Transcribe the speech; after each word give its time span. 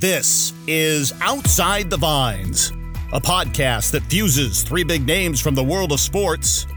This 0.00 0.52
is 0.68 1.12
Outside 1.20 1.90
the 1.90 1.96
Vines, 1.96 2.70
a 3.12 3.20
podcast 3.20 3.90
that 3.90 4.04
fuses 4.04 4.62
three 4.62 4.84
big 4.84 5.04
names 5.04 5.40
from 5.40 5.56
the 5.56 5.64
world 5.64 5.90
of 5.90 5.98
sports, 5.98 6.68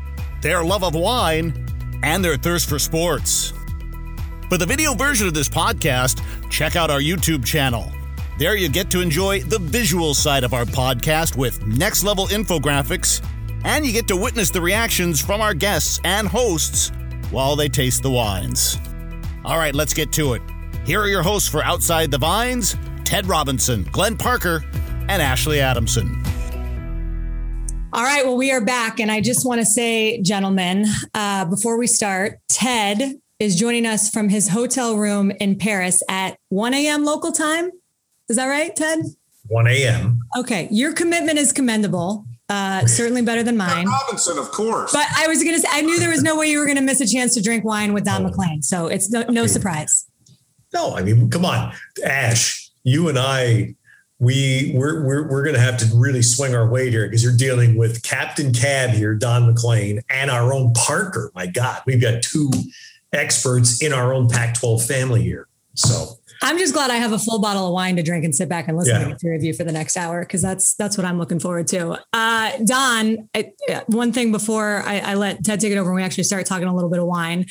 their 0.42 0.64
love 0.64 0.84
of 0.84 0.96
wine, 0.96 1.68
and 2.02 2.26
their 2.26 2.36
thirst 2.36 2.68
for 2.68 2.80
sports. 2.80 3.54
For 4.50 4.58
the 4.58 4.66
video 4.66 4.96
version 4.96 5.28
of 5.28 5.36
this 5.36 5.50
podcast, 5.50 6.24
check 6.50 6.76
out 6.76 6.90
our 6.90 7.00
YouTube 7.00 7.46
channel. 7.46 7.92
There 8.40 8.56
you 8.56 8.70
get 8.70 8.90
to 8.90 9.02
enjoy 9.02 9.42
the 9.42 9.60
visual 9.60 10.16
side 10.16 10.44
of 10.44 10.56
our 10.56 10.66
podcast 10.66 11.38
with 11.38 11.64
next 11.64 12.04
level 12.04 12.26
infographics, 12.26 13.24
and 13.64 13.86
you 13.86 13.94
get 13.94 14.08
to 14.08 14.18
witness 14.18 14.50
the 14.50 14.62
reactions 14.62 15.22
from 15.22 15.42
our 15.42 15.54
guests 15.54 16.02
and 16.06 16.28
hosts 16.28 16.92
while 17.30 17.56
they 17.56 17.70
taste 17.70 18.02
the 18.02 18.10
wines. 18.10 18.80
All 19.46 19.60
right, 19.60 19.76
let's 19.76 19.94
get 19.94 20.12
to 20.14 20.34
it. 20.34 20.42
Here 20.86 21.00
are 21.00 21.08
your 21.08 21.22
hosts 21.22 21.48
for 21.48 21.64
Outside 21.64 22.10
the 22.10 22.18
Vines 22.18 22.76
Ted 23.12 23.28
Robinson, 23.28 23.84
Glenn 23.92 24.16
Parker, 24.16 24.64
and 25.10 25.22
Ashley 25.22 25.60
Adamson. 25.60 26.24
All 27.92 28.04
right, 28.04 28.26
well, 28.26 28.38
we 28.38 28.54
are 28.54 28.64
back. 28.64 29.02
And 29.02 29.12
I 29.12 29.20
just 29.20 29.46
want 29.46 29.60
to 29.60 29.66
say, 29.66 30.22
gentlemen, 30.22 30.86
uh, 31.14 31.44
before 31.44 31.78
we 31.78 31.88
start, 31.88 32.40
Ted 32.48 33.16
is 33.38 33.58
joining 33.58 33.86
us 33.86 34.10
from 34.10 34.30
his 34.30 34.48
hotel 34.48 34.96
room 34.96 35.30
in 35.42 35.58
Paris 35.58 36.02
at 36.08 36.38
1 36.48 36.74
a.m. 36.74 37.04
local 37.04 37.34
time. 37.34 37.70
Is 38.30 38.38
that 38.38 38.48
right, 38.48 38.74
Ted? 38.74 39.00
1 39.48 39.68
a.m. 39.68 40.22
Okay, 40.38 40.70
your 40.72 40.94
commitment 40.94 41.38
is 41.38 41.52
commendable. 41.52 42.24
Uh, 42.48 42.88
certainly 42.88 43.22
better 43.22 43.44
than 43.44 43.58
mine. 43.58 43.88
Robinson, 43.88 44.38
of 44.38 44.50
course. 44.52 44.94
But 44.94 45.08
I 45.18 45.28
was 45.28 45.44
going 45.44 45.56
to 45.56 45.62
say, 45.62 45.68
I 45.70 45.82
knew 45.82 46.00
there 46.00 46.12
was 46.12 46.24
no 46.24 46.38
way 46.38 46.50
you 46.50 46.60
were 46.60 46.66
going 46.66 46.78
to 46.78 46.82
miss 46.82 47.02
a 47.02 47.08
chance 47.08 47.34
to 47.34 47.42
drink 47.42 47.66
wine 47.66 47.92
with 47.92 48.06
Don 48.06 48.24
MacLean. 48.24 48.62
So 48.62 48.88
it's 48.88 49.12
no, 49.12 49.24
no 49.24 49.48
surprise. 49.48 50.08
No, 50.74 50.96
I 50.96 51.04
mean, 51.04 51.30
come 51.30 51.44
on, 51.44 51.76
Ash 52.06 52.61
you 52.84 53.10
and 53.10 53.18
I, 53.18 53.76
we 54.20 54.72
we're 54.76 55.04
we're, 55.04 55.28
we're 55.30 55.44
going 55.44 55.56
to 55.56 55.62
have 55.62 55.78
to 55.78 55.86
really 55.96 56.22
swing 56.22 56.56
our 56.56 56.70
weight 56.70 56.94
here 56.94 57.08
because 57.08 57.24
you're 57.24 57.36
dealing 57.36 57.76
with 57.76 58.04
Captain 58.04 58.54
Cab 58.54 58.92
here, 58.92 59.16
Don 59.16 59.48
MacLean, 59.48 60.02
and 60.10 60.30
our 60.30 60.54
own 60.54 60.74
Parker. 60.74 61.32
My 61.34 61.48
God, 61.48 61.82
we've 61.86 62.02
got 62.02 62.22
two 62.22 62.52
experts 63.14 63.82
in 63.82 63.92
our 63.92 64.14
own 64.14 64.30
Pac-12 64.30 64.88
family 64.88 65.22
here. 65.22 65.48
So 65.74 66.20
I'm 66.44 66.58
just 66.58 66.74
glad 66.74 66.90
I 66.90 66.96
have 66.96 67.14
a 67.14 67.20
full 67.20 67.40
bottle 67.40 67.68
of 67.68 67.74
wine 67.74 67.96
to 67.98 68.04
drink 68.04 68.26
and 68.26 68.34
sit 68.34 68.50
back 68.50 68.68
and 68.68 68.78
listen 68.78 69.00
yeah. 69.00 69.08
to 69.08 69.14
the 69.14 69.20
three 69.20 69.36
of 69.36 69.44
you 69.44 69.54
for 69.54 69.64
the 69.64 69.72
next 69.72 69.96
hour 69.96 70.22
because 70.22 70.42
that's 70.42 70.74
that's 70.74 70.98
what 70.98 71.06
I'm 71.06 71.18
looking 71.18 71.40
forward 71.40 71.68
to. 71.68 72.00
Uh, 72.14 72.52
Don, 72.66 73.30
I, 73.36 73.54
one 73.88 74.12
thing 74.12 74.32
before 74.32 74.82
I, 74.86 75.00
I 75.00 75.14
let 75.16 75.44
Ted 75.44 75.60
take 75.60 75.72
it 75.72 75.78
over 75.78 75.90
and 75.90 75.96
we 75.96 76.04
actually 76.04 76.24
start 76.24 76.46
talking 76.48 76.68
a 76.68 76.74
little 76.74 76.90
bit 76.90 77.00
of 77.00 77.06
wine. 77.06 77.46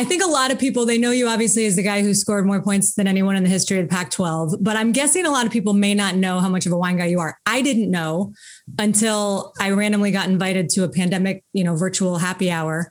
I 0.00 0.04
think 0.04 0.22
a 0.22 0.26
lot 0.26 0.50
of 0.50 0.58
people, 0.58 0.86
they 0.86 0.96
know 0.96 1.10
you 1.10 1.28
obviously 1.28 1.66
as 1.66 1.76
the 1.76 1.82
guy 1.82 2.00
who 2.00 2.14
scored 2.14 2.46
more 2.46 2.62
points 2.62 2.94
than 2.94 3.06
anyone 3.06 3.36
in 3.36 3.42
the 3.42 3.50
history 3.50 3.78
of 3.78 3.86
the 3.86 3.94
Pac 3.94 4.10
12, 4.10 4.54
but 4.60 4.74
I'm 4.74 4.92
guessing 4.92 5.26
a 5.26 5.30
lot 5.30 5.44
of 5.44 5.52
people 5.52 5.74
may 5.74 5.94
not 5.94 6.16
know 6.16 6.40
how 6.40 6.48
much 6.48 6.64
of 6.64 6.72
a 6.72 6.76
wine 6.78 6.96
guy 6.96 7.04
you 7.04 7.20
are. 7.20 7.36
I 7.44 7.60
didn't 7.60 7.90
know 7.90 8.32
until 8.78 9.52
I 9.60 9.72
randomly 9.72 10.10
got 10.10 10.28
invited 10.28 10.70
to 10.70 10.84
a 10.84 10.88
pandemic, 10.88 11.44
you 11.52 11.64
know, 11.64 11.76
virtual 11.76 12.16
happy 12.16 12.50
hour 12.50 12.90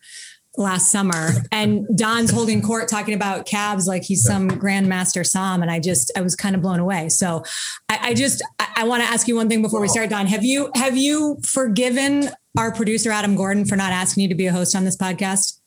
last 0.55 0.91
summer. 0.91 1.29
And 1.51 1.87
Don's 1.95 2.29
holding 2.29 2.61
court 2.61 2.87
talking 2.87 3.15
about 3.15 3.47
cabs 3.47 3.87
like 3.87 4.03
he's 4.03 4.23
some 4.23 4.47
grandmaster 4.47 5.27
Somm. 5.27 5.63
And 5.63 5.71
I 5.71 5.79
just, 5.79 6.11
I 6.15 6.21
was 6.21 6.35
kind 6.35 6.55
of 6.55 6.61
blown 6.61 6.79
away. 6.79 7.09
So 7.09 7.43
I, 7.89 8.09
I 8.09 8.13
just, 8.13 8.43
I, 8.59 8.67
I 8.77 8.83
want 8.83 9.01
to 9.01 9.09
ask 9.09 9.27
you 9.27 9.35
one 9.35 9.49
thing 9.49 9.63
before 9.63 9.81
we 9.81 9.87
start, 9.87 10.11
Don. 10.11 10.27
Have 10.27 10.43
you, 10.43 10.69
have 10.75 10.95
you 10.95 11.39
forgiven 11.43 12.29
our 12.55 12.71
producer, 12.71 13.09
Adam 13.09 13.35
Gordon, 13.35 13.65
for 13.65 13.75
not 13.75 13.91
asking 13.91 14.23
you 14.23 14.29
to 14.29 14.35
be 14.35 14.45
a 14.45 14.51
host 14.51 14.75
on 14.75 14.83
this 14.85 14.95
podcast? 14.95 15.59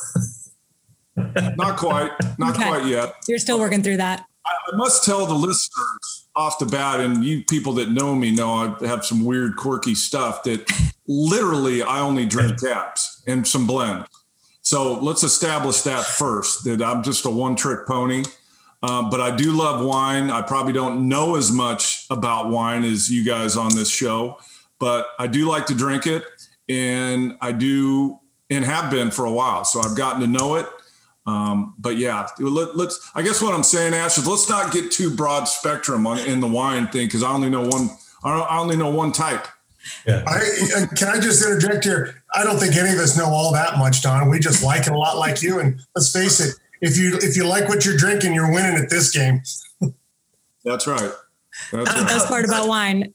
not 1.16 1.78
quite, 1.78 2.12
not 2.38 2.56
okay. 2.56 2.68
quite 2.68 2.86
yet. 2.86 3.16
You're 3.28 3.40
still 3.40 3.60
working 3.60 3.84
through 3.84 3.98
that. 3.98 4.26
I, 4.46 4.76
must 4.76 5.04
tell 5.04 5.26
the 5.26 5.34
listeners 5.34 6.28
off 6.36 6.58
the 6.58 6.66
bat, 6.66 7.00
and 7.00 7.24
you 7.24 7.44
people 7.44 7.74
that 7.74 7.92
know 7.92 8.16
me 8.16 8.32
know 8.32 8.52
I 8.54 8.88
have 8.88 9.06
some 9.06 9.24
weird, 9.24 9.56
quirky 9.56 9.96
stuff 9.96 10.44
that 10.44 10.68
literally 11.08 11.84
I 11.84 12.00
only 12.00 12.26
drink 12.26 12.60
cabs 12.62 13.22
and 13.28 13.48
some 13.48 13.68
blend. 13.68 14.06
So 14.62 14.94
let's 15.00 15.24
establish 15.24 15.82
that 15.82 16.06
first 16.06 16.64
that 16.66 16.82
I'm 16.82 17.04
just 17.04 17.26
a 17.26 17.30
one 17.30 17.56
trick 17.56 17.86
pony. 17.88 18.24
Um, 18.84 19.10
but 19.10 19.22
I 19.22 19.36
do 19.36 19.52
love 19.52 19.86
wine. 19.86 20.32
I 20.32 20.42
probably 20.42 20.74
don't 20.74 21.08
know 21.08 21.36
as 21.36 21.52
much 21.52 22.06
about 22.10 22.50
wine 22.50 22.84
as 22.84 23.10
you 23.10 23.24
guys 23.24 23.56
on 23.56 23.76
this 23.76 23.90
show, 23.90 24.40
but 24.80 25.08
I 25.20 25.28
do 25.28 25.48
like 25.48 25.68
to 25.68 25.76
drink 25.76 26.08
it. 26.08 26.24
And 26.68 27.38
I 27.42 27.52
do 27.52 28.20
and 28.50 28.66
have 28.66 28.92
been 28.92 29.12
for 29.12 29.26
a 29.26 29.32
while. 29.32 29.66
So 29.66 29.82
I've 29.82 29.96
gotten 29.96 30.22
to 30.22 30.28
know 30.28 30.56
it. 30.56 30.68
Um, 31.26 31.76
but 31.78 31.98
yeah, 31.98 32.28
let, 32.40 32.70
us 32.70 33.12
I 33.14 33.22
guess 33.22 33.42
what 33.42 33.54
I'm 33.54 33.64
saying, 33.64 33.94
Ash, 33.94 34.18
is 34.18 34.28
let's 34.28 34.50
not 34.50 34.74
get 34.74 34.92
too 34.92 35.16
broad 35.16 35.46
spectrum 35.46 36.08
on 36.08 36.20
in 36.20 36.40
the 36.40 36.48
wine 36.48 36.88
thing 36.88 37.08
because 37.08 37.24
I 37.24 37.32
only 37.32 37.50
know 37.50 37.68
one. 37.68 37.90
I 38.24 38.60
only 38.60 38.76
know 38.76 38.90
one 38.92 39.12
type. 39.12 39.48
Yeah. 40.06 40.24
I, 40.28 40.86
can 40.96 41.08
I 41.08 41.20
just 41.20 41.44
interject 41.44 41.84
here? 41.84 42.24
I 42.34 42.44
don't 42.44 42.60
think 42.60 42.76
any 42.76 42.92
of 42.92 43.00
us 43.00 43.18
know 43.18 43.26
all 43.26 43.52
that 43.54 43.78
much, 43.78 44.04
Don. 44.04 44.30
We 44.30 44.40
just 44.40 44.64
like 44.64 44.82
it 44.88 44.94
a 44.94 44.98
lot, 44.98 45.18
like 45.18 45.42
you. 45.42 45.60
And 45.60 45.80
let's 45.96 46.12
face 46.12 46.40
it, 46.40 46.56
if 46.82 46.98
you 46.98 47.18
if 47.22 47.36
you 47.36 47.48
like 47.48 47.68
what 47.68 47.86
you're 47.86 47.98
drinking, 47.98 48.34
you're 48.34 48.52
winning 48.52 48.82
at 48.82 48.90
this 48.90 49.12
game. 49.12 49.42
That's 50.64 50.88
right. 50.88 51.12
That's 51.72 51.96
right. 51.96 52.08
Best 52.08 52.28
part 52.28 52.46
about 52.46 52.68
wine. 52.68 53.14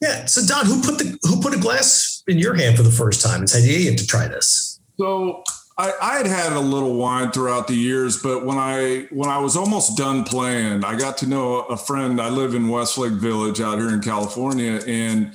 Yeah. 0.00 0.26
So 0.26 0.44
Don, 0.46 0.66
who 0.66 0.82
put 0.82 0.98
the 0.98 1.18
who 1.22 1.40
put 1.40 1.54
a 1.54 1.58
glass 1.58 2.22
in 2.26 2.38
your 2.38 2.54
hand 2.54 2.76
for 2.76 2.82
the 2.82 2.90
first 2.90 3.24
time 3.24 3.40
and 3.40 3.50
said, 3.50 3.64
"Yeah, 3.64 3.78
you 3.78 3.90
have 3.90 3.98
to 3.98 4.06
try 4.06 4.28
this"? 4.28 4.80
So 4.98 5.42
I, 5.80 5.92
I 6.02 6.16
had 6.16 6.26
had 6.26 6.52
a 6.54 6.60
little 6.60 6.94
wine 6.94 7.30
throughout 7.30 7.68
the 7.68 7.74
years, 7.74 8.20
but 8.20 8.44
when 8.44 8.58
I 8.58 9.06
when 9.10 9.30
I 9.30 9.38
was 9.38 9.56
almost 9.56 9.96
done 9.96 10.24
playing, 10.24 10.84
I 10.84 10.96
got 10.98 11.16
to 11.18 11.28
know 11.28 11.60
a 11.66 11.76
friend. 11.76 12.20
I 12.20 12.30
live 12.30 12.56
in 12.56 12.68
Westlake 12.68 13.12
Village 13.12 13.60
out 13.60 13.78
here 13.78 13.90
in 13.90 14.00
California, 14.00 14.82
and 14.86 15.32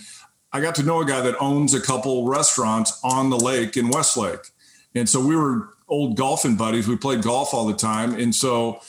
I 0.51 0.59
got 0.59 0.75
to 0.75 0.83
know 0.83 1.01
a 1.01 1.05
guy 1.05 1.21
that 1.21 1.35
owns 1.39 1.73
a 1.73 1.79
couple 1.79 2.27
restaurants 2.27 2.99
on 3.03 3.29
the 3.29 3.37
lake 3.39 3.77
in 3.77 3.89
Westlake. 3.89 4.51
And 4.93 5.07
so 5.07 5.25
we 5.25 5.35
were 5.35 5.69
old 5.87 6.17
golfing 6.17 6.55
buddies. 6.55 6.87
We 6.87 6.97
played 6.97 7.23
golf 7.23 7.53
all 7.53 7.65
the 7.65 7.73
time. 7.73 8.13
And 8.13 8.35
so 8.35 8.81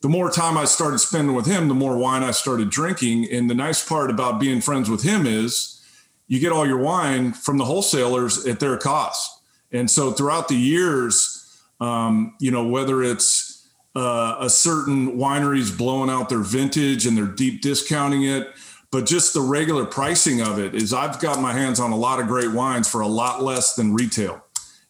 the 0.00 0.08
more 0.08 0.30
time 0.30 0.56
I 0.56 0.64
started 0.64 0.98
spending 0.98 1.34
with 1.34 1.46
him, 1.46 1.68
the 1.68 1.74
more 1.74 1.96
wine 1.96 2.22
I 2.22 2.30
started 2.30 2.70
drinking. 2.70 3.30
And 3.30 3.48
the 3.48 3.54
nice 3.54 3.86
part 3.86 4.10
about 4.10 4.40
being 4.40 4.60
friends 4.60 4.90
with 4.90 5.02
him 5.02 5.26
is 5.26 5.80
you 6.26 6.40
get 6.40 6.50
all 6.50 6.66
your 6.66 6.78
wine 6.78 7.32
from 7.32 7.58
the 7.58 7.64
wholesalers 7.64 8.46
at 8.46 8.58
their 8.58 8.76
cost. 8.76 9.40
And 9.74 9.90
so 9.90 10.12
throughout 10.12 10.48
the 10.48 10.54
years, 10.54 11.60
um, 11.80 12.34
you 12.40 12.50
know, 12.50 12.66
whether 12.66 13.02
it's 13.02 13.68
uh, 13.96 14.36
a 14.40 14.48
certain 14.48 15.18
winery's 15.18 15.70
blowing 15.70 16.08
out 16.08 16.28
their 16.28 16.38
vintage 16.38 17.06
and 17.06 17.16
they're 17.16 17.26
deep 17.26 17.60
discounting 17.60 18.22
it, 18.22 18.54
but 18.90 19.04
just 19.04 19.34
the 19.34 19.40
regular 19.40 19.84
pricing 19.84 20.40
of 20.40 20.60
it 20.60 20.74
is 20.74 20.94
I've 20.94 21.18
got 21.18 21.40
my 21.40 21.52
hands 21.52 21.80
on 21.80 21.90
a 21.90 21.96
lot 21.96 22.20
of 22.20 22.28
great 22.28 22.52
wines 22.52 22.88
for 22.88 23.00
a 23.00 23.08
lot 23.08 23.42
less 23.42 23.74
than 23.74 23.92
retail. 23.92 24.40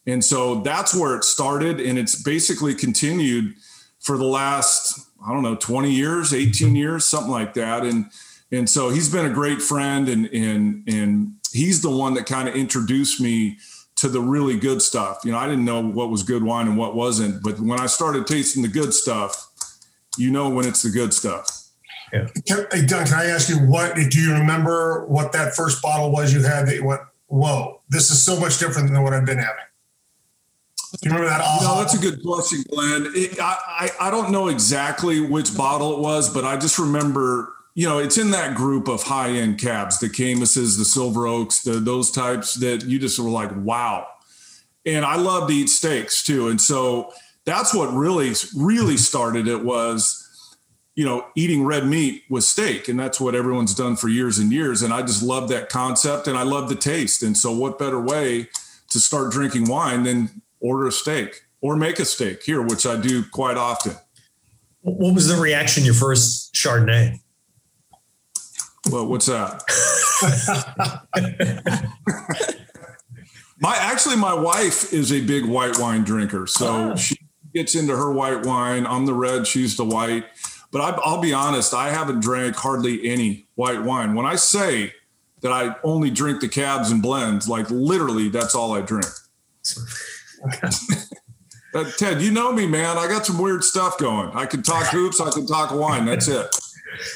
And 0.07 0.23
so 0.23 0.61
that's 0.61 0.95
where 0.95 1.17
it 1.17 1.25
started. 1.25 1.81
And 1.81 1.99
it's 1.99 2.23
basically 2.23 2.75
continued 2.75 3.55
for 4.01 4.19
the 4.19 4.27
last, 4.27 5.01
I 5.27 5.33
don't 5.33 5.43
know, 5.43 5.57
20 5.57 5.91
years, 5.91 6.35
18 6.35 6.77
years, 6.77 7.07
something 7.07 7.33
like 7.33 7.55
that. 7.55 7.85
And, 7.85 8.11
and 8.53 8.69
so 8.69 8.91
he's 8.91 9.11
been 9.11 9.25
a 9.25 9.33
great 9.33 9.63
friend 9.63 10.11
and, 10.11 10.27
and, 10.27 10.87
and 10.87 11.37
he's 11.53 11.81
the 11.81 11.89
one 11.89 12.13
that 12.15 12.27
kind 12.27 12.47
of 12.47 12.55
introduced 12.55 13.23
me 13.23 13.57
to 14.05 14.11
the 14.11 14.21
really 14.21 14.59
good 14.59 14.83
stuff. 14.83 15.21
You 15.25 15.33
know, 15.33 15.39
I 15.39 15.49
didn't 15.49 15.65
know 15.65 15.83
what 15.83 16.11
was 16.11 16.23
good 16.23 16.43
wine 16.43 16.69
and 16.69 16.77
what 16.77 16.95
wasn't, 16.95 17.43
but 17.43 17.59
when 17.59 17.81
I 17.81 17.87
started 17.87 18.27
tasting 18.27 18.63
the 18.63 18.69
good 18.69 18.93
stuff, 18.93 19.49
you 20.19 20.31
know 20.31 20.51
when 20.51 20.67
it's 20.67 20.83
the 20.83 20.91
good 20.91 21.15
stuff. 21.15 21.49
Yeah. 22.13 22.29
Can, 22.47 22.67
hey, 22.71 22.85
Don, 22.85 23.07
can 23.07 23.15
I 23.15 23.25
ask 23.31 23.49
you 23.49 23.57
what 23.57 23.95
do 23.95 24.21
you 24.21 24.35
remember 24.35 25.07
what 25.07 25.33
that 25.33 25.55
first 25.55 25.81
bottle 25.81 26.13
was 26.13 26.35
you 26.35 26.43
had 26.43 26.67
that 26.67 26.75
you 26.77 26.85
went, 26.85 27.01
whoa, 27.29 27.81
this 27.89 28.11
is 28.11 28.23
so 28.23 28.39
much 28.39 28.59
different 28.59 28.93
than 28.93 29.03
what 29.03 29.15
I've 29.15 29.25
been 29.25 29.39
having? 29.39 29.65
Do 31.01 31.09
you 31.09 31.15
remember 31.15 31.31
that? 31.31 31.63
No, 31.63 31.79
that's 31.79 31.95
a 31.95 31.99
good 31.99 32.23
question, 32.23 32.63
Glenn. 32.71 33.11
It, 33.15 33.41
I, 33.41 33.57
I, 33.67 34.09
I 34.09 34.11
don't 34.11 34.31
know 34.31 34.49
exactly 34.49 35.21
which 35.23 35.57
bottle 35.57 35.95
it 35.95 36.01
was, 36.01 36.29
but 36.29 36.45
I 36.45 36.59
just 36.59 36.79
remember 36.79 37.54
you 37.75 37.89
know, 37.89 37.99
it's 37.99 38.19
in 38.19 38.31
that 38.31 38.55
group 38.55 38.89
of 38.89 39.03
high 39.03 39.31
end 39.31 39.59
cabs, 39.59 39.99
the 39.99 40.09
Caymuses, 40.09 40.79
the 40.79 40.85
Silver 40.85 41.27
Oaks, 41.27 41.63
the, 41.63 41.73
those 41.73 42.11
types 42.11 42.55
that 42.55 42.85
you 42.85 42.99
just 42.99 43.19
were 43.19 43.31
like, 43.31 43.51
wow. 43.57 44.07
And 44.87 45.05
I 45.05 45.17
love 45.17 45.49
to 45.49 45.55
eat 45.55 45.69
steaks 45.69 46.23
too. 46.23 46.49
And 46.49 46.61
so 46.61 47.13
that's 47.45 47.75
what 47.75 47.93
really, 47.93 48.33
really 48.57 48.97
started 48.97 49.49
it 49.49 49.65
was, 49.65 50.21
you 50.95 51.05
know, 51.05 51.27
eating 51.35 51.65
red 51.65 51.87
meat 51.87 52.23
with 52.31 52.45
steak. 52.45 52.89
And 52.89 52.99
that's 52.99 53.21
what 53.21 53.35
everyone's 53.35 53.75
done 53.75 53.97
for 53.97 54.09
years 54.09 54.39
and 54.39 54.53
years. 54.53 54.83
And 54.83 54.93
I 54.93 55.03
just 55.03 55.23
love 55.23 55.49
that 55.49 55.69
concept 55.69 56.29
and 56.29 56.39
I 56.39 56.43
love 56.43 56.69
the 56.69 56.77
taste. 56.77 57.23
And 57.23 57.37
so, 57.37 57.51
what 57.51 57.79
better 57.79 58.01
way 58.01 58.49
to 58.91 59.01
start 59.01 59.33
drinking 59.33 59.69
wine 59.69 60.05
than 60.05 60.43
order 60.61 60.87
a 60.87 60.93
steak 60.93 61.43
or 61.61 61.77
make 61.77 61.99
a 61.99 62.05
steak 62.05 62.43
here, 62.43 62.63
which 62.63 62.87
I 62.87 62.97
do 63.01 63.25
quite 63.25 63.57
often. 63.57 63.97
What 64.83 65.15
was 65.15 65.29
the 65.29 65.37
reaction 65.37 65.85
your 65.85 65.95
first 65.95 66.55
Chardonnay? 66.55 67.21
Well, 68.91 69.07
what's 69.07 69.27
that? 69.27 69.63
my 73.61 73.77
actually, 73.77 74.17
my 74.17 74.35
wife 74.35 74.93
is 74.93 75.13
a 75.13 75.21
big 75.21 75.47
white 75.47 75.79
wine 75.79 76.05
drinker, 76.05 76.47
so 76.47 76.93
oh. 76.93 76.97
she 76.97 77.17
gets 77.55 77.75
into 77.75 77.97
her 77.97 78.13
white 78.13 78.45
wine. 78.45 78.87
I'm 78.87 79.07
the 79.07 79.15
red, 79.15 79.47
she's 79.47 79.77
the 79.77 79.85
white. 79.85 80.25
But 80.71 80.81
I, 80.81 80.99
I'll 81.05 81.21
be 81.21 81.33
honest, 81.33 81.73
I 81.73 81.91
haven't 81.91 82.21
drank 82.21 82.57
hardly 82.57 83.09
any 83.09 83.47
white 83.55 83.83
wine. 83.83 84.15
When 84.15 84.27
I 84.27 84.37
say 84.37 84.93
that 85.41 85.53
I 85.53 85.77
only 85.85 86.11
drink 86.11 86.41
the 86.41 86.49
cabs 86.49 86.91
and 86.91 87.01
blends, 87.01 87.49
like 87.49 87.71
literally, 87.71 88.29
that's 88.29 88.55
all 88.55 88.73
I 88.73 88.81
drink. 88.81 89.07
Ted, 91.97 92.23
you 92.23 92.31
know 92.31 92.53
me, 92.53 92.67
man. 92.67 92.99
I 92.99 93.09
got 93.09 93.27
some 93.27 93.39
weird 93.39 93.65
stuff 93.65 93.99
going. 93.99 94.31
I 94.35 94.47
can 94.47 94.63
talk 94.63 94.87
hoops. 94.87 95.21
I 95.21 95.31
can 95.31 95.47
talk 95.47 95.73
wine. 95.73 96.05
That's 96.05 96.29
it. 96.29 96.47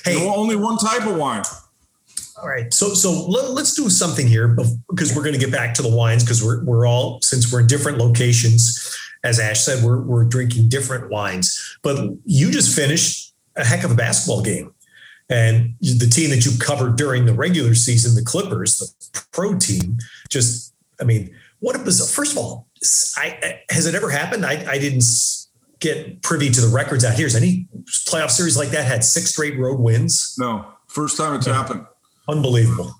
Hey, 0.04 0.14
know, 0.14 0.34
only 0.34 0.56
one 0.56 0.78
type 0.78 1.06
of 1.06 1.16
wine. 1.16 1.42
All 2.40 2.48
right. 2.48 2.72
So 2.72 2.94
so 2.94 3.26
let, 3.26 3.44
us 3.58 3.74
do 3.74 3.90
something 3.90 4.26
here 4.26 4.56
because 4.88 5.14
we're 5.14 5.22
going 5.22 5.34
to 5.34 5.40
get 5.40 5.50
back 5.50 5.74
to 5.74 5.82
the 5.82 5.94
wines 5.94 6.22
because 6.22 6.42
we're 6.42 6.62
we're 6.64 6.86
all 6.86 7.20
since 7.22 7.52
we're 7.52 7.60
in 7.60 7.66
different 7.66 7.98
locations. 7.98 8.96
As 9.24 9.40
Ash 9.40 9.60
said, 9.60 9.82
we're 9.84 10.00
we're 10.00 10.24
drinking 10.24 10.68
different 10.68 11.10
wines. 11.10 11.78
But 11.82 12.10
you 12.24 12.50
just 12.50 12.76
finished 12.76 13.34
a 13.56 13.64
heck 13.64 13.82
of 13.84 13.90
a 13.90 13.94
basketball 13.94 14.42
game. 14.42 14.72
And 15.30 15.74
the 15.80 16.08
team 16.10 16.30
that 16.30 16.46
you 16.46 16.56
covered 16.58 16.96
during 16.96 17.26
the 17.26 17.34
regular 17.34 17.74
season, 17.74 18.14
the 18.14 18.24
Clippers, 18.24 18.78
the 18.78 19.24
pro 19.32 19.58
team, 19.58 19.98
just 20.30 20.74
I 21.00 21.04
mean, 21.04 21.34
what 21.58 21.74
a 21.74 21.80
bizarre 21.80 22.08
first 22.08 22.32
of 22.32 22.38
all, 22.38 22.68
I, 23.16 23.62
has 23.70 23.86
it 23.86 23.94
ever 23.94 24.10
happened? 24.10 24.46
I, 24.46 24.64
I 24.70 24.78
didn't 24.78 25.02
get 25.80 26.22
privy 26.22 26.50
to 26.50 26.60
the 26.60 26.68
records 26.68 27.04
out 27.04 27.14
here. 27.14 27.26
Has 27.26 27.36
any 27.36 27.66
playoff 28.06 28.30
series 28.30 28.56
like 28.56 28.70
that 28.70 28.84
had 28.84 29.04
six 29.04 29.30
straight 29.30 29.58
road 29.58 29.80
wins? 29.80 30.34
No, 30.38 30.66
first 30.86 31.16
time 31.16 31.34
it's 31.34 31.46
yeah. 31.46 31.54
happened. 31.54 31.86
Unbelievable. 32.28 32.94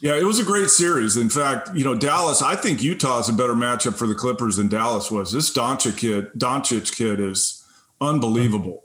Yeah, 0.00 0.16
it 0.16 0.24
was 0.24 0.38
a 0.38 0.44
great 0.44 0.70
series. 0.70 1.18
In 1.18 1.28
fact, 1.28 1.74
you 1.74 1.84
know, 1.84 1.94
Dallas, 1.94 2.40
I 2.40 2.56
think 2.56 2.82
Utah 2.82 3.18
is 3.18 3.28
a 3.28 3.34
better 3.34 3.52
matchup 3.52 3.96
for 3.96 4.06
the 4.06 4.14
Clippers 4.14 4.56
than 4.56 4.68
Dallas 4.68 5.10
was. 5.10 5.30
This 5.30 5.52
Doncic 5.54 5.98
kid, 5.98 6.32
Doncic 6.38 6.96
kid 6.96 7.20
is 7.20 7.62
unbelievable. 8.00 8.84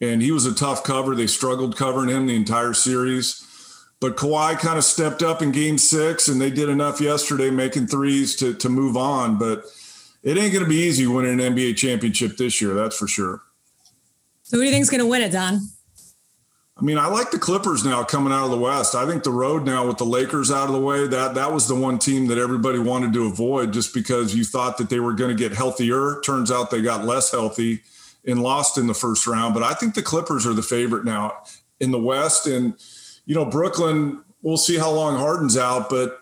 And 0.00 0.20
he 0.20 0.32
was 0.32 0.46
a 0.46 0.54
tough 0.54 0.82
cover. 0.82 1.14
They 1.14 1.28
struggled 1.28 1.76
covering 1.76 2.08
him 2.08 2.26
the 2.26 2.34
entire 2.34 2.74
series. 2.74 3.44
But 4.00 4.16
Kawhi 4.16 4.58
kind 4.58 4.78
of 4.78 4.84
stepped 4.84 5.22
up 5.22 5.42
in 5.42 5.50
game 5.50 5.78
six, 5.78 6.28
and 6.28 6.40
they 6.40 6.50
did 6.50 6.68
enough 6.68 7.00
yesterday 7.00 7.50
making 7.50 7.88
threes 7.88 8.36
to, 8.36 8.54
to 8.54 8.68
move 8.68 8.96
on. 8.96 9.38
But 9.38 9.64
it 10.22 10.36
ain't 10.36 10.52
going 10.52 10.64
to 10.64 10.68
be 10.68 10.76
easy 10.76 11.06
winning 11.06 11.40
an 11.40 11.54
NBA 11.54 11.76
championship 11.76 12.36
this 12.36 12.60
year, 12.60 12.74
that's 12.74 12.96
for 12.96 13.06
sure. 13.08 13.42
So 14.42 14.56
who 14.56 14.62
do 14.62 14.66
you 14.66 14.72
think 14.72 14.82
is 14.82 14.90
going 14.90 15.00
to 15.00 15.06
win 15.06 15.22
it, 15.22 15.32
Don? 15.32 15.60
I 16.76 16.82
mean, 16.82 16.96
I 16.96 17.08
like 17.08 17.32
the 17.32 17.38
Clippers 17.38 17.84
now 17.84 18.04
coming 18.04 18.32
out 18.32 18.44
of 18.44 18.50
the 18.52 18.58
West. 18.58 18.94
I 18.94 19.04
think 19.04 19.24
the 19.24 19.32
road 19.32 19.66
now 19.66 19.86
with 19.86 19.98
the 19.98 20.04
Lakers 20.04 20.52
out 20.52 20.68
of 20.68 20.72
the 20.72 20.80
way, 20.80 21.08
that 21.08 21.34
that 21.34 21.52
was 21.52 21.66
the 21.66 21.74
one 21.74 21.98
team 21.98 22.28
that 22.28 22.38
everybody 22.38 22.78
wanted 22.78 23.12
to 23.14 23.26
avoid 23.26 23.72
just 23.72 23.92
because 23.92 24.34
you 24.34 24.44
thought 24.44 24.78
that 24.78 24.88
they 24.88 25.00
were 25.00 25.12
going 25.12 25.36
to 25.36 25.36
get 25.36 25.52
healthier. 25.56 26.20
Turns 26.24 26.52
out 26.52 26.70
they 26.70 26.80
got 26.80 27.04
less 27.04 27.32
healthy 27.32 27.82
and 28.24 28.42
lost 28.42 28.78
in 28.78 28.86
the 28.86 28.94
first 28.94 29.26
round. 29.26 29.54
But 29.54 29.64
I 29.64 29.74
think 29.74 29.94
the 29.94 30.02
Clippers 30.02 30.46
are 30.46 30.54
the 30.54 30.62
favorite 30.62 31.04
now 31.04 31.42
in 31.80 31.90
the 31.90 31.98
West. 31.98 32.46
And, 32.46 32.74
you 33.26 33.34
know, 33.34 33.44
Brooklyn, 33.44 34.22
we'll 34.42 34.56
see 34.56 34.78
how 34.78 34.92
long 34.92 35.16
Harden's 35.16 35.56
out, 35.56 35.90
but 35.90 36.20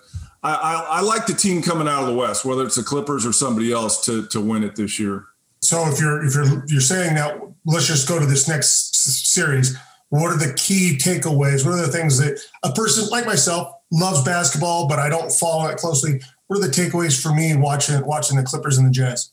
I, 0.52 0.86
I, 0.88 1.00
like 1.00 1.26
the 1.26 1.34
team 1.34 1.62
coming 1.62 1.88
out 1.88 2.02
of 2.02 2.08
the 2.08 2.14
West, 2.14 2.44
whether 2.44 2.64
it's 2.64 2.76
the 2.76 2.82
Clippers 2.82 3.26
or 3.26 3.32
somebody 3.32 3.72
else 3.72 4.04
to 4.06 4.26
to 4.28 4.40
win 4.40 4.62
it 4.64 4.76
this 4.76 4.98
year. 4.98 5.26
So 5.62 5.88
if 5.88 6.00
you're 6.00 6.24
if 6.24 6.34
you're 6.34 6.64
you're 6.66 6.80
saying 6.80 7.14
that, 7.14 7.40
let's 7.64 7.86
just 7.86 8.08
go 8.08 8.18
to 8.18 8.26
this 8.26 8.48
next 8.48 8.94
series 9.34 9.76
what 10.10 10.32
are 10.32 10.38
the 10.38 10.54
key 10.54 10.96
takeaways? 11.00 11.64
What 11.64 11.74
are 11.74 11.86
the 11.86 11.92
things 11.92 12.18
that 12.18 12.40
a 12.62 12.72
person 12.72 13.08
like 13.10 13.26
myself 13.26 13.72
loves 13.90 14.22
basketball, 14.22 14.88
but 14.88 14.98
I 14.98 15.08
don't 15.08 15.32
follow 15.32 15.66
it 15.66 15.78
closely? 15.78 16.20
What 16.46 16.58
are 16.58 16.66
the 16.66 16.72
takeaways 16.72 17.20
for 17.20 17.34
me 17.34 17.56
watching 17.56 18.04
watching 18.06 18.36
the 18.36 18.44
Clippers 18.44 18.78
and 18.78 18.86
the 18.86 18.92
Jazz? 18.92 19.30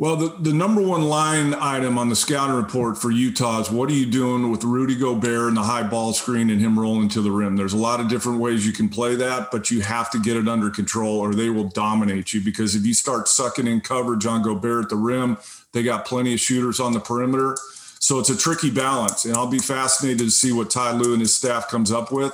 Well, 0.00 0.16
the, 0.16 0.34
the 0.40 0.54
number 0.54 0.80
one 0.80 1.02
line 1.02 1.52
item 1.52 1.98
on 1.98 2.08
the 2.08 2.16
scouting 2.16 2.56
report 2.56 2.96
for 2.96 3.10
Utah 3.10 3.60
is 3.60 3.70
what 3.70 3.90
are 3.90 3.92
you 3.92 4.06
doing 4.06 4.50
with 4.50 4.64
Rudy 4.64 4.96
Gobert 4.96 5.48
and 5.48 5.56
the 5.58 5.62
high 5.62 5.82
ball 5.82 6.14
screen 6.14 6.48
and 6.48 6.58
him 6.58 6.78
rolling 6.78 7.10
to 7.10 7.20
the 7.20 7.30
rim? 7.30 7.54
There's 7.54 7.74
a 7.74 7.76
lot 7.76 8.00
of 8.00 8.08
different 8.08 8.40
ways 8.40 8.66
you 8.66 8.72
can 8.72 8.88
play 8.88 9.14
that, 9.16 9.50
but 9.52 9.70
you 9.70 9.82
have 9.82 10.10
to 10.12 10.18
get 10.18 10.38
it 10.38 10.48
under 10.48 10.70
control 10.70 11.18
or 11.18 11.34
they 11.34 11.50
will 11.50 11.68
dominate 11.68 12.32
you 12.32 12.40
because 12.40 12.74
if 12.74 12.86
you 12.86 12.94
start 12.94 13.28
sucking 13.28 13.66
in 13.66 13.82
coverage 13.82 14.24
on 14.24 14.40
Gobert 14.40 14.84
at 14.84 14.88
the 14.88 14.96
rim, 14.96 15.36
they 15.72 15.82
got 15.82 16.06
plenty 16.06 16.32
of 16.32 16.40
shooters 16.40 16.80
on 16.80 16.94
the 16.94 17.00
perimeter 17.00 17.54
so 18.00 18.18
it's 18.18 18.30
a 18.30 18.36
tricky 18.36 18.70
balance, 18.70 19.26
and 19.26 19.36
I'll 19.36 19.46
be 19.46 19.58
fascinated 19.58 20.20
to 20.20 20.30
see 20.30 20.52
what 20.52 20.70
Ty 20.70 20.92
Lue 20.92 21.12
and 21.12 21.20
his 21.20 21.36
staff 21.36 21.68
comes 21.68 21.92
up 21.92 22.10
with. 22.10 22.32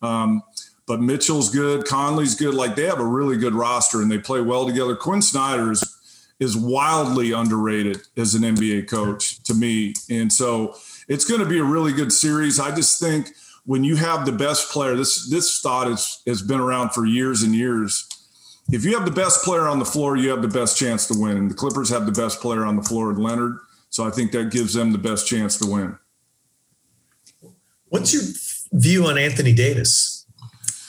Um, 0.00 0.44
but 0.86 1.00
Mitchell's 1.00 1.50
good, 1.50 1.84
Conley's 1.84 2.36
good. 2.36 2.54
Like 2.54 2.76
they 2.76 2.84
have 2.84 3.00
a 3.00 3.04
really 3.04 3.36
good 3.36 3.52
roster, 3.52 4.00
and 4.00 4.10
they 4.10 4.18
play 4.18 4.40
well 4.40 4.64
together. 4.64 4.94
Quin 4.94 5.20
Snyder 5.20 5.72
is, 6.42 6.56
wildly 6.56 7.32
underrated 7.32 7.98
as 8.16 8.34
an 8.34 8.42
NBA 8.42 8.88
coach 8.88 9.42
to 9.44 9.54
me, 9.54 9.94
and 10.10 10.32
so 10.32 10.74
it's 11.08 11.24
going 11.24 11.40
to 11.40 11.46
be 11.46 11.58
a 11.58 11.64
really 11.64 11.92
good 11.92 12.12
series. 12.12 12.60
I 12.60 12.74
just 12.74 13.00
think 13.00 13.28
when 13.64 13.84
you 13.84 13.96
have 13.96 14.26
the 14.26 14.32
best 14.32 14.70
player, 14.70 14.96
this 14.96 15.28
this 15.28 15.60
thought 15.60 15.88
is, 15.88 16.22
has 16.26 16.42
been 16.42 16.60
around 16.60 16.90
for 16.90 17.06
years 17.06 17.42
and 17.42 17.54
years. 17.54 18.08
If 18.70 18.84
you 18.84 18.96
have 18.96 19.04
the 19.04 19.12
best 19.12 19.42
player 19.44 19.68
on 19.68 19.78
the 19.78 19.84
floor, 19.84 20.16
you 20.16 20.30
have 20.30 20.42
the 20.42 20.48
best 20.48 20.78
chance 20.78 21.06
to 21.08 21.18
win. 21.18 21.36
And 21.36 21.50
the 21.50 21.54
Clippers 21.54 21.90
have 21.90 22.06
the 22.06 22.12
best 22.12 22.40
player 22.40 22.64
on 22.64 22.76
the 22.76 22.82
floor, 22.82 23.12
Leonard. 23.12 23.58
So 23.90 24.04
I 24.04 24.10
think 24.10 24.32
that 24.32 24.50
gives 24.50 24.72
them 24.72 24.92
the 24.92 24.98
best 24.98 25.26
chance 25.26 25.58
to 25.58 25.66
win. 25.66 25.98
What's 27.88 28.14
your 28.14 28.22
view 28.72 29.06
on 29.06 29.18
Anthony 29.18 29.52
Davis? 29.52 30.26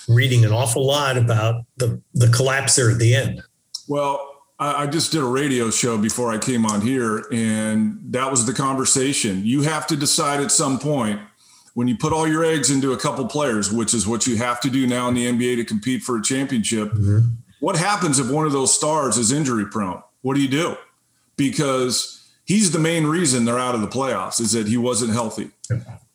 Reading 0.07 0.45
an 0.45 0.51
awful 0.51 0.85
lot 0.85 1.17
about 1.17 1.65
the, 1.77 2.01
the 2.13 2.29
collapse 2.29 2.75
there 2.75 2.91
at 2.91 2.99
the 2.99 3.13
end. 3.13 3.41
Well, 3.87 4.32
I, 4.63 4.83
I 4.83 4.87
just 4.87 5.11
did 5.11 5.21
a 5.21 5.25
radio 5.25 5.69
show 5.69 5.97
before 5.97 6.31
I 6.31 6.37
came 6.37 6.65
on 6.65 6.79
here, 6.79 7.25
and 7.31 7.99
that 8.13 8.31
was 8.31 8.45
the 8.45 8.53
conversation. 8.53 9.45
You 9.45 9.63
have 9.63 9.85
to 9.87 9.97
decide 9.97 10.39
at 10.39 10.51
some 10.51 10.79
point 10.79 11.19
when 11.73 11.89
you 11.89 11.97
put 11.97 12.13
all 12.13 12.27
your 12.27 12.45
eggs 12.45 12.71
into 12.71 12.93
a 12.93 12.97
couple 12.97 13.25
players, 13.27 13.71
which 13.71 13.93
is 13.93 14.07
what 14.07 14.25
you 14.25 14.37
have 14.37 14.61
to 14.61 14.69
do 14.69 14.87
now 14.87 15.09
in 15.09 15.15
the 15.15 15.25
NBA 15.25 15.57
to 15.57 15.65
compete 15.65 16.01
for 16.01 16.17
a 16.17 16.23
championship. 16.23 16.93
Mm-hmm. 16.93 17.19
What 17.59 17.75
happens 17.75 18.19
if 18.19 18.29
one 18.29 18.45
of 18.45 18.53
those 18.53 18.73
stars 18.73 19.17
is 19.17 19.31
injury 19.33 19.65
prone? 19.65 20.01
What 20.21 20.35
do 20.35 20.41
you 20.41 20.47
do? 20.47 20.77
Because 21.35 22.29
he's 22.45 22.71
the 22.71 22.79
main 22.79 23.05
reason 23.05 23.43
they're 23.43 23.59
out 23.59 23.75
of 23.75 23.81
the 23.81 23.87
playoffs 23.87 24.39
is 24.39 24.53
that 24.53 24.67
he 24.67 24.77
wasn't 24.77 25.11
healthy. 25.11 25.49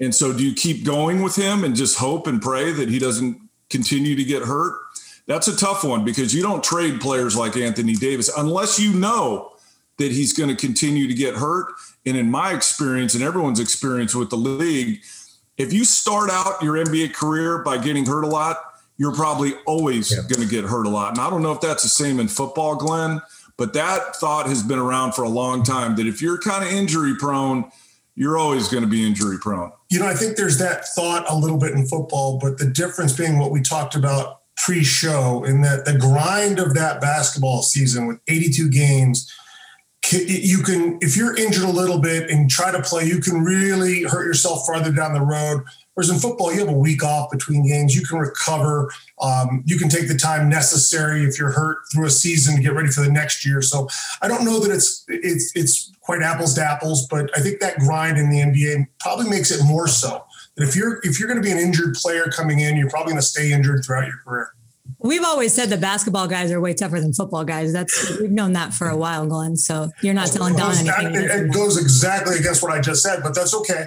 And 0.00 0.14
so 0.14 0.32
do 0.32 0.46
you 0.46 0.54
keep 0.54 0.84
going 0.84 1.22
with 1.22 1.36
him 1.36 1.64
and 1.64 1.74
just 1.74 1.98
hope 1.98 2.26
and 2.26 2.40
pray 2.40 2.72
that 2.72 2.88
he 2.88 2.98
doesn't 2.98 3.40
continue 3.68 4.14
to 4.14 4.24
get 4.24 4.42
hurt? 4.42 4.78
That's 5.28 5.46
a 5.46 5.56
tough 5.56 5.84
one 5.84 6.04
because 6.04 6.34
you 6.34 6.42
don't 6.42 6.64
trade 6.64 7.00
players 7.00 7.36
like 7.36 7.56
Anthony 7.56 7.94
Davis 7.94 8.30
unless 8.36 8.80
you 8.80 8.94
know 8.94 9.52
that 9.98 10.10
he's 10.10 10.32
going 10.32 10.48
to 10.48 10.56
continue 10.56 11.06
to 11.06 11.14
get 11.14 11.34
hurt. 11.34 11.66
And 12.06 12.16
in 12.16 12.30
my 12.30 12.54
experience 12.54 13.14
and 13.14 13.22
everyone's 13.22 13.60
experience 13.60 14.14
with 14.14 14.30
the 14.30 14.36
league, 14.36 15.02
if 15.58 15.72
you 15.72 15.84
start 15.84 16.30
out 16.30 16.62
your 16.62 16.76
NBA 16.76 17.12
career 17.12 17.58
by 17.58 17.76
getting 17.76 18.06
hurt 18.06 18.22
a 18.22 18.28
lot, 18.28 18.56
you're 18.96 19.14
probably 19.14 19.52
always 19.66 20.10
yeah. 20.10 20.22
going 20.22 20.48
to 20.48 20.52
get 20.52 20.64
hurt 20.64 20.86
a 20.86 20.88
lot. 20.88 21.10
And 21.10 21.20
I 21.20 21.28
don't 21.28 21.42
know 21.42 21.52
if 21.52 21.60
that's 21.60 21.82
the 21.82 21.88
same 21.90 22.20
in 22.20 22.28
football, 22.28 22.76
Glenn, 22.76 23.20
but 23.58 23.74
that 23.74 24.16
thought 24.16 24.46
has 24.46 24.62
been 24.62 24.78
around 24.78 25.12
for 25.12 25.24
a 25.24 25.28
long 25.28 25.62
time 25.62 25.94
that 25.96 26.06
if 26.06 26.22
you're 26.22 26.38
kind 26.38 26.64
of 26.64 26.72
injury 26.72 27.14
prone, 27.16 27.70
you're 28.14 28.38
always 28.38 28.68
going 28.68 28.82
to 28.82 28.88
be 28.88 29.06
injury 29.06 29.38
prone. 29.38 29.72
You 29.90 30.00
know, 30.00 30.06
I 30.06 30.14
think 30.14 30.36
there's 30.36 30.58
that 30.58 30.86
thought 30.88 31.30
a 31.30 31.36
little 31.36 31.58
bit 31.58 31.72
in 31.72 31.86
football, 31.86 32.38
but 32.38 32.58
the 32.58 32.66
difference 32.66 33.12
being 33.12 33.38
what 33.38 33.50
we 33.50 33.60
talked 33.60 33.94
about 33.94 34.37
pre 34.64 34.84
show 34.84 35.44
in 35.44 35.62
that 35.62 35.84
the 35.84 35.96
grind 35.96 36.58
of 36.58 36.74
that 36.74 37.00
basketball 37.00 37.62
season 37.62 38.06
with 38.06 38.20
82 38.28 38.70
games, 38.70 39.32
you 40.10 40.62
can, 40.62 40.98
if 41.00 41.16
you're 41.16 41.36
injured 41.36 41.64
a 41.64 41.70
little 41.70 42.00
bit 42.00 42.30
and 42.30 42.50
try 42.50 42.70
to 42.70 42.82
play, 42.82 43.04
you 43.04 43.20
can 43.20 43.42
really 43.42 44.04
hurt 44.04 44.24
yourself 44.24 44.66
farther 44.66 44.92
down 44.92 45.12
the 45.12 45.20
road. 45.20 45.64
Whereas 45.94 46.10
in 46.10 46.18
football, 46.18 46.52
you 46.52 46.60
have 46.60 46.68
a 46.68 46.78
week 46.78 47.02
off 47.02 47.30
between 47.30 47.66
games. 47.66 47.94
You 47.94 48.06
can 48.06 48.18
recover. 48.18 48.88
Um, 49.20 49.64
you 49.66 49.76
can 49.76 49.88
take 49.88 50.06
the 50.06 50.16
time 50.16 50.48
necessary 50.48 51.24
if 51.24 51.38
you're 51.38 51.50
hurt 51.50 51.78
through 51.92 52.06
a 52.06 52.10
season 52.10 52.54
to 52.54 52.62
get 52.62 52.72
ready 52.72 52.88
for 52.88 53.00
the 53.00 53.10
next 53.10 53.44
year. 53.44 53.60
So 53.60 53.88
I 54.22 54.28
don't 54.28 54.44
know 54.44 54.60
that 54.60 54.70
it's 54.70 55.04
it's 55.08 55.50
it's 55.56 55.90
quite 56.00 56.22
apples 56.22 56.54
to 56.54 56.62
apples, 56.62 57.08
but 57.10 57.36
I 57.36 57.40
think 57.40 57.58
that 57.60 57.80
grind 57.80 58.16
in 58.16 58.30
the 58.30 58.38
NBA 58.38 58.86
probably 59.00 59.28
makes 59.28 59.50
it 59.50 59.64
more 59.64 59.88
so. 59.88 60.24
That 60.58 60.68
if 60.68 60.76
you're 60.76 61.00
if 61.02 61.18
you're 61.18 61.28
going 61.28 61.40
to 61.40 61.46
be 61.46 61.52
an 61.52 61.58
injured 61.58 61.94
player 61.94 62.24
coming 62.24 62.60
in, 62.60 62.76
you're 62.76 62.90
probably 62.90 63.12
going 63.12 63.22
to 63.22 63.26
stay 63.26 63.52
injured 63.52 63.84
throughout 63.84 64.06
your 64.06 64.18
career. 64.24 64.52
We've 65.00 65.24
always 65.24 65.54
said 65.54 65.70
the 65.70 65.76
basketball 65.76 66.26
guys 66.26 66.50
are 66.50 66.60
way 66.60 66.74
tougher 66.74 67.00
than 67.00 67.12
football 67.12 67.44
guys. 67.44 67.72
That's 67.72 68.18
we've 68.18 68.32
known 68.32 68.54
that 68.54 68.74
for 68.74 68.88
a 68.88 68.96
while, 68.96 69.26
Glenn. 69.26 69.56
So 69.56 69.90
you're 70.02 70.14
not 70.14 70.28
telling 70.28 70.56
Don 70.56 70.72
anything. 70.72 71.14
It, 71.14 71.30
it 71.30 71.52
goes 71.52 71.80
exactly 71.80 72.36
against 72.36 72.64
what 72.64 72.72
I 72.72 72.80
just 72.80 73.02
said, 73.02 73.20
but 73.22 73.32
that's 73.32 73.54
okay. 73.54 73.86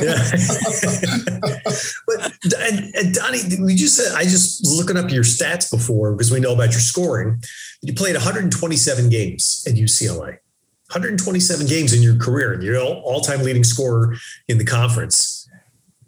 Yeah. 0.00 0.22
but 2.06 2.32
and, 2.60 2.94
and 2.94 3.14
Donnie, 3.14 3.40
we 3.60 3.74
just 3.74 3.96
said 3.96 4.14
I 4.14 4.22
just 4.22 4.64
looking 4.64 4.96
up 4.96 5.10
your 5.10 5.24
stats 5.24 5.68
before 5.68 6.12
because 6.12 6.30
we 6.30 6.38
know 6.38 6.52
about 6.52 6.70
your 6.70 6.80
scoring. 6.80 7.42
You 7.80 7.92
played 7.94 8.14
127 8.14 9.08
games 9.08 9.64
at 9.66 9.74
UCLA. 9.74 10.38
127 10.92 11.66
games 11.66 11.94
in 11.94 12.02
your 12.02 12.16
career, 12.16 12.52
and 12.52 12.62
you're 12.62 12.78
all-time 12.78 13.42
leading 13.42 13.64
scorer 13.64 14.14
in 14.46 14.58
the 14.58 14.64
conference. 14.64 15.41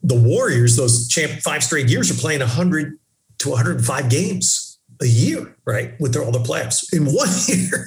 The 0.05 0.15
Warriors, 0.15 0.77
those 0.77 1.09
champ 1.09 1.33
five 1.43 1.65
straight 1.65 1.89
years, 1.89 2.11
are 2.11 2.21
playing 2.21 2.41
100 2.41 2.99
to 3.39 3.51
105 3.51 4.09
games 4.11 4.79
a 5.01 5.07
year, 5.07 5.57
right? 5.65 5.99
With 6.01 6.13
their, 6.13 6.23
all 6.23 6.31
the 6.31 6.39
playoffs 6.39 6.93
in 6.93 7.07
one 7.13 7.29
year. 7.47 7.87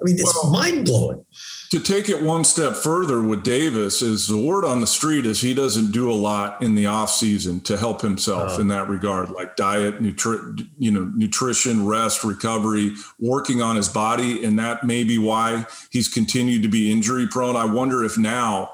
I 0.00 0.04
mean, 0.04 0.16
it's 0.16 0.34
well, 0.42 0.52
mind 0.52 0.86
blowing. 0.86 1.24
to 1.70 1.80
take 1.80 2.08
it 2.08 2.20
one 2.20 2.44
step 2.44 2.74
further 2.74 3.22
with 3.22 3.42
Davis 3.42 4.02
is 4.02 4.26
the 4.26 4.36
word 4.36 4.64
on 4.64 4.80
the 4.80 4.86
street 4.86 5.24
is 5.24 5.40
he 5.40 5.54
doesn't 5.54 5.92
do 5.92 6.10
a 6.10 6.12
lot 6.12 6.60
in 6.62 6.74
the 6.74 6.86
off 6.86 7.10
season 7.10 7.60
to 7.60 7.76
help 7.76 8.02
himself 8.02 8.52
oh. 8.56 8.60
in 8.60 8.68
that 8.68 8.88
regard, 8.88 9.30
like 9.30 9.56
diet, 9.56 10.02
nutri- 10.02 10.68
you 10.78 10.90
know, 10.90 11.10
nutrition, 11.14 11.86
rest, 11.86 12.24
recovery, 12.24 12.92
working 13.18 13.62
on 13.62 13.76
his 13.76 13.88
body, 13.88 14.44
and 14.44 14.58
that 14.58 14.84
may 14.84 15.04
be 15.04 15.16
why 15.16 15.64
he's 15.90 16.08
continued 16.08 16.62
to 16.62 16.68
be 16.68 16.90
injury 16.90 17.26
prone. 17.26 17.56
I 17.56 17.64
wonder 17.64 18.04
if 18.04 18.18
now 18.18 18.72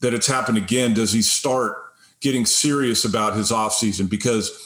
that 0.00 0.12
it's 0.12 0.26
happened 0.26 0.58
again, 0.58 0.94
does 0.94 1.12
he 1.12 1.22
start 1.22 1.76
getting 2.22 2.46
serious 2.46 3.04
about 3.04 3.36
his 3.36 3.52
off 3.52 3.74
season 3.74 4.06
because 4.06 4.58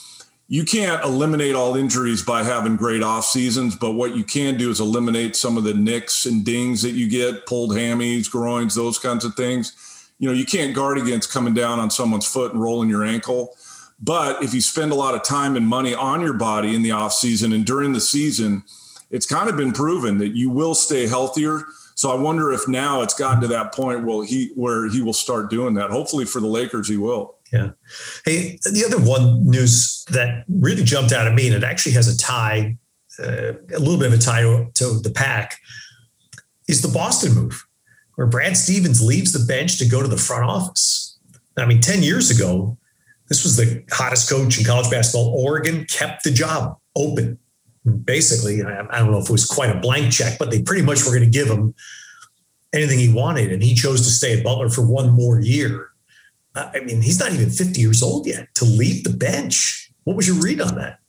you 0.48 0.64
can't 0.64 1.02
eliminate 1.02 1.56
all 1.56 1.74
injuries 1.74 2.22
by 2.22 2.44
having 2.44 2.76
great 2.76 3.02
off 3.02 3.24
seasons, 3.24 3.74
but 3.74 3.92
what 3.92 4.14
you 4.14 4.22
can 4.22 4.56
do 4.56 4.70
is 4.70 4.78
eliminate 4.78 5.34
some 5.34 5.56
of 5.56 5.64
the 5.64 5.74
nicks 5.74 6.24
and 6.24 6.44
dings 6.44 6.82
that 6.82 6.92
you 6.92 7.08
get, 7.08 7.46
pulled 7.46 7.72
hammies, 7.72 8.30
groins, 8.30 8.74
those 8.76 8.98
kinds 8.98 9.24
of 9.24 9.34
things. 9.34 10.08
You 10.20 10.28
know, 10.28 10.34
you 10.34 10.44
can't 10.44 10.74
guard 10.74 10.98
against 10.98 11.32
coming 11.32 11.52
down 11.52 11.80
on 11.80 11.90
someone's 11.90 12.26
foot 12.26 12.52
and 12.52 12.62
rolling 12.62 12.88
your 12.88 13.04
ankle. 13.04 13.56
But 14.00 14.42
if 14.42 14.54
you 14.54 14.60
spend 14.60 14.92
a 14.92 14.96
lot 14.96 15.14
of 15.14 15.24
time 15.24 15.56
and 15.56 15.66
money 15.66 15.94
on 15.94 16.20
your 16.20 16.34
body 16.34 16.76
in 16.76 16.82
the 16.82 16.92
off 16.92 17.12
season 17.12 17.52
and 17.52 17.64
during 17.66 17.92
the 17.92 18.00
season, 18.00 18.62
it's 19.10 19.26
kind 19.26 19.48
of 19.48 19.56
been 19.56 19.72
proven 19.72 20.18
that 20.18 20.36
you 20.36 20.50
will 20.50 20.74
stay 20.74 21.08
healthier. 21.08 21.64
So 21.94 22.10
I 22.10 22.14
wonder 22.14 22.52
if 22.52 22.68
now 22.68 23.02
it's 23.02 23.14
gotten 23.14 23.40
to 23.40 23.48
that 23.48 23.72
point 23.72 24.04
where 24.04 24.24
he 24.24 24.52
where 24.54 24.88
he 24.88 25.00
will 25.00 25.14
start 25.14 25.50
doing 25.50 25.74
that. 25.74 25.90
Hopefully 25.90 26.26
for 26.26 26.40
the 26.40 26.46
Lakers, 26.46 26.88
he 26.88 26.98
will. 26.98 27.35
Yeah. 27.52 27.70
Hey, 28.24 28.58
the 28.62 28.84
other 28.84 28.98
one 28.98 29.48
news 29.48 30.04
that 30.10 30.44
really 30.48 30.82
jumped 30.82 31.12
out 31.12 31.26
at 31.26 31.34
me, 31.34 31.46
and 31.46 31.54
it 31.54 31.64
actually 31.64 31.92
has 31.92 32.08
a 32.08 32.16
tie, 32.16 32.76
uh, 33.20 33.52
a 33.74 33.78
little 33.78 33.98
bit 33.98 34.12
of 34.12 34.14
a 34.14 34.18
tie 34.18 34.42
to, 34.42 35.00
the 35.00 35.12
pack, 35.14 35.58
is 36.68 36.82
the 36.82 36.88
Boston 36.88 37.34
move, 37.34 37.66
where 38.16 38.26
Brad 38.26 38.56
Stevens 38.56 39.02
leaves 39.02 39.32
the 39.32 39.44
bench 39.46 39.78
to 39.78 39.86
go 39.86 40.02
to 40.02 40.08
the 40.08 40.16
front 40.16 40.44
office. 40.44 41.18
I 41.56 41.66
mean, 41.66 41.80
10 41.80 42.02
years 42.02 42.30
ago, 42.30 42.76
this 43.28 43.44
was 43.44 43.56
the 43.56 43.84
hottest 43.90 44.28
coach 44.28 44.58
in 44.58 44.64
college 44.64 44.90
basketball. 44.90 45.28
Oregon 45.28 45.84
kept 45.86 46.24
the 46.24 46.30
job 46.30 46.78
open. 46.96 47.38
Basically, 48.04 48.62
I 48.62 48.98
don't 48.98 49.12
know 49.12 49.18
if 49.18 49.28
it 49.28 49.32
was 49.32 49.46
quite 49.46 49.70
a 49.70 49.78
blank 49.78 50.12
check, 50.12 50.38
but 50.38 50.50
they 50.50 50.62
pretty 50.62 50.82
much 50.82 51.04
were 51.04 51.12
going 51.12 51.22
to 51.22 51.30
give 51.30 51.48
him 51.48 51.74
anything 52.74 52.98
he 52.98 53.12
wanted. 53.12 53.52
And 53.52 53.62
he 53.62 53.74
chose 53.74 54.02
to 54.02 54.10
stay 54.10 54.36
at 54.36 54.44
Butler 54.44 54.68
for 54.68 54.82
one 54.82 55.10
more 55.10 55.40
year 55.40 55.90
I 56.56 56.80
mean, 56.80 57.02
he's 57.02 57.20
not 57.20 57.32
even 57.32 57.50
50 57.50 57.80
years 57.80 58.02
old 58.02 58.26
yet 58.26 58.54
to 58.54 58.64
leave 58.64 59.04
the 59.04 59.10
bench. 59.10 59.90
What 60.04 60.16
was 60.16 60.26
your 60.26 60.36
read 60.36 60.60
on 60.60 60.76
that? 60.76 61.00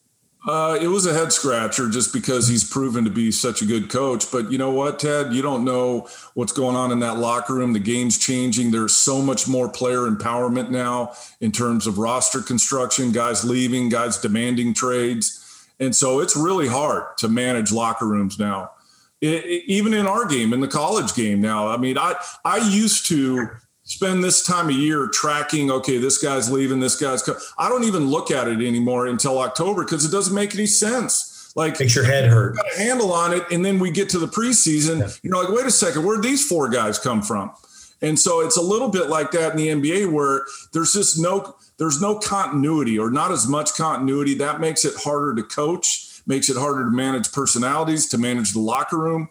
Uh, 0.48 0.77
it 0.82 0.88
was 0.88 1.06
a 1.06 1.13
head 1.13 1.34
scratcher 1.34 1.89
just 1.89 2.13
because 2.13 2.48
he's 2.48 2.63
proven 2.63 3.04
to 3.04 3.10
be 3.10 3.32
such 3.32 3.62
a 3.62 3.66
good 3.66 3.89
coach. 3.89 4.32
But 4.32 4.50
you 4.50 4.58
know 4.58 4.72
what, 4.72 4.98
Ted? 4.98 5.34
You 5.34 5.42
don't 5.42 5.66
know 5.66 6.08
what's 6.36 6.54
going 6.54 6.75
on 6.75 6.92
in 6.92 7.00
that 7.00 7.18
locker 7.18 7.54
room. 7.54 7.74
The 7.74 7.80
game's 7.80 8.18
changing. 8.18 8.72
There's 8.72 8.96
so 8.96 9.22
much 9.22 9.46
more 9.46 9.68
player 9.68 10.10
empowerment 10.10 10.70
now 10.70 11.12
in 11.42 11.51
terms 11.51 11.86
of 11.86 11.98
roster 11.98 12.42
construction, 12.42 13.12
guys 13.12 13.44
leaving, 13.44 13.89
guys 13.89 14.18
demanding 14.18 14.74
trades. 14.74 15.44
And 15.82 15.94
so 15.94 16.22
it's 16.22 16.38
really 16.38 16.68
hard 16.68 17.18
to 17.18 17.27
manage 17.27 17.74
locker 17.74 18.08
rooms 18.08 18.39
now. 18.39 18.72
It, 19.20 19.44
it, 19.46 19.63
even 19.68 19.94
in 19.94 20.08
our 20.08 20.25
game, 20.25 20.54
in 20.54 20.62
the 20.62 20.68
college 20.68 21.13
game 21.13 21.42
now. 21.42 21.68
I 21.68 21.75
mean, 21.75 21.98
I 21.98 22.16
I 22.46 22.58
used 22.70 23.08
to 23.08 23.50
spend 23.88 24.22
this 24.22 24.44
time 24.44 24.67
of 24.67 24.75
year 24.75 25.08
tracking 25.08 25.72
okay 25.72 25.98
this 25.98 26.17
guy's 26.17 26.51
leaving 26.51 26.82
this 26.82 27.00
guy's 27.00 27.24
co- 27.24 27.38
i 27.58 27.70
don't 27.70 27.86
even 27.86 28.08
look 28.10 28.29
at 28.29 28.48
it 28.48 28.62
anymore 28.62 29.08
until 29.08 29.39
october 29.39 29.84
because 29.84 30.06
it 30.06 30.12
doesn't 30.12 30.36
make 30.36 30.53
any 30.53 30.65
sense. 30.65 31.34
Like 31.56 31.79
makes 31.79 31.96
your 31.96 32.03
head 32.06 32.29
hurt. 32.29 32.56
got 32.56 32.72
a 32.72 32.77
handle 32.77 33.12
on 33.12 33.34
it 33.34 33.44
and 33.50 33.65
then 33.65 33.79
we 33.79 33.89
get 33.89 34.10
to 34.10 34.20
the 34.20 34.27
preseason 34.27 35.00
yeah. 35.00 35.10
you 35.24 35.32
know 35.32 35.39
like 35.39 35.50
wait 35.50 35.65
a 35.65 35.72
second 35.72 36.06
where'd 36.06 36.22
these 36.22 36.48
four 36.48 36.70
guys 36.70 37.00
come 37.00 37.24
from? 37.24 37.51
And 38.00 38.20
so 38.20 38.41
it's 38.41 38.58
a 38.58 38.62
little 38.62 38.89
bit 38.89 39.10
like 39.10 39.32
that 39.32 39.53
in 39.53 39.58
the 39.58 39.67
nba 39.70 40.12
where 40.12 40.46
there's 40.72 40.94
just 40.94 41.20
no 41.20 41.56
there's 41.77 42.00
no 42.00 42.20
continuity 42.20 43.00
or 43.00 43.10
not 43.10 43.32
as 43.32 43.48
much 43.48 43.74
continuity. 43.74 44.36
That 44.36 44.60
makes 44.60 44.86
it 44.86 44.94
harder 44.98 45.34
to 45.34 45.44
coach 45.44 46.22
makes 46.27 46.50
it 46.50 46.58
harder 46.58 46.84
to 46.84 46.91
manage 46.91 47.32
personalities 47.32 48.08
to 48.10 48.17
manage 48.17 48.51
the 48.51 48.60
locker 48.60 48.98
room 48.98 49.29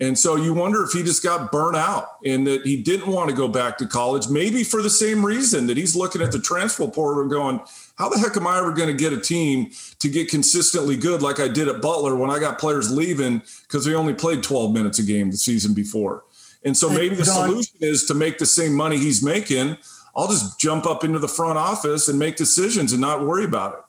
and 0.00 0.16
so 0.16 0.36
you 0.36 0.54
wonder 0.54 0.84
if 0.84 0.92
he 0.92 1.02
just 1.02 1.24
got 1.24 1.50
burnt 1.50 1.76
out 1.76 2.18
and 2.24 2.46
that 2.46 2.62
he 2.62 2.80
didn't 2.80 3.08
want 3.08 3.30
to 3.30 3.36
go 3.36 3.48
back 3.48 3.76
to 3.78 3.86
college, 3.86 4.28
maybe 4.28 4.62
for 4.62 4.80
the 4.80 4.90
same 4.90 5.26
reason 5.26 5.66
that 5.66 5.76
he's 5.76 5.96
looking 5.96 6.22
at 6.22 6.30
the 6.30 6.38
transfer 6.38 6.86
portal 6.86 7.22
and 7.22 7.30
going, 7.30 7.60
how 7.96 8.08
the 8.08 8.16
heck 8.16 8.36
am 8.36 8.46
I 8.46 8.58
ever 8.58 8.72
going 8.72 8.88
to 8.88 8.94
get 8.94 9.12
a 9.12 9.20
team 9.20 9.70
to 9.98 10.08
get 10.08 10.28
consistently 10.28 10.96
good 10.96 11.20
like 11.20 11.40
I 11.40 11.48
did 11.48 11.66
at 11.66 11.82
Butler 11.82 12.14
when 12.14 12.30
I 12.30 12.38
got 12.38 12.60
players 12.60 12.92
leaving 12.92 13.42
because 13.62 13.84
they 13.84 13.94
only 13.94 14.14
played 14.14 14.44
12 14.44 14.72
minutes 14.72 15.00
a 15.00 15.02
game 15.02 15.32
the 15.32 15.36
season 15.36 15.74
before? 15.74 16.22
And 16.64 16.76
so 16.76 16.88
maybe 16.88 17.16
the 17.16 17.24
solution 17.24 17.76
is 17.80 18.04
to 18.06 18.14
make 18.14 18.38
the 18.38 18.46
same 18.46 18.74
money 18.74 18.98
he's 18.98 19.22
making. 19.22 19.78
I'll 20.14 20.28
just 20.28 20.60
jump 20.60 20.86
up 20.86 21.02
into 21.02 21.18
the 21.18 21.28
front 21.28 21.58
office 21.58 22.08
and 22.08 22.18
make 22.18 22.36
decisions 22.36 22.92
and 22.92 23.00
not 23.00 23.26
worry 23.26 23.44
about 23.44 23.74
it. 23.74 23.80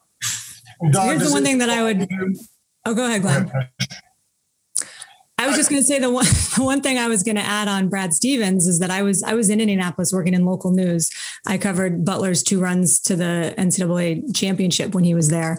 Here's 0.92 1.24
the 1.24 1.30
one 1.32 1.44
thing 1.44 1.58
that 1.58 1.70
I 1.70 1.82
would. 1.82 2.08
Oh, 2.86 2.94
go 2.94 3.04
ahead, 3.04 3.20
Glenn. 3.20 3.52
I 5.40 5.46
was 5.46 5.56
just 5.56 5.70
going 5.70 5.80
to 5.80 5.86
say 5.86 5.98
the 5.98 6.10
one 6.10 6.24
the 6.56 6.62
one 6.62 6.82
thing 6.82 6.98
I 6.98 7.08
was 7.08 7.22
going 7.22 7.36
to 7.36 7.42
add 7.42 7.66
on 7.66 7.88
Brad 7.88 8.12
Stevens 8.12 8.66
is 8.66 8.78
that 8.80 8.90
I 8.90 9.02
was 9.02 9.22
I 9.22 9.32
was 9.32 9.48
in 9.48 9.58
Indianapolis 9.58 10.12
working 10.12 10.34
in 10.34 10.44
local 10.44 10.70
news. 10.70 11.10
I 11.46 11.56
covered 11.56 12.04
Butler's 12.04 12.42
two 12.42 12.60
runs 12.60 13.00
to 13.00 13.16
the 13.16 13.54
NCAA 13.56 14.36
championship 14.36 14.94
when 14.94 15.04
he 15.04 15.14
was 15.14 15.28
there, 15.28 15.58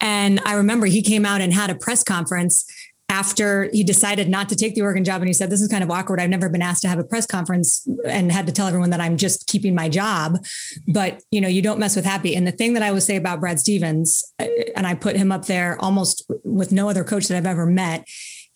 and 0.00 0.40
I 0.44 0.54
remember 0.54 0.86
he 0.86 1.02
came 1.02 1.26
out 1.26 1.40
and 1.40 1.52
had 1.52 1.68
a 1.68 1.74
press 1.74 2.04
conference 2.04 2.64
after 3.10 3.70
he 3.72 3.82
decided 3.82 4.28
not 4.28 4.50
to 4.50 4.54
take 4.54 4.74
the 4.74 4.82
Oregon 4.82 5.02
job. 5.02 5.22
And 5.22 5.28
he 5.28 5.32
said 5.32 5.50
this 5.50 5.62
is 5.62 5.68
kind 5.68 5.82
of 5.82 5.90
awkward. 5.90 6.20
I've 6.20 6.28
never 6.28 6.48
been 6.48 6.62
asked 6.62 6.82
to 6.82 6.88
have 6.88 6.98
a 6.98 7.04
press 7.04 7.26
conference 7.26 7.88
and 8.04 8.30
had 8.30 8.46
to 8.46 8.52
tell 8.52 8.66
everyone 8.68 8.90
that 8.90 9.00
I'm 9.00 9.16
just 9.16 9.48
keeping 9.48 9.74
my 9.74 9.88
job. 9.88 10.38
But 10.86 11.22
you 11.32 11.40
know 11.40 11.48
you 11.48 11.60
don't 11.60 11.80
mess 11.80 11.96
with 11.96 12.04
happy. 12.04 12.36
And 12.36 12.46
the 12.46 12.52
thing 12.52 12.74
that 12.74 12.84
I 12.84 12.92
would 12.92 13.02
say 13.02 13.16
about 13.16 13.40
Brad 13.40 13.58
Stevens 13.58 14.22
uh, 14.38 14.46
and 14.76 14.86
I 14.86 14.94
put 14.94 15.16
him 15.16 15.32
up 15.32 15.46
there 15.46 15.76
almost 15.80 16.30
with 16.44 16.70
no 16.70 16.88
other 16.88 17.02
coach 17.02 17.26
that 17.26 17.36
I've 17.36 17.46
ever 17.46 17.66
met 17.66 18.06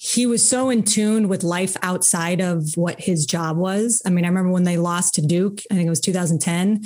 he 0.04 0.26
was 0.26 0.46
so 0.46 0.68
in 0.68 0.82
tune 0.82 1.28
with 1.28 1.44
life 1.44 1.76
outside 1.80 2.40
of 2.40 2.72
what 2.74 3.00
his 3.00 3.24
job 3.24 3.56
was. 3.56 4.02
I 4.04 4.10
mean, 4.10 4.24
I 4.24 4.28
remember 4.28 4.50
when 4.50 4.64
they 4.64 4.76
lost 4.76 5.14
to 5.14 5.22
Duke, 5.22 5.60
I 5.70 5.74
think 5.74 5.86
it 5.86 5.90
was 5.90 6.00
2010. 6.00 6.82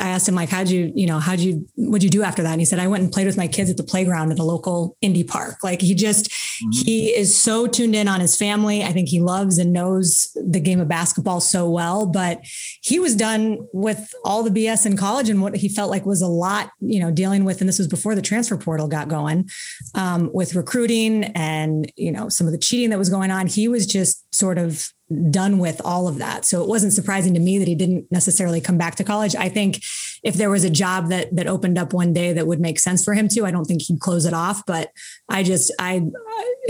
I 0.00 0.08
asked 0.08 0.26
him 0.26 0.34
like, 0.34 0.48
how'd 0.48 0.70
you, 0.70 0.90
you 0.94 1.06
know, 1.06 1.18
how'd 1.18 1.40
you, 1.40 1.68
what'd 1.76 2.02
you 2.02 2.08
do 2.08 2.22
after 2.22 2.42
that? 2.42 2.52
And 2.52 2.60
he 2.60 2.64
said, 2.64 2.78
I 2.78 2.86
went 2.86 3.02
and 3.02 3.12
played 3.12 3.26
with 3.26 3.36
my 3.36 3.46
kids 3.46 3.68
at 3.68 3.76
the 3.76 3.82
playground 3.82 4.32
at 4.32 4.38
a 4.38 4.42
local 4.42 4.96
indie 5.04 5.26
park. 5.28 5.56
Like 5.62 5.82
he 5.82 5.94
just, 5.94 6.30
mm-hmm. 6.30 6.70
he 6.70 7.08
is 7.14 7.36
so 7.36 7.66
tuned 7.66 7.94
in 7.94 8.08
on 8.08 8.20
his 8.20 8.34
family. 8.34 8.82
I 8.82 8.92
think 8.92 9.10
he 9.10 9.20
loves 9.20 9.58
and 9.58 9.74
knows 9.74 10.34
the 10.36 10.58
game 10.58 10.80
of 10.80 10.88
basketball 10.88 11.40
so 11.40 11.68
well, 11.68 12.06
but 12.06 12.40
he 12.82 12.98
was 12.98 13.14
done 13.14 13.58
with 13.74 14.14
all 14.24 14.42
the 14.42 14.48
BS 14.50 14.86
in 14.86 14.96
college 14.96 15.28
and 15.28 15.42
what 15.42 15.54
he 15.54 15.68
felt 15.68 15.90
like 15.90 16.06
was 16.06 16.22
a 16.22 16.28
lot, 16.28 16.70
you 16.80 16.98
know, 16.98 17.10
dealing 17.10 17.44
with, 17.44 17.60
and 17.60 17.68
this 17.68 17.78
was 17.78 17.88
before 17.88 18.14
the 18.14 18.22
transfer 18.22 18.56
portal 18.56 18.88
got 18.88 19.08
going 19.08 19.50
um, 19.94 20.30
with 20.32 20.54
recruiting 20.54 21.24
and, 21.34 21.92
you 21.96 22.10
know, 22.10 22.30
some 22.30 22.46
of 22.46 22.54
the 22.54 22.58
cheating 22.58 22.88
that 22.88 22.98
was 22.98 23.10
going 23.10 23.30
on. 23.30 23.48
He 23.48 23.68
was 23.68 23.86
just 23.86 24.34
sort 24.34 24.56
of 24.56 24.93
done 25.30 25.58
with 25.58 25.80
all 25.84 26.08
of 26.08 26.18
that. 26.18 26.44
So 26.44 26.62
it 26.62 26.68
wasn't 26.68 26.94
surprising 26.94 27.34
to 27.34 27.40
me 27.40 27.58
that 27.58 27.68
he 27.68 27.74
didn't 27.74 28.10
necessarily 28.10 28.60
come 28.60 28.78
back 28.78 28.94
to 28.96 29.04
college. 29.04 29.36
I 29.36 29.48
think 29.48 29.80
if 30.22 30.34
there 30.34 30.48
was 30.48 30.64
a 30.64 30.70
job 30.70 31.10
that 31.10 31.34
that 31.36 31.46
opened 31.46 31.78
up 31.78 31.92
one 31.92 32.12
day 32.12 32.32
that 32.32 32.46
would 32.46 32.60
make 32.60 32.78
sense 32.78 33.04
for 33.04 33.12
him 33.12 33.28
to, 33.28 33.44
I 33.44 33.50
don't 33.50 33.66
think 33.66 33.82
he'd 33.82 34.00
close 34.00 34.24
it 34.24 34.32
off. 34.32 34.64
But 34.66 34.90
I 35.28 35.42
just 35.42 35.72
I 35.78 36.06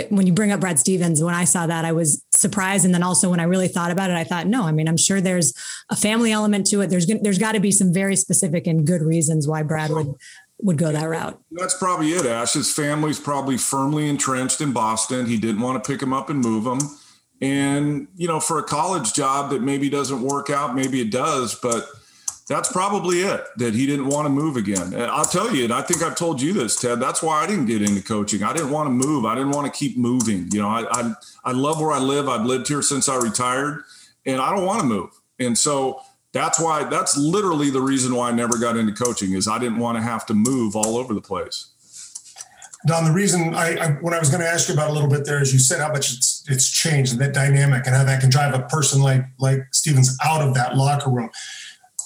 when 0.09 0.27
you 0.27 0.33
bring 0.33 0.51
up 0.51 0.61
Brad 0.61 0.81
Stevens, 0.81 1.23
when 1.23 1.35
I 1.35 1.45
saw 1.45 1.67
that, 1.67 1.85
I 1.85 1.93
was 1.93 2.25
surprised. 2.33 2.85
And 2.85 2.93
then 2.93 3.05
also 3.05 3.31
when 3.31 3.41
I 3.41 3.45
really 3.45 3.69
thought 3.69 3.93
about 3.93 4.11
it, 4.11 4.17
I 4.17 4.25
thought, 4.25 4.49
no, 4.49 4.65
I 4.65 4.73
mean, 4.73 4.89
I'm 4.89 4.97
sure 4.97 5.21
there's 5.21 5.55
a 5.89 5.97
family 5.97 6.33
element 6.33 6.67
to 6.69 6.81
it. 6.81 6.89
There's 6.89 7.07
there's 7.07 7.39
got 7.39 7.53
to 7.53 7.61
be 7.61 7.71
some 7.71 7.93
very 7.93 8.17
specific 8.17 8.67
and 8.67 8.87
good 8.87 9.03
reasons 9.03 9.47
why 9.47 9.63
Brad 9.63 9.91
would 9.91 10.13
would 10.59 10.79
go 10.79 10.91
that 10.91 11.05
route. 11.05 11.41
That's 11.53 11.77
probably 11.77 12.11
it, 12.11 12.27
Ash. 12.27 12.55
His 12.55 12.73
family's 12.73 13.21
probably 13.21 13.59
firmly 13.59 14.09
entrenched 14.09 14.61
in 14.61 14.73
Boston. 14.73 15.27
He 15.27 15.39
didn't 15.39 15.61
want 15.61 15.83
to 15.83 15.89
pick 15.89 16.03
him 16.03 16.13
up 16.13 16.31
and 16.31 16.41
move 16.41 16.67
him 16.67 16.81
and, 17.41 18.09
you 18.17 18.29
know, 18.29 18.41
for 18.41 18.59
a 18.59 18.63
college 18.63 19.13
job 19.13 19.51
that 19.51 19.63
maybe 19.63 19.91
doesn't 19.91 20.23
work 20.23 20.51
out, 20.51 20.75
maybe 20.75 21.01
it 21.01 21.11
does, 21.11 21.55
but 21.55 21.87
that's 22.47 22.71
probably 22.71 23.21
it 23.21 23.45
that 23.57 23.75
he 23.75 23.87
didn't 23.87 24.09
want 24.09 24.27
to 24.27 24.31
move 24.31 24.57
again. 24.57 24.93
And 24.93 25.05
I'll 25.05 25.25
tell 25.25 25.55
you, 25.55 25.65
and 25.65 25.73
I 25.73 25.83
think 25.83 26.03
I've 26.03 26.15
told 26.15 26.43
you 26.43 26.53
this, 26.53 26.79
Ted, 26.79 27.01
that's 27.01 27.23
why 27.23 27.43
I 27.43 27.47
didn't 27.47 27.67
get 27.67 27.83
into 27.83 28.03
coaching. 28.03 28.43
I 28.43 28.53
didn't 28.53 28.71
want 28.71 28.87
to 28.87 28.91
move. 28.91 29.25
I 29.25 29.35
didn't 29.35 29.53
want 29.53 29.73
to 29.73 29.79
keep 29.79 29.97
moving. 29.97 30.49
You 30.53 30.61
know, 30.61 30.69
I, 30.69 30.85
I, 30.91 31.15
I 31.45 31.53
love 31.53 31.81
where 31.81 31.93
I 31.93 31.99
live. 31.99 32.29
I've 32.29 32.45
lived 32.45 32.69
here 32.69 32.83
since 32.83 33.09
I 33.09 33.17
retired 33.17 33.85
and 34.27 34.41
I 34.41 34.55
don't 34.55 34.67
want 34.67 34.81
to 34.81 34.87
move. 34.87 35.11
And 35.39 35.57
so 35.57 36.01
that's 36.33 36.61
why, 36.61 36.85
that's 36.85 37.17
literally 37.17 37.71
the 37.71 37.81
reason 37.81 38.15
why 38.15 38.29
I 38.29 38.33
never 38.33 38.59
got 38.59 38.77
into 38.77 38.93
coaching 38.93 39.33
is 39.33 39.49
I 39.49 39.59
didn't 39.59 39.79
want 39.79 39.97
to 39.97 40.03
have 40.03 40.27
to 40.27 40.35
move 40.35 40.77
all 40.77 40.99
over 40.99 41.15
the 41.15 41.23
place. 41.23 41.71
Don, 42.87 43.05
the 43.05 43.13
reason 43.13 43.55
I, 43.55 43.77
I 43.77 43.89
when 44.03 44.13
I 44.13 44.19
was 44.19 44.29
going 44.29 44.43
to 44.43 44.47
ask 44.49 44.69
you 44.69 44.75
about 44.75 44.91
a 44.91 44.93
little 44.93 45.09
bit 45.09 45.25
there 45.25 45.41
is 45.41 45.55
you 45.55 45.59
said 45.59 45.81
how 45.81 45.91
much 45.91 46.13
it's 46.47 46.57
it's 46.57 46.71
changed 46.71 47.13
and 47.13 47.21
that 47.21 47.35
dynamic 47.35 47.87
and 47.87 47.95
how 47.95 48.05
that 48.05 48.21
can 48.21 48.31
drive 48.31 48.55
a 48.55 48.63
person 48.63 49.01
like 49.03 49.25
like 49.39 49.61
Stevens 49.73 50.17
out 50.25 50.41
of 50.41 50.55
that 50.55 50.77
locker 50.77 51.11
room. 51.11 51.31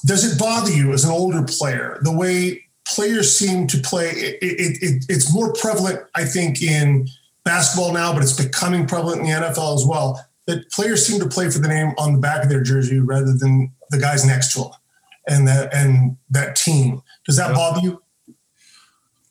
Does 0.06 0.30
it 0.30 0.38
bother 0.38 0.70
you 0.70 0.92
as 0.92 1.04
an 1.04 1.10
older 1.10 1.42
player 1.42 1.98
the 2.02 2.12
way 2.12 2.64
players 2.86 3.36
seem 3.36 3.66
to 3.68 3.78
play? 3.78 4.10
It, 4.10 4.38
it, 4.42 4.82
it, 4.82 5.04
it's 5.08 5.32
more 5.34 5.52
prevalent, 5.52 6.00
I 6.14 6.24
think, 6.24 6.62
in 6.62 7.08
basketball 7.44 7.92
now, 7.92 8.12
but 8.12 8.22
it's 8.22 8.40
becoming 8.40 8.86
prevalent 8.86 9.20
in 9.20 9.26
the 9.26 9.32
NFL 9.32 9.74
as 9.74 9.84
well. 9.86 10.24
that 10.46 10.70
players 10.70 11.04
seem 11.06 11.20
to 11.20 11.28
play 11.28 11.50
for 11.50 11.58
the 11.58 11.68
name 11.68 11.92
on 11.98 12.12
the 12.12 12.18
back 12.18 12.42
of 12.42 12.48
their 12.48 12.62
jersey 12.62 12.98
rather 12.98 13.34
than 13.34 13.72
the 13.90 13.98
guys 13.98 14.24
next 14.24 14.52
to 14.52 14.60
them 14.60 14.70
and 15.28 15.48
that 15.48 15.74
and 15.74 16.16
that 16.30 16.56
team. 16.56 17.02
Does 17.26 17.36
that 17.36 17.54
bother 17.54 17.80
you? 17.80 18.02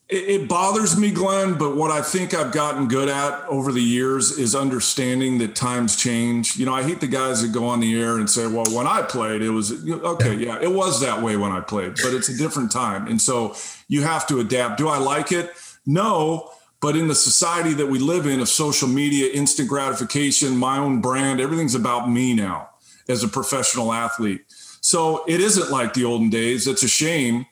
It, 0.10 0.30
it, 0.30 0.48
bothers 0.48 0.98
me, 0.98 1.12
Glenn, 1.12 1.56
but 1.56 1.76
what 1.76 1.92
I 1.92 2.02
think 2.02 2.34
I've 2.34 2.54
gotten 2.54 2.88
good 2.88 3.10
at 3.10 3.46
over 3.48 3.74
the 3.74 3.82
years 3.82 4.38
is 4.38 4.56
understanding 4.56 5.38
that 5.40 5.54
times 5.54 5.98
change. 5.98 6.56
You 6.56 6.66
know, 6.66 6.74
I 6.74 6.82
hate 6.84 7.02
the 7.02 7.08
guys 7.08 7.42
that 7.42 7.52
go 7.52 7.66
on 7.66 7.82
the 7.82 8.00
air 8.00 8.18
and 8.18 8.30
say, 8.30 8.48
well, 8.48 8.64
when 8.74 8.88
I 8.88 9.02
played, 9.02 9.42
it 9.42 9.50
was 9.50 9.86
okay. 9.90 10.34
Yeah, 10.36 10.62
it 10.62 10.72
was 10.72 11.02
that 11.02 11.22
way 11.22 11.36
when 11.36 11.52
I 11.52 11.60
played, 11.60 11.96
but 11.96 12.14
it's 12.14 12.30
a 12.30 12.38
different 12.38 12.72
time. 12.72 13.08
And 13.08 13.22
so 13.22 13.56
you 13.90 14.04
have 14.04 14.26
to 14.28 14.40
adapt. 14.40 14.78
Do 14.78 14.88
I 14.88 14.98
like 14.98 15.34
it? 15.34 15.52
No. 15.86 16.52
But 16.80 16.96
in 16.96 17.10
the 17.10 17.16
society 17.16 17.74
that 17.74 17.88
we 17.88 18.00
live 18.00 18.28
in 18.28 18.40
of 18.40 18.48
social 18.48 18.88
media, 18.88 19.30
instant 19.34 19.68
gratification, 19.68 20.56
my 20.56 20.78
own 20.78 21.02
brand, 21.02 21.42
everything's 21.42 21.76
about 21.76 22.10
me 22.10 22.34
now 22.34 22.70
as 23.10 23.24
a 23.24 23.28
professional 23.28 23.92
athlete. 23.92 24.46
So 24.80 25.26
it 25.28 25.42
isn't 25.42 25.70
like 25.70 25.94
the 25.94 26.06
olden 26.06 26.30
days. 26.30 26.66
It's 26.66 26.84
a 26.84 26.88
shame 26.88 27.46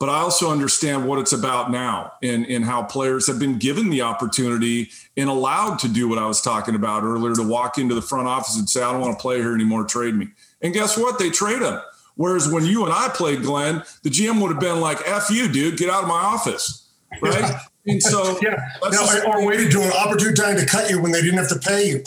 but 0.00 0.08
I 0.08 0.20
also 0.20 0.50
understand 0.50 1.06
what 1.06 1.18
it's 1.18 1.34
about 1.34 1.70
now 1.70 2.14
and, 2.22 2.46
and 2.46 2.64
how 2.64 2.82
players 2.82 3.26
have 3.26 3.38
been 3.38 3.58
given 3.58 3.90
the 3.90 4.00
opportunity 4.00 4.88
and 5.14 5.28
allowed 5.28 5.78
to 5.80 5.88
do 5.88 6.08
what 6.08 6.18
I 6.18 6.26
was 6.26 6.40
talking 6.40 6.74
about 6.74 7.02
earlier 7.02 7.34
to 7.34 7.46
walk 7.46 7.76
into 7.76 7.94
the 7.94 8.00
front 8.00 8.26
office 8.26 8.58
and 8.58 8.68
say, 8.68 8.82
I 8.82 8.92
don't 8.92 9.02
want 9.02 9.18
to 9.18 9.20
play 9.20 9.36
here 9.36 9.54
anymore, 9.54 9.84
trade 9.84 10.14
me. 10.14 10.28
And 10.62 10.72
guess 10.72 10.96
what? 10.96 11.18
They 11.18 11.28
trade 11.28 11.60
them. 11.60 11.82
Whereas 12.16 12.48
when 12.48 12.64
you 12.64 12.84
and 12.86 12.94
I 12.94 13.10
played, 13.10 13.42
Glenn, 13.42 13.82
the 14.02 14.08
GM 14.08 14.40
would 14.40 14.50
have 14.50 14.60
been 14.60 14.80
like, 14.80 15.06
F 15.06 15.30
you, 15.30 15.52
dude, 15.52 15.76
get 15.76 15.90
out 15.90 16.02
of 16.02 16.08
my 16.08 16.14
office. 16.14 16.88
Right. 17.20 17.38
Yeah. 17.38 17.60
And 17.86 18.02
so, 18.02 18.38
yeah, 18.42 18.56
no, 18.90 19.22
or 19.26 19.46
waited 19.46 19.70
to 19.72 19.82
an 19.82 19.92
opportune 19.92 20.34
time 20.34 20.56
to 20.56 20.64
cut 20.64 20.88
you 20.88 21.02
when 21.02 21.12
they 21.12 21.20
didn't 21.20 21.38
have 21.38 21.48
to 21.48 21.58
pay 21.58 21.88
you. 21.88 22.02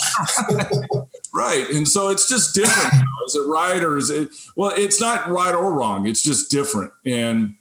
right. 1.34 1.70
And 1.70 1.88
so 1.88 2.10
it's 2.10 2.28
just 2.28 2.56
different. 2.56 3.06
Is 3.28 3.36
it 3.36 3.48
right 3.48 3.84
or 3.84 3.98
is 3.98 4.10
it, 4.10 4.30
well, 4.56 4.72
it's 4.76 5.00
not 5.00 5.30
right 5.30 5.54
or 5.54 5.74
wrong. 5.74 6.08
It's 6.08 6.24
just 6.24 6.50
different. 6.50 6.92
And, 7.06 7.56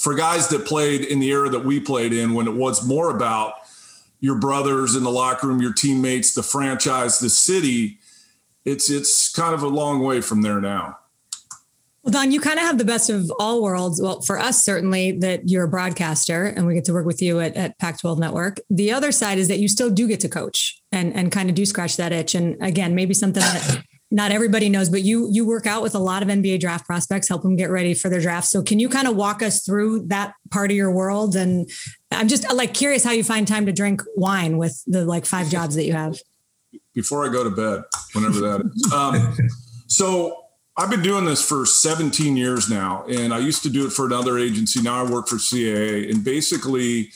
for 0.00 0.14
guys 0.14 0.48
that 0.48 0.66
played 0.66 1.04
in 1.04 1.20
the 1.20 1.28
era 1.28 1.48
that 1.48 1.64
we 1.64 1.80
played 1.80 2.12
in 2.12 2.34
when 2.34 2.46
it 2.46 2.54
was 2.54 2.86
more 2.86 3.14
about 3.14 3.54
your 4.20 4.36
brothers 4.36 4.94
in 4.94 5.04
the 5.04 5.10
locker 5.10 5.46
room, 5.46 5.60
your 5.60 5.72
teammates, 5.72 6.34
the 6.34 6.42
franchise, 6.42 7.18
the 7.18 7.30
city, 7.30 7.98
it's 8.64 8.90
it's 8.90 9.32
kind 9.32 9.54
of 9.54 9.62
a 9.62 9.68
long 9.68 10.02
way 10.02 10.20
from 10.20 10.42
there 10.42 10.60
now. 10.60 10.98
Well, 12.02 12.12
Don, 12.12 12.32
you 12.32 12.40
kind 12.40 12.58
of 12.58 12.64
have 12.64 12.78
the 12.78 12.84
best 12.84 13.10
of 13.10 13.30
all 13.38 13.62
worlds. 13.62 14.00
Well, 14.00 14.22
for 14.22 14.38
us, 14.38 14.64
certainly 14.64 15.12
that 15.18 15.48
you're 15.48 15.64
a 15.64 15.68
broadcaster 15.68 16.44
and 16.44 16.66
we 16.66 16.74
get 16.74 16.84
to 16.86 16.92
work 16.92 17.04
with 17.04 17.20
you 17.20 17.40
at, 17.40 17.54
at 17.56 17.78
Pac 17.78 18.00
12 18.00 18.18
Network. 18.18 18.60
The 18.70 18.92
other 18.92 19.12
side 19.12 19.36
is 19.36 19.48
that 19.48 19.58
you 19.58 19.68
still 19.68 19.90
do 19.90 20.06
get 20.08 20.20
to 20.20 20.28
coach 20.28 20.80
and, 20.90 21.14
and 21.14 21.30
kind 21.30 21.50
of 21.50 21.54
do 21.54 21.66
scratch 21.66 21.96
that 21.96 22.12
itch. 22.12 22.34
And 22.34 22.56
again, 22.62 22.94
maybe 22.94 23.14
something 23.14 23.42
that 23.42 23.82
not 24.10 24.32
everybody 24.32 24.68
knows, 24.68 24.88
but 24.88 25.02
you 25.02 25.28
you 25.30 25.46
work 25.46 25.66
out 25.66 25.82
with 25.82 25.94
a 25.94 25.98
lot 25.98 26.22
of 26.22 26.28
NBA 26.28 26.60
draft 26.60 26.86
prospects, 26.86 27.28
help 27.28 27.42
them 27.42 27.56
get 27.56 27.70
ready 27.70 27.92
for 27.92 28.08
their 28.08 28.20
draft. 28.20 28.48
So 28.48 28.62
can 28.62 28.78
you 28.78 28.88
kind 28.88 29.06
of 29.06 29.16
walk 29.16 29.42
us 29.42 29.64
through 29.64 30.06
that 30.06 30.34
part 30.50 30.70
of 30.70 30.76
your 30.76 30.90
world? 30.90 31.36
And 31.36 31.70
I'm 32.10 32.28
just 32.28 32.50
like 32.52 32.72
curious 32.72 33.04
how 33.04 33.10
you 33.12 33.22
find 33.22 33.46
time 33.46 33.66
to 33.66 33.72
drink 33.72 34.02
wine 34.16 34.56
with 34.56 34.82
the 34.86 35.04
like 35.04 35.26
five 35.26 35.50
jobs 35.50 35.74
that 35.74 35.84
you 35.84 35.92
have. 35.92 36.18
Before 36.94 37.24
I 37.24 37.32
go 37.32 37.44
to 37.44 37.50
bed, 37.50 37.82
whenever 38.14 38.40
that 38.40 38.60
is. 38.64 38.92
Um, 38.92 39.36
so 39.88 40.44
I've 40.76 40.90
been 40.90 41.02
doing 41.02 41.26
this 41.26 41.46
for 41.46 41.66
17 41.66 42.36
years 42.36 42.70
now, 42.70 43.04
and 43.08 43.34
I 43.34 43.38
used 43.38 43.62
to 43.64 43.70
do 43.70 43.86
it 43.86 43.90
for 43.90 44.06
another 44.06 44.38
agency. 44.38 44.80
Now 44.80 45.04
I 45.04 45.10
work 45.10 45.28
for 45.28 45.36
CAA, 45.36 46.10
and 46.10 46.24
basically, 46.24 47.10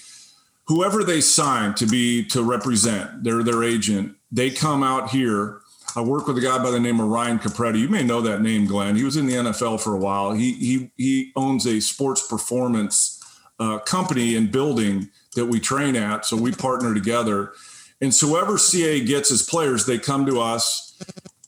whoever 0.66 1.02
they 1.02 1.20
sign 1.20 1.74
to 1.74 1.86
be 1.86 2.24
to 2.26 2.42
represent, 2.42 3.24
they're 3.24 3.42
their 3.42 3.64
agent. 3.64 4.16
They 4.30 4.50
come 4.50 4.82
out 4.82 5.10
here 5.10 5.61
I 5.94 6.00
work 6.00 6.26
with 6.26 6.38
a 6.38 6.40
guy 6.40 6.62
by 6.62 6.70
the 6.70 6.80
name 6.80 7.00
of 7.00 7.08
Ryan 7.08 7.38
Capretti. 7.38 7.78
You 7.78 7.88
may 7.88 8.02
know 8.02 8.22
that 8.22 8.40
name, 8.40 8.66
Glenn. 8.66 8.96
He 8.96 9.04
was 9.04 9.16
in 9.16 9.26
the 9.26 9.34
NFL 9.34 9.80
for 9.80 9.94
a 9.94 9.98
while. 9.98 10.32
He 10.32 10.52
he 10.54 10.90
he 10.96 11.32
owns 11.36 11.66
a 11.66 11.80
sports 11.80 12.26
performance 12.26 13.22
uh, 13.60 13.78
company 13.80 14.34
and 14.34 14.50
building 14.50 15.10
that 15.34 15.46
we 15.46 15.60
train 15.60 15.96
at. 15.96 16.24
So 16.24 16.36
we 16.36 16.52
partner 16.52 16.94
together. 16.94 17.52
And 18.00 18.12
so 18.12 18.28
whoever 18.28 18.58
CA 18.58 19.04
gets 19.04 19.30
as 19.30 19.42
players, 19.42 19.86
they 19.86 19.98
come 19.98 20.26
to 20.26 20.40
us 20.40 20.98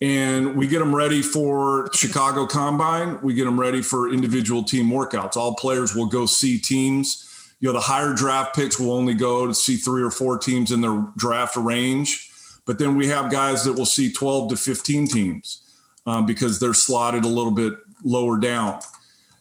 and 0.00 0.56
we 0.56 0.68
get 0.68 0.78
them 0.78 0.94
ready 0.94 1.22
for 1.22 1.90
Chicago 1.92 2.46
Combine. 2.46 3.20
We 3.22 3.34
get 3.34 3.44
them 3.44 3.58
ready 3.58 3.82
for 3.82 4.12
individual 4.12 4.62
team 4.62 4.90
workouts. 4.90 5.36
All 5.36 5.56
players 5.56 5.94
will 5.94 6.06
go 6.06 6.26
see 6.26 6.58
teams. 6.58 7.30
You 7.60 7.68
know, 7.68 7.72
the 7.72 7.80
higher 7.80 8.12
draft 8.12 8.54
picks 8.54 8.78
will 8.78 8.92
only 8.92 9.14
go 9.14 9.46
to 9.46 9.54
see 9.54 9.76
three 9.76 10.02
or 10.02 10.10
four 10.10 10.38
teams 10.38 10.70
in 10.70 10.82
their 10.82 11.04
draft 11.16 11.56
range 11.56 12.30
but 12.66 12.78
then 12.78 12.96
we 12.96 13.08
have 13.08 13.30
guys 13.30 13.64
that 13.64 13.74
will 13.74 13.86
see 13.86 14.12
12 14.12 14.50
to 14.50 14.56
15 14.56 15.06
teams 15.08 15.62
um, 16.06 16.26
because 16.26 16.60
they're 16.60 16.74
slotted 16.74 17.24
a 17.24 17.28
little 17.28 17.52
bit 17.52 17.74
lower 18.04 18.38
down. 18.38 18.80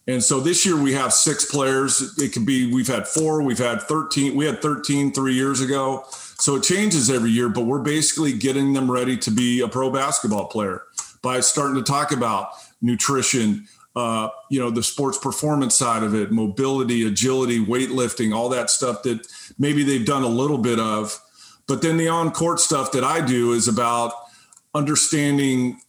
And 0.07 0.21
so 0.21 0.39
this 0.39 0.65
year 0.65 0.81
we 0.81 0.93
have 0.93 1.13
six 1.13 1.45
players. 1.45 2.17
It 2.17 2.33
could 2.33 2.45
be, 2.45 2.73
we've 2.73 2.87
had 2.87 3.07
four, 3.07 3.41
we've 3.41 3.57
had 3.57 3.81
13, 3.83 4.35
we 4.35 4.45
had 4.45 4.61
13 4.61 5.13
three 5.13 5.33
years 5.33 5.61
ago. 5.61 6.03
So 6.09 6.55
it 6.55 6.63
changes 6.63 7.09
every 7.09 7.29
year, 7.29 7.47
but 7.47 7.61
we're 7.61 7.81
basically 7.81 8.33
getting 8.33 8.73
them 8.73 8.91
ready 8.91 9.15
to 9.17 9.31
be 9.31 9.61
a 9.61 9.67
pro 9.67 9.89
basketball 9.89 10.47
player 10.47 10.83
by 11.21 11.39
starting 11.39 11.75
to 11.75 11.83
talk 11.83 12.11
about 12.11 12.49
nutrition, 12.81 13.65
uh, 13.95 14.27
you 14.49 14.59
know, 14.59 14.69
the 14.69 14.83
sports 14.83 15.17
performance 15.17 15.73
side 15.73 16.03
of 16.03 16.13
it, 16.13 16.33
mobility, 16.33 17.07
agility, 17.07 17.63
weightlifting, 17.63 18.35
all 18.35 18.49
that 18.49 18.69
stuff 18.69 19.03
that 19.03 19.25
maybe 19.57 19.83
they've 19.83 20.05
done 20.05 20.23
a 20.23 20.27
little 20.27 20.57
bit 20.57 20.79
of 20.79 21.17
but 21.67 21.81
then 21.81 21.97
the 21.97 22.07
on 22.07 22.31
court 22.31 22.59
stuff 22.59 22.91
that 22.91 23.03
I 23.03 23.25
do 23.25 23.53
is 23.53 23.67
about 23.67 24.13
understanding, 24.73 25.79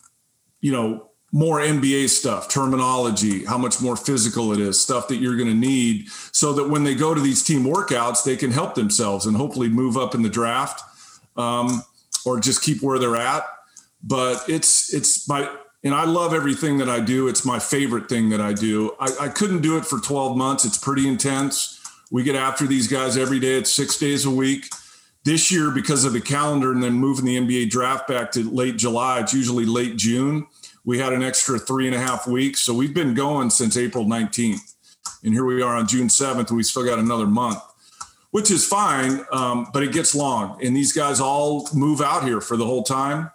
you 0.61 0.73
know, 0.73 1.11
more 1.35 1.59
NBA 1.59 2.11
stuff, 2.11 2.49
terminology, 2.49 3.45
how 3.45 3.59
much 3.59 3.83
more 3.83 3.97
physical 3.97 4.53
it 4.53 4.61
is, 4.61 4.81
stuff 4.81 5.09
that 5.09 5.17
you're 5.17 5.37
going 5.37 5.49
to 5.49 5.55
need 5.55 6.09
so 6.31 6.53
that 6.53 6.69
when 6.69 6.85
they 6.85 6.95
go 6.95 7.13
to 7.13 7.21
these 7.21 7.43
team 7.43 7.65
workouts, 7.65 8.23
they 8.23 8.37
can 8.37 8.53
help 8.53 8.77
themselves 8.77 9.27
and 9.27 9.37
hopefully 9.37 9.69
move 9.69 9.97
up 9.97 10.15
in 10.15 10.23
the 10.23 10.29
draft 10.29 10.81
um, 11.37 11.83
or 12.25 12.39
just 12.39 12.63
keep 12.63 12.83
where 12.83 13.01
they're 13.01 13.17
at. 13.17 13.43
But 14.01 14.45
it's, 14.49 14.95
it's 14.95 15.29
my, 15.29 15.51
and 15.83 15.93
I 15.93 16.05
love 16.05 16.35
everything 16.35 16.79
that 16.79 16.89
I 16.89 17.01
do. 17.01 17.27
It's 17.27 17.45
my 17.45 17.59
favorite 17.59 18.09
thing 18.09 18.29
that 18.29 18.41
I 18.41 18.53
do. 18.53 18.93
I, 19.01 19.09
I 19.23 19.29
couldn't 19.29 19.61
do 19.61 19.77
it 19.77 19.85
for 19.85 19.99
12 19.99 20.37
months. 20.37 20.65
It's 20.65 20.79
pretty 20.79 21.09
intense. 21.09 21.81
We 22.13 22.23
get 22.23 22.37
after 22.37 22.65
these 22.65 22.87
guys 22.87 23.17
every 23.17 23.41
day. 23.41 23.55
It's 23.55 23.73
six 23.73 23.99
days 23.99 24.25
a 24.25 24.31
week. 24.31 24.69
This 25.25 25.51
year, 25.51 25.71
because 25.71 26.05
of 26.05 26.13
the 26.13 26.21
calendar 26.21 26.71
and 26.71 26.83
then 26.83 26.93
moving 26.93 27.25
the 27.25 27.39
NBA 27.39 27.71
draft 27.71 28.07
back 28.07 28.31
to 28.33 28.49
late 28.51 28.77
July, 28.77 29.21
it's 29.21 29.33
usually 29.33 29.65
late 29.65 29.97
June. 29.97 30.47
We 30.85 30.99
had 30.99 31.15
an 31.15 31.23
extra 31.23 31.59
three 31.59 31.87
and 31.87 31.97
a 31.97 31.99
half 31.99 32.27
weeks. 32.27 32.61
So 32.61 32.75
we've 32.75 32.93
been 32.93 33.15
going 33.15 33.49
since 33.49 33.79
April 33.79 34.05
19th. 34.05 34.75
And 35.23 35.33
here 35.33 35.47
we 35.47 35.63
are 35.63 35.75
on 35.75 35.89
June 35.89 36.09
7th, 36.09 36.49
and 36.49 36.57
we 36.59 36.63
still 36.63 36.85
got 36.85 36.99
another 36.99 37.27
month, 37.27 37.59
which 38.33 38.51
is 38.51 38.67
fine, 38.67 39.25
um, 39.33 39.67
but 39.73 39.83
it 39.83 39.93
gets 39.93 40.15
long. 40.15 40.63
And 40.63 40.77
these 40.77 40.93
guys 40.93 41.21
all 41.21 41.71
move 41.73 42.03
out 42.03 42.25
here 42.25 42.43
for 42.43 42.59
the 42.59 42.67
whole 42.67 42.83
time. 42.83 43.31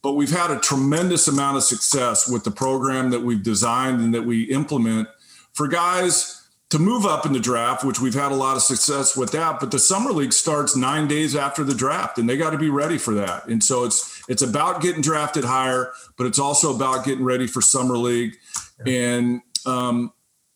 But 0.00 0.12
we've 0.12 0.30
had 0.30 0.50
a 0.50 0.58
tremendous 0.58 1.28
amount 1.28 1.58
of 1.58 1.64
success 1.64 2.26
with 2.26 2.44
the 2.44 2.50
program 2.50 3.10
that 3.10 3.20
we've 3.20 3.42
designed 3.42 4.00
and 4.00 4.14
that 4.14 4.24
we 4.24 4.44
implement 4.44 5.08
for 5.52 5.68
guys 5.68 6.35
to 6.70 6.78
move 6.78 7.06
up 7.06 7.24
in 7.24 7.32
the 7.32 7.40
draft, 7.40 7.84
which 7.84 8.00
we've 8.00 8.14
had 8.14 8.32
a 8.32 8.34
lot 8.34 8.56
of 8.56 8.62
success 8.62 9.16
with 9.16 9.30
that. 9.32 9.60
But 9.60 9.70
the 9.70 9.78
summer 9.78 10.10
league 10.10 10.32
starts 10.32 10.76
nine 10.76 11.06
days 11.06 11.36
after 11.36 11.62
the 11.62 11.74
draft, 11.74 12.18
and 12.18 12.28
they 12.28 12.36
got 12.36 12.50
to 12.50 12.58
be 12.58 12.70
ready 12.70 12.98
for 12.98 13.14
that. 13.14 13.46
And 13.46 13.62
so 13.62 13.84
it's 13.84 14.22
it's 14.28 14.42
about 14.42 14.82
getting 14.82 15.00
drafted 15.00 15.44
higher, 15.44 15.92
but 16.16 16.26
it's 16.26 16.38
also 16.38 16.74
about 16.74 17.04
getting 17.04 17.24
ready 17.24 17.46
for 17.46 17.60
summer 17.60 17.96
league. 17.96 18.36
And 18.84 19.42
um, 19.64 20.12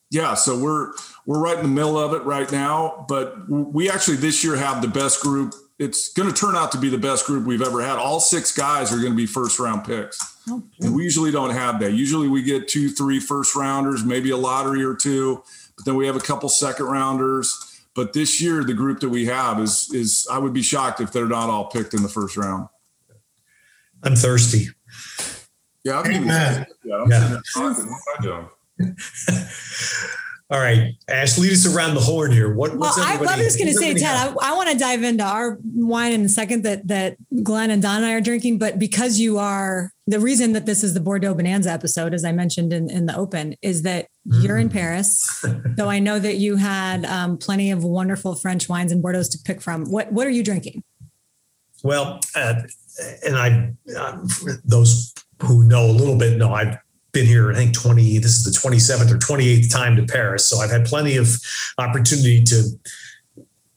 yeah, 0.09 0.33
so 0.33 0.59
we're 0.59 0.91
we're 1.25 1.39
right 1.39 1.57
in 1.57 1.63
the 1.63 1.69
middle 1.69 1.97
of 1.97 2.13
it 2.13 2.23
right 2.23 2.51
now. 2.51 3.05
But 3.07 3.49
we 3.49 3.89
actually 3.89 4.17
this 4.17 4.43
year 4.43 4.57
have 4.57 4.81
the 4.81 4.89
best 4.89 5.21
group. 5.21 5.55
It's 5.79 6.13
going 6.13 6.31
to 6.31 6.35
turn 6.35 6.55
out 6.55 6.71
to 6.73 6.77
be 6.77 6.89
the 6.89 6.99
best 6.99 7.25
group 7.25 7.47
we've 7.47 7.61
ever 7.61 7.81
had. 7.81 7.97
All 7.97 8.19
six 8.19 8.55
guys 8.55 8.93
are 8.93 8.97
going 8.97 9.13
to 9.13 9.17
be 9.17 9.25
first 9.25 9.57
round 9.57 9.83
picks. 9.83 10.19
And 10.79 10.93
we 10.93 11.03
usually 11.03 11.31
don't 11.31 11.51
have 11.51 11.79
that. 11.79 11.93
Usually 11.93 12.27
we 12.27 12.43
get 12.43 12.67
two, 12.67 12.89
three 12.89 13.19
first 13.19 13.55
rounders, 13.55 14.03
maybe 14.03 14.29
a 14.29 14.37
lottery 14.37 14.83
or 14.83 14.93
two 14.93 15.41
but 15.81 15.89
then 15.89 15.95
we 15.95 16.05
have 16.05 16.15
a 16.15 16.19
couple 16.19 16.47
second 16.47 16.85
rounders. 16.85 17.81
But 17.95 18.13
this 18.13 18.39
year, 18.39 18.63
the 18.63 18.75
group 18.75 18.99
that 18.99 19.09
we 19.09 19.25
have 19.25 19.59
is 19.59 19.89
is 19.91 20.27
I 20.31 20.37
would 20.37 20.53
be 20.53 20.61
shocked 20.61 21.01
if 21.01 21.11
they're 21.11 21.25
not 21.25 21.49
all 21.49 21.65
picked 21.65 21.95
in 21.95 22.03
the 22.03 22.09
first 22.09 22.37
round. 22.37 22.69
I'm 24.03 24.15
thirsty. 24.15 24.67
Yeah, 25.83 25.99
I'm 25.99 26.11
Amen. 26.11 26.67
yeah, 26.83 26.95
I'm 26.95 27.09
yeah. 27.09 27.39
Talking. 30.51 30.59
What 30.59 30.67
am 30.67 30.73
I 30.73 30.75
doing? 30.75 30.95
All 31.07 31.13
right, 31.13 31.21
Ash, 31.23 31.37
lead 31.37 31.53
us 31.53 31.65
around 31.65 31.93
the 31.93 32.01
horn 32.01 32.31
here. 32.31 32.53
What, 32.53 32.75
what's 32.75 32.97
well, 32.97 33.07
I, 33.07 33.13
I 33.13 33.41
was 33.41 33.55
going 33.55 33.69
to 33.69 33.73
say, 33.73 33.93
Ted, 33.93 34.15
I, 34.15 34.33
I 34.41 34.53
want 34.53 34.69
to 34.69 34.77
dive 34.77 35.01
into 35.01 35.23
our 35.23 35.57
wine 35.63 36.11
in 36.11 36.25
a 36.25 36.29
second 36.29 36.63
that 36.63 36.87
that 36.89 37.15
Glenn 37.41 37.71
and 37.71 37.81
Don 37.81 37.97
and 37.97 38.05
I 38.05 38.13
are 38.13 38.21
drinking, 38.21 38.57
but 38.57 38.77
because 38.77 39.19
you 39.19 39.37
are 39.37 39.91
the 40.07 40.19
reason 40.19 40.51
that 40.53 40.65
this 40.65 40.83
is 40.83 40.93
the 40.93 40.99
Bordeaux 40.99 41.33
Bonanza 41.33 41.71
episode, 41.71 42.13
as 42.13 42.25
I 42.25 42.33
mentioned 42.33 42.73
in, 42.73 42.89
in 42.89 43.05
the 43.05 43.15
open, 43.15 43.55
is 43.61 43.83
that 43.83 44.07
mm. 44.27 44.43
you're 44.43 44.57
in 44.57 44.67
mm. 44.67 44.73
Paris. 44.73 45.45
so 45.77 45.89
I 45.89 45.99
know 45.99 46.19
that 46.19 46.35
you 46.35 46.57
had 46.57 47.05
um, 47.05 47.37
plenty 47.37 47.71
of 47.71 47.83
wonderful 47.83 48.35
French 48.35 48.67
wines 48.67 48.91
and 48.91 49.01
Bordeaux 49.01 49.23
to 49.23 49.37
pick 49.45 49.61
from. 49.61 49.85
What 49.85 50.11
what 50.11 50.27
are 50.27 50.31
you 50.31 50.43
drinking? 50.43 50.83
Well, 51.83 52.19
uh, 52.35 52.55
and 53.25 53.37
I, 53.37 53.71
uh, 53.97 54.17
those 54.65 55.13
who 55.41 55.63
know 55.63 55.85
a 55.85 55.93
little 55.93 56.17
bit 56.17 56.37
know 56.37 56.53
I've 56.53 56.77
been 57.11 57.25
here, 57.25 57.51
I 57.51 57.55
think 57.55 57.73
20, 57.73 58.17
this 58.19 58.37
is 58.37 58.43
the 58.43 58.51
27th 58.51 59.11
or 59.11 59.17
28th 59.17 59.71
time 59.71 59.95
to 59.95 60.05
Paris. 60.05 60.47
So 60.47 60.57
I've 60.57 60.71
had 60.71 60.85
plenty 60.85 61.17
of 61.17 61.29
opportunity 61.77 62.43
to 62.43 62.63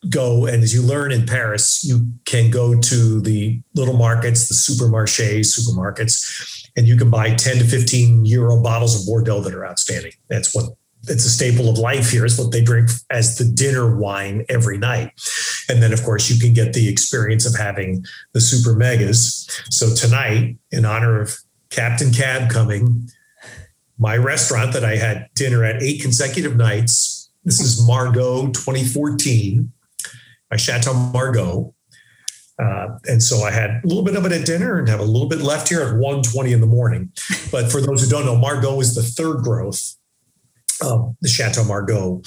go. 0.09 0.47
And 0.47 0.63
as 0.63 0.75
you 0.75 0.83
learn 0.83 1.13
in 1.13 1.27
Paris, 1.27 1.85
you 1.85 2.07
can 2.25 2.51
go 2.51 2.79
to 2.79 3.21
the 3.21 3.61
little 3.75 3.97
markets, 3.97 4.49
the 4.49 4.55
supermarchés, 4.55 5.59
supermarkets, 5.59 6.71
and 6.77 6.87
you 6.87 6.97
can 6.97 7.11
buy 7.11 7.35
10 7.35 7.59
to 7.59 7.65
15 7.65 8.25
euro 8.25 8.63
bottles 8.63 9.01
of 9.01 9.07
Bordeaux 9.07 9.41
that 9.41 9.55
are 9.55 9.67
outstanding. 9.67 10.13
That's 10.29 10.55
what 10.55 10.71
it's 11.07 11.27
a 11.27 11.31
staple 11.31 11.69
of 11.69 11.79
life 11.79 12.11
here. 12.11 12.25
It's 12.25 12.39
what 12.39 12.51
they 12.51 12.63
drink 12.63 12.91
as 13.11 13.37
the 13.37 13.45
dinner 13.45 13.97
wine 13.97 14.45
every 14.49 14.79
night. 14.79 15.13
And 15.69 15.83
then, 15.83 15.93
of 15.93 16.03
course, 16.03 16.31
you 16.31 16.41
can 16.41 16.55
get 16.55 16.73
the 16.73 16.89
experience 16.89 17.47
of 17.47 17.55
having 17.59 18.05
the 18.33 18.41
super 18.41 18.75
megas. 18.75 19.47
So 19.71 19.95
tonight, 19.95 20.57
in 20.71 20.85
honor 20.85 21.21
of 21.21 21.37
Captain 21.71 22.13
Cab 22.13 22.51
coming, 22.51 23.09
my 24.05 24.19
restaurant 24.19 24.75
that 24.75 24.85
I 24.85 24.97
had 24.97 25.31
dinner 25.35 25.65
at 25.65 25.83
eight 25.83 26.03
consecutive 26.03 26.57
nights. 26.57 27.31
This 27.43 27.59
is 27.59 27.87
Margaux 27.87 28.49
2014, 28.49 29.73
my 30.51 30.59
Chateau 30.59 30.93
Margaux. 30.93 31.75
Uh, 32.63 32.99
and 33.09 33.23
so 33.23 33.45
I 33.45 33.51
had 33.51 33.71
a 33.71 33.87
little 33.87 34.03
bit 34.05 34.15
of 34.15 34.27
it 34.27 34.33
at 34.33 34.45
dinner 34.45 34.79
and 34.79 34.87
have 34.91 35.01
a 35.01 35.05
little 35.05 35.27
bit 35.27 35.41
left 35.41 35.71
here 35.71 35.81
at 35.81 35.95
1.20 35.95 36.53
in 36.53 36.61
the 36.61 36.67
morning. 36.67 37.13
But 37.51 37.73
for 37.73 37.81
those 37.81 38.05
who 38.05 38.11
don't 38.11 38.27
know, 38.27 38.37
Margaux 38.37 38.79
is 38.81 38.95
the 38.95 39.03
third 39.03 39.43
growth 39.43 39.97
of 40.83 41.17
the 41.23 41.29
Chateau 41.29 41.65
Margaux 41.65 42.21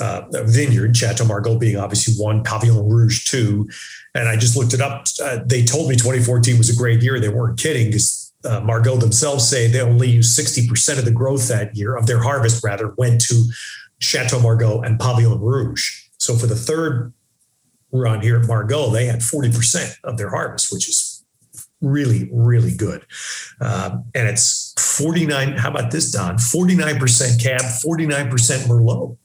uh, 0.00 0.22
vineyard, 0.32 0.96
Chateau 0.96 1.26
Margaux 1.26 1.60
being 1.60 1.76
obviously 1.76 2.14
one, 2.14 2.42
Pavillon 2.42 2.90
Rouge 2.90 3.24
two. 3.30 3.68
And 4.16 4.28
I 4.28 4.34
just 4.34 4.56
looked 4.56 4.74
it 4.74 4.80
up. 4.80 5.06
Uh, 5.22 5.38
they 5.46 5.64
told 5.64 5.88
me 5.88 5.94
2014 5.94 6.58
was 6.58 6.70
a 6.70 6.76
great 6.76 7.04
year. 7.04 7.20
They 7.20 7.28
weren't 7.28 7.56
kidding 7.56 7.86
because 7.86 8.29
uh, 8.44 8.60
Margaux 8.60 8.96
themselves 8.96 9.48
say 9.48 9.66
they 9.66 9.80
only 9.80 10.10
use 10.10 10.36
60% 10.36 10.98
of 10.98 11.04
the 11.04 11.10
growth 11.10 11.48
that 11.48 11.76
year 11.76 11.96
of 11.96 12.06
their 12.06 12.22
harvest, 12.22 12.64
rather, 12.64 12.94
went 12.96 13.20
to 13.22 13.44
Chateau 13.98 14.40
Margaux 14.40 14.80
and 14.80 14.98
Pavillon 14.98 15.40
Rouge. 15.40 16.04
So 16.18 16.36
for 16.36 16.46
the 16.46 16.56
third 16.56 17.12
run 17.92 18.20
here 18.20 18.40
at 18.40 18.46
Margaux, 18.46 18.90
they 18.90 19.06
had 19.06 19.20
40% 19.20 19.96
of 20.04 20.16
their 20.16 20.30
harvest, 20.30 20.72
which 20.72 20.88
is 20.88 21.24
really, 21.80 22.28
really 22.32 22.74
good. 22.74 23.06
Um, 23.60 24.04
and 24.14 24.28
it's 24.28 24.74
49. 24.78 25.52
How 25.52 25.70
about 25.70 25.90
this, 25.90 26.10
Don? 26.10 26.36
49% 26.36 27.42
cab, 27.42 27.60
49% 27.60 28.30
Merlot, 28.66 29.16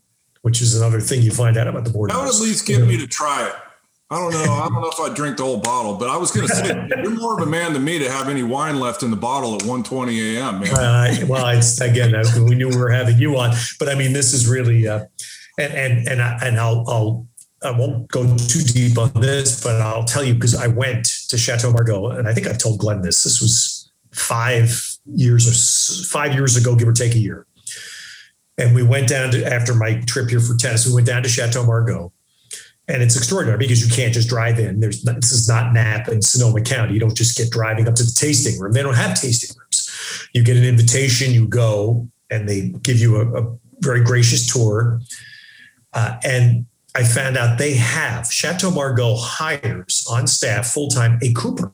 which 0.41 0.62
is 0.62 0.75
another 0.75 0.99
thing 0.99 1.21
you 1.21 1.32
find 1.32 1.58
out 1.58 1.67
about 1.67 1.86
the 1.86 1.89
board. 1.89 2.12
That 2.12 2.19
would 2.19 2.30
at 2.30 2.41
least 2.41 2.65
get 2.65 2.86
me 2.86 2.97
to 2.97 3.08
try 3.08 3.47
it. 3.47 3.56
I 4.12 4.20
don't 4.20 4.34
know. 4.34 4.54
I 4.54 4.70
don't 4.70 4.82
know 4.82 4.89
if 4.89 5.00
I 5.00 5.12
drink 5.12 5.38
the 5.38 5.44
whole 5.44 5.58
bottle, 5.58 5.96
but 5.96 6.10
I 6.10 6.18
was 6.18 6.30
going 6.30 6.48
to 6.48 6.56
say 6.56 6.88
you're 7.02 7.10
more 7.10 7.41
of 7.41 7.48
a 7.48 7.50
man 7.50 7.74
than 7.74 7.84
me 7.84 7.98
to 7.98 8.12
have 8.12 8.30
any 8.30 8.44
wine 8.44 8.80
left 8.80 9.02
in 9.02 9.10
the 9.10 9.18
bottle 9.18 9.56
at 9.56 9.62
1:20 9.62 10.36
a.m. 10.36 10.62
Uh, 10.62 11.26
well, 11.28 11.48
it's 11.48 11.82
again 11.82 12.13
we 12.48 12.54
knew 12.54 12.70
we 12.70 12.78
were 12.78 12.91
having 12.91 13.18
you 13.18 13.36
on, 13.38 13.56
but 13.80 13.89
I 13.89 13.96
mean 13.96 14.13
this 14.13 14.32
is 14.32 14.48
really, 14.48 14.88
uh, 14.88 15.06
and 15.58 15.74
and 15.74 16.08
and 16.08 16.22
I, 16.22 16.38
and 16.44 16.60
I'll 16.60 16.86
I'll 16.88 17.28
I 17.63 17.72
won't 17.72 18.08
go 18.12 18.24
too 18.38 18.62
deep 18.62 19.00
on 19.00 19.12
this, 19.15 19.63
but 19.63 19.82
I'll 19.82 20.04
tell 20.04 20.24
you 20.24 20.36
because 20.36 20.54
I 20.54 20.68
went 20.68 21.08
to 21.30 21.38
Chateau 21.38 21.72
Margaux, 21.72 22.10
and 22.10 22.28
I 22.28 22.34
think 22.34 22.46
I've 22.46 22.60
told 22.60 22.80
Glenn 22.80 23.02
this. 23.02 23.24
This 23.24 23.41
was 23.41 23.91
five 24.12 24.98
years 25.08 25.48
or 25.48 26.08
five 26.08 26.36
years 26.36 26.56
ago, 26.56 26.76
give 26.76 26.88
or 26.88 26.94
take 26.94 27.15
a 27.15 27.20
year. 27.20 27.48
And 28.60 28.76
we 28.76 28.84
went 28.84 29.10
down 29.10 29.32
to 29.32 29.44
after 29.52 29.74
my 29.74 30.00
trip 30.06 30.30
here 30.30 30.39
for 30.39 30.56
tennis. 30.56 30.86
We 30.86 30.94
went 30.94 31.08
down 31.08 31.24
to 31.24 31.30
Chateau 31.30 31.65
Margaux 31.65 32.13
and 32.88 33.02
it's 33.02 33.15
extraordinary 33.15 33.58
because 33.58 33.86
you 33.86 33.93
can't 33.93 34.13
just 34.13 34.30
drive 34.30 34.60
in. 34.60 34.80
There's 34.80 35.02
this 35.02 35.32
is 35.32 35.50
not 35.50 35.74
Napa 35.74 36.12
and 36.12 36.24
Sonoma 36.24 36.62
County. 36.62 36.93
You 36.93 37.00
don't 37.00 37.15
just 37.15 37.38
get 37.38 37.52
driving 37.52 37.88
up 37.88 37.95
to 37.95 38.04
the 38.04 38.15
tasting 38.15 38.60
room. 38.60 38.74
They 38.74 38.84
don't 38.84 38.95
have 38.95 39.19
tasting 39.19 39.56
rooms. 39.58 40.28
You 40.34 40.43
get 40.43 40.58
an 40.58 40.63
invitation, 40.63 41.32
you 41.32 41.48
go, 41.48 42.08
and 42.30 42.48
they 42.48 42.69
give 42.69 43.00
you 43.00 43.17
a, 43.17 43.43
a 43.43 43.58
very 43.80 44.04
gracious 44.04 44.52
tour. 44.52 45.02
Uh, 45.93 46.17
and 46.24 46.65
I 46.93 47.04
found 47.04 47.38
out 47.38 47.58
they 47.58 47.74
have 47.74 48.32
Chateau 48.32 48.69
Margaux 48.69 49.15
hires 49.17 50.06
on 50.10 50.28
staff 50.28 50.67
full 50.67 50.89
time 50.89 51.19
a 51.21 51.34
cooper. 51.34 51.71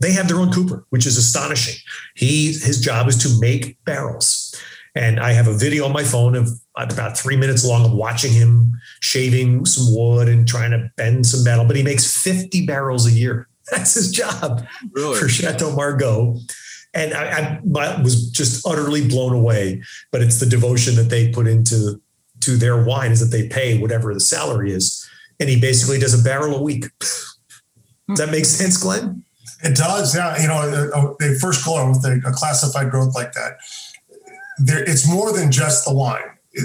They 0.00 0.12
have 0.12 0.28
their 0.28 0.38
own 0.38 0.52
cooper, 0.52 0.84
which 0.90 1.06
is 1.06 1.16
astonishing. 1.16 1.76
He 2.14 2.48
his 2.48 2.80
job 2.80 3.08
is 3.08 3.16
to 3.18 3.40
make 3.40 3.82
barrels. 3.84 4.54
And 4.94 5.18
I 5.18 5.32
have 5.32 5.48
a 5.48 5.52
video 5.52 5.86
on 5.86 5.92
my 5.92 6.04
phone 6.04 6.36
of 6.36 6.48
about 6.76 7.18
three 7.18 7.36
minutes 7.36 7.64
long 7.64 7.84
of 7.84 7.92
watching 7.92 8.32
him 8.32 8.72
shaving 9.00 9.66
some 9.66 9.92
wood 9.94 10.28
and 10.28 10.46
trying 10.46 10.70
to 10.70 10.90
bend 10.96 11.26
some 11.26 11.42
metal. 11.42 11.64
But 11.64 11.76
he 11.76 11.82
makes 11.82 12.22
50 12.22 12.64
barrels 12.66 13.06
a 13.06 13.10
year. 13.10 13.48
That's 13.70 13.94
his 13.94 14.12
job 14.12 14.66
really? 14.92 15.18
for 15.18 15.28
Chateau 15.28 15.74
Margaux. 15.74 16.38
And 16.92 17.12
I, 17.12 17.60
I, 17.76 18.02
was 18.02 18.30
just 18.30 18.64
utterly 18.66 19.06
blown 19.08 19.32
away. 19.32 19.82
But 20.12 20.22
it's 20.22 20.38
the 20.38 20.46
devotion 20.46 20.94
that 20.94 21.10
they 21.10 21.30
put 21.32 21.48
into 21.48 22.00
to 22.40 22.56
their 22.56 22.84
wine 22.84 23.10
is 23.10 23.18
that 23.18 23.36
they 23.36 23.48
pay 23.48 23.78
whatever 23.78 24.14
the 24.14 24.20
salary 24.20 24.72
is. 24.72 25.08
And 25.40 25.48
he 25.48 25.60
basically 25.60 25.98
does 25.98 26.18
a 26.18 26.22
barrel 26.22 26.56
a 26.56 26.62
week. 26.62 26.84
Does 28.06 28.18
that 28.18 28.30
make 28.30 28.44
sense, 28.44 28.76
Glenn? 28.76 29.24
It 29.62 29.74
does. 29.74 30.14
Yeah. 30.14 30.38
You 30.38 30.46
know, 30.46 31.16
they 31.18 31.38
first 31.38 31.64
call 31.64 31.82
it 31.82 31.88
with 31.88 32.04
a 32.04 32.32
classified 32.32 32.90
growth 32.90 33.14
like 33.14 33.32
that 33.32 33.54
there, 33.54 33.56
it's 34.58 35.08
more 35.08 35.32
than 35.32 35.50
just 35.50 35.84
the 35.84 35.94
wine. 35.94 36.22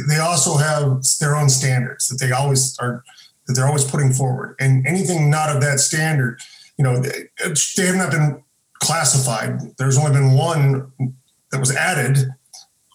They 0.08 0.18
also 0.18 0.58
have 0.58 1.04
their 1.20 1.36
own 1.36 1.50
standards 1.50 2.08
that 2.08 2.20
they 2.20 2.32
always 2.32 2.78
are 2.80 3.04
that 3.48 3.54
they're 3.56 3.68
always 3.68 3.84
putting 3.84 4.14
forward, 4.14 4.56
and 4.60 4.86
anything 4.86 5.30
not 5.30 5.50
of 5.56 5.62
that 5.62 5.80
standard, 5.80 6.40
you 6.78 6.84
know, 6.84 7.02
they, 7.02 7.30
they 7.76 7.86
have 7.88 7.96
not 7.96 8.12
been 8.12 8.44
classified. 8.76 9.60
There's 9.78 9.98
only 9.98 10.12
been 10.12 10.34
one 10.34 10.92
that 11.52 11.60
was 11.60 11.76
added 11.76 12.18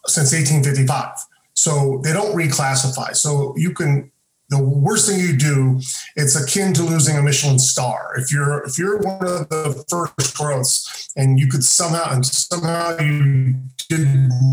since 0.06 0.32
1855. 0.32 1.14
So 1.54 2.00
they 2.04 2.12
don't 2.12 2.36
reclassify. 2.36 3.16
So 3.16 3.54
you 3.56 3.72
can 3.72 4.10
the 4.50 4.62
worst 4.62 5.08
thing 5.08 5.20
you 5.20 5.36
do, 5.36 5.80
it's 6.16 6.36
akin 6.36 6.74
to 6.74 6.82
losing 6.82 7.16
a 7.16 7.22
Michelin 7.22 7.58
star. 7.58 8.12
If 8.16 8.30
you're 8.30 8.62
if 8.64 8.78
you're 8.78 8.98
one 8.98 9.26
of 9.26 9.48
the 9.48 9.84
first 9.88 10.36
growths 10.36 11.10
and 11.16 11.38
you 11.38 11.48
could 11.48 11.64
somehow 11.64 12.12
and 12.12 12.24
somehow 12.24 12.98
you 12.98 13.54
did 13.88 14.06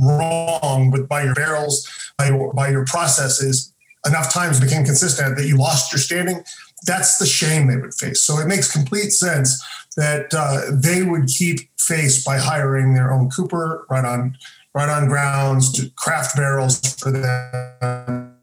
wrong 0.03 0.91
with 0.91 1.07
by 1.07 1.23
your 1.23 1.35
barrels, 1.35 1.87
by 2.17 2.27
your, 2.27 2.53
by 2.53 2.69
your 2.69 2.85
processes, 2.85 3.73
enough 4.05 4.33
times 4.33 4.59
became 4.59 4.83
consistent 4.83 5.37
that 5.37 5.45
you 5.45 5.57
lost 5.57 5.91
your 5.91 5.99
standing. 5.99 6.43
That's 6.85 7.17
the 7.17 7.25
shame 7.25 7.67
they 7.67 7.77
would 7.77 7.93
face. 7.93 8.23
So 8.23 8.39
it 8.39 8.47
makes 8.47 8.71
complete 8.71 9.11
sense 9.11 9.63
that 9.95 10.33
uh, 10.33 10.71
they 10.71 11.03
would 11.03 11.27
keep 11.27 11.59
face 11.79 12.23
by 12.23 12.37
hiring 12.37 12.93
their 12.93 13.11
own 13.11 13.29
cooper 13.29 13.85
right 13.89 14.05
on 14.05 14.37
right 14.73 14.89
on 14.89 15.07
grounds 15.07 15.71
to 15.73 15.89
craft 15.95 16.35
barrels 16.35 16.79
for 16.95 17.11
them 17.11 18.37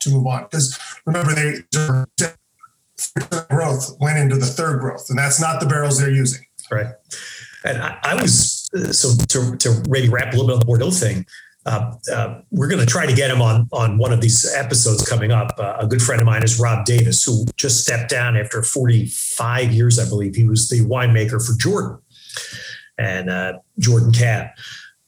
to 0.00 0.10
move 0.10 0.26
on. 0.26 0.44
Because 0.44 0.78
remember, 1.06 1.32
they 1.32 1.58
growth 3.50 3.96
went 4.00 4.18
into 4.18 4.36
the 4.36 4.46
third 4.46 4.80
growth, 4.80 5.06
and 5.08 5.18
that's 5.18 5.40
not 5.40 5.60
the 5.60 5.66
barrels 5.66 5.98
they're 5.98 6.10
using. 6.10 6.44
Right. 6.70 6.86
And 7.64 7.80
I, 7.80 7.98
I 8.02 8.14
was 8.16 8.61
so 8.90 9.14
to, 9.28 9.56
to 9.56 9.82
maybe 9.88 10.08
wrap 10.08 10.32
a 10.32 10.36
little 10.36 10.46
bit 10.46 10.54
on 10.54 10.58
the 10.60 10.66
Bordeaux 10.66 10.90
thing. 10.90 11.26
Uh, 11.64 11.94
uh, 12.12 12.40
we're 12.50 12.68
going 12.68 12.80
to 12.80 12.86
try 12.86 13.06
to 13.06 13.14
get 13.14 13.30
him 13.30 13.40
on 13.40 13.68
on 13.72 13.96
one 13.96 14.12
of 14.12 14.20
these 14.20 14.52
episodes 14.54 15.08
coming 15.08 15.30
up. 15.30 15.54
Uh, 15.58 15.76
a 15.78 15.86
good 15.86 16.02
friend 16.02 16.20
of 16.20 16.26
mine 16.26 16.42
is 16.42 16.58
Rob 16.58 16.84
Davis, 16.84 17.22
who 17.22 17.44
just 17.56 17.82
stepped 17.82 18.10
down 18.10 18.36
after 18.36 18.62
45 18.62 19.72
years, 19.72 19.98
I 19.98 20.08
believe. 20.08 20.34
He 20.34 20.44
was 20.44 20.68
the 20.68 20.80
winemaker 20.80 21.44
for 21.44 21.56
Jordan 21.58 21.98
and 22.98 23.30
uh, 23.30 23.58
Jordan 23.78 24.12
Cab. 24.12 24.48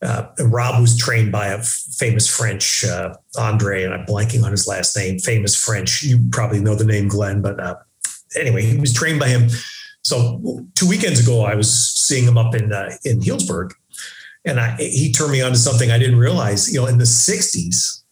Uh, 0.01 0.27
Rob 0.39 0.79
was 0.79 0.97
trained 0.97 1.31
by 1.31 1.47
a 1.47 1.61
famous 1.61 2.27
French 2.27 2.85
uh, 2.85 3.13
Andre, 3.37 3.83
and 3.83 3.93
I'm 3.93 4.05
blanking 4.05 4.43
on 4.43 4.51
his 4.51 4.67
last 4.67 4.95
name. 4.95 5.19
Famous 5.19 5.61
French. 5.61 6.03
You 6.03 6.19
probably 6.31 6.61
know 6.61 6.75
the 6.75 6.85
name 6.85 7.09
Glenn, 7.09 7.41
but 7.41 7.59
anyway, 8.39 8.63
he 8.63 8.77
was 8.77 8.93
trained 8.93 9.19
by 9.19 9.27
him. 9.27 9.49
So 10.05 10.67
two 10.75 10.87
weekends 10.87 11.19
ago, 11.19 11.45
I 11.45 11.55
was 11.55 11.73
seeing 11.73 12.25
him 12.25 12.37
up 12.37 12.53
in 12.53 12.71
uh, 12.71 12.91
in 13.05 13.21
Healdsburg, 13.21 13.71
and 14.45 14.59
I, 14.59 14.75
he 14.77 15.11
turned 15.11 15.31
me 15.31 15.41
on 15.41 15.51
to 15.51 15.57
something 15.57 15.89
I 15.89 15.97
didn't 15.97 16.19
realize. 16.19 16.71
You 16.71 16.81
know, 16.81 16.85
in 16.85 16.99
the 16.99 17.05
'60s, 17.05 18.03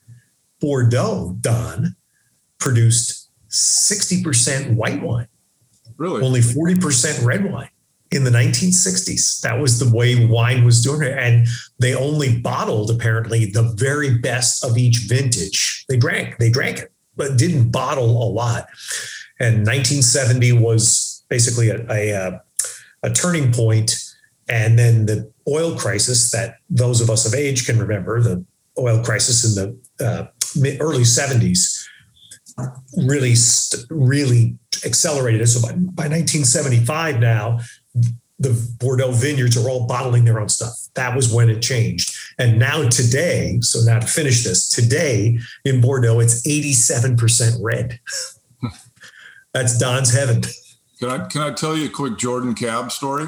Bordeaux 0.59 1.37
Don 1.39 1.95
produced 2.57 3.29
60% 3.51 4.75
white 4.75 5.03
wine, 5.03 5.27
really, 5.97 6.23
only 6.23 6.39
40% 6.39 7.23
red 7.23 7.51
wine 7.51 7.69
in 8.09 8.23
the 8.23 8.31
1960s. 8.31 9.41
That 9.41 9.59
was 9.59 9.77
the 9.77 9.95
way 9.95 10.25
wine 10.25 10.65
was 10.65 10.81
doing 10.81 11.03
it. 11.03 11.15
And 11.15 11.45
they 11.77 11.93
only 11.93 12.39
bottled 12.39 12.89
apparently 12.89 13.45
the 13.45 13.71
very 13.77 14.17
best 14.17 14.65
of 14.65 14.79
each 14.79 15.05
vintage. 15.07 15.85
They 15.89 15.97
drank, 15.97 16.37
they 16.39 16.49
drank 16.49 16.79
it, 16.79 16.91
but 17.15 17.37
didn't 17.37 17.71
bottle 17.71 18.23
a 18.23 18.29
lot. 18.29 18.67
And 19.39 19.57
1970 19.57 20.53
was 20.53 21.12
basically 21.29 21.69
a, 21.69 21.85
a, 21.89 22.41
a 23.03 23.09
turning 23.11 23.51
point. 23.51 23.95
And 24.49 24.77
then 24.77 25.05
the 25.05 25.31
oil 25.47 25.75
crisis 25.77 26.31
that 26.31 26.55
those 26.69 27.01
of 27.01 27.09
us 27.09 27.25
of 27.25 27.33
age 27.33 27.65
can 27.65 27.79
remember, 27.79 28.21
the 28.21 28.43
oil 28.77 29.03
crisis 29.03 29.45
in 29.45 29.77
the 29.99 30.05
uh, 30.05 30.25
early 30.79 31.03
70s 31.03 31.85
really, 32.97 33.33
really 33.89 34.57
accelerated 34.85 35.41
it. 35.41 35.47
So 35.47 35.61
by, 35.61 35.73
by 35.73 36.07
1975 36.09 37.19
now, 37.19 37.59
the 38.39 38.75
Bordeaux 38.79 39.11
vineyards 39.11 39.55
are 39.57 39.69
all 39.69 39.87
bottling 39.87 40.25
their 40.25 40.39
own 40.39 40.49
stuff. 40.49 40.73
That 40.95 41.15
was 41.15 41.33
when 41.33 41.49
it 41.49 41.61
changed. 41.61 42.13
And 42.37 42.59
now 42.59 42.87
today, 42.89 43.59
so 43.61 43.79
now 43.81 43.99
to 43.99 44.07
finish 44.07 44.43
this, 44.43 44.67
today 44.67 45.39
in 45.63 45.81
Bordeaux, 45.81 46.19
it's 46.19 46.45
87% 46.45 47.57
red. 47.61 47.99
That's 49.53 49.77
Don's 49.77 50.13
heaven. 50.13 50.41
Can 51.03 51.11
I 51.11 51.25
can 51.25 51.41
I 51.41 51.51
tell 51.51 51.75
you 51.75 51.87
a 51.87 51.89
quick 51.89 52.17
Jordan 52.17 52.55
Cab 52.55 52.89
story? 52.89 53.25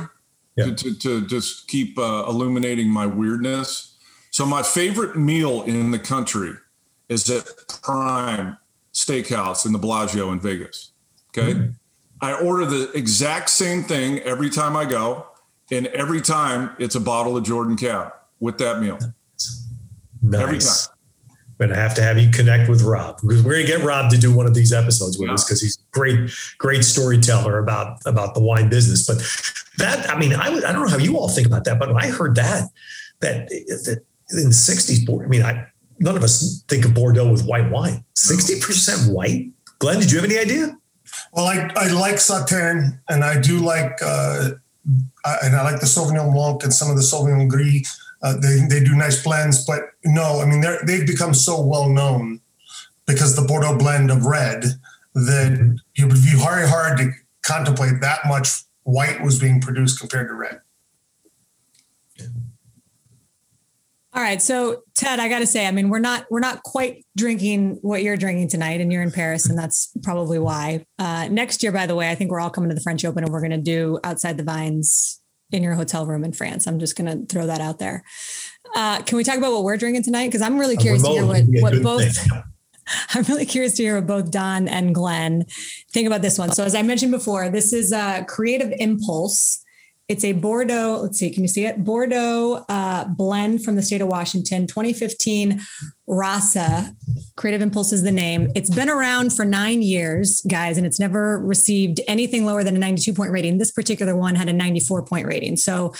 Yeah. 0.55 0.67
To, 0.67 0.75
to, 0.75 0.95
to 0.99 1.27
just 1.27 1.67
keep 1.67 1.99
uh, 1.99 2.23
illuminating 2.25 2.89
my 2.89 3.05
weirdness. 3.05 3.97
So 4.31 4.45
my 4.45 4.63
favorite 4.63 5.17
meal 5.17 5.63
in 5.63 5.91
the 5.91 5.99
country 5.99 6.53
is 7.09 7.29
at 7.29 7.43
Prime 7.83 8.57
Steakhouse 8.93 9.65
in 9.65 9.73
the 9.73 9.77
Bellagio 9.77 10.31
in 10.31 10.39
Vegas. 10.39 10.93
Okay. 11.37 11.53
Mm-hmm. 11.55 11.71
I 12.21 12.39
order 12.39 12.65
the 12.65 12.93
exact 12.93 13.49
same 13.49 13.83
thing 13.83 14.19
every 14.19 14.49
time 14.49 14.77
I 14.77 14.85
go, 14.85 15.25
and 15.69 15.87
every 15.87 16.21
time 16.21 16.69
it's 16.79 16.95
a 16.95 17.01
bottle 17.01 17.35
of 17.35 17.43
Jordan 17.43 17.75
Cab 17.75 18.13
with 18.39 18.57
that 18.59 18.79
meal. 18.79 18.99
Nice. 20.21 20.41
Every 20.41 20.59
time. 20.59 20.94
I'm 21.59 21.69
gonna 21.69 21.79
have 21.79 21.95
to 21.95 22.01
have 22.01 22.19
you 22.19 22.29
connect 22.31 22.69
with 22.69 22.81
Rob 22.81 23.21
because 23.21 23.43
we're 23.43 23.53
gonna 23.53 23.65
get 23.65 23.83
Rob 23.83 24.11
to 24.11 24.17
do 24.17 24.35
one 24.35 24.45
of 24.45 24.53
these 24.53 24.73
episodes 24.73 25.17
with 25.17 25.27
yeah. 25.27 25.35
us 25.35 25.45
because 25.45 25.61
he's 25.61 25.77
great, 25.91 26.29
great 26.57 26.83
storyteller 26.83 27.59
about 27.59 27.99
about 28.05 28.33
the 28.33 28.41
wine 28.41 28.69
business. 28.69 29.05
But 29.05 29.17
that, 29.77 30.09
I 30.09 30.19
mean, 30.19 30.33
I 30.33 30.47
I 30.47 30.71
don't 30.73 30.81
know 30.81 30.89
how 30.89 30.97
you 30.97 31.17
all 31.17 31.29
think 31.29 31.47
about 31.47 31.63
that, 31.65 31.79
but 31.79 31.95
I 31.95 32.07
heard 32.07 32.35
that 32.35 32.69
that, 33.21 33.47
that 33.49 34.03
in 34.31 34.49
the 34.49 34.55
'60s, 34.55 35.23
I 35.23 35.27
mean, 35.27 35.43
I 35.43 35.67
none 35.99 36.17
of 36.17 36.23
us 36.23 36.63
think 36.67 36.85
of 36.85 36.93
Bordeaux 36.93 37.31
with 37.31 37.45
white 37.45 37.69
wine. 37.71 38.03
Sixty 38.15 38.59
percent 38.59 39.13
white. 39.13 39.51
Glenn, 39.79 39.99
did 39.99 40.11
you 40.11 40.19
have 40.19 40.29
any 40.29 40.39
idea? 40.39 40.77
Well, 41.33 41.45
I, 41.45 41.69
I 41.75 41.87
like 41.91 42.15
Sauternes 42.15 42.97
and 43.09 43.23
I 43.23 43.39
do 43.39 43.59
like, 43.59 44.01
uh, 44.01 44.51
I, 45.25 45.37
and 45.43 45.55
I 45.55 45.63
like 45.63 45.79
the 45.79 45.85
Sauvignon 45.85 46.33
Blanc 46.33 46.63
and 46.63 46.73
some 46.73 46.89
of 46.89 46.95
the 46.95 47.03
Sauvignon 47.03 47.47
Gris. 47.47 48.01
Uh, 48.25 48.35
they, 48.39 48.59
they 48.67 48.83
do 48.83 48.95
nice 48.95 49.21
blends, 49.21 49.63
but 49.65 49.83
no, 50.03 50.41
I 50.41 50.45
mean, 50.45 50.63
they've 50.87 51.05
become 51.05 51.35
so 51.35 51.61
well 51.61 51.87
known 51.87 52.41
because 53.05 53.35
the 53.35 53.43
Bordeaux 53.43 53.77
blend 53.77 54.09
of 54.09 54.25
red 54.25 54.63
that 55.13 55.79
it 55.95 56.05
would 56.05 56.13
be 56.15 56.33
very 56.35 56.67
hard 56.67 56.97
to 56.97 57.11
contemplate 57.43 58.01
that 58.01 58.21
much 58.25 58.63
white 58.81 59.21
was 59.21 59.37
being 59.37 59.61
produced 59.61 59.99
compared 59.99 60.27
to 60.29 60.33
red. 60.33 60.59
All 64.11 64.23
right. 64.23 64.41
So 64.41 64.81
Ted, 64.95 65.19
I 65.19 65.29
got 65.29 65.39
to 65.39 65.47
say, 65.47 65.67
I 65.67 65.71
mean, 65.71 65.89
we're 65.89 65.99
not 65.99 66.25
we're 66.31 66.39
not 66.39 66.63
quite 66.63 67.05
drinking 67.15 67.79
what 67.83 68.01
you're 68.01 68.17
drinking 68.17 68.47
tonight, 68.47 68.81
and 68.81 68.91
you're 68.91 69.03
in 69.03 69.11
Paris, 69.11 69.47
and 69.47 69.59
that's 69.59 69.91
probably 70.01 70.39
why. 70.39 70.85
Uh, 70.97 71.27
next 71.27 71.61
year, 71.61 71.71
by 71.71 71.85
the 71.85 71.95
way, 71.95 72.09
I 72.09 72.15
think 72.15 72.31
we're 72.31 72.39
all 72.39 72.49
coming 72.49 72.69
to 72.69 72.75
the 72.75 72.81
French 72.81 73.05
Open, 73.05 73.23
and 73.23 73.31
we're 73.31 73.41
going 73.41 73.51
to 73.51 73.57
do 73.57 73.99
outside 74.03 74.37
the 74.37 74.43
vines 74.43 75.21
in 75.51 75.63
your 75.63 75.73
hotel 75.75 76.05
room 76.05 76.23
in 76.23 76.33
France. 76.33 76.67
I'm 76.67 76.79
just 76.79 76.95
going 76.97 77.09
to 77.09 77.25
throw 77.25 77.47
that 77.47 77.61
out 77.61 77.79
there. 77.79 78.03
Uh, 78.75 79.01
can 79.01 79.17
we 79.17 79.23
talk 79.23 79.37
about 79.37 79.51
what 79.51 79.63
we're 79.63 79.77
drinking 79.77 80.03
tonight? 80.03 80.27
Because 80.27 80.41
I'm 80.41 80.57
really 80.57 80.77
curious 80.77 81.03
to 81.03 81.09
hear 81.09 81.25
what, 81.25 81.43
what 81.47 81.81
both. 81.81 82.17
I'm 83.15 83.23
really 83.23 83.45
curious 83.45 83.75
to 83.77 83.83
hear 83.83 83.95
what 83.95 84.05
both 84.05 84.31
Don 84.31 84.67
and 84.67 84.93
Glenn 84.93 85.45
think 85.91 86.05
about 86.05 86.21
this 86.21 86.37
one. 86.37 86.51
So, 86.51 86.63
as 86.63 86.75
I 86.75 86.83
mentioned 86.83 87.11
before, 87.11 87.49
this 87.49 87.73
is 87.73 87.91
a 87.91 88.25
creative 88.27 88.71
impulse 88.77 89.64
it's 90.07 90.23
a 90.23 90.33
Bordeaux, 90.33 90.99
let's 91.01 91.17
see, 91.17 91.31
can 91.31 91.43
you 91.43 91.47
see 91.47 91.65
it? 91.65 91.83
Bordeaux 91.83 92.63
uh, 92.69 93.05
blend 93.05 93.63
from 93.63 93.75
the 93.75 93.81
state 93.81 94.01
of 94.01 94.07
Washington, 94.07 94.67
2015 94.67 95.61
Rasa. 96.07 96.95
Creative 97.35 97.61
Impulse 97.61 97.91
is 97.91 98.03
the 98.03 98.11
name. 98.11 98.51
It's 98.53 98.69
been 98.69 98.89
around 98.89 99.33
for 99.33 99.45
nine 99.45 99.81
years, 99.81 100.41
guys, 100.47 100.77
and 100.77 100.85
it's 100.85 100.99
never 100.99 101.39
received 101.39 102.01
anything 102.07 102.45
lower 102.45 102.63
than 102.63 102.75
a 102.75 102.79
92 102.79 103.13
point 103.13 103.31
rating. 103.31 103.57
This 103.57 103.71
particular 103.71 104.15
one 104.15 104.35
had 104.35 104.47
a 104.47 104.53
94 104.53 105.05
point 105.05 105.25
rating. 105.25 105.57
So, 105.57 105.95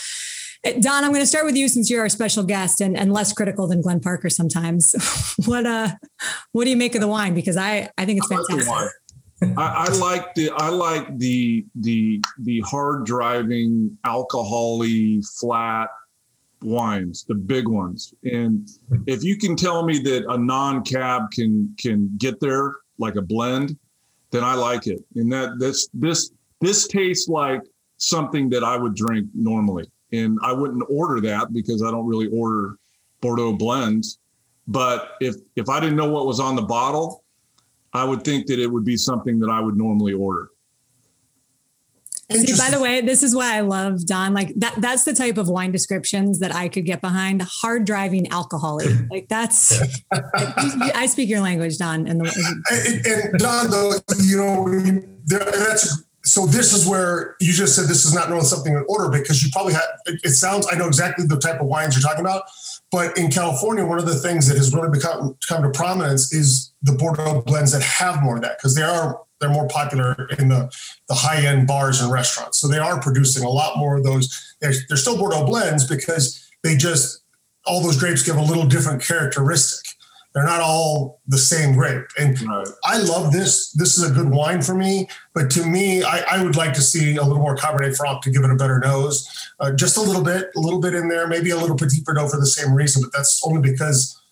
eh, 0.62 0.78
Don, 0.78 1.02
I'm 1.02 1.10
going 1.10 1.22
to 1.22 1.26
start 1.26 1.44
with 1.44 1.56
you 1.56 1.68
since 1.68 1.90
you're 1.90 2.02
our 2.02 2.08
special 2.08 2.44
guest 2.44 2.80
and, 2.80 2.96
and 2.96 3.12
less 3.12 3.32
critical 3.32 3.66
than 3.66 3.80
Glenn 3.80 3.98
Parker 3.98 4.30
sometimes. 4.30 4.94
what 5.46 5.66
uh, 5.66 5.88
what 6.52 6.62
do 6.64 6.70
you 6.70 6.76
make 6.76 6.94
of 6.94 7.00
the 7.00 7.08
wine? 7.08 7.34
Because 7.34 7.56
I 7.56 7.90
I 7.98 8.04
think 8.04 8.18
it's 8.18 8.28
fantastic. 8.28 8.92
I, 9.42 9.88
I, 9.88 9.88
like 9.98 10.34
the 10.34 10.50
I 10.50 10.68
like 10.68 11.18
the 11.18 11.64
the 11.74 12.22
the 12.40 12.60
hard 12.60 13.04
driving, 13.04 13.96
alcoholy, 14.06 15.22
flat 15.38 15.90
wines, 16.62 17.24
the 17.24 17.34
big 17.34 17.68
ones. 17.68 18.14
And 18.24 18.68
if 19.06 19.22
you 19.22 19.36
can 19.36 19.54
tell 19.54 19.84
me 19.84 19.98
that 19.98 20.24
a 20.30 20.38
non-cab 20.38 21.30
can 21.32 21.74
can 21.78 22.10
get 22.16 22.40
there 22.40 22.76
like 22.98 23.16
a 23.16 23.22
blend, 23.22 23.76
then 24.30 24.42
I 24.42 24.54
like 24.54 24.86
it. 24.86 25.04
And 25.16 25.30
that 25.32 25.58
this 25.58 25.88
this 25.92 26.30
this 26.60 26.88
tastes 26.88 27.28
like 27.28 27.60
something 27.98 28.48
that 28.50 28.64
I 28.64 28.76
would 28.76 28.94
drink 28.94 29.28
normally. 29.34 29.90
And 30.12 30.38
I 30.42 30.52
wouldn't 30.52 30.84
order 30.88 31.20
that 31.22 31.52
because 31.52 31.82
I 31.82 31.90
don't 31.90 32.06
really 32.06 32.28
order 32.28 32.78
Bordeaux 33.20 33.52
blends. 33.52 34.18
But 34.66 35.12
if 35.20 35.36
if 35.56 35.68
I 35.68 35.78
didn't 35.78 35.96
know 35.96 36.10
what 36.10 36.26
was 36.26 36.40
on 36.40 36.56
the 36.56 36.62
bottle, 36.62 37.22
I 37.96 38.04
would 38.04 38.22
think 38.22 38.46
that 38.46 38.58
it 38.58 38.66
would 38.66 38.84
be 38.84 38.96
something 38.96 39.38
that 39.40 39.50
I 39.50 39.60
would 39.60 39.76
normally 39.76 40.12
order. 40.12 40.50
See, 42.28 42.56
by 42.58 42.70
the 42.70 42.80
way, 42.80 43.02
this 43.02 43.22
is 43.22 43.36
why 43.36 43.56
I 43.56 43.60
love 43.60 44.04
Don. 44.04 44.34
Like 44.34 44.52
that, 44.56 44.74
that's 44.78 45.04
the 45.04 45.14
type 45.14 45.38
of 45.38 45.48
wine 45.48 45.70
descriptions 45.70 46.40
that 46.40 46.52
I 46.52 46.68
could 46.68 46.84
get 46.84 47.00
behind. 47.00 47.42
Hard 47.42 47.84
driving 47.84 48.30
alcoholic. 48.32 48.88
Like 49.10 49.28
that's, 49.28 49.80
I 50.10 51.06
speak 51.06 51.28
your 51.28 51.40
language, 51.40 51.78
Don. 51.78 52.06
And, 52.08 52.20
the, 52.20 52.62
and, 52.70 53.06
and 53.06 53.38
Don, 53.38 53.70
though, 53.70 53.92
you 54.18 54.36
know, 54.36 55.00
that's, 55.26 56.02
so 56.24 56.44
this 56.44 56.72
is 56.72 56.88
where 56.88 57.36
you 57.40 57.52
just 57.52 57.76
said 57.76 57.84
this 57.86 58.04
is 58.04 58.12
not 58.12 58.28
normally 58.28 58.48
something 58.48 58.72
in 58.72 58.84
order 58.88 59.16
because 59.16 59.42
you 59.42 59.50
probably 59.52 59.74
had, 59.74 59.84
it 60.06 60.30
sounds, 60.30 60.66
I 60.70 60.76
know 60.76 60.88
exactly 60.88 61.24
the 61.26 61.38
type 61.38 61.60
of 61.60 61.66
wines 61.66 61.94
you're 61.94 62.02
talking 62.02 62.20
about. 62.20 62.42
But 62.92 63.18
in 63.18 63.30
California, 63.30 63.84
one 63.84 63.98
of 63.98 64.06
the 64.06 64.14
things 64.14 64.46
that 64.48 64.56
has 64.56 64.74
really 64.74 64.90
become 64.90 65.36
come 65.48 65.62
to 65.62 65.70
prominence 65.70 66.32
is 66.32 66.72
the 66.82 66.92
Bordeaux 66.92 67.42
blends 67.42 67.72
that 67.72 67.82
have 67.82 68.22
more 68.22 68.36
of 68.36 68.42
that 68.42 68.58
because 68.58 68.74
they 68.74 68.82
are 68.82 69.20
they're 69.40 69.50
more 69.50 69.68
popular 69.68 70.28
in 70.38 70.48
the, 70.48 70.72
the 71.08 71.14
high 71.14 71.44
end 71.44 71.66
bars 71.66 72.00
and 72.00 72.10
restaurants. 72.10 72.58
So 72.58 72.68
they 72.68 72.78
are 72.78 73.00
producing 73.00 73.44
a 73.44 73.50
lot 73.50 73.76
more 73.76 73.96
of 73.98 74.04
those. 74.04 74.54
They're, 74.60 74.72
they're 74.88 74.96
still 74.96 75.18
Bordeaux 75.18 75.44
blends 75.44 75.86
because 75.86 76.42
they 76.62 76.76
just 76.76 77.22
all 77.66 77.82
those 77.82 77.98
grapes 77.98 78.22
give 78.22 78.36
a 78.36 78.42
little 78.42 78.66
different 78.66 79.02
characteristic. 79.02 79.84
They're 80.36 80.44
not 80.44 80.60
all 80.60 81.22
the 81.26 81.38
same 81.38 81.72
grape. 81.72 82.04
And 82.18 82.38
right. 82.42 82.68
I 82.84 82.98
love 82.98 83.32
this. 83.32 83.72
This 83.72 83.96
is 83.96 84.10
a 84.10 84.12
good 84.12 84.28
wine 84.28 84.60
for 84.60 84.74
me. 84.74 85.08
But 85.32 85.50
to 85.52 85.64
me, 85.64 86.02
I, 86.02 86.24
I, 86.30 86.44
would 86.44 86.56
like 86.56 86.74
to 86.74 86.82
see 86.82 87.16
a 87.16 87.22
little 87.22 87.40
more 87.40 87.56
Cabernet 87.56 87.96
Franc 87.96 88.20
to 88.24 88.30
give 88.30 88.44
it 88.44 88.50
a 88.50 88.54
better 88.54 88.78
nose. 88.78 89.26
Uh, 89.60 89.72
just 89.72 89.96
a 89.96 90.02
little 90.02 90.22
bit, 90.22 90.50
a 90.54 90.60
little 90.60 90.78
bit 90.78 90.94
in 90.94 91.08
there, 91.08 91.26
maybe 91.26 91.48
a 91.52 91.56
little 91.56 91.74
Petit 91.74 92.02
Verdot 92.02 92.30
for 92.30 92.38
the 92.38 92.44
same 92.44 92.74
reason, 92.74 93.00
but 93.00 93.12
that's 93.14 93.40
only 93.46 93.62
because 93.62 94.22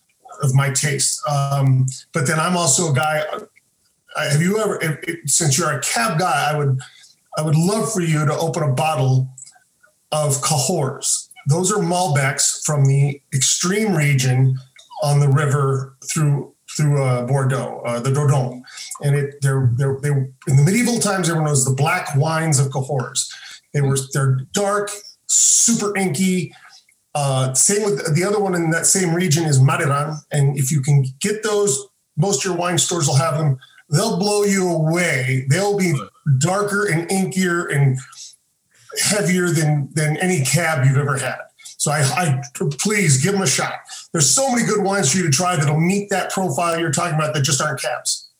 of 0.43 0.53
my 0.53 0.69
taste. 0.69 1.27
Um, 1.27 1.87
but 2.13 2.27
then 2.27 2.39
I'm 2.39 2.55
also 2.55 2.91
a 2.91 2.95
guy. 2.95 3.23
Uh, 4.15 4.29
have 4.29 4.43
you 4.43 4.59
ever, 4.59 4.79
if, 4.83 4.99
if, 5.07 5.27
since 5.27 5.57
you're 5.57 5.71
a 5.71 5.81
cab 5.81 6.19
guy, 6.19 6.51
I 6.51 6.55
would, 6.55 6.79
I 7.35 7.41
would 7.41 7.55
love 7.55 7.91
for 7.91 8.01
you 8.01 8.27
to 8.27 8.37
open 8.37 8.61
a 8.61 8.71
bottle 8.71 9.27
of 10.11 10.39
Cahors. 10.43 11.31
Those 11.47 11.71
are 11.71 11.81
Malbecs 11.81 12.63
from 12.63 12.85
the 12.85 13.19
extreme 13.33 13.95
region 13.95 14.59
on 15.03 15.19
the 15.19 15.29
river 15.29 15.95
through 16.11 16.53
through 16.75 17.01
uh, 17.01 17.25
Bordeaux, 17.25 17.81
uh, 17.85 17.99
the 17.99 18.09
Dordogne, 18.09 18.61
and 19.01 19.15
it 19.15 19.35
they're, 19.41 19.71
they're 19.77 19.99
they 20.01 20.09
in 20.09 20.55
the 20.57 20.63
medieval 20.63 20.99
times 20.99 21.29
everyone 21.29 21.47
knows 21.47 21.65
the 21.65 21.73
black 21.73 22.15
wines 22.15 22.59
of 22.59 22.71
Cahors. 22.71 23.31
They 23.73 23.81
were 23.81 23.97
they're 24.13 24.39
dark, 24.53 24.91
super 25.27 25.95
inky. 25.97 26.53
Uh, 27.13 27.53
same 27.53 27.83
with 27.83 28.13
the 28.13 28.23
other 28.25 28.39
one 28.39 28.55
in 28.55 28.71
that 28.71 28.85
same 28.85 29.13
region 29.13 29.45
is 29.45 29.59
Madiran, 29.59 30.17
and 30.31 30.57
if 30.57 30.71
you 30.71 30.81
can 30.81 31.05
get 31.21 31.43
those, 31.43 31.87
most 32.17 32.39
of 32.39 32.51
your 32.51 32.57
wine 32.57 32.77
stores 32.77 33.07
will 33.07 33.15
have 33.15 33.37
them. 33.37 33.57
They'll 33.89 34.17
blow 34.17 34.43
you 34.43 34.67
away. 34.69 35.45
They'll 35.49 35.77
be 35.77 35.93
darker 36.39 36.87
and 36.87 37.07
inkier 37.09 37.73
and 37.73 37.97
heavier 38.99 39.49
than 39.49 39.89
than 39.93 40.17
any 40.17 40.43
cab 40.43 40.85
you've 40.85 40.97
ever 40.97 41.17
had. 41.17 41.39
So 41.85 41.91
I, 41.91 41.99
I, 41.99 42.41
please 42.79 43.23
give 43.23 43.33
them 43.33 43.43
a 43.43 43.47
shot. 43.47 43.75
There's 44.11 44.27
so 44.27 44.49
many 44.49 44.65
good 44.65 44.83
wines 44.83 45.11
for 45.11 45.19
you 45.19 45.23
to 45.25 45.29
try 45.29 45.55
that'll 45.55 45.79
meet 45.79 46.09
that 46.09 46.31
profile 46.31 46.79
you're 46.79 46.91
talking 46.91 47.13
about 47.13 47.35
that 47.35 47.43
just 47.43 47.61
aren't 47.61 47.79
cabs. 47.79 48.31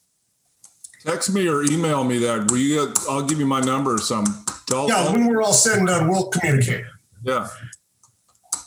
Text 1.03 1.31
me 1.31 1.47
or 1.47 1.61
email 1.61 2.03
me 2.03 2.17
that. 2.17 2.49
Will 2.49 2.57
you, 2.57 2.91
I'll 3.07 3.21
give 3.21 3.37
you 3.37 3.45
my 3.45 3.61
number 3.61 3.93
or 3.93 3.99
something. 3.99 4.33
yeah, 4.87 5.11
when 5.11 5.27
we're 5.27 5.43
all 5.43 5.53
said 5.53 5.77
and 5.77 5.85
done, 5.85 6.09
we'll 6.09 6.29
communicate. 6.29 6.85
Yeah. 7.21 7.47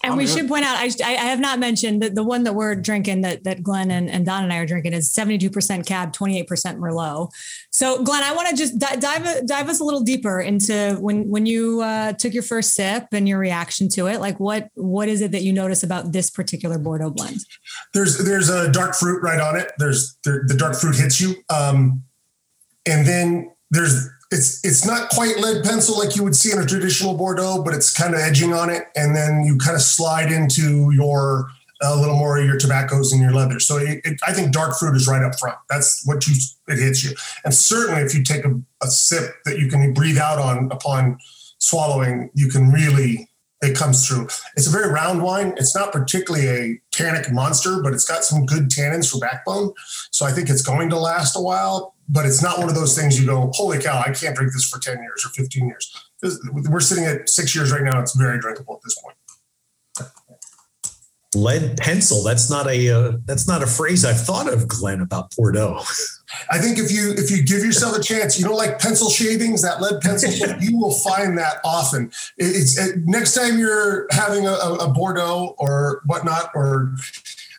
And 0.09 0.16
we 0.16 0.27
should 0.27 0.49
point 0.49 0.64
out, 0.64 0.77
I, 0.77 0.90
I 1.05 1.12
have 1.12 1.40
not 1.40 1.59
mentioned 1.59 2.03
that 2.03 2.14
the 2.14 2.25
one 2.25 2.44
that 2.44 2.55
we're 2.55 2.75
drinking 2.75 3.23
that 3.23 3.44
that 3.44 3.62
Glenn 3.62 3.90
and, 3.90 4.11
and 4.11 4.27
Don 4.27 4.44
and 4.44 4.53
I 4.53 4.59
are 4.59 4.66
drinking 4.66 4.92
is 4.92 5.12
72% 5.12 5.87
cab, 5.87 6.12
28% 6.12 6.47
Merlot. 6.47 7.31
So 7.71 8.03
Glenn, 8.03 8.23
I 8.23 8.35
want 8.35 8.49
to 8.49 8.57
just 8.57 8.79
dive 8.79 9.47
dive 9.47 9.68
us 9.68 9.81
a 9.81 9.85
little 9.85 10.01
deeper 10.01 10.40
into 10.40 10.97
when 11.01 11.29
when 11.29 11.47
you 11.47 11.81
uh, 11.83 12.12
took 12.14 12.35
your 12.35 12.42
first 12.42 12.75
sip 12.75 13.07
and 13.12 13.29
your 13.29 13.38
reaction 13.38 13.88
to 13.90 14.07
it. 14.07 14.21
Like 14.21 14.40
what 14.40 14.68
what 14.75 15.09
is 15.09 15.21
it 15.21 15.33
that 15.33 15.42
you 15.42 15.53
notice 15.53 15.83
about 15.83 16.12
this 16.12 16.31
particular 16.31 16.79
Bordeaux 16.79 17.11
blend? 17.11 17.40
There's 17.94 18.18
there's 18.25 18.49
a 18.49 18.71
dark 18.71 18.94
fruit 18.94 19.23
right 19.23 19.40
on 19.40 19.57
it. 19.57 19.73
There's 19.79 20.16
the, 20.25 20.42
the 20.47 20.55
dark 20.55 20.75
fruit 20.75 20.97
hits 20.97 21.21
you, 21.21 21.37
um, 21.51 22.03
and 22.87 23.07
then 23.07 23.51
there's 23.71 24.09
it's 24.31 24.64
it's 24.64 24.87
not 24.87 25.09
quite 25.11 25.38
lead 25.38 25.64
pencil 25.64 25.99
like 25.99 26.14
you 26.14 26.23
would 26.23 26.37
see 26.37 26.53
in 26.53 26.59
a 26.59 26.67
traditional 26.67 27.14
Bordeaux, 27.14 27.62
but 27.62 27.75
it's 27.75 27.93
kind 27.93 28.14
of 28.14 28.21
edging 28.21 28.53
on 28.53 28.71
it, 28.71 28.85
and 28.95 29.17
then 29.17 29.45
you 29.45 29.57
kind 29.57 29.75
of 29.75 29.83
slide 29.83 30.31
into 30.31 30.91
your 30.91 31.49
a 31.81 31.97
little 31.97 32.17
more 32.17 32.37
of 32.37 32.45
your 32.45 32.59
tobaccos 32.59 33.12
and 33.12 33.23
your 33.23 33.33
leather. 33.33 33.61
So 33.61 33.79
it, 33.79 34.01
it, 34.05 34.19
I 34.27 34.33
think 34.33 34.53
dark 34.53 34.77
fruit 34.77 34.97
is 34.97 35.07
right 35.07 35.23
up 35.23 35.38
front. 35.38 35.57
That's 35.71 36.03
what 36.05 36.27
you 36.27 36.35
it 36.67 36.79
hits 36.79 37.05
you, 37.05 37.12
and 37.45 37.55
certainly 37.55 38.03
if 38.03 38.14
you 38.14 38.23
take 38.23 38.45
a, 38.45 38.61
a 38.83 38.88
sip 38.88 39.35
that 39.45 39.59
you 39.59 39.69
can 39.69 39.93
breathe 39.95 40.19
out 40.19 40.38
on 40.38 40.71
upon 40.71 41.19
swallowing, 41.59 42.31
you 42.35 42.49
can 42.49 42.71
really 42.71 43.29
it 43.61 43.77
comes 43.77 44.07
through. 44.07 44.29
It's 44.57 44.69
a 44.69 44.71
very 44.71 44.93
round 44.93 45.23
wine. 45.23 45.55
It's 45.57 45.75
not 45.75 45.91
particularly 45.91 46.47
a 46.47 46.81
tannic 46.93 47.33
monster, 47.33 47.83
but 47.83 47.93
it's 47.93 48.05
got 48.05 48.23
some 48.23 48.47
good 48.47 48.69
tannins 48.69 49.11
for 49.11 49.19
backbone. 49.19 49.73
So 50.12 50.27
I 50.27 50.33
think 50.33 50.49
it's 50.49 50.62
going 50.62 50.91
to 50.91 50.99
last 50.99 51.35
a 51.35 51.41
while 51.41 51.97
but 52.09 52.25
it's 52.25 52.42
not 52.42 52.59
one 52.59 52.68
of 52.68 52.75
those 52.75 52.97
things 52.97 53.21
you 53.21 53.27
go, 53.27 53.51
holy 53.55 53.79
cow, 53.79 54.03
I 54.05 54.12
can't 54.12 54.35
drink 54.35 54.53
this 54.53 54.68
for 54.68 54.79
10 54.79 55.03
years 55.03 55.25
or 55.25 55.29
15 55.31 55.66
years. 55.66 56.11
We're 56.53 56.81
sitting 56.81 57.05
at 57.05 57.29
six 57.29 57.55
years 57.55 57.71
right 57.71 57.83
now. 57.83 58.01
It's 58.01 58.16
very 58.16 58.40
drinkable 58.40 58.77
at 58.77 58.83
this 58.83 58.99
point. 58.99 59.16
Lead 61.35 61.77
pencil. 61.77 62.25
That's 62.25 62.51
not 62.51 62.66
a 62.66 62.88
uh, 62.88 63.12
that's 63.27 63.47
not 63.47 63.62
a 63.62 63.66
phrase 63.66 64.03
I've 64.03 64.18
thought 64.18 64.51
of, 64.51 64.66
Glenn, 64.66 65.03
about 65.03 65.37
Bordeaux. 65.37 65.79
I 66.51 66.59
think 66.59 66.79
if 66.79 66.90
you 66.90 67.12
if 67.18 67.31
you 67.31 67.42
give 67.44 67.62
yourself 67.62 67.99
a 67.99 68.03
chance, 68.03 68.38
you 68.40 68.47
don't 68.47 68.57
like 68.57 68.79
pencil 68.79 69.11
shavings, 69.11 69.61
that 69.61 69.83
lead 69.83 70.01
pencil, 70.01 70.31
you 70.61 70.79
will 70.79 70.94
find 71.01 71.37
that 71.37 71.59
often. 71.64 72.11
It's 72.38 72.79
it, 72.79 73.01
next 73.05 73.35
time 73.35 73.59
you're 73.59 74.07
having 74.11 74.47
a, 74.47 74.53
a 74.53 74.88
Bordeaux 74.88 75.55
or 75.59 76.01
whatnot, 76.07 76.51
or 76.55 76.94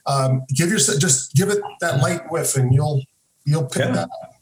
um, 0.07 0.45
give 0.55 0.69
yourself 0.69 0.99
just 0.99 1.35
give 1.35 1.49
it 1.49 1.59
that 1.79 2.01
light 2.01 2.31
whiff, 2.31 2.57
and 2.57 2.73
you'll 2.73 3.03
you'll 3.45 3.65
pick 3.67 3.85
yeah. 3.85 3.91
that 3.91 4.09
up. 4.09 4.38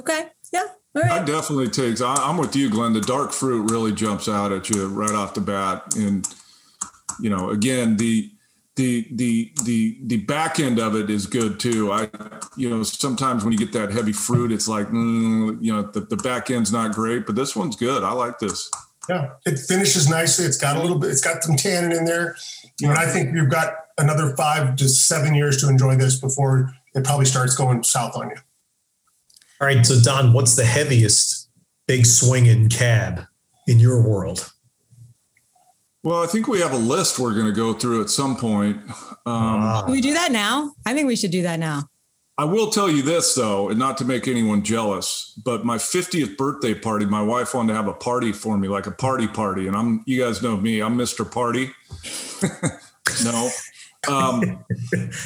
Okay. 0.00 0.28
Yeah. 0.52 0.64
All 0.96 1.02
right. 1.02 1.22
I 1.22 1.24
definitely 1.24 1.68
takes. 1.68 2.00
I, 2.00 2.14
I'm 2.14 2.36
with 2.36 2.56
you, 2.56 2.70
Glenn. 2.70 2.94
The 2.94 3.00
dark 3.00 3.32
fruit 3.32 3.70
really 3.70 3.92
jumps 3.92 4.28
out 4.28 4.50
at 4.50 4.70
you 4.70 4.88
right 4.88 5.14
off 5.14 5.34
the 5.34 5.40
bat, 5.40 5.94
and 5.94 6.26
you 7.20 7.30
know, 7.30 7.50
again, 7.50 7.96
the 7.96 8.30
the 8.76 9.06
the 9.12 9.52
the 9.64 9.98
the 10.04 10.16
back 10.18 10.58
end 10.58 10.78
of 10.78 10.96
it 10.96 11.10
is 11.10 11.26
good 11.26 11.60
too. 11.60 11.92
I, 11.92 12.08
you 12.56 12.70
know, 12.70 12.82
sometimes 12.82 13.44
when 13.44 13.52
you 13.52 13.58
get 13.58 13.72
that 13.72 13.92
heavy 13.92 14.12
fruit, 14.12 14.50
it's 14.50 14.66
like, 14.66 14.88
mm, 14.88 15.58
you 15.60 15.72
know, 15.72 15.82
the, 15.82 16.00
the 16.00 16.16
back 16.16 16.50
end's 16.50 16.72
not 16.72 16.94
great, 16.94 17.26
but 17.26 17.36
this 17.36 17.54
one's 17.54 17.76
good. 17.76 18.02
I 18.02 18.12
like 18.12 18.38
this. 18.38 18.70
Yeah, 19.08 19.32
it 19.44 19.58
finishes 19.58 20.08
nicely. 20.08 20.46
It's 20.46 20.56
got 20.56 20.76
a 20.76 20.80
little 20.80 20.98
bit. 20.98 21.10
It's 21.10 21.20
got 21.20 21.42
some 21.42 21.56
tannin 21.56 21.92
in 21.92 22.04
there. 22.04 22.36
You 22.80 22.86
know, 22.86 22.94
and 22.94 23.00
I 23.00 23.06
think 23.06 23.34
you've 23.34 23.50
got 23.50 23.74
another 23.98 24.34
five 24.36 24.76
to 24.76 24.88
seven 24.88 25.34
years 25.34 25.60
to 25.60 25.68
enjoy 25.68 25.96
this 25.96 26.18
before 26.18 26.72
it 26.94 27.04
probably 27.04 27.26
starts 27.26 27.54
going 27.54 27.82
south 27.82 28.16
on 28.16 28.30
you. 28.30 28.36
All 29.60 29.66
right. 29.66 29.84
So, 29.84 30.00
Don, 30.00 30.32
what's 30.32 30.56
the 30.56 30.64
heaviest 30.64 31.48
big 31.86 32.06
swinging 32.06 32.68
cab 32.68 33.26
in 33.66 33.78
your 33.78 34.00
world? 34.00 34.52
Well, 36.02 36.22
I 36.22 36.26
think 36.26 36.48
we 36.48 36.60
have 36.60 36.72
a 36.72 36.78
list 36.78 37.18
we're 37.18 37.34
going 37.34 37.46
to 37.46 37.52
go 37.52 37.74
through 37.74 38.00
at 38.00 38.08
some 38.08 38.36
point. 38.36 38.78
Um, 38.88 38.96
ah. 39.26 39.82
Can 39.82 39.92
we 39.92 40.00
do 40.00 40.14
that 40.14 40.32
now? 40.32 40.72
I 40.86 40.94
think 40.94 41.06
we 41.06 41.16
should 41.16 41.30
do 41.30 41.42
that 41.42 41.58
now. 41.58 41.84
I 42.38 42.44
will 42.44 42.70
tell 42.70 42.90
you 42.90 43.02
this 43.02 43.34
though, 43.34 43.68
and 43.68 43.78
not 43.78 43.98
to 43.98 44.06
make 44.06 44.26
anyone 44.26 44.62
jealous, 44.62 45.38
but 45.44 45.66
my 45.66 45.76
50th 45.76 46.38
birthday 46.38 46.72
party, 46.72 47.04
my 47.04 47.20
wife 47.20 47.52
wanted 47.52 47.74
to 47.74 47.76
have 47.76 47.86
a 47.86 47.92
party 47.92 48.32
for 48.32 48.56
me, 48.56 48.66
like 48.66 48.86
a 48.86 48.90
party 48.90 49.28
party. 49.28 49.66
And 49.66 49.76
I'm, 49.76 50.02
you 50.06 50.24
guys 50.24 50.42
know 50.42 50.56
me, 50.56 50.80
I'm 50.80 50.96
Mr. 50.96 51.30
Party. 51.30 51.70
no. 53.24 53.50
Um, 54.08 54.64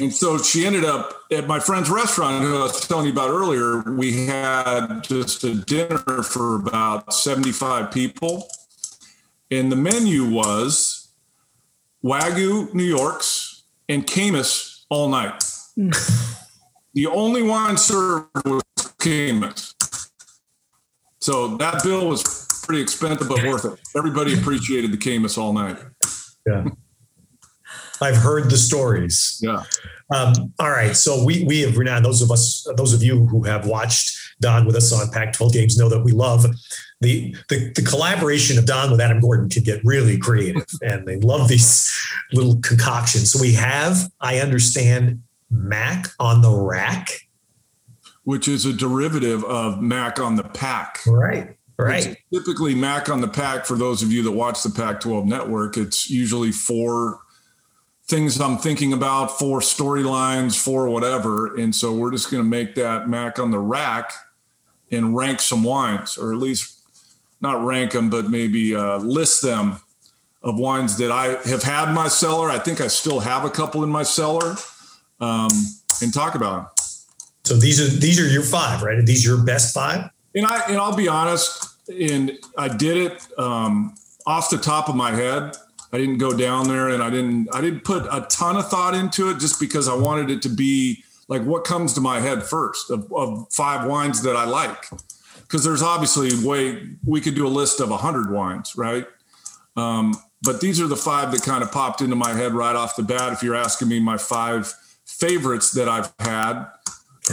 and 0.01 0.13
so 0.13 0.39
she 0.39 0.67
ended 0.67 0.85
up 0.85 1.13
at 1.31 1.47
my 1.47 1.61
friend's 1.61 1.89
restaurant, 1.91 2.43
who 2.43 2.57
I 2.57 2.63
was 2.63 2.87
telling 2.87 3.07
you 3.07 3.13
about 3.13 3.31
earlier. 3.31 3.83
We 3.93 4.27
had 4.27 5.03
just 5.03 5.45
a 5.45 5.55
dinner 5.55 6.23
for 6.23 6.57
about 6.57 7.13
75 7.13 7.93
people. 7.93 8.49
And 9.51 9.71
the 9.71 9.77
menu 9.77 10.29
was 10.29 11.09
Wagyu 12.05 12.73
New 12.75 12.85
Yorks 12.85 13.63
and 13.89 14.07
Caymus 14.07 14.85
all 14.89 15.09
night. 15.09 15.45
the 16.95 17.07
only 17.07 17.43
wine 17.43 17.77
served 17.77 18.29
was 18.45 18.63
Caymus. 18.99 19.75
So 21.21 21.57
that 21.57 21.83
bill 21.83 22.09
was 22.09 22.23
pretty 22.65 22.83
expensive, 22.83 23.29
but 23.29 23.43
worth 23.45 23.65
it. 23.65 23.79
Everybody 23.97 24.39
appreciated 24.39 24.93
the 24.93 24.97
Caymus 24.97 25.39
all 25.39 25.53
night. 25.53 25.79
Yeah. 26.47 26.65
I've 28.05 28.17
heard 28.17 28.51
the 28.51 28.57
stories. 28.57 29.41
Yeah. 29.43 29.65
Um, 30.15 30.53
all 30.59 30.71
right. 30.71 30.97
So 30.97 31.25
we 31.25 31.45
we 31.45 31.63
have 31.63 31.77
now 31.77 32.01
those 32.01 32.23
of 32.23 32.31
us 32.31 32.67
those 32.77 32.93
of 32.93 33.03
you 33.03 33.27
who 33.27 33.43
have 33.45 33.67
watched 33.67 34.17
Don 34.41 34.67
with 34.67 34.77
us 34.77 34.93
on 34.93 35.11
Pac-12 35.11 35.53
games 35.53 35.79
know 35.79 35.89
that 35.89 36.05
we 36.05 36.13
love 36.13 36.45
the, 37.01 37.37
the 37.49 37.71
the 37.75 37.83
collaboration 37.83 38.59
of 38.59 38.67
Don 38.67 38.91
with 38.91 39.01
Adam 39.01 39.21
Gordon 39.21 39.49
can 39.49 39.63
get 39.63 39.85
really 39.85 40.19
creative, 40.19 40.67
and 40.83 41.07
they 41.07 41.17
love 41.17 41.49
these 41.49 41.91
little 42.33 42.61
concoctions. 42.61 43.33
So 43.33 43.41
we 43.41 43.53
have, 43.55 44.11
I 44.21 44.39
understand, 44.39 45.23
Mac 45.51 46.09
on 46.19 46.41
the 46.41 46.51
rack, 46.51 47.09
which 48.25 48.49
is 48.49 48.65
a 48.65 48.73
derivative 48.73 49.45
of 49.45 49.81
Mac 49.81 50.19
on 50.19 50.37
the 50.37 50.45
pack. 50.45 51.01
Right. 51.07 51.57
Right. 51.77 52.17
typically, 52.33 52.77
Mac 52.77 53.09
on 53.09 53.21
the 53.21 53.27
pack, 53.27 53.67
for 53.67 53.77
those 53.77 54.01
of 54.01 54.13
you 54.13 54.23
that 54.23 54.31
watch 54.31 54.63
the 54.63 54.71
Pac 54.71 55.01
12 55.01 55.27
network, 55.27 55.77
it's 55.77 56.09
usually 56.09 56.53
four 56.53 57.19
things 58.07 58.41
I'm 58.41 58.59
thinking 58.59 58.93
about 58.93 59.39
for 59.39 59.61
storylines, 59.61 60.63
for 60.63 60.89
whatever. 60.89 61.57
And 61.57 61.75
so 61.75 61.93
we're 61.95 62.11
just 62.11 62.31
going 62.31 62.43
to 62.43 62.49
make 62.49 62.75
that 62.75 63.09
Mac 63.09 63.39
on 63.39 63.51
the 63.51 63.59
rack 63.59 64.13
and 64.91 65.17
rank 65.17 65.41
some 65.41 65.65
wines, 65.65 66.19
or 66.19 66.33
at 66.33 66.39
least 66.39 66.81
not 67.41 67.65
rank 67.65 67.93
them, 67.93 68.11
but 68.11 68.31
maybe 68.31 68.75
uh, 68.75 68.99
list 68.99 69.43
them 69.43 69.81
of 70.43 70.59
wines 70.59 70.99
that 70.99 71.11
I 71.11 71.37
have 71.49 71.63
had 71.63 71.89
in 71.89 71.95
my 71.95 72.09
cellar. 72.09 72.51
I 72.51 72.59
think 72.59 72.81
I 72.81 72.87
still 72.87 73.21
have 73.21 73.45
a 73.45 73.51
couple 73.51 73.83
in 73.83 73.91
my 73.91 74.03
cellar, 74.03 74.57
um, 75.21 75.51
and 76.03 76.13
talk 76.13 76.35
about 76.35 76.77
them. 76.77 76.87
So 77.45 77.57
these 77.57 77.81
are 77.81 77.99
these 77.99 78.21
are 78.21 78.27
your 78.29 78.43
five, 78.43 78.83
right? 78.83 78.99
Are 78.99 79.03
these 79.03 79.25
your 79.25 79.43
best 79.43 79.75
five? 79.75 80.11
And 80.35 80.47
I 80.47 80.61
and 80.69 80.77
I'll 80.77 80.97
be 80.97 81.09
honest, 81.09 81.75
and 81.89 82.39
I 82.59 82.69
did 82.69 82.97
it 82.97 83.27
um, 83.39 83.95
off 84.27 84.51
the 84.51 84.59
top 84.59 84.89
of 84.89 84.97
my 84.97 85.13
head. 85.13 85.57
I 85.95 85.99
didn't 85.99 86.19
go 86.19 86.37
down 86.37 86.67
there 86.67 86.89
and 86.89 87.01
I 87.01 87.09
didn't 87.09 87.55
I 87.55 87.61
didn't 87.61 87.85
put 87.85 88.03
a 88.11 88.27
ton 88.29 88.57
of 88.57 88.69
thought 88.69 88.97
into 88.97 89.31
it 89.31 89.39
just 89.39 89.61
because 89.61 89.87
I 89.87 89.95
wanted 89.95 90.29
it 90.29 90.43
to 90.43 90.49
be 90.49 91.05
like 91.29 91.43
what 91.45 91.63
comes 91.63 91.93
to 91.93 92.01
my 92.01 92.19
head 92.19 92.43
first 92.43 92.91
of, 92.91 93.13
of 93.13 93.47
five 93.53 93.89
wines 93.89 94.21
that 94.23 94.35
I 94.35 94.45
like. 94.45 94.91
Because 95.43 95.63
there's 95.63 95.83
obviously 95.83 96.31
way 96.45 96.89
we 97.07 97.21
could 97.21 97.37
do 97.37 97.47
a 97.47 97.49
list 97.49 97.79
of 97.79 97.93
a 97.93 97.97
hundred 97.97 98.33
wines, 98.33 98.77
right? 98.77 99.07
Um, 99.77 100.17
but 100.43 100.61
these 100.61 100.81
are 100.81 100.89
the 100.89 100.97
five 100.97 101.31
that 101.31 101.43
kind 101.43 101.63
of 101.63 101.71
popped 101.71 102.01
into 102.01 102.17
my 102.17 102.33
head 102.33 102.55
right 102.55 102.75
off 102.75 102.97
the 102.97 103.05
bat. 103.05 103.33
If 103.33 103.45
you're 103.45 103.55
asking 103.55 103.87
me 103.87 104.01
my 104.01 104.19
five 104.19 104.75
favorites 105.07 105.71
that 105.73 105.89
I've 105.89 106.13
had. 106.19 106.67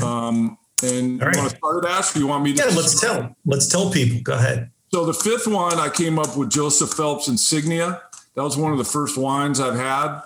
Um, 0.04 0.60
and 0.84 1.20
All 1.20 1.28
right. 1.28 1.36
you 1.36 1.42
want 1.42 1.52
to 1.52 1.58
start, 1.58 1.86
Ash? 1.86 2.16
You 2.16 2.28
want 2.28 2.44
me 2.44 2.54
to? 2.54 2.64
Yeah, 2.64 2.76
let's 2.76 3.02
tell. 3.02 3.36
Let's 3.44 3.68
tell 3.68 3.90
people. 3.90 4.22
Go 4.22 4.34
ahead. 4.34 4.70
So 4.94 5.04
the 5.06 5.14
fifth 5.14 5.48
one, 5.48 5.80
I 5.80 5.90
came 5.90 6.20
up 6.20 6.38
with 6.38 6.52
Joseph 6.52 6.92
Phelps 6.92 7.28
Insignia 7.28 8.04
that 8.36 8.44
was 8.44 8.58
one 8.58 8.72
of 8.72 8.78
the 8.78 8.86
first 8.86 9.18
wines 9.18 9.60
I've 9.60 9.76
had. 9.76 10.22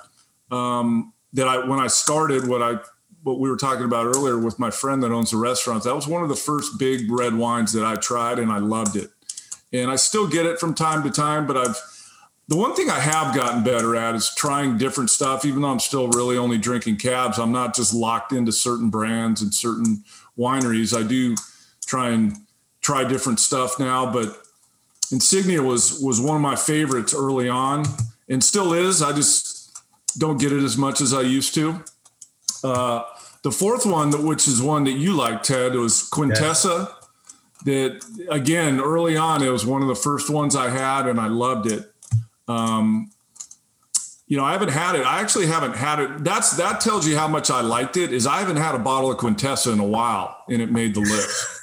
Um, 0.52 1.14
that 1.34 1.48
I 1.48 1.68
when 1.68 1.80
I 1.80 1.88
started 1.88 2.48
what 2.48 2.62
I 2.62 2.80
what 3.24 3.40
we 3.40 3.50
were 3.50 3.58
talking 3.58 3.86
about 3.86 4.06
earlier 4.06 4.38
with 4.38 4.60
my 4.60 4.70
friend 4.70 5.02
that 5.04 5.12
owns 5.12 5.32
the 5.32 5.38
restaurant. 5.38 5.84
That 5.84 5.96
was 5.96 6.08
one 6.08 6.22
of 6.22 6.30
the 6.30 6.36
first 6.36 6.78
big 6.78 7.10
red 7.10 7.34
wines 7.34 7.74
that 7.74 7.84
I 7.84 7.96
tried, 7.96 8.40
and 8.40 8.52
I 8.52 8.60
loved 8.60 8.96
it. 8.96 9.10
And 9.74 9.90
I 9.90 9.96
still 9.96 10.28
get 10.28 10.46
it 10.46 10.60
from 10.60 10.74
time 10.74 11.04
to 11.04 11.10
time, 11.10 11.48
but 11.48 11.58
I've 11.58 11.82
the 12.48 12.56
one 12.56 12.76
thing 12.76 12.90
I 12.92 13.00
have 13.00 13.36
gotten 13.36 13.64
better 13.64 13.96
at 13.96 14.14
is 14.14 14.34
trying 14.36 14.78
different 14.78 15.10
stuff. 15.10 15.46
Even 15.46 15.64
though 15.64 15.72
I'm 15.72 15.80
still 15.80 16.08
really 16.10 16.38
only 16.38 16.60
drinking 16.60 16.98
cabs, 16.98 17.40
I'm 17.40 17.52
not 17.52 17.76
just 17.76 17.94
locked 17.94 18.32
into 18.32 18.52
certain 18.52 18.90
brands 18.90 19.42
and 19.42 19.54
certain 19.54 20.04
wineries. 20.38 20.96
I 20.96 21.08
do 21.08 21.36
try 21.86 22.10
and 22.10 22.38
try 22.82 23.04
different 23.04 23.40
stuff 23.40 23.80
now, 23.80 24.12
but 24.12 24.45
Insignia 25.12 25.62
was 25.62 26.00
was 26.02 26.20
one 26.20 26.36
of 26.36 26.42
my 26.42 26.56
favorites 26.56 27.14
early 27.14 27.50
on, 27.50 27.86
and 28.30 28.44
still 28.44 28.74
is. 28.74 29.02
I 29.02 29.14
just 29.14 29.78
don't 30.18 30.40
get 30.40 30.52
it 30.52 30.64
as 30.64 30.78
much 30.78 31.02
as 31.02 31.14
I 31.14 31.22
used 31.22 31.54
to. 31.56 31.84
Uh, 32.64 33.04
the 33.44 33.52
fourth 33.52 33.86
one, 33.86 34.26
which 34.26 34.48
is 34.48 34.62
one 34.62 34.86
that 34.86 34.94
you 34.94 35.14
like, 35.14 35.44
Ted, 35.44 35.76
was 35.76 36.10
Quintessa. 36.10 36.88
Yeah. 36.88 36.96
That 37.66 38.28
again, 38.30 38.80
early 38.80 39.18
on, 39.18 39.42
it 39.42 39.50
was 39.50 39.66
one 39.66 39.82
of 39.82 39.88
the 39.88 39.96
first 39.96 40.30
ones 40.30 40.56
I 40.56 40.70
had, 40.70 41.08
and 41.08 41.20
I 41.20 41.28
loved 41.28 41.72
it. 41.72 41.92
Um, 42.48 43.12
you 44.28 44.38
know, 44.38 44.44
I 44.44 44.54
haven't 44.54 44.70
had 44.70 44.96
it. 44.96 45.06
I 45.06 45.20
actually 45.22 45.48
haven't 45.48 45.76
had 45.76 46.00
it. 46.00 46.24
That's 46.24 46.58
that 46.58 46.82
tells 46.82 47.08
you 47.08 47.18
how 47.18 47.28
much 47.28 47.52
I 47.52 47.62
liked 47.62 47.98
it. 47.98 48.12
Is 48.12 48.26
I 48.26 48.40
haven't 48.40 48.58
had 48.58 48.76
a 48.76 48.80
bottle 48.80 49.12
of 49.12 49.18
Quintessa 49.18 49.72
in 49.74 49.80
a 49.80 49.86
while, 49.86 50.44
and 50.50 50.62
it 50.62 50.72
made 50.72 50.96
the 50.96 51.02
list. 51.02 51.55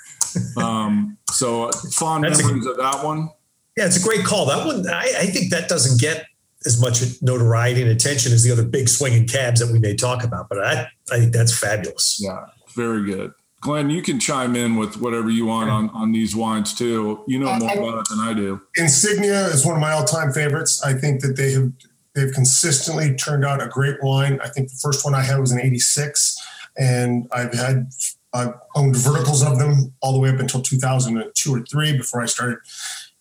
Um, 0.57 1.19
so 1.31 1.71
fond 1.93 2.25
That's 2.25 2.43
memories 2.43 2.67
a, 2.67 2.71
of 2.71 2.77
that 2.79 3.05
one. 3.05 3.31
Yeah, 3.77 3.87
it's 3.87 3.97
a 3.97 4.07
great 4.07 4.25
call. 4.25 4.47
That 4.47 4.67
one, 4.67 4.87
I, 4.89 5.13
I, 5.21 5.27
think 5.27 5.51
that 5.51 5.69
doesn't 5.69 5.99
get 5.99 6.27
as 6.67 6.81
much 6.81 7.03
notoriety 7.23 7.81
and 7.81 7.91
attention 7.91 8.33
as 8.33 8.43
the 8.43 8.53
other 8.53 8.65
big 8.65 8.89
swinging 8.89 9.27
cabs 9.27 9.61
that 9.61 9.73
we 9.73 9.79
may 9.79 9.97
talk 9.97 10.25
about. 10.25 10.49
But 10.49 10.63
I, 10.63 10.89
I 11.11 11.19
think 11.19 11.33
that's 11.33 11.59
fabulous. 11.59 12.21
Yeah, 12.23 12.45
very 12.75 13.05
good. 13.05 13.33
Glenn, 13.63 13.91
you 13.91 14.03
can 14.03 14.19
chime 14.19 14.57
in 14.57 14.77
with 14.77 15.01
whatever 15.01 15.31
you 15.31 15.47
want 15.47 15.71
on, 15.71 15.89
on 15.91 16.11
these 16.11 16.35
wines 16.35 16.75
too. 16.75 17.23
You 17.29 17.39
know 17.39 17.57
more 17.59 17.73
about 17.73 18.01
it 18.01 18.09
than 18.11 18.19
I 18.19 18.35
do. 18.35 18.61
Insignia 18.77 19.47
is 19.47 19.65
one 19.65 19.77
of 19.77 19.81
my 19.81 19.93
all-time 19.93 20.33
favorites. 20.33 20.83
I 20.83 20.95
think 20.95 21.21
that 21.23 21.37
they 21.37 21.53
have 21.53 21.73
they've 22.15 22.33
consistently 22.33 23.15
turned 23.15 23.45
out 23.45 23.63
a 23.63 23.69
great 23.69 24.03
wine. 24.03 24.41
I 24.43 24.49
think 24.49 24.69
the 24.69 24.79
first 24.83 25.05
one 25.05 25.15
I 25.15 25.23
had 25.23 25.39
was 25.39 25.53
an 25.53 25.61
86 25.61 26.37
and 26.77 27.29
I've 27.33 27.55
had 27.55 27.91
I've 28.35 28.55
owned 28.75 28.97
verticals 28.97 29.43
of 29.43 29.59
them 29.59 29.95
all 30.01 30.13
the 30.13 30.19
way 30.19 30.31
up 30.31 30.41
until 30.41 30.63
2002 30.63 31.55
or 31.55 31.61
3 31.61 31.97
before 31.97 32.23
I 32.23 32.27
started 32.27 32.59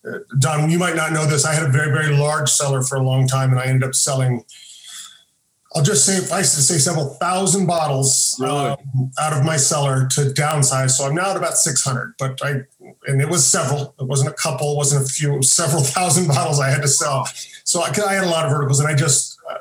uh, 0.04 0.18
Don, 0.40 0.68
you 0.68 0.80
might 0.80 0.96
not 0.96 1.12
know 1.12 1.26
this. 1.26 1.44
I 1.44 1.54
had 1.54 1.62
a 1.62 1.68
very, 1.68 1.92
very 1.92 2.16
large 2.16 2.50
cellar 2.50 2.82
for 2.82 2.96
a 2.96 3.02
long 3.02 3.28
time, 3.28 3.50
and 3.50 3.60
I 3.60 3.66
ended 3.66 3.84
up 3.84 3.94
selling 3.94 4.44
I'll 5.74 5.82
just 5.82 6.04
say, 6.04 6.16
if 6.16 6.32
I 6.32 6.42
say 6.42 6.78
several 6.78 7.14
thousand 7.14 7.66
bottles 7.66 8.36
really? 8.38 8.70
um, 8.70 9.10
out 9.18 9.32
of 9.32 9.44
my 9.44 9.56
cellar 9.56 10.06
to 10.08 10.20
downsize. 10.32 10.90
So 10.90 11.06
I'm 11.06 11.14
now 11.14 11.30
at 11.30 11.36
about 11.36 11.56
600, 11.56 12.14
but 12.18 12.38
I, 12.42 12.60
and 13.06 13.20
it 13.20 13.28
was 13.28 13.46
several, 13.46 13.94
it 13.98 14.04
wasn't 14.04 14.30
a 14.30 14.34
couple, 14.34 14.72
it 14.72 14.76
wasn't 14.76 15.06
a 15.06 15.08
few, 15.08 15.42
several 15.42 15.82
thousand 15.82 16.28
bottles 16.28 16.60
I 16.60 16.68
had 16.68 16.82
to 16.82 16.88
sell. 16.88 17.26
So 17.64 17.80
I, 17.80 17.92
I 18.06 18.14
had 18.14 18.24
a 18.24 18.28
lot 18.28 18.44
of 18.44 18.50
verticals 18.50 18.80
and 18.80 18.88
I 18.88 18.94
just, 18.94 19.38
uh, 19.50 19.56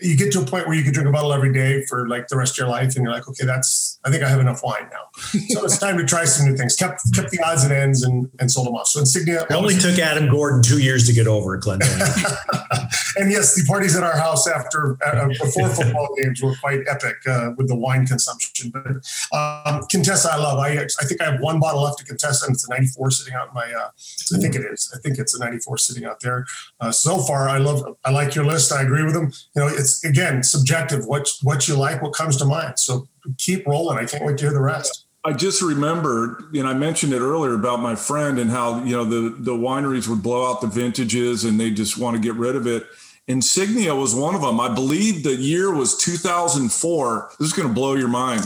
you 0.00 0.16
get 0.16 0.32
to 0.32 0.40
a 0.40 0.44
point 0.44 0.66
where 0.66 0.76
you 0.76 0.84
can 0.84 0.92
drink 0.92 1.08
a 1.08 1.12
bottle 1.12 1.32
every 1.32 1.52
day 1.52 1.84
for 1.86 2.08
like 2.08 2.28
the 2.28 2.36
rest 2.36 2.52
of 2.52 2.58
your 2.58 2.68
life, 2.68 2.94
and 2.96 3.04
you're 3.04 3.12
like, 3.12 3.28
okay, 3.28 3.44
that's 3.44 3.89
I 4.04 4.10
think 4.10 4.22
I 4.22 4.28
have 4.28 4.40
enough 4.40 4.62
wine 4.62 4.88
now. 4.90 5.10
So 5.48 5.64
it's 5.64 5.78
time 5.78 5.98
to 5.98 6.04
try 6.06 6.24
some 6.24 6.46
new 6.48 6.56
things. 6.56 6.74
Kept 6.74 7.00
kept 7.14 7.30
the 7.30 7.40
odds 7.44 7.64
and 7.64 7.72
ends 7.72 8.02
and, 8.02 8.30
and 8.38 8.50
sold 8.50 8.66
them 8.66 8.74
off. 8.74 8.86
So 8.86 9.00
Insignia. 9.00 9.42
It 9.42 9.52
only 9.52 9.74
took 9.74 9.98
Adam 9.98 10.30
Gordon 10.30 10.62
two 10.62 10.80
years 10.80 11.06
to 11.06 11.12
get 11.12 11.26
over 11.26 11.56
it, 11.56 11.60
Glenn. 11.60 11.80
and 13.16 13.30
yes, 13.30 13.54
the 13.54 13.64
parties 13.66 13.96
at 13.96 14.02
our 14.02 14.16
house 14.16 14.46
after 14.46 14.96
uh, 15.04 15.28
before 15.28 15.68
football 15.68 16.08
games 16.16 16.42
were 16.42 16.54
quite 16.56 16.80
epic 16.88 17.16
uh, 17.26 17.50
with 17.58 17.68
the 17.68 17.76
wine 17.76 18.06
consumption. 18.06 18.70
But 18.70 18.86
um, 18.86 19.82
Quintessa, 19.92 20.30
I 20.30 20.36
love. 20.36 20.58
I 20.58 20.82
I 20.82 21.04
think 21.04 21.20
I 21.20 21.32
have 21.32 21.40
one 21.40 21.60
bottle 21.60 21.82
left 21.82 21.98
to 21.98 22.04
Quintessa, 22.04 22.46
and 22.46 22.54
it's 22.54 22.66
a 22.66 22.70
94 22.70 23.10
sitting 23.10 23.34
out 23.34 23.48
in 23.48 23.54
my. 23.54 23.70
Uh, 23.72 23.90
I 24.34 24.38
think 24.38 24.54
it 24.54 24.62
is. 24.62 24.90
I 24.94 24.98
think 25.00 25.18
it's 25.18 25.34
a 25.34 25.40
94 25.40 25.76
sitting 25.78 26.04
out 26.06 26.20
there. 26.20 26.46
Uh, 26.80 26.90
so 26.90 27.18
far, 27.18 27.48
I 27.48 27.58
love. 27.58 27.96
I 28.04 28.10
like 28.10 28.34
your 28.34 28.46
list. 28.46 28.72
I 28.72 28.82
agree 28.82 29.04
with 29.04 29.14
them. 29.14 29.32
You 29.54 29.62
know, 29.62 29.68
it's 29.68 30.02
again 30.04 30.42
subjective. 30.42 31.04
What 31.06 31.28
what 31.42 31.68
you 31.68 31.76
like, 31.76 32.00
what 32.02 32.14
comes 32.14 32.36
to 32.38 32.46
mind. 32.46 32.78
So 32.78 33.08
keep 33.38 33.66
rolling. 33.66 33.98
I 33.98 34.04
can't 34.04 34.24
wait 34.24 34.38
to 34.38 34.44
hear 34.44 34.52
the 34.52 34.60
rest. 34.60 35.06
I 35.22 35.32
just 35.34 35.60
remembered, 35.60 36.54
and 36.54 36.66
I 36.66 36.72
mentioned 36.72 37.12
it 37.12 37.20
earlier 37.20 37.54
about 37.54 37.80
my 37.80 37.94
friend 37.94 38.38
and 38.38 38.50
how 38.50 38.82
you 38.84 38.96
know 38.96 39.04
the 39.04 39.36
the 39.38 39.52
wineries 39.52 40.08
would 40.08 40.22
blow 40.22 40.50
out 40.50 40.60
the 40.60 40.66
vintages 40.66 41.44
and 41.44 41.60
they 41.60 41.70
just 41.70 41.98
want 41.98 42.16
to 42.16 42.22
get 42.22 42.34
rid 42.34 42.56
of 42.56 42.66
it. 42.66 42.86
Insignia 43.28 43.94
was 43.94 44.14
one 44.14 44.34
of 44.34 44.40
them. 44.40 44.58
I 44.58 44.74
believe 44.74 45.22
the 45.22 45.36
year 45.36 45.72
was 45.72 45.96
2004. 45.98 47.30
This 47.38 47.48
is 47.48 47.52
going 47.52 47.68
to 47.68 47.74
blow 47.74 47.94
your 47.94 48.08
mind. 48.08 48.42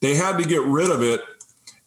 They 0.00 0.14
had 0.14 0.36
to 0.36 0.44
get 0.44 0.62
rid 0.62 0.90
of 0.90 1.02
it, 1.02 1.22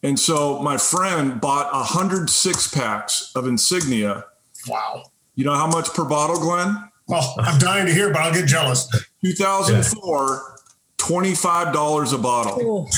and 0.02 0.18
so 0.18 0.60
my 0.60 0.76
friend 0.76 1.40
bought 1.40 1.72
106 1.72 2.68
packs 2.74 3.32
of 3.36 3.46
Insignia. 3.46 4.24
Wow. 4.66 5.04
You 5.36 5.44
know 5.44 5.54
how 5.54 5.68
much 5.68 5.94
per 5.94 6.04
bottle, 6.04 6.36
Glenn? 6.36 6.76
Well, 7.06 7.34
I'm 7.38 7.58
dying 7.58 7.86
to 7.86 7.92
hear, 7.92 8.12
but 8.12 8.22
I'll 8.22 8.32
get 8.32 8.46
jealous. 8.46 8.88
2004, 9.24 10.59
$25 11.00 12.14
a 12.14 12.18
bottle. 12.18 12.88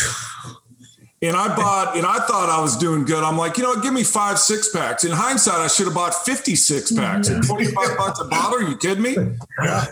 And 1.22 1.36
I 1.36 1.54
bought, 1.54 1.96
and 1.96 2.04
I 2.04 2.18
thought 2.18 2.48
I 2.50 2.60
was 2.60 2.76
doing 2.76 3.04
good. 3.04 3.22
I'm 3.22 3.38
like, 3.38 3.56
you 3.56 3.62
know, 3.62 3.80
give 3.80 3.94
me 3.94 4.02
five 4.02 4.40
six 4.40 4.70
packs. 4.70 5.04
In 5.04 5.12
hindsight, 5.12 5.60
I 5.60 5.68
should 5.68 5.86
have 5.86 5.94
bought 5.94 6.14
56 6.14 6.92
packs 6.92 7.30
at 7.30 7.44
25 7.44 7.96
bucks 7.96 8.18
a 8.18 8.24
bottle. 8.24 8.58
Are 8.58 8.68
you 8.68 8.76
kidding 8.76 9.02
me? 9.02 9.16
Yeah. 9.62 9.86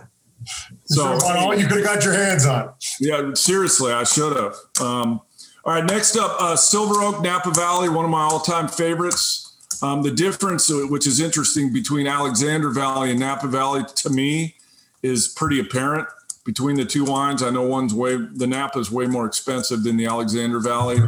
So 0.86 1.04
all 1.04 1.54
you 1.54 1.68
could 1.68 1.76
have 1.78 1.84
got 1.84 2.04
your 2.04 2.14
hands 2.14 2.46
on. 2.46 2.72
Yeah, 2.98 3.32
seriously, 3.34 3.92
I 3.92 4.02
should 4.02 4.36
have. 4.36 4.56
Um, 4.80 5.20
all 5.64 5.74
right, 5.74 5.84
next 5.84 6.16
up, 6.16 6.36
uh, 6.40 6.56
Silver 6.56 7.00
Oak 7.02 7.22
Napa 7.22 7.52
Valley, 7.52 7.88
one 7.88 8.04
of 8.04 8.10
my 8.10 8.22
all-time 8.22 8.66
favorites. 8.66 9.46
Um, 9.82 10.02
the 10.02 10.10
difference, 10.10 10.68
uh, 10.70 10.86
which 10.88 11.06
is 11.06 11.20
interesting, 11.20 11.72
between 11.72 12.08
Alexander 12.08 12.70
Valley 12.70 13.10
and 13.12 13.20
Napa 13.20 13.46
Valley, 13.46 13.84
to 13.96 14.10
me, 14.10 14.56
is 15.02 15.28
pretty 15.28 15.60
apparent 15.60 16.08
between 16.44 16.76
the 16.76 16.84
two 16.84 17.04
wines. 17.04 17.42
I 17.42 17.50
know 17.50 17.62
one's 17.62 17.94
way 17.94 18.16
the 18.16 18.46
Napa 18.46 18.78
is 18.78 18.90
way 18.90 19.06
more 19.06 19.26
expensive 19.26 19.82
than 19.82 19.96
the 19.96 20.06
Alexander 20.06 20.60
Valley. 20.60 20.98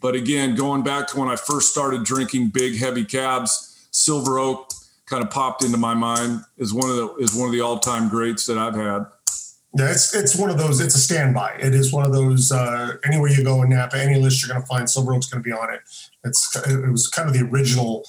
But 0.00 0.14
again, 0.14 0.54
going 0.54 0.82
back 0.82 1.08
to 1.08 1.18
when 1.18 1.28
I 1.28 1.36
first 1.36 1.70
started 1.70 2.04
drinking 2.04 2.48
big 2.48 2.76
heavy 2.78 3.04
cabs, 3.04 3.88
Silver 3.90 4.38
Oak 4.38 4.70
kind 5.06 5.22
of 5.22 5.30
popped 5.30 5.64
into 5.64 5.78
my 5.78 5.94
mind 5.94 6.40
is 6.58 6.74
one 6.74 6.90
of 6.90 6.96
the 6.96 7.14
is 7.16 7.34
one 7.34 7.46
of 7.46 7.52
the 7.52 7.60
all 7.60 7.78
time 7.78 8.08
greats 8.08 8.46
that 8.46 8.58
I've 8.58 8.74
had. 8.74 9.06
Yeah, 9.76 9.90
it's 9.90 10.14
it's 10.14 10.36
one 10.36 10.50
of 10.50 10.58
those. 10.58 10.80
It's 10.80 10.94
a 10.94 11.00
standby. 11.00 11.56
It 11.58 11.74
is 11.74 11.92
one 11.92 12.06
of 12.06 12.12
those. 12.12 12.52
Uh, 12.52 12.96
anywhere 13.04 13.30
you 13.30 13.42
go 13.42 13.62
in 13.62 13.70
Napa, 13.70 13.96
any 13.96 14.20
list 14.20 14.42
you're 14.42 14.52
going 14.52 14.60
to 14.60 14.66
find 14.66 14.88
Silver 14.88 15.14
Oak's 15.14 15.26
going 15.26 15.42
to 15.42 15.48
be 15.48 15.52
on 15.52 15.72
it. 15.72 15.80
It's 16.24 16.54
it 16.68 16.90
was 16.90 17.08
kind 17.08 17.28
of 17.28 17.34
the 17.34 17.40
original 17.40 18.04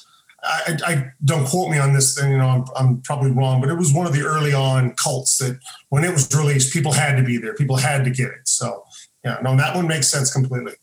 I, 0.46 0.78
I, 0.86 1.12
don't 1.24 1.46
quote 1.48 1.72
me 1.72 1.78
on 1.78 1.94
this 1.94 2.18
thing, 2.18 2.32
you 2.32 2.38
know, 2.38 2.48
I'm, 2.48 2.66
I'm, 2.76 3.02
probably 3.02 3.32
wrong, 3.32 3.62
but 3.62 3.70
it 3.70 3.76
was 3.76 3.94
one 3.94 4.06
of 4.06 4.14
the 4.14 4.22
early 4.22 4.54
on 4.54 4.94
cults 4.94 5.38
that 5.38 5.60
when 5.90 6.04
it 6.04 6.12
was 6.12 6.34
released, 6.36 6.72
people 6.72 6.92
had 6.92 7.16
to 7.18 7.24
be 7.24 7.38
there. 7.38 7.56
People 7.56 7.78
had 7.78 8.04
to 8.04 8.12
get 8.12 8.28
it. 8.28 8.48
So 8.48 8.84
yeah, 9.24 9.38
no, 9.42 9.58
that 9.58 9.76
one 9.76 9.88
makes 9.88 10.08
sense 10.08 10.32
completely. 10.32 10.74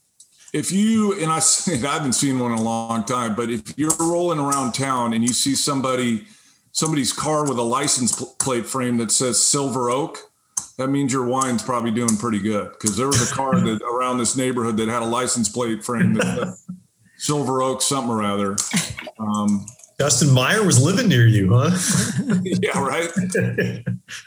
If 0.52 0.70
you, 0.72 1.18
and 1.18 1.30
I, 1.30 1.36
I 1.68 1.92
haven't 1.92 2.14
seen 2.14 2.38
one 2.38 2.52
in 2.52 2.58
a 2.58 2.62
long 2.62 3.04
time, 3.04 3.34
but 3.34 3.50
if 3.50 3.78
you're 3.78 3.94
rolling 3.98 4.38
around 4.38 4.72
town 4.72 5.12
and 5.12 5.22
you 5.22 5.32
see 5.32 5.54
somebody, 5.54 6.26
somebody's 6.72 7.12
car 7.12 7.48
with 7.48 7.58
a 7.58 7.62
license 7.62 8.20
plate 8.40 8.66
frame 8.66 8.96
that 8.98 9.10
says 9.10 9.44
Silver 9.44 9.90
Oak, 9.90 10.18
that 10.78 10.88
means 10.88 11.12
your 11.12 11.26
wine's 11.26 11.62
probably 11.62 11.90
doing 11.90 12.16
pretty 12.16 12.40
good. 12.40 12.72
Cause 12.80 12.96
there 12.96 13.06
was 13.06 13.30
a 13.30 13.34
car 13.34 13.60
that 13.64 13.82
around 13.82 14.18
this 14.18 14.36
neighborhood 14.36 14.76
that 14.78 14.88
had 14.88 15.02
a 15.02 15.06
license 15.06 15.48
plate 15.48 15.84
frame 15.84 16.14
that 16.14 16.56
Silver 17.22 17.62
Oak, 17.62 17.80
something 17.80 18.10
or 18.10 18.24
other. 18.24 18.56
Um, 19.16 19.64
Dustin 19.96 20.32
Meyer 20.32 20.64
was 20.64 20.82
living 20.82 21.06
near 21.06 21.24
you, 21.24 21.50
huh? 21.54 21.70
yeah, 22.42 22.76
right. 22.82 23.08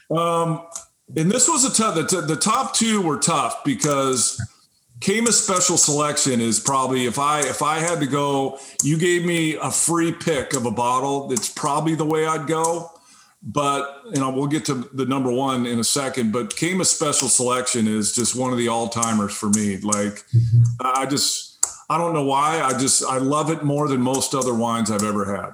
um, 0.10 0.66
and 1.14 1.30
this 1.30 1.50
was 1.50 1.66
a 1.66 1.74
tough. 1.74 1.96
The, 1.96 2.22
the 2.22 2.38
top 2.38 2.74
two 2.74 3.02
were 3.02 3.18
tough 3.18 3.66
because 3.66 4.42
Caymus 5.02 5.44
Special 5.44 5.76
Selection 5.76 6.40
is 6.40 6.62
probably 6.62 7.06
if 7.06 7.20
I 7.20 7.42
if 7.42 7.62
I 7.62 7.80
had 7.80 8.00
to 8.00 8.08
go, 8.08 8.60
you 8.82 8.98
gave 8.98 9.26
me 9.26 9.56
a 9.56 9.72
free 9.72 10.14
pick 10.14 10.54
of 10.54 10.66
a 10.66 10.72
bottle. 10.72 11.34
It's 11.34 11.52
probably 11.52 11.96
the 11.96 12.06
way 12.06 12.26
I'd 12.26 12.48
go. 12.48 12.92
But 13.44 14.04
you 14.14 14.22
know, 14.22 14.30
we'll 14.30 14.48
get 14.48 14.64
to 14.66 14.90
the 14.94 15.06
number 15.06 15.32
one 15.32 15.66
in 15.66 15.80
a 15.80 15.84
second. 15.84 16.32
But 16.32 16.56
Caymus 16.56 16.86
Special 16.86 17.28
Selection 17.28 17.88
is 17.88 18.16
just 18.16 18.38
one 18.38 18.54
of 18.54 18.58
the 18.58 18.70
all 18.70 18.88
timers 18.88 19.36
for 19.36 19.50
me. 19.50 19.80
Like. 19.80 20.24
I 20.80 21.06
just 21.06 21.55
I 21.90 21.98
don't 21.98 22.14
know 22.14 22.24
why. 22.24 22.62
I 22.62 22.78
just 22.78 23.04
I 23.04 23.18
love 23.18 23.50
it 23.50 23.64
more 23.64 23.88
than 23.88 24.02
most 24.02 24.34
other 24.34 24.54
wines 24.54 24.90
I've 24.90 25.04
ever 25.04 25.36
had. 25.36 25.52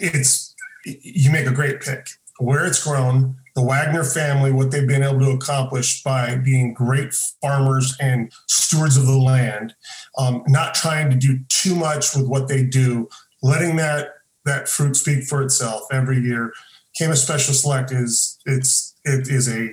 It's 0.00 0.54
you 0.84 1.30
make 1.30 1.46
a 1.46 1.52
great 1.52 1.80
pick. 1.80 2.06
Where 2.38 2.66
it's 2.66 2.82
grown, 2.82 3.36
the 3.54 3.62
Wagner 3.62 4.04
family, 4.04 4.50
what 4.50 4.70
they've 4.70 4.86
been 4.86 5.02
able 5.02 5.20
to 5.20 5.30
accomplish 5.30 6.02
by 6.02 6.36
being 6.36 6.72
great 6.72 7.12
farmers 7.42 7.94
and 8.00 8.32
stewards 8.48 8.96
of 8.96 9.06
the 9.06 9.18
land, 9.18 9.74
um, 10.16 10.42
not 10.46 10.74
trying 10.74 11.10
to 11.10 11.16
do 11.16 11.40
too 11.48 11.74
much 11.74 12.14
with 12.14 12.26
what 12.26 12.48
they 12.48 12.64
do, 12.64 13.08
letting 13.42 13.76
that 13.76 14.14
that 14.44 14.68
fruit 14.68 14.96
speak 14.96 15.24
for 15.24 15.42
itself 15.42 15.82
every 15.92 16.18
year. 16.18 16.52
Caymus 16.98 17.22
Special 17.22 17.54
Select 17.54 17.92
is 17.92 18.38
it's 18.46 18.94
it 19.04 19.28
is 19.28 19.48
a, 19.48 19.70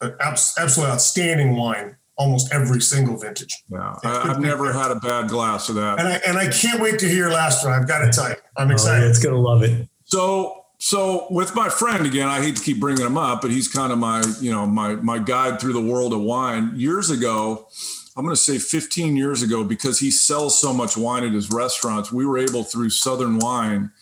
a 0.00 0.12
absolutely 0.20 0.92
outstanding 0.92 1.56
wine 1.56 1.96
almost 2.18 2.52
every 2.52 2.80
single 2.80 3.16
vintage. 3.16 3.54
Yeah, 3.70 3.94
I, 4.04 4.26
have 4.26 4.40
never 4.40 4.72
had 4.72 4.90
a 4.90 4.96
bad 4.96 5.28
glass 5.28 5.68
of 5.68 5.76
that. 5.76 5.98
And 5.98 6.08
I 6.08 6.20
and 6.26 6.38
I 6.38 6.48
can't 6.48 6.80
wait 6.80 6.98
to 7.00 7.08
hear 7.08 7.30
last 7.30 7.64
one. 7.64 7.72
I've 7.72 7.88
got 7.88 8.00
to 8.00 8.10
tell 8.10 8.28
you, 8.28 8.36
I'm 8.56 8.70
excited. 8.70 9.02
Oh, 9.02 9.04
yeah, 9.04 9.10
it's 9.10 9.22
gonna 9.22 9.38
love 9.38 9.62
it. 9.62 9.88
So 10.04 10.64
so 10.78 11.26
with 11.30 11.54
my 11.54 11.68
friend 11.68 12.06
again, 12.06 12.28
I 12.28 12.42
hate 12.42 12.56
to 12.56 12.62
keep 12.62 12.80
bringing 12.80 13.06
him 13.06 13.16
up, 13.16 13.40
but 13.40 13.50
he's 13.50 13.68
kind 13.68 13.92
of 13.92 13.98
my 13.98 14.22
you 14.40 14.50
know 14.50 14.66
my 14.66 14.96
my 14.96 15.18
guide 15.18 15.60
through 15.60 15.72
the 15.72 15.80
world 15.80 16.12
of 16.12 16.20
wine. 16.20 16.72
Years 16.74 17.10
ago, 17.10 17.68
I'm 18.18 18.24
going 18.24 18.34
to 18.34 18.42
say 18.42 18.58
15 18.58 19.16
years 19.16 19.42
ago, 19.42 19.62
because 19.62 20.00
he 20.00 20.10
sells 20.10 20.58
so 20.58 20.72
much 20.72 20.96
wine 20.96 21.22
at 21.22 21.32
his 21.32 21.52
restaurants, 21.52 22.10
we 22.10 22.26
were 22.26 22.36
able 22.36 22.64
through 22.64 22.90
Southern 22.90 23.38
Wine 23.38 23.92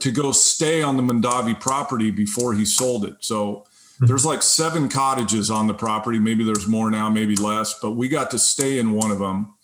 to 0.00 0.10
go 0.10 0.32
stay 0.32 0.82
on 0.82 0.96
the 0.96 1.04
Mondavi 1.04 1.60
property 1.60 2.10
before 2.10 2.52
he 2.54 2.64
sold 2.64 3.04
it. 3.04 3.14
So 3.20 3.66
Mm-hmm. 4.00 4.06
there's 4.06 4.24
like 4.24 4.42
seven 4.42 4.88
cottages 4.88 5.50
on 5.50 5.66
the 5.66 5.74
property. 5.74 6.18
Maybe 6.18 6.42
there's 6.42 6.66
more 6.66 6.90
now, 6.90 7.10
maybe 7.10 7.36
less, 7.36 7.78
but 7.80 7.92
we 7.92 8.08
got 8.08 8.30
to 8.30 8.38
stay 8.38 8.78
in 8.78 8.92
one 8.92 9.10
of 9.10 9.18
them. 9.18 9.54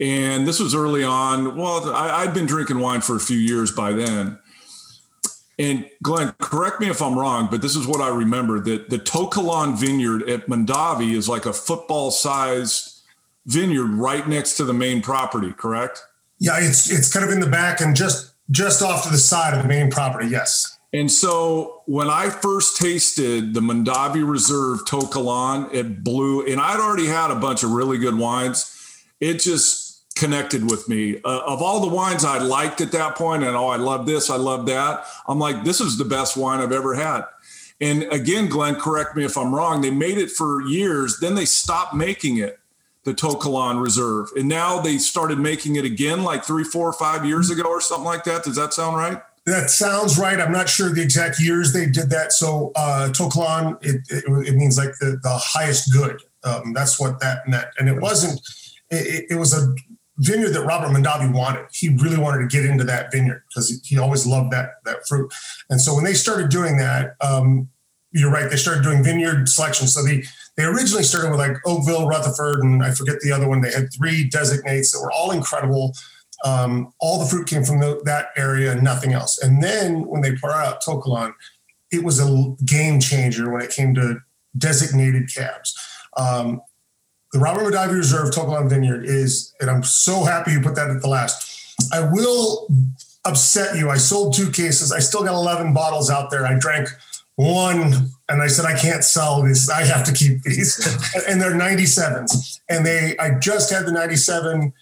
And 0.00 0.48
this 0.48 0.58
was 0.58 0.74
early 0.74 1.04
on. 1.04 1.56
Well, 1.56 1.92
I, 1.92 2.22
I'd 2.22 2.34
been 2.34 2.46
drinking 2.46 2.80
wine 2.80 3.02
for 3.02 3.14
a 3.14 3.20
few 3.20 3.36
years 3.36 3.70
by 3.70 3.92
then. 3.92 4.38
And 5.58 5.88
Glenn, 6.02 6.34
correct 6.40 6.80
me 6.80 6.88
if 6.88 7.02
I'm 7.02 7.16
wrong, 7.16 7.48
but 7.50 7.60
this 7.60 7.76
is 7.76 7.86
what 7.86 8.00
I 8.00 8.08
remember 8.08 8.58
that 8.60 8.88
the 8.88 8.98
To 8.98 9.28
Kalon 9.28 9.76
vineyard 9.76 10.28
at 10.28 10.46
Mondavi 10.46 11.12
is 11.12 11.28
like 11.28 11.44
a 11.44 11.52
football 11.52 12.10
sized 12.10 13.02
vineyard 13.46 13.90
right 13.90 14.26
next 14.26 14.56
to 14.56 14.64
the 14.64 14.72
main 14.72 15.02
property, 15.02 15.52
correct? 15.52 16.02
Yeah, 16.38 16.56
it's 16.58 16.90
it's 16.90 17.12
kind 17.12 17.24
of 17.24 17.30
in 17.30 17.40
the 17.40 17.48
back 17.50 17.80
and 17.80 17.94
just 17.94 18.32
just 18.50 18.82
off 18.82 19.04
to 19.04 19.10
the 19.10 19.18
side 19.18 19.54
of 19.54 19.62
the 19.62 19.68
main 19.68 19.90
property. 19.90 20.26
Yes. 20.26 20.78
And 20.92 21.10
so 21.10 21.82
when 21.86 22.10
I 22.10 22.28
first 22.28 22.76
tasted 22.76 23.54
the 23.54 23.60
Mondavi 23.60 24.28
Reserve 24.28 24.84
To 24.86 25.06
Kalon, 25.06 25.70
it 25.72 26.04
blew, 26.04 26.46
and 26.46 26.60
I'd 26.60 26.80
already 26.80 27.06
had 27.06 27.30
a 27.30 27.34
bunch 27.34 27.62
of 27.62 27.70
really 27.70 27.96
good 27.96 28.18
wines. 28.18 28.78
It 29.18 29.40
just 29.40 30.14
connected 30.14 30.70
with 30.70 30.88
me. 30.90 31.16
Uh, 31.24 31.40
of 31.46 31.62
all 31.62 31.80
the 31.80 31.94
wines 31.94 32.24
I 32.24 32.38
liked 32.38 32.82
at 32.82 32.92
that 32.92 33.16
point, 33.16 33.42
and 33.42 33.56
oh, 33.56 33.68
I 33.68 33.76
love 33.76 34.04
this, 34.04 34.28
I 34.28 34.36
love 34.36 34.66
that. 34.66 35.06
I'm 35.26 35.38
like, 35.38 35.64
this 35.64 35.80
is 35.80 35.96
the 35.96 36.04
best 36.04 36.36
wine 36.36 36.60
I've 36.60 36.72
ever 36.72 36.94
had. 36.94 37.22
And 37.80 38.04
again, 38.12 38.48
Glenn, 38.48 38.76
correct 38.76 39.16
me 39.16 39.24
if 39.24 39.36
I'm 39.36 39.54
wrong. 39.54 39.80
They 39.80 39.90
made 39.90 40.18
it 40.18 40.30
for 40.30 40.60
years, 40.62 41.18
then 41.20 41.34
they 41.34 41.46
stopped 41.46 41.94
making 41.94 42.36
it 42.36 42.60
the 43.04 43.14
To 43.14 43.34
Kalon 43.34 43.78
Reserve. 43.78 44.28
And 44.36 44.48
now 44.48 44.80
they 44.80 44.98
started 44.98 45.38
making 45.38 45.76
it 45.76 45.84
again 45.84 46.22
like 46.22 46.44
three, 46.44 46.64
four, 46.64 46.92
five 46.92 47.24
years 47.24 47.50
ago 47.50 47.64
or 47.64 47.80
something 47.80 48.04
like 48.04 48.24
that. 48.24 48.44
Does 48.44 48.56
that 48.56 48.74
sound 48.74 48.96
right? 48.96 49.22
That 49.44 49.70
sounds 49.70 50.18
right. 50.18 50.38
I'm 50.38 50.52
not 50.52 50.68
sure 50.68 50.90
the 50.90 51.02
exact 51.02 51.40
years 51.40 51.72
they 51.72 51.86
did 51.86 52.10
that. 52.10 52.32
So 52.32 52.70
uh, 52.76 53.12
To 53.12 53.28
Kalon, 53.28 53.76
it, 53.80 54.00
it, 54.08 54.24
it, 54.26 54.54
means 54.54 54.78
like 54.78 54.92
the, 55.00 55.18
the 55.22 55.36
highest 55.36 55.92
good. 55.92 56.20
Um, 56.44 56.72
that's 56.72 57.00
what 57.00 57.18
that 57.20 57.48
meant. 57.48 57.66
And 57.78 57.88
it 57.88 58.00
wasn't, 58.00 58.40
it, 58.90 59.26
it, 59.30 59.34
was 59.34 59.52
a 59.52 59.74
vineyard 60.18 60.50
that 60.50 60.64
Robert 60.64 60.96
Mondavi 60.96 61.32
wanted. 61.34 61.66
He 61.72 61.88
really 61.88 62.18
wanted 62.18 62.48
to 62.48 62.56
get 62.56 62.64
into 62.64 62.84
that 62.84 63.10
vineyard 63.10 63.42
because 63.48 63.68
he, 63.68 63.76
he, 63.84 63.98
always 63.98 64.26
loved 64.26 64.52
that, 64.52 64.74
that 64.84 65.06
fruit. 65.08 65.32
And 65.70 65.80
so 65.80 65.94
when 65.94 66.04
they 66.04 66.14
started 66.14 66.48
doing 66.48 66.76
that, 66.76 67.16
um, 67.20 67.68
you're 68.12 68.30
right, 68.30 68.48
they 68.48 68.56
started 68.56 68.84
doing 68.84 69.02
vineyard 69.02 69.48
selection. 69.48 69.88
So 69.88 70.04
the, 70.04 70.24
they 70.56 70.64
originally 70.64 71.02
started 71.02 71.30
with 71.30 71.40
like 71.40 71.56
Oakville, 71.66 72.06
Rutherford, 72.06 72.62
and 72.62 72.82
I 72.82 72.92
forget 72.92 73.20
the 73.20 73.32
other 73.32 73.48
one. 73.48 73.62
They 73.62 73.72
had 73.72 73.92
three 73.92 74.28
designates 74.28 74.92
that 74.92 75.00
were 75.00 75.10
all 75.10 75.30
incredible. 75.30 75.94
Um, 76.44 76.92
all 76.98 77.18
the 77.18 77.26
fruit 77.26 77.48
came 77.48 77.64
from 77.64 77.80
the, 77.80 78.00
that 78.04 78.28
area 78.36 78.72
and 78.72 78.82
nothing 78.82 79.12
else. 79.12 79.38
And 79.42 79.62
then 79.62 80.06
when 80.08 80.22
they 80.22 80.32
brought 80.32 80.66
out 80.66 80.80
To 80.82 81.00
Kalon, 81.00 81.34
it 81.90 82.02
was 82.02 82.18
a 82.18 82.54
game 82.64 83.00
changer 83.00 83.50
when 83.50 83.62
it 83.62 83.70
came 83.70 83.94
to 83.94 84.20
designated 84.56 85.32
cabs. 85.32 85.74
Um, 86.16 86.60
the 87.32 87.38
Robert 87.38 87.64
Mondavi 87.64 87.94
Reserve 87.94 88.32
To 88.34 88.40
Kalon 88.40 88.68
Vineyard 88.68 89.04
is, 89.04 89.54
and 89.60 89.70
I'm 89.70 89.82
so 89.82 90.24
happy 90.24 90.52
you 90.52 90.60
put 90.60 90.74
that 90.74 90.90
at 90.90 91.00
the 91.00 91.08
last. 91.08 91.76
I 91.92 92.00
will 92.00 92.68
upset 93.24 93.76
you. 93.76 93.88
I 93.90 93.96
sold 93.96 94.34
two 94.34 94.50
cases. 94.50 94.92
I 94.92 94.98
still 94.98 95.22
got 95.22 95.34
11 95.34 95.72
bottles 95.72 96.10
out 96.10 96.30
there. 96.30 96.46
I 96.46 96.58
drank 96.58 96.88
one 97.36 98.10
and 98.28 98.42
I 98.42 98.46
said, 98.46 98.64
I 98.64 98.78
can't 98.78 99.04
sell 99.04 99.42
these. 99.42 99.68
I 99.70 99.84
have 99.84 100.04
to 100.04 100.12
keep 100.12 100.42
these. 100.42 100.78
and 101.28 101.40
they're 101.40 101.52
97s. 101.52 102.60
And 102.68 102.84
they, 102.84 103.16
I 103.18 103.38
just 103.38 103.70
had 103.70 103.86
the 103.86 103.92
97. 103.92 104.72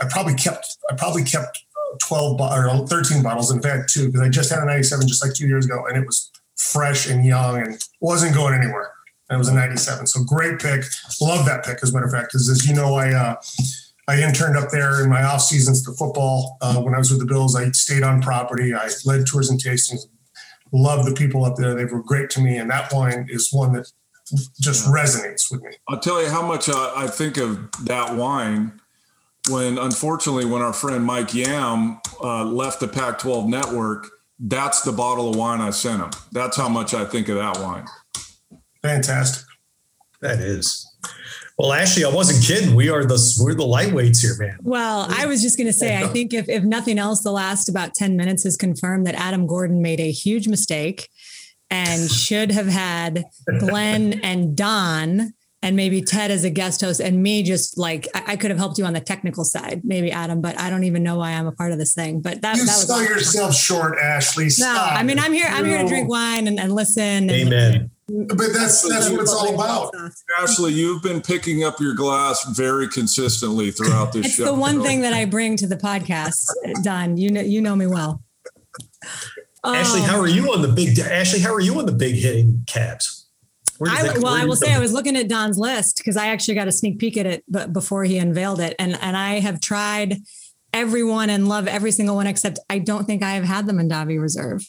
I 0.00 0.06
probably 0.08 0.34
kept, 0.34 0.76
I 0.90 0.94
probably 0.94 1.24
kept 1.24 1.64
12 2.02 2.40
or 2.40 2.86
13 2.86 3.22
bottles. 3.22 3.50
In 3.50 3.60
fact, 3.60 3.90
two, 3.92 4.06
because 4.06 4.20
I 4.20 4.28
just 4.28 4.50
had 4.50 4.62
a 4.62 4.66
97 4.66 5.08
just 5.08 5.24
like 5.24 5.34
two 5.34 5.46
years 5.46 5.66
ago. 5.66 5.86
And 5.86 5.96
it 5.96 6.06
was 6.06 6.30
fresh 6.56 7.08
and 7.08 7.24
young 7.24 7.60
and 7.60 7.78
wasn't 8.00 8.34
going 8.34 8.54
anywhere. 8.54 8.92
And 9.28 9.36
it 9.36 9.38
was 9.38 9.48
a 9.48 9.54
97. 9.54 10.06
So 10.06 10.24
great 10.24 10.58
pick. 10.58 10.84
Love 11.20 11.44
that 11.46 11.64
pick, 11.64 11.78
as 11.82 11.90
a 11.90 11.92
matter 11.92 12.06
of 12.06 12.12
fact, 12.12 12.28
because 12.28 12.48
as 12.48 12.66
you 12.66 12.74
know, 12.74 12.94
I, 12.94 13.12
uh, 13.12 13.36
I 14.08 14.22
interned 14.22 14.56
up 14.56 14.70
there 14.70 15.02
in 15.02 15.10
my 15.10 15.22
off 15.22 15.42
seasons 15.42 15.84
for 15.84 15.92
football. 15.92 16.56
Uh, 16.62 16.80
when 16.80 16.94
I 16.94 16.98
was 16.98 17.10
with 17.10 17.20
the 17.20 17.26
Bills, 17.26 17.54
I 17.54 17.70
stayed 17.72 18.02
on 18.02 18.22
property. 18.22 18.74
I 18.74 18.88
led 19.04 19.26
tours 19.26 19.50
and 19.50 19.62
tastings, 19.62 20.06
love 20.72 21.04
the 21.04 21.14
people 21.14 21.44
up 21.44 21.56
there. 21.56 21.74
They 21.74 21.84
were 21.84 22.02
great 22.02 22.30
to 22.30 22.40
me, 22.40 22.56
and 22.56 22.70
that 22.70 22.92
wine 22.92 23.26
is 23.28 23.52
one 23.52 23.72
that 23.74 23.90
just 24.60 24.86
resonates 24.86 25.50
with 25.50 25.62
me. 25.62 25.70
I'll 25.88 26.00
tell 26.00 26.22
you 26.22 26.28
how 26.28 26.42
much 26.42 26.68
uh, 26.68 26.92
I 26.94 27.06
think 27.06 27.36
of 27.36 27.70
that 27.84 28.14
wine 28.14 28.80
when, 29.48 29.78
unfortunately, 29.78 30.44
when 30.44 30.62
our 30.62 30.72
friend 30.72 31.04
Mike 31.04 31.34
Yam 31.34 32.00
uh, 32.20 32.44
left 32.44 32.80
the 32.80 32.88
Pac-12 32.88 33.48
network. 33.48 34.08
That's 34.40 34.82
the 34.82 34.92
bottle 34.92 35.30
of 35.30 35.36
wine 35.36 35.60
I 35.60 35.70
sent 35.70 36.00
him. 36.00 36.10
That's 36.30 36.56
how 36.56 36.68
much 36.68 36.94
I 36.94 37.04
think 37.04 37.28
of 37.28 37.36
that 37.36 37.58
wine. 37.58 37.86
Fantastic. 38.82 39.44
That 40.20 40.38
is. 40.38 40.84
Well, 41.58 41.72
actually, 41.72 42.04
I 42.04 42.10
wasn't 42.10 42.44
kidding. 42.44 42.76
We 42.76 42.88
are 42.88 43.04
the 43.04 43.18
we're 43.40 43.54
the 43.54 43.64
lightweights 43.64 44.20
here, 44.22 44.36
man. 44.38 44.58
Well, 44.62 45.06
I 45.08 45.26
was 45.26 45.42
just 45.42 45.56
going 45.56 45.66
to 45.66 45.72
say, 45.72 45.96
I 45.96 46.06
think 46.06 46.32
if 46.32 46.48
if 46.48 46.62
nothing 46.62 47.00
else, 47.00 47.22
the 47.24 47.32
last 47.32 47.68
about 47.68 47.94
ten 47.94 48.16
minutes 48.16 48.44
has 48.44 48.56
confirmed 48.56 49.08
that 49.08 49.16
Adam 49.16 49.48
Gordon 49.48 49.82
made 49.82 49.98
a 49.98 50.12
huge 50.12 50.46
mistake 50.46 51.08
and 51.68 52.08
should 52.08 52.52
have 52.52 52.68
had 52.68 53.24
Glenn 53.58 54.20
and 54.22 54.56
Don 54.56 55.32
and 55.62 55.74
maybe 55.76 56.00
Ted 56.02 56.30
as 56.30 56.44
a 56.44 56.50
guest 56.50 56.80
host 56.80 57.00
and 57.00 57.22
me 57.22 57.42
just 57.42 57.78
like 57.78 58.06
I, 58.14 58.32
I, 58.32 58.36
could 58.36 58.50
have 58.50 58.58
helped 58.58 58.78
you 58.78 58.84
on 58.84 58.92
the 58.92 59.00
technical 59.00 59.44
side, 59.44 59.82
maybe 59.84 60.10
Adam, 60.12 60.40
but 60.40 60.58
I 60.58 60.70
don't 60.70 60.84
even 60.84 61.02
know 61.02 61.16
why 61.16 61.32
I'm 61.32 61.46
a 61.46 61.52
part 61.52 61.72
of 61.72 61.78
this 61.78 61.94
thing. 61.94 62.20
But 62.20 62.42
that, 62.42 62.56
you 62.56 62.64
that 62.66 62.72
was 62.72 62.86
sell 62.86 63.02
yourself 63.02 63.54
short, 63.54 63.98
Ashley. 63.98 64.50
Stop. 64.50 64.92
No, 64.92 64.96
I 64.98 65.02
mean 65.02 65.18
I'm 65.18 65.32
here. 65.32 65.48
I'm 65.48 65.64
here 65.64 65.82
to 65.82 65.88
drink 65.88 66.08
wine 66.08 66.46
and, 66.46 66.60
and 66.60 66.72
listen. 66.72 67.30
Amen. 67.30 67.74
And, 67.74 67.90
but 68.28 68.52
that's 68.54 68.88
that's 68.88 69.10
what 69.10 69.20
it's 69.20 69.34
all 69.34 69.54
about. 69.54 69.94
Ashley, 70.40 70.72
you've 70.72 71.02
been 71.02 71.20
picking 71.20 71.64
up 71.64 71.80
your 71.80 71.94
glass 71.94 72.44
very 72.56 72.88
consistently 72.88 73.70
throughout 73.70 74.12
this 74.12 74.26
it's 74.26 74.34
show. 74.36 74.44
It's 74.44 74.52
the 74.52 74.58
one 74.58 74.82
thing 74.82 75.02
that 75.02 75.12
I 75.12 75.24
bring 75.24 75.56
to 75.56 75.66
the 75.66 75.76
podcast, 75.76 76.46
Don. 76.82 77.16
You 77.16 77.30
know, 77.30 77.40
you 77.40 77.60
know 77.60 77.76
me 77.76 77.86
well. 77.86 78.22
Ashley, 79.64 80.00
how 80.00 80.20
are 80.20 80.28
you 80.28 80.52
on 80.54 80.62
the 80.62 80.68
big? 80.68 80.98
Ashley, 80.98 81.40
how 81.40 81.52
are 81.52 81.60
you 81.60 81.78
on 81.78 81.86
the 81.86 81.92
big 81.92 82.14
hitting 82.14 82.64
cabs? 82.66 83.17
I, 83.86 84.18
well, 84.18 84.34
I 84.34 84.44
will 84.44 84.56
say 84.56 84.72
I 84.72 84.78
was 84.78 84.92
looking 84.92 85.16
at 85.16 85.28
Don's 85.28 85.58
list 85.58 85.98
because 85.98 86.16
I 86.16 86.28
actually 86.28 86.54
got 86.54 86.68
a 86.68 86.72
sneak 86.72 86.98
peek 86.98 87.16
at 87.16 87.26
it 87.26 87.44
but 87.48 87.72
before 87.72 88.04
he 88.04 88.18
unveiled 88.18 88.60
it, 88.60 88.74
and 88.78 88.98
and 89.00 89.16
I 89.16 89.40
have 89.40 89.60
tried 89.60 90.18
everyone 90.72 91.30
and 91.30 91.48
love 91.48 91.66
every 91.66 91.92
single 91.92 92.16
one 92.16 92.26
except 92.26 92.58
I 92.68 92.78
don't 92.78 93.04
think 93.04 93.22
I 93.22 93.32
have 93.32 93.44
had 93.44 93.66
the 93.66 93.72
Mondavi 93.72 94.20
Reserve. 94.20 94.62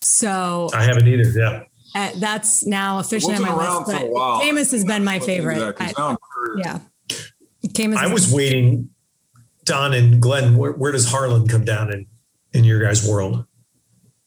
So 0.00 0.68
I 0.72 0.84
haven't 0.84 1.06
either. 1.08 1.30
Yeah. 1.30 1.64
Uh, 1.94 2.10
that's 2.16 2.66
now 2.66 2.98
officially 2.98 3.34
on 3.34 3.42
my 3.42 3.54
list. 3.54 3.86
But 3.86 4.02
Caymus 4.42 4.72
has 4.72 4.84
been 4.84 5.04
my 5.04 5.18
favorite. 5.18 5.74
I, 5.80 6.16
yeah. 6.58 6.80
Caymus 7.72 7.96
I 7.96 8.12
was 8.12 8.32
waiting, 8.32 8.90
Don 9.64 9.94
and 9.94 10.20
Glenn, 10.20 10.56
where, 10.56 10.72
where, 10.72 10.92
does 10.92 11.10
Harlan 11.10 11.48
come 11.48 11.64
down 11.64 11.92
in, 11.92 12.06
in 12.52 12.64
your 12.64 12.80
guys' 12.80 13.08
world? 13.08 13.46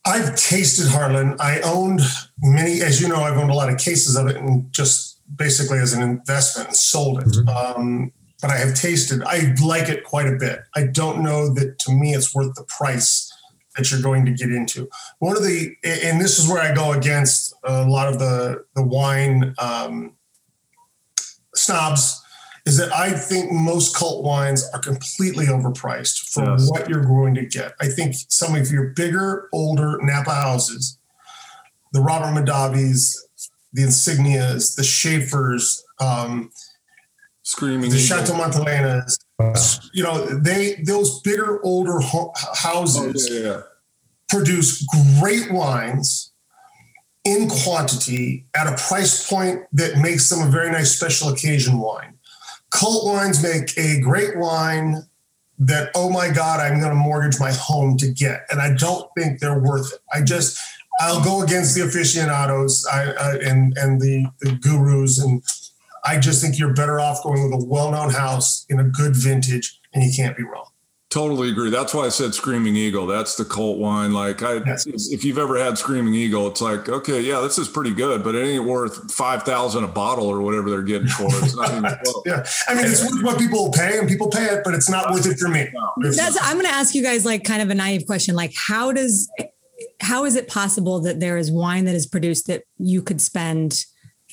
I've 0.06 0.36
tasted 0.36 0.88
Harlan. 0.88 1.36
I 1.39 1.62
owned 1.62 2.02
many, 2.41 2.82
as 2.82 3.02
you 3.02 3.08
know, 3.08 3.18
I've 3.18 3.38
owned 3.38 3.52
a 3.52 3.56
lot 3.56 3.70
of 3.70 3.78
cases 3.78 4.16
of 4.16 4.28
it 4.28 4.36
and 4.36 4.72
just 4.74 5.22
basically 5.36 5.78
as 5.78 5.93
an 5.93 6.02
investment 6.02 6.70
and 6.70 6.76
sold 6.76 7.22
it. 7.22 7.28
Mm-hmm. 7.28 7.49
Um, 7.49 8.12
but 8.41 8.49
I 8.49 8.58
have 8.58 8.74
tasted, 8.74 9.22
I 9.24 9.54
like 9.64 9.88
it 9.89 10.04
quite 10.04 10.28
a 10.28 10.36
bit. 10.36 10.62
I 10.76 10.88
don't 10.88 11.22
know 11.22 11.54
that 11.54 11.78
to 11.80 11.91
me 11.91 12.16
it's 12.16 12.34
worth 12.34 12.56
the 12.56 12.64
price 12.64 13.32
that 13.76 13.91
you're 13.91 14.02
going 14.02 14.26
to 14.26 14.34
get 14.34 14.52
into. 14.52 14.89
One 15.20 15.38
of 15.38 15.43
the, 15.43 15.76
and 15.84 16.20
this 16.20 16.39
is 16.39 16.49
where 16.49 16.62
I 16.62 16.74
go 16.74 16.91
against 16.93 17.54
a 17.64 17.86
lot 17.88 18.08
of 18.10 18.20
the 18.20 18.66
the 18.76 18.84
wine 18.84 19.54
um, 19.60 20.14
snobs, 21.56 22.20
is 22.66 22.78
that 22.78 22.93
I 22.93 23.12
think 23.12 23.51
most 23.51 23.95
cult 23.95 24.24
wines 24.24 24.70
are 24.74 24.80
completely 24.80 25.47
overpriced 25.47 26.32
for 26.32 26.43
yes. 26.43 26.70
what 26.70 26.89
you're 26.89 27.03
going 27.03 27.34
to 27.36 27.45
get. 27.45 27.74
I 27.80 27.88
think 27.88 28.16
some 28.30 28.55
of 28.55 28.72
your 28.72 28.89
bigger, 28.89 29.49
older 29.51 29.97
Napa 30.01 30.32
houses, 30.32 30.99
the 31.93 32.01
Robert 32.01 32.39
Mondavis, 32.39 33.16
the 33.74 33.84
Insignias, 33.84 34.76
the 34.76 34.84
Shafers, 34.84 35.82
um, 35.99 36.51
Screaming, 37.43 37.89
the 37.89 37.97
Chateau 37.97 38.34
Montelenas, 38.34 39.18
you 39.93 40.03
know, 40.03 40.26
they 40.26 40.76
those 40.86 41.22
bigger, 41.22 41.59
older 41.64 41.99
ho- 41.99 42.32
houses 42.53 43.30
oh, 43.30 43.34
yeah, 43.34 43.43
yeah. 43.43 43.62
produce 44.30 44.86
great 45.20 45.51
wines 45.51 46.32
in 47.24 47.49
quantity 47.49 48.45
at 48.55 48.68
a 48.68 48.76
price 48.78 49.28
point 49.28 49.62
that 49.74 49.97
makes 49.97 50.30
them 50.30 50.47
a 50.47 50.51
very 50.51 50.72
nice 50.72 50.95
special 50.95 51.30
occasion 51.30 51.80
wine. 51.80 52.18
Cult 52.72 53.05
wines 53.05 53.43
make 53.43 53.78
a 53.78 53.99
great 54.01 54.38
wine 54.38 55.03
that, 55.59 55.91
oh 55.93 56.09
my 56.09 56.32
God, 56.32 56.59
I'm 56.59 56.80
going 56.80 56.91
to 56.91 56.95
mortgage 56.95 57.39
my 57.39 57.51
home 57.51 57.97
to 57.97 58.11
get. 58.11 58.45
And 58.49 58.59
I 58.59 58.74
don't 58.74 59.07
think 59.15 59.39
they're 59.39 59.59
worth 59.59 59.93
it. 59.93 59.99
I 60.11 60.22
just, 60.22 60.57
I'll 60.99 61.24
go 61.24 61.43
against 61.43 61.76
the 61.76 61.82
aficionados 61.82 62.86
I, 62.91 63.11
I, 63.11 63.36
and, 63.36 63.78
and 63.78 64.01
the, 64.01 64.26
the 64.41 64.53
gurus 64.53 65.19
and 65.24 65.43
I 66.03 66.19
just 66.19 66.41
think 66.41 66.57
you're 66.57 66.74
better 66.74 66.99
off 66.99 67.22
going 67.24 67.43
with 67.43 67.61
a 67.61 67.65
well-known 67.65 68.09
house 68.09 68.65
in 68.69 68.80
a 68.80 68.84
good 68.84 69.15
vintage, 69.15 69.80
and 69.93 70.03
you 70.03 70.11
can't 70.15 70.36
be 70.36 70.43
wrong. 70.43 70.70
Totally 71.12 71.49
agree. 71.49 71.70
That's 71.70 71.93
why 71.93 72.05
I 72.05 72.09
said 72.09 72.34
Screaming 72.34 72.78
Eagle. 72.78 73.05
That's 73.05 73.36
the 73.36 73.43
cult 73.43 73.78
wine. 73.78 74.14
Like, 74.14 74.41
I, 74.43 74.62
yes. 74.66 74.88
if 74.88 75.26
you've 75.26 75.38
ever 75.38 75.59
had 75.59 75.78
Screaming 75.78 76.14
Eagle, 76.14 76.47
it's 76.47 76.62
like, 76.62 76.88
okay, 76.88 77.20
yeah, 77.20 77.41
this 77.41 77.57
is 77.57 77.68
pretty 77.68 77.93
good, 77.93 78.24
but 78.24 78.34
it 78.34 78.47
ain't 78.47 78.64
worth 78.64 79.12
five 79.12 79.43
thousand 79.43 79.84
a 79.84 79.89
bottle 79.89 80.28
or 80.28 80.39
whatever 80.39 80.70
they're 80.70 80.82
getting 80.82 81.09
for 81.09 81.26
it. 81.26 81.43
It's 81.43 81.53
not 81.53 81.70
even 81.70 81.84
yeah, 82.26 82.45
I 82.70 82.76
mean, 82.76 82.86
it's 82.86 83.01
worth 83.01 83.24
what 83.24 83.38
people 83.38 83.74
pay, 83.74 83.99
and 83.99 84.07
people 84.07 84.30
pay 84.30 84.45
it, 84.45 84.62
but 84.64 84.74
it's 84.74 84.89
not 84.89 85.12
worth 85.12 85.28
it 85.28 85.38
for 85.38 85.49
me. 85.49 85.68
That's. 85.97 86.38
I'm 86.41 86.53
going 86.53 86.66
to 86.66 86.74
ask 86.74 86.95
you 86.95 87.03
guys 87.03 87.26
like 87.26 87.43
kind 87.43 87.62
of 87.62 87.70
a 87.70 87.76
naive 87.76 88.05
question. 88.05 88.34
Like, 88.34 88.53
how 88.55 88.93
does 88.93 89.30
how 89.99 90.24
is 90.24 90.38
it 90.38 90.47
possible 90.47 91.01
that 91.01 91.20
there 91.20 91.38
is 91.38 91.51
wine 91.51 91.84
that 91.86 91.95
is 91.95 92.07
produced 92.07 92.47
that 92.47 92.64
you 92.78 93.01
could 93.01 93.20
spend 93.20 93.84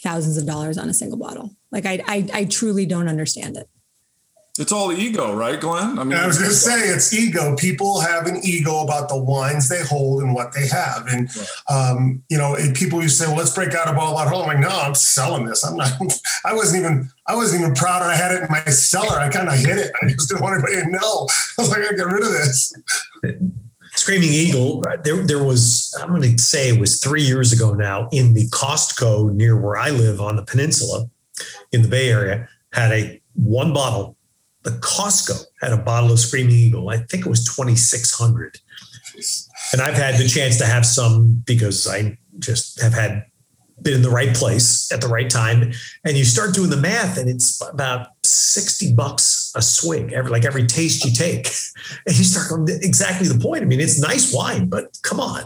thousands 0.00 0.36
of 0.36 0.46
dollars 0.46 0.78
on 0.78 0.88
a 0.88 0.94
single 0.94 1.18
bottle? 1.18 1.50
Like 1.72 1.86
I, 1.86 2.00
I, 2.06 2.28
I 2.32 2.44
truly 2.44 2.86
don't 2.86 3.08
understand 3.08 3.56
it. 3.56 3.68
It's 4.58 4.72
all 4.72 4.92
ego, 4.92 5.34
right, 5.34 5.60
Glenn? 5.60 6.00
I 6.00 6.04
mean, 6.04 6.18
I 6.18 6.26
was 6.26 6.36
going 6.36 6.50
to 6.50 6.56
say 6.56 6.88
it's 6.88 7.12
ego. 7.12 7.54
People 7.54 8.00
have 8.00 8.26
an 8.26 8.40
ego 8.42 8.80
about 8.80 9.08
the 9.08 9.16
wines 9.16 9.68
they 9.68 9.84
hold 9.84 10.20
and 10.20 10.34
what 10.34 10.52
they 10.52 10.66
have, 10.66 11.06
and 11.06 11.30
um, 11.70 12.24
you 12.28 12.36
know, 12.36 12.56
people 12.74 13.00
used 13.00 13.18
to 13.18 13.24
say, 13.24 13.28
"Well, 13.28 13.38
let's 13.38 13.54
break 13.54 13.72
out 13.74 13.88
a 13.88 13.92
bottle 13.92 14.18
at 14.18 14.26
home." 14.26 14.42
I'm 14.42 14.48
like, 14.48 14.58
no, 14.58 14.68
I'm 14.68 14.96
selling 14.96 15.46
this. 15.46 15.64
I'm 15.64 15.76
not. 15.76 15.92
I 16.44 16.54
wasn't 16.54 16.84
even. 16.84 17.08
I 17.28 17.36
wasn't 17.36 17.62
even 17.62 17.74
proud. 17.74 18.02
I 18.02 18.16
had 18.16 18.32
it 18.32 18.42
in 18.42 18.48
my 18.50 18.64
cellar. 18.64 19.20
I 19.20 19.28
kind 19.28 19.48
of 19.48 19.54
hid 19.54 19.78
it. 19.78 19.92
I 20.02 20.08
just 20.08 20.28
didn't 20.28 20.42
want 20.42 20.54
anybody 20.54 20.82
to 20.82 20.90
know. 20.90 21.28
I 21.58 21.62
was 21.62 21.70
like, 21.70 21.80
I 21.80 21.92
get 21.94 22.06
rid 22.06 22.24
of 22.24 22.32
this. 22.32 22.72
Screaming 23.94 24.30
Eagle, 24.30 24.82
there, 25.02 25.16
there 25.26 25.42
was, 25.42 25.92
I'm 26.00 26.10
going 26.10 26.22
to 26.22 26.38
say 26.40 26.68
it 26.68 26.78
was 26.78 27.00
three 27.02 27.22
years 27.22 27.52
ago 27.52 27.74
now 27.74 28.08
in 28.12 28.32
the 28.32 28.48
Costco 28.50 29.32
near 29.34 29.60
where 29.60 29.76
I 29.76 29.90
live 29.90 30.20
on 30.20 30.36
the 30.36 30.44
peninsula 30.44 31.10
in 31.72 31.82
the 31.82 31.88
Bay 31.88 32.08
Area, 32.10 32.48
had 32.72 32.92
a 32.92 33.20
one 33.34 33.72
bottle 33.72 34.16
the 34.68 34.78
Costco 34.80 35.44
had 35.62 35.72
a 35.72 35.78
bottle 35.78 36.12
of 36.12 36.18
Screaming 36.18 36.54
Eagle. 36.54 36.90
I 36.90 36.98
think 36.98 37.24
it 37.24 37.28
was 37.28 37.44
2,600. 37.44 38.58
And 39.72 39.80
I've 39.80 39.94
had 39.94 40.16
the 40.16 40.28
chance 40.28 40.58
to 40.58 40.66
have 40.66 40.84
some 40.84 41.42
because 41.46 41.86
I 41.86 42.18
just 42.38 42.80
have 42.80 42.92
had 42.92 43.24
been 43.80 43.94
in 43.94 44.02
the 44.02 44.10
right 44.10 44.34
place 44.34 44.92
at 44.92 45.00
the 45.00 45.08
right 45.08 45.30
time. 45.30 45.72
And 46.04 46.16
you 46.16 46.24
start 46.24 46.54
doing 46.54 46.70
the 46.70 46.76
math, 46.76 47.16
and 47.16 47.30
it's 47.30 47.62
about 47.62 48.08
60 48.24 48.94
bucks 48.94 49.52
a 49.56 49.62
swig, 49.62 50.12
every 50.12 50.30
like 50.30 50.44
every 50.44 50.66
taste 50.66 51.04
you 51.04 51.12
take. 51.12 51.48
And 52.06 52.16
you 52.18 52.24
start 52.24 52.50
going 52.50 52.68
exactly 52.82 53.28
the 53.28 53.38
point. 53.38 53.62
I 53.62 53.64
mean, 53.64 53.80
it's 53.80 54.00
nice 54.00 54.34
wine, 54.34 54.68
but 54.68 54.98
come 55.02 55.20
on. 55.20 55.44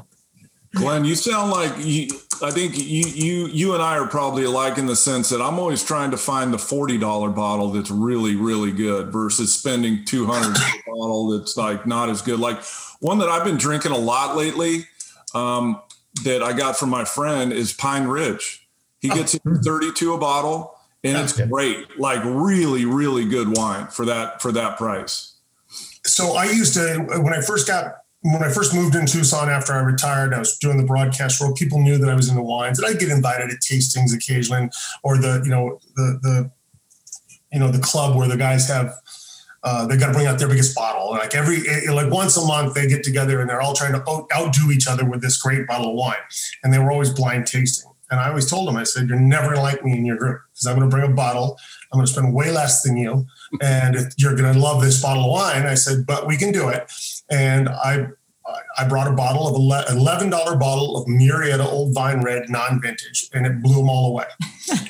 Glenn, 0.74 1.04
you 1.04 1.14
sound 1.14 1.52
like 1.52 1.72
you. 1.78 2.08
I 2.42 2.50
think 2.50 2.76
you 2.76 3.04
you 3.06 3.46
you 3.46 3.74
and 3.74 3.82
I 3.82 3.96
are 3.98 4.06
probably 4.06 4.44
alike 4.44 4.78
in 4.78 4.86
the 4.86 4.96
sense 4.96 5.28
that 5.28 5.40
I'm 5.40 5.58
always 5.58 5.84
trying 5.84 6.10
to 6.10 6.16
find 6.16 6.52
the 6.52 6.58
forty 6.58 6.98
dollar 6.98 7.30
bottle 7.30 7.68
that's 7.70 7.90
really 7.90 8.36
really 8.36 8.72
good 8.72 9.12
versus 9.12 9.54
spending 9.54 10.04
two 10.04 10.26
hundred 10.26 10.56
bottle 10.86 11.38
that's 11.38 11.56
like 11.56 11.86
not 11.86 12.08
as 12.08 12.22
good. 12.22 12.40
Like 12.40 12.62
one 13.00 13.18
that 13.18 13.28
I've 13.28 13.44
been 13.44 13.56
drinking 13.56 13.92
a 13.92 13.98
lot 13.98 14.36
lately, 14.36 14.86
um, 15.34 15.80
that 16.24 16.42
I 16.42 16.52
got 16.52 16.76
from 16.76 16.90
my 16.90 17.04
friend 17.04 17.52
is 17.52 17.72
Pine 17.72 18.04
Ridge. 18.04 18.66
He 19.00 19.10
oh, 19.10 19.14
gets 19.14 19.34
oh. 19.34 19.54
thirty 19.64 19.92
two 19.92 20.14
a 20.14 20.18
bottle, 20.18 20.76
and 21.04 21.14
that's 21.14 21.32
it's 21.32 21.40
good. 21.40 21.50
great. 21.50 21.98
Like 21.98 22.22
really 22.24 22.84
really 22.84 23.24
good 23.24 23.56
wine 23.56 23.86
for 23.86 24.04
that 24.06 24.42
for 24.42 24.52
that 24.52 24.78
price. 24.78 25.34
So 26.04 26.32
I 26.32 26.46
used 26.46 26.74
to 26.74 27.06
when 27.22 27.32
I 27.32 27.40
first 27.40 27.68
got 27.68 28.01
when 28.22 28.42
I 28.42 28.50
first 28.50 28.74
moved 28.74 28.94
in 28.94 29.06
Tucson 29.06 29.48
after 29.50 29.72
I 29.72 29.80
retired, 29.80 30.32
I 30.32 30.38
was 30.38 30.56
doing 30.58 30.76
the 30.76 30.84
broadcast 30.84 31.40
role. 31.40 31.52
People 31.54 31.80
knew 31.80 31.98
that 31.98 32.08
I 32.08 32.14
was 32.14 32.28
into 32.28 32.42
wines, 32.42 32.78
and 32.78 32.86
I'd 32.86 33.00
get 33.00 33.10
invited 33.10 33.50
to 33.50 33.56
tastings 33.56 34.14
occasionally, 34.14 34.70
or 35.02 35.18
the 35.18 35.42
you 35.44 35.50
know 35.50 35.80
the 35.96 36.18
the 36.22 36.50
you 37.52 37.58
know 37.58 37.70
the 37.70 37.80
club 37.80 38.16
where 38.16 38.28
the 38.28 38.36
guys 38.36 38.68
have 38.68 38.94
uh, 39.64 39.86
they 39.86 39.96
got 39.96 40.08
to 40.08 40.12
bring 40.12 40.26
out 40.26 40.38
their 40.38 40.48
biggest 40.48 40.74
bottle. 40.74 41.10
Like 41.10 41.34
every 41.34 41.62
like 41.88 42.10
once 42.12 42.36
a 42.36 42.46
month, 42.46 42.74
they 42.74 42.86
get 42.86 43.04
together 43.04 43.40
and 43.40 43.48
they're 43.48 43.60
all 43.60 43.74
trying 43.74 43.92
to 43.92 44.02
outdo 44.36 44.70
each 44.70 44.88
other 44.88 45.04
with 45.08 45.20
this 45.20 45.40
great 45.40 45.66
bottle 45.66 45.90
of 45.90 45.96
wine, 45.96 46.16
and 46.62 46.72
they 46.72 46.78
were 46.78 46.90
always 46.92 47.10
blind 47.10 47.46
tasting. 47.46 47.90
And 48.10 48.20
I 48.20 48.28
always 48.28 48.48
told 48.48 48.68
them, 48.68 48.76
I 48.76 48.84
said, 48.84 49.08
"You're 49.08 49.18
never 49.18 49.48
gonna 49.48 49.62
like 49.62 49.84
me 49.84 49.96
in 49.96 50.04
your 50.04 50.16
group 50.16 50.42
because 50.52 50.66
I'm 50.66 50.76
gonna 50.76 50.90
bring 50.90 51.10
a 51.10 51.14
bottle. 51.14 51.58
I'm 51.92 51.98
gonna 51.98 52.06
spend 52.06 52.34
way 52.34 52.50
less 52.50 52.82
than 52.82 52.96
you, 52.96 53.26
and 53.60 53.96
you're 54.16 54.36
gonna 54.36 54.58
love 54.58 54.82
this 54.82 55.00
bottle 55.00 55.24
of 55.24 55.30
wine." 55.30 55.66
I 55.66 55.74
said, 55.74 56.06
"But 56.06 56.26
we 56.26 56.36
can 56.36 56.52
do 56.52 56.68
it." 56.68 56.90
And 57.30 57.68
I 57.68 58.06
I 58.76 58.86
brought 58.88 59.08
a 59.08 59.12
bottle 59.12 59.46
of 59.46 59.90
eleven 59.90 60.30
dollar 60.30 60.56
bottle 60.56 60.96
of 60.96 61.08
Marietta 61.08 61.66
Old 61.68 61.94
Vine 61.94 62.22
Red 62.22 62.48
non 62.48 62.80
vintage, 62.80 63.28
and 63.32 63.46
it 63.46 63.62
blew 63.62 63.76
them 63.76 63.88
all 63.88 64.10
away. 64.10 64.26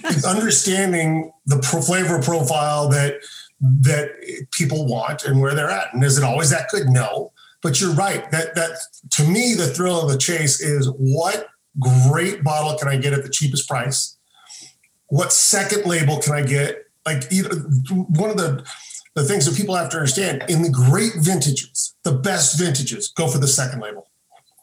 it's 0.04 0.24
understanding 0.24 1.32
the 1.46 1.58
pro- 1.58 1.82
flavor 1.82 2.20
profile 2.20 2.88
that 2.88 3.16
that 3.60 4.10
people 4.52 4.86
want 4.86 5.24
and 5.24 5.40
where 5.40 5.54
they're 5.54 5.70
at, 5.70 5.92
and 5.92 6.02
is 6.02 6.18
it 6.18 6.24
always 6.24 6.50
that 6.50 6.68
good? 6.70 6.88
No, 6.88 7.32
but 7.62 7.80
you're 7.80 7.94
right. 7.94 8.30
That 8.30 8.54
that 8.54 8.78
to 9.10 9.24
me, 9.24 9.54
the 9.54 9.66
thrill 9.66 10.00
of 10.00 10.10
the 10.10 10.18
chase 10.18 10.60
is 10.60 10.90
what 10.96 11.48
great 11.78 12.42
bottle 12.42 12.78
can 12.78 12.88
I 12.88 12.96
get 12.96 13.12
at 13.12 13.22
the 13.22 13.30
cheapest 13.30 13.68
price? 13.68 14.16
What 15.06 15.32
second 15.32 15.86
label 15.86 16.18
can 16.18 16.32
I 16.34 16.42
get? 16.42 16.86
Like 17.04 17.30
either 17.30 17.54
one 17.90 18.30
of 18.30 18.36
the 18.36 18.64
the 19.14 19.24
things 19.24 19.44
that 19.46 19.56
people 19.56 19.74
have 19.74 19.90
to 19.90 19.96
understand 19.96 20.44
in 20.48 20.62
the 20.62 20.70
great 20.70 21.12
vintages, 21.16 21.94
the 22.02 22.12
best 22.12 22.58
vintages, 22.58 23.12
go 23.14 23.28
for 23.28 23.38
the 23.38 23.48
second 23.48 23.80
label. 23.80 24.08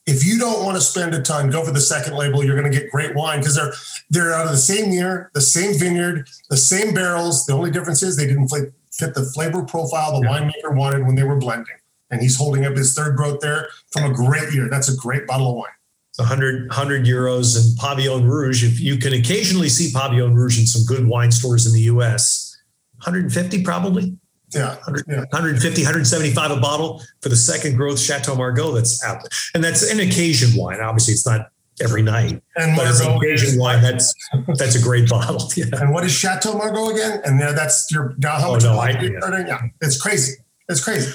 If 0.06 0.26
you 0.26 0.40
don't 0.40 0.66
want 0.66 0.76
to 0.76 0.82
spend 0.82 1.14
a 1.14 1.22
ton, 1.22 1.52
go 1.52 1.64
for 1.64 1.72
the 1.72 1.82
second 1.82 2.16
label. 2.16 2.44
You're 2.44 2.60
going 2.60 2.72
to 2.72 2.78
get 2.78 2.90
great 2.90 3.16
wine 3.16 3.40
because 3.40 3.56
they're 3.56 3.74
they're 4.10 4.34
out 4.34 4.46
of 4.46 4.52
the 4.52 4.58
same 4.58 4.92
year, 4.92 5.30
the 5.36 5.42
same 5.42 5.78
vineyard, 5.78 6.28
the 6.50 6.58
same 6.58 6.96
barrels. 6.96 7.46
The 7.46 7.54
only 7.54 7.70
difference 7.70 8.02
is 8.02 8.18
they 8.18 8.26
didn't 8.26 8.50
fit 8.50 9.14
the 9.14 9.24
flavor 9.36 9.64
profile 9.64 10.20
the 10.20 10.28
yeah. 10.28 10.40
winemaker 10.40 10.76
wanted 10.76 11.06
when 11.06 11.16
they 11.16 11.24
were 11.24 11.36
blending. 11.36 11.76
And 12.10 12.22
he's 12.22 12.36
holding 12.36 12.66
up 12.66 12.76
his 12.76 12.96
third 12.96 13.16
growth 13.16 13.40
there 13.40 13.70
from 13.92 14.10
a 14.10 14.14
great 14.14 14.52
year. 14.52 14.68
That's 14.68 14.92
a 14.92 14.98
great 14.98 15.28
bottle 15.28 15.52
of 15.52 15.56
wine. 15.58 15.70
100, 16.16 16.68
100 16.70 17.06
euros 17.06 17.56
and 17.56 17.78
Pavillon 17.78 18.28
Rouge. 18.28 18.64
If 18.64 18.80
you 18.80 18.98
can 18.98 19.14
occasionally 19.14 19.70
see 19.70 19.94
Pavillon 19.94 20.34
Rouge 20.34 20.60
in 20.60 20.66
some 20.66 20.84
good 20.86 21.08
wine 21.08 21.32
stores 21.32 21.66
in 21.66 21.74
the 21.74 21.82
US, 21.82 22.58
150 22.98 23.64
probably. 23.64 24.18
Yeah. 24.54 24.76
100, 24.76 25.06
yeah. 25.08 25.20
150, 25.32 25.82
175 25.84 26.52
a 26.52 26.58
bottle 26.58 27.02
for 27.22 27.30
the 27.30 27.36
second 27.36 27.76
growth 27.76 28.00
Chateau 28.00 28.36
Margaux 28.36 28.72
that's 28.74 29.04
out. 29.04 29.22
And 29.54 29.64
that's 29.64 29.90
an 29.92 30.00
occasion 30.00 30.60
wine. 30.60 30.82
Obviously, 30.82 31.14
it's 31.14 31.26
not 31.26 31.52
every 31.82 32.02
night. 32.02 32.42
And 32.56 32.76
but 32.76 32.88
it's 32.88 33.00
an 33.00 33.16
occasion 33.16 33.60
wine. 33.60 33.82
That's 33.82 34.14
that's 34.58 34.76
a 34.76 34.82
great 34.82 35.10
bottle. 35.10 35.50
Yeah. 35.56 35.66
And 35.74 35.94
what 35.94 36.04
is 36.04 36.12
Chateau 36.12 36.58
Margaux 36.58 36.90
again? 36.90 37.22
And 37.26 37.40
there, 37.40 37.54
that's 37.54 37.92
your 37.92 38.16
how 38.24 38.50
oh, 38.50 38.54
much 38.54 38.64
no, 38.64 38.80
I, 38.80 38.90
yeah. 38.92 39.46
yeah. 39.48 39.62
It's 39.82 40.02
crazy. 40.02 40.34
It's 40.68 40.84
crazy. 40.84 41.14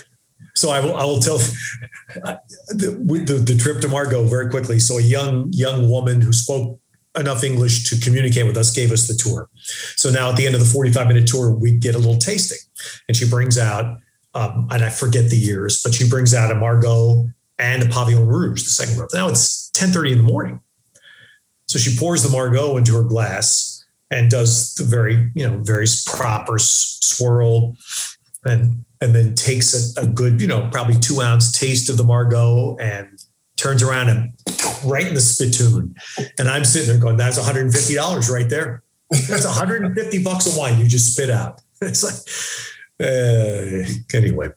So 0.56 0.70
I 0.70 0.80
will, 0.80 0.96
I 0.96 1.04
will 1.04 1.18
tell 1.18 1.38
the, 2.14 3.24
the, 3.26 3.34
the 3.34 3.58
trip 3.58 3.80
to 3.80 3.88
Margaux 3.88 4.24
very 4.24 4.48
quickly. 4.50 4.78
So 4.78 4.98
a 4.98 5.02
young 5.02 5.52
young 5.52 5.90
woman 5.90 6.20
who 6.20 6.32
spoke 6.32 6.80
enough 7.16 7.44
English 7.44 7.88
to 7.90 8.00
communicate 8.00 8.46
with 8.46 8.56
us 8.56 8.74
gave 8.74 8.90
us 8.90 9.06
the 9.06 9.14
tour. 9.14 9.48
So 9.96 10.10
now 10.10 10.30
at 10.30 10.36
the 10.36 10.46
end 10.46 10.54
of 10.54 10.60
the 10.60 10.66
45 10.66 11.06
minute 11.06 11.26
tour, 11.26 11.52
we 11.52 11.72
get 11.72 11.94
a 11.94 11.98
little 11.98 12.18
tasting. 12.18 12.58
And 13.08 13.16
she 13.16 13.28
brings 13.28 13.58
out, 13.58 13.98
um, 14.34 14.68
and 14.70 14.84
I 14.84 14.90
forget 14.90 15.30
the 15.30 15.36
years, 15.36 15.82
but 15.82 15.94
she 15.94 16.08
brings 16.08 16.34
out 16.34 16.50
a 16.50 16.54
Margaux 16.54 17.28
and 17.58 17.82
a 17.82 17.86
Pavillon 17.86 18.26
Rouge, 18.26 18.64
the 18.64 18.70
second 18.70 18.96
group. 18.96 19.10
Now 19.14 19.28
it's 19.28 19.70
10:30 19.74 20.12
in 20.12 20.18
the 20.18 20.24
morning. 20.24 20.60
So 21.66 21.78
she 21.78 21.96
pours 21.96 22.22
the 22.22 22.28
Margaux 22.30 22.76
into 22.76 22.94
her 22.94 23.04
glass 23.04 23.84
and 24.10 24.30
does 24.30 24.74
the 24.74 24.84
very, 24.84 25.30
you 25.34 25.48
know, 25.48 25.58
very 25.62 25.86
proper 26.06 26.58
swirl 26.58 27.76
and 28.44 28.84
and 29.00 29.14
then 29.14 29.34
takes 29.34 29.96
a, 29.96 30.02
a 30.02 30.06
good, 30.06 30.40
you 30.40 30.46
know, 30.46 30.68
probably 30.72 30.98
two 30.98 31.20
ounce 31.20 31.52
taste 31.52 31.90
of 31.90 31.96
the 31.96 32.04
Margaux 32.04 32.76
and 32.80 33.23
turns 33.64 33.82
around 33.82 34.10
and 34.10 34.32
right 34.84 35.06
in 35.06 35.14
the 35.14 35.20
spittoon. 35.20 35.94
And 36.38 36.48
I'm 36.48 36.64
sitting 36.64 36.88
there 36.88 37.00
going, 37.00 37.16
that's 37.16 37.38
$150 37.38 38.30
right 38.30 38.48
there. 38.48 38.82
That's 39.10 39.46
150 39.46 40.22
bucks 40.22 40.54
a 40.54 40.58
wine 40.58 40.78
you 40.78 40.86
just 40.86 41.12
spit 41.12 41.30
out. 41.30 41.60
It's 41.82 42.02
like, 42.02 42.14
uh, 43.06 44.16
anyway. 44.16 44.48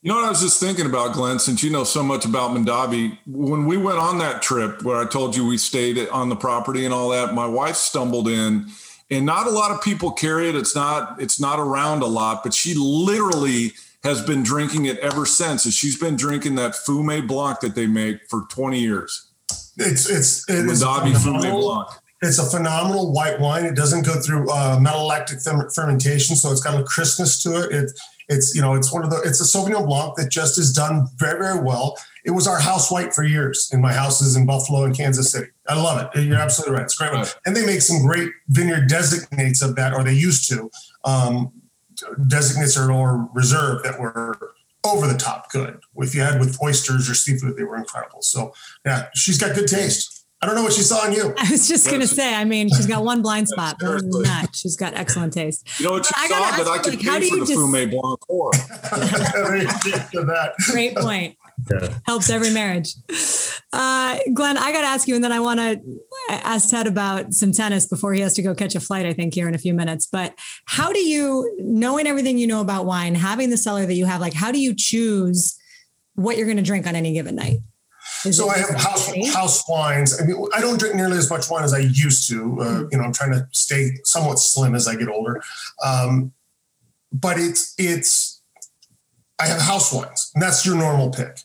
You 0.00 0.08
know 0.08 0.14
what 0.14 0.24
I 0.24 0.30
was 0.30 0.40
just 0.40 0.60
thinking 0.60 0.86
about, 0.86 1.12
Glenn, 1.12 1.38
since 1.38 1.62
you 1.62 1.70
know 1.70 1.84
so 1.84 2.02
much 2.02 2.24
about 2.24 2.56
Mondavi, 2.56 3.18
when 3.26 3.66
we 3.66 3.76
went 3.76 3.98
on 3.98 4.18
that 4.18 4.40
trip 4.40 4.82
where 4.82 4.96
I 4.96 5.04
told 5.04 5.36
you 5.36 5.46
we 5.46 5.58
stayed 5.58 6.08
on 6.08 6.28
the 6.28 6.36
property 6.36 6.84
and 6.84 6.94
all 6.94 7.10
that, 7.10 7.34
my 7.34 7.46
wife 7.46 7.76
stumbled 7.76 8.28
in 8.28 8.68
and 9.10 9.26
not 9.26 9.46
a 9.46 9.50
lot 9.50 9.72
of 9.72 9.82
people 9.82 10.12
carry 10.12 10.48
it. 10.48 10.54
It's 10.54 10.74
not, 10.74 11.20
it's 11.20 11.38
not 11.38 11.58
around 11.58 12.02
a 12.02 12.06
lot, 12.06 12.42
but 12.42 12.54
she 12.54 12.74
literally 12.74 13.72
has 14.04 14.24
been 14.24 14.42
drinking 14.42 14.86
it 14.86 14.98
ever 14.98 15.24
since. 15.26 15.64
And 15.64 15.72
she's 15.72 15.98
been 15.98 16.16
drinking 16.16 16.56
that 16.56 16.72
Fumé 16.72 17.26
Blanc 17.26 17.60
that 17.60 17.74
they 17.74 17.86
make 17.86 18.28
for 18.28 18.46
20 18.48 18.80
years. 18.80 19.32
It's 19.76 20.08
it's 20.10 20.48
it 20.50 20.66
is 20.66 20.82
Fume 20.82 21.40
Blanc. 21.40 21.88
It's 22.20 22.38
a 22.38 22.44
phenomenal 22.44 23.12
white 23.12 23.40
wine. 23.40 23.64
It 23.64 23.74
doesn't 23.74 24.06
go 24.06 24.20
through 24.20 24.50
uh, 24.50 24.78
malolactic 24.78 25.42
fermentation, 25.74 26.36
so 26.36 26.52
it's 26.52 26.62
got 26.62 26.78
a 26.78 26.84
crispness 26.84 27.42
to 27.42 27.62
it. 27.62 27.72
it. 27.72 27.90
It's 28.28 28.54
you 28.54 28.60
know 28.60 28.74
it's 28.74 28.92
one 28.92 29.02
of 29.02 29.10
the 29.10 29.20
it's 29.22 29.40
a 29.40 29.44
Sauvignon 29.44 29.86
Blanc 29.86 30.14
that 30.16 30.30
just 30.30 30.58
is 30.58 30.72
done 30.72 31.08
very 31.16 31.38
very 31.38 31.60
well. 31.60 31.96
It 32.24 32.30
was 32.30 32.46
our 32.46 32.60
house 32.60 32.90
white 32.90 33.12
for 33.12 33.24
years 33.24 33.70
in 33.72 33.80
my 33.80 33.92
houses 33.92 34.36
in 34.36 34.46
Buffalo 34.46 34.84
and 34.84 34.96
Kansas 34.96 35.32
City. 35.32 35.48
I 35.68 35.74
love 35.74 36.10
it. 36.14 36.22
You're 36.22 36.38
absolutely 36.38 36.76
right. 36.76 36.84
It's 36.84 36.94
great, 36.94 37.12
right. 37.12 37.34
and 37.46 37.56
they 37.56 37.66
make 37.66 37.82
some 37.82 38.06
great 38.06 38.30
vineyard 38.48 38.88
designates 38.88 39.62
of 39.62 39.74
that, 39.76 39.92
or 39.94 40.04
they 40.04 40.14
used 40.14 40.48
to. 40.50 40.70
Um, 41.04 41.52
designates 42.26 42.76
or, 42.76 42.92
or 42.92 43.28
reserve 43.34 43.82
that 43.82 44.00
were 44.00 44.54
over 44.84 45.06
the 45.06 45.18
top 45.18 45.50
good. 45.50 45.80
If 45.96 46.14
you 46.14 46.22
had 46.22 46.40
with 46.40 46.60
oysters 46.62 47.08
or 47.08 47.14
seafood, 47.14 47.56
they 47.56 47.64
were 47.64 47.76
incredible. 47.76 48.22
So 48.22 48.52
yeah, 48.84 49.06
she's 49.14 49.38
got 49.38 49.54
good 49.54 49.68
taste. 49.68 50.26
I 50.42 50.46
don't 50.46 50.56
know 50.56 50.64
what 50.64 50.72
she 50.72 50.82
saw 50.82 51.06
in 51.06 51.12
you. 51.12 51.32
I 51.38 51.52
was 51.52 51.68
just 51.68 51.86
going 51.86 52.00
to 52.00 52.06
say, 52.06 52.34
I 52.34 52.44
mean, 52.44 52.68
she's 52.68 52.86
got 52.86 53.04
one 53.04 53.22
blind 53.22 53.48
spot, 53.48 53.76
but 53.78 53.88
other 53.88 54.00
than 54.00 54.22
that, 54.24 54.56
she's 54.56 54.76
got 54.76 54.92
excellent 54.94 55.32
taste. 55.32 55.68
You 55.78 55.86
know 55.86 55.92
what 55.92 56.04
she 56.04 56.12
saw 56.12 56.28
that 56.28 56.66
I 56.66 56.78
could 56.78 56.94
like, 56.94 57.20
pay 57.20 57.30
for 57.30 57.36
the 57.36 57.46
just... 57.46 57.52
Fumé 57.52 57.88
Blanc 57.88 58.18
for. 58.26 58.50
Great 60.72 60.96
point. 60.96 61.36
Yeah. 61.70 61.98
Helps 62.04 62.30
every 62.30 62.50
marriage. 62.50 62.94
Uh, 63.72 64.18
Glenn, 64.34 64.58
I 64.58 64.72
got 64.72 64.82
to 64.82 64.86
ask 64.86 65.08
you, 65.08 65.14
and 65.14 65.24
then 65.24 65.32
I 65.32 65.40
want 65.40 65.60
to 65.60 65.80
ask 66.28 66.70
Ted 66.70 66.86
about 66.86 67.32
some 67.32 67.52
tennis 67.52 67.86
before 67.86 68.12
he 68.12 68.20
has 68.20 68.34
to 68.34 68.42
go 68.42 68.54
catch 68.54 68.74
a 68.74 68.80
flight, 68.80 69.06
I 69.06 69.12
think, 69.12 69.34
here 69.34 69.48
in 69.48 69.54
a 69.54 69.58
few 69.58 69.74
minutes. 69.74 70.06
But 70.06 70.34
how 70.66 70.92
do 70.92 70.98
you, 70.98 71.56
knowing 71.60 72.06
everything 72.06 72.38
you 72.38 72.46
know 72.46 72.60
about 72.60 72.84
wine, 72.84 73.14
having 73.14 73.50
the 73.50 73.56
cellar 73.56 73.86
that 73.86 73.94
you 73.94 74.06
have, 74.06 74.20
like, 74.20 74.34
how 74.34 74.52
do 74.52 74.60
you 74.60 74.74
choose 74.76 75.58
what 76.14 76.36
you're 76.36 76.46
going 76.46 76.58
to 76.58 76.62
drink 76.62 76.86
on 76.86 76.96
any 76.96 77.12
given 77.12 77.36
night? 77.36 77.58
Is 78.24 78.36
so 78.36 78.48
I 78.48 78.58
have 78.58 78.70
house 78.70 79.10
house 79.32 79.68
wines. 79.68 80.20
I 80.20 80.24
mean, 80.24 80.36
I 80.54 80.60
don't 80.60 80.78
drink 80.78 80.94
nearly 80.94 81.16
as 81.16 81.30
much 81.30 81.48
wine 81.50 81.64
as 81.64 81.72
I 81.72 81.78
used 81.78 82.28
to. 82.28 82.60
Uh, 82.60 82.64
mm-hmm. 82.64 82.88
you 82.92 82.98
know, 82.98 83.04
I'm 83.04 83.12
trying 83.12 83.32
to 83.32 83.46
stay 83.52 83.92
somewhat 84.04 84.38
slim 84.38 84.74
as 84.74 84.86
I 84.86 84.96
get 84.96 85.08
older. 85.08 85.42
Um, 85.84 86.32
but 87.12 87.38
it's 87.38 87.74
it's 87.78 88.42
I 89.40 89.46
have 89.46 89.60
house 89.60 89.92
wines, 89.92 90.30
and 90.34 90.42
that's 90.42 90.64
your 90.64 90.76
normal 90.76 91.10
pick. 91.10 91.40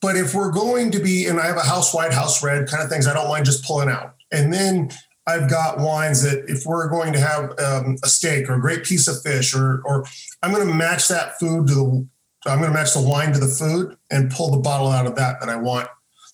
But 0.00 0.16
if 0.16 0.34
we're 0.34 0.50
going 0.50 0.90
to 0.92 0.98
be, 0.98 1.26
and 1.26 1.38
I 1.38 1.46
have 1.46 1.56
a 1.56 1.60
house 1.60 1.92
white, 1.92 2.12
house 2.12 2.42
red 2.42 2.68
kind 2.68 2.82
of 2.82 2.88
things, 2.88 3.06
I 3.06 3.12
don't 3.12 3.28
mind 3.28 3.44
just 3.44 3.64
pulling 3.64 3.90
out. 3.90 4.14
And 4.32 4.52
then 4.52 4.90
I've 5.26 5.50
got 5.50 5.78
wines 5.78 6.22
that 6.22 6.48
if 6.48 6.64
we're 6.64 6.88
going 6.88 7.12
to 7.12 7.20
have 7.20 7.58
um, 7.60 7.96
a 8.02 8.08
steak 8.08 8.48
or 8.48 8.54
a 8.54 8.60
great 8.60 8.84
piece 8.84 9.06
of 9.08 9.22
fish, 9.22 9.54
or 9.54 9.82
or 9.84 10.04
I'm 10.42 10.52
going 10.52 10.66
to 10.66 10.74
match 10.74 11.08
that 11.08 11.38
food 11.38 11.68
to 11.68 11.74
the, 11.74 12.08
I'm 12.50 12.58
going 12.58 12.70
to 12.70 12.76
match 12.76 12.94
the 12.94 13.02
wine 13.02 13.32
to 13.32 13.38
the 13.38 13.46
food 13.46 13.96
and 14.10 14.30
pull 14.30 14.50
the 14.50 14.58
bottle 14.58 14.88
out 14.88 15.06
of 15.06 15.14
that 15.16 15.40
that 15.40 15.48
I 15.48 15.56
want 15.56 15.88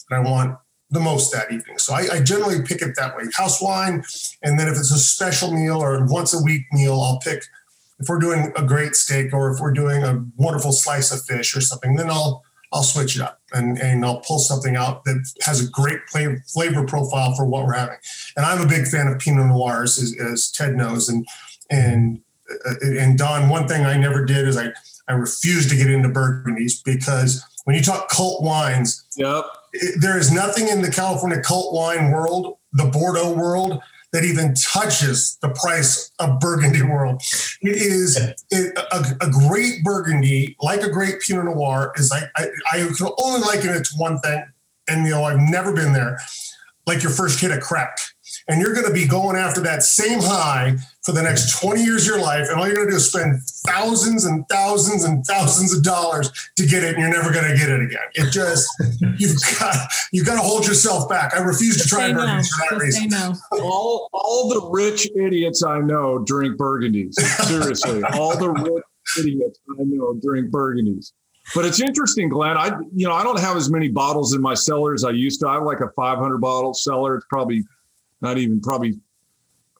that 0.08 0.16
I 0.16 0.20
want 0.20 0.56
the 0.90 1.00
most 1.00 1.32
that 1.32 1.50
evening. 1.50 1.78
So 1.78 1.94
I, 1.94 2.06
I, 2.12 2.22
generally 2.22 2.62
pick 2.62 2.80
it 2.80 2.94
that 2.96 3.16
way: 3.16 3.24
house 3.34 3.60
wine, 3.60 4.04
and 4.42 4.58
then 4.58 4.68
if 4.68 4.78
it's 4.78 4.92
a 4.92 4.98
special 4.98 5.52
meal 5.52 5.82
or 5.82 6.06
once 6.06 6.32
a 6.32 6.42
week 6.42 6.62
meal, 6.72 7.00
I'll 7.00 7.18
pick. 7.18 7.42
If 7.98 8.08
we're 8.08 8.18
doing 8.18 8.52
a 8.56 8.62
great 8.62 8.94
steak 8.94 9.32
or 9.32 9.50
if 9.50 9.58
we're 9.58 9.72
doing 9.72 10.04
a 10.04 10.22
wonderful 10.36 10.72
slice 10.72 11.10
of 11.12 11.22
fish 11.24 11.56
or 11.56 11.62
something, 11.62 11.96
then 11.96 12.10
I'll 12.10 12.44
I'll 12.76 12.82
switch 12.82 13.16
it 13.16 13.22
up 13.22 13.40
and, 13.54 13.78
and 13.78 14.04
I'll 14.04 14.20
pull 14.20 14.38
something 14.38 14.76
out 14.76 15.04
that 15.04 15.26
has 15.42 15.66
a 15.66 15.70
great 15.70 16.00
flavor 16.10 16.84
profile 16.84 17.34
for 17.34 17.46
what 17.46 17.64
we're 17.64 17.72
having. 17.72 17.96
And 18.36 18.44
I'm 18.44 18.60
a 18.60 18.68
big 18.68 18.86
fan 18.86 19.08
of 19.08 19.18
Pinot 19.18 19.46
Noirs, 19.46 19.98
as, 19.98 20.14
as 20.20 20.50
Ted 20.50 20.74
knows. 20.74 21.08
And 21.08 21.26
and 21.70 22.20
uh, 22.50 22.74
and 22.82 23.16
Don, 23.16 23.48
one 23.48 23.66
thing 23.66 23.86
I 23.86 23.96
never 23.96 24.26
did 24.26 24.46
is 24.46 24.58
I 24.58 24.72
I 25.08 25.14
refused 25.14 25.70
to 25.70 25.76
get 25.76 25.90
into 25.90 26.10
Burgundies 26.10 26.84
because 26.84 27.42
when 27.64 27.76
you 27.76 27.82
talk 27.82 28.10
cult 28.10 28.42
wines, 28.42 29.06
yep. 29.16 29.44
It, 29.72 30.00
there 30.00 30.18
is 30.18 30.30
nothing 30.30 30.68
in 30.68 30.82
the 30.82 30.90
California 30.90 31.40
cult 31.40 31.74
wine 31.74 32.10
world, 32.10 32.58
the 32.72 32.84
Bordeaux 32.84 33.32
world, 33.32 33.80
that 34.16 34.24
even 34.24 34.54
touches 34.54 35.36
the 35.42 35.50
price 35.50 36.10
of 36.20 36.40
Burgundy 36.40 36.80
World. 36.80 37.20
It 37.60 37.76
is 37.76 38.16
it, 38.50 38.78
a, 38.90 39.04
a, 39.20 39.30
great 39.30 39.84
Burgundy, 39.84 40.56
like 40.58 40.80
a 40.80 40.88
great 40.88 41.20
Pinot 41.20 41.44
Noir, 41.44 41.92
is 41.96 42.10
like 42.10 42.24
I, 42.34 42.46
I 42.72 42.78
can 42.96 43.08
only 43.22 43.40
liken 43.40 43.68
it 43.74 43.84
to 43.84 43.94
one 43.98 44.18
thing, 44.20 44.42
and 44.88 45.04
you 45.04 45.10
know 45.10 45.24
I've 45.24 45.38
never 45.38 45.70
been 45.74 45.92
there, 45.92 46.18
like 46.86 47.02
your 47.02 47.12
first 47.12 47.40
hit 47.40 47.50
of 47.50 47.60
crack 47.60 47.98
and 48.48 48.60
you're 48.60 48.72
going 48.74 48.86
to 48.86 48.92
be 48.92 49.06
going 49.06 49.36
after 49.36 49.60
that 49.60 49.82
same 49.82 50.20
high 50.20 50.76
for 51.06 51.12
the 51.12 51.22
next 51.22 51.60
20 51.60 51.84
years 51.84 52.02
of 52.02 52.16
your 52.16 52.20
life. 52.20 52.48
And 52.50 52.58
all 52.58 52.66
you're 52.66 52.74
going 52.74 52.88
to 52.88 52.92
do 52.92 52.96
is 52.96 53.08
spend 53.08 53.40
thousands 53.64 54.24
and 54.24 54.46
thousands 54.48 55.04
and 55.04 55.24
thousands 55.24 55.72
of 55.72 55.84
dollars 55.84 56.32
to 56.56 56.66
get 56.66 56.82
it, 56.82 56.96
and 56.96 56.98
you're 56.98 57.12
never 57.12 57.32
going 57.32 57.48
to 57.48 57.56
get 57.56 57.70
it 57.70 57.80
again. 57.80 58.02
It 58.14 58.32
just 58.32 58.66
you've 59.16 59.38
got 59.60 59.76
you've 60.12 60.26
got 60.26 60.34
to 60.34 60.40
hold 60.40 60.66
yourself 60.66 61.08
back. 61.08 61.32
I 61.32 61.38
refuse 61.38 61.80
to 61.80 61.88
try 61.88 62.10
burgundies 62.10 62.48
for 62.48 62.74
that 62.74 62.82
reason. 62.82 63.12
All 63.52 64.08
all 64.12 64.48
the 64.48 64.68
rich 64.68 65.08
idiots 65.14 65.62
I 65.62 65.78
know 65.78 66.18
drink 66.18 66.58
burgundies. 66.58 67.14
Seriously, 67.14 68.02
all 68.14 68.36
the 68.36 68.50
rich 68.50 68.84
idiots 69.18 69.60
I 69.70 69.84
know 69.84 70.18
drink 70.20 70.50
burgundies. 70.50 71.12
But 71.54 71.64
it's 71.64 71.80
interesting, 71.80 72.28
Glenn. 72.28 72.56
I 72.56 72.72
you 72.92 73.06
know 73.06 73.14
I 73.14 73.22
don't 73.22 73.38
have 73.38 73.56
as 73.56 73.70
many 73.70 73.88
bottles 73.88 74.34
in 74.34 74.42
my 74.42 74.54
cellar 74.54 74.92
as 74.92 75.04
I 75.04 75.10
used 75.10 75.40
to. 75.40 75.48
I 75.48 75.54
have 75.54 75.62
like 75.62 75.80
a 75.80 75.90
500 75.94 76.38
bottle 76.38 76.74
cellar. 76.74 77.14
It's 77.14 77.26
probably 77.30 77.62
not 78.20 78.38
even 78.38 78.60
probably 78.60 78.98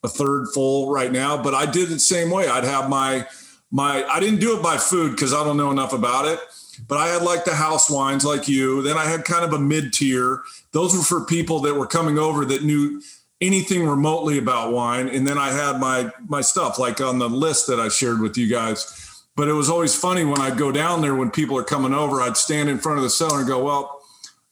a 0.06 0.08
third 0.08 0.46
full 0.54 0.90
right 0.90 1.12
now. 1.12 1.40
But 1.40 1.54
I 1.54 1.66
did 1.66 1.88
the 1.88 1.98
same 1.98 2.30
way. 2.30 2.48
I'd 2.48 2.64
have 2.64 2.88
my 2.88 3.26
my 3.70 4.04
I 4.04 4.20
didn't 4.20 4.40
do 4.40 4.56
it 4.56 4.62
by 4.62 4.78
food 4.78 5.10
because 5.10 5.34
I 5.34 5.44
don't 5.44 5.56
know 5.58 5.70
enough 5.70 5.92
about 5.92 6.26
it. 6.26 6.40
But 6.88 6.98
I 6.98 7.08
had 7.08 7.22
like 7.22 7.44
the 7.44 7.54
house 7.54 7.90
wines 7.90 8.24
like 8.24 8.48
you. 8.48 8.82
Then 8.82 8.96
I 8.96 9.04
had 9.04 9.24
kind 9.24 9.44
of 9.44 9.52
a 9.52 9.58
mid 9.58 9.92
tier. 9.92 10.42
Those 10.72 10.96
were 10.96 11.02
for 11.02 11.24
people 11.24 11.60
that 11.60 11.74
were 11.74 11.86
coming 11.86 12.18
over 12.18 12.44
that 12.46 12.64
knew 12.64 13.02
anything 13.40 13.86
remotely 13.86 14.38
about 14.38 14.72
wine. 14.72 15.08
And 15.08 15.26
then 15.26 15.38
I 15.38 15.50
had 15.50 15.80
my 15.80 16.10
my 16.28 16.40
stuff 16.40 16.78
like 16.78 17.00
on 17.00 17.18
the 17.18 17.28
list 17.28 17.66
that 17.66 17.80
I 17.80 17.88
shared 17.88 18.20
with 18.20 18.38
you 18.38 18.46
guys. 18.46 19.02
But 19.36 19.48
it 19.48 19.52
was 19.52 19.68
always 19.68 19.94
funny 19.94 20.24
when 20.24 20.40
I'd 20.40 20.56
go 20.56 20.72
down 20.72 21.02
there 21.02 21.14
when 21.14 21.30
people 21.30 21.58
are 21.58 21.64
coming 21.64 21.92
over, 21.92 22.22
I'd 22.22 22.38
stand 22.38 22.70
in 22.70 22.78
front 22.78 22.96
of 22.98 23.02
the 23.02 23.10
cellar 23.10 23.40
and 23.40 23.48
go, 23.48 23.62
Well, 23.62 23.95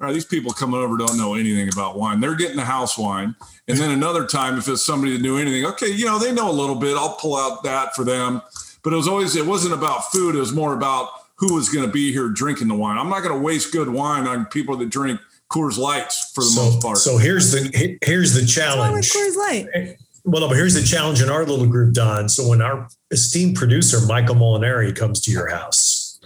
all 0.00 0.08
right, 0.08 0.12
these 0.12 0.24
people 0.24 0.52
coming 0.52 0.80
over 0.80 0.96
don't 0.96 1.16
know 1.16 1.34
anything 1.34 1.68
about 1.72 1.96
wine. 1.96 2.20
They're 2.20 2.34
getting 2.34 2.56
the 2.56 2.64
house 2.64 2.98
wine. 2.98 3.36
And 3.68 3.78
then 3.78 3.90
another 3.90 4.26
time, 4.26 4.58
if 4.58 4.66
it's 4.68 4.84
somebody 4.84 5.12
that 5.12 5.22
knew 5.22 5.38
anything, 5.38 5.64
okay, 5.66 5.88
you 5.88 6.04
know, 6.04 6.18
they 6.18 6.32
know 6.32 6.50
a 6.50 6.52
little 6.52 6.74
bit. 6.74 6.96
I'll 6.96 7.14
pull 7.14 7.36
out 7.36 7.62
that 7.62 7.94
for 7.94 8.04
them. 8.04 8.42
But 8.82 8.92
it 8.92 8.96
was 8.96 9.06
always, 9.06 9.36
it 9.36 9.46
wasn't 9.46 9.72
about 9.72 10.10
food. 10.10 10.34
It 10.34 10.40
was 10.40 10.52
more 10.52 10.74
about 10.74 11.10
who 11.36 11.54
was 11.54 11.68
going 11.68 11.86
to 11.86 11.90
be 11.90 12.12
here 12.12 12.28
drinking 12.28 12.68
the 12.68 12.74
wine. 12.74 12.98
I'm 12.98 13.08
not 13.08 13.22
going 13.22 13.34
to 13.34 13.40
waste 13.40 13.72
good 13.72 13.88
wine 13.88 14.26
on 14.26 14.46
people 14.46 14.76
that 14.78 14.90
drink 14.90 15.20
Coors 15.48 15.78
Lights 15.78 16.32
for 16.34 16.42
the 16.42 16.50
so, 16.50 16.62
most 16.62 16.82
part. 16.82 16.98
So 16.98 17.16
here's 17.16 17.52
the 17.52 17.98
here's 18.02 18.34
the 18.34 18.44
challenge. 18.44 19.10
Coors 19.10 19.36
Light. 19.36 19.66
Eh, 19.74 19.94
well, 20.24 20.40
no, 20.40 20.48
but 20.48 20.56
here's 20.56 20.74
the 20.74 20.82
challenge 20.82 21.22
in 21.22 21.28
our 21.28 21.44
little 21.44 21.66
group, 21.66 21.94
Don. 21.94 22.28
So 22.28 22.48
when 22.48 22.60
our 22.60 22.88
esteemed 23.10 23.56
producer 23.56 24.00
Michael 24.06 24.34
Molinari 24.34 24.94
comes 24.96 25.20
to 25.22 25.30
your 25.30 25.48
house, 25.48 26.18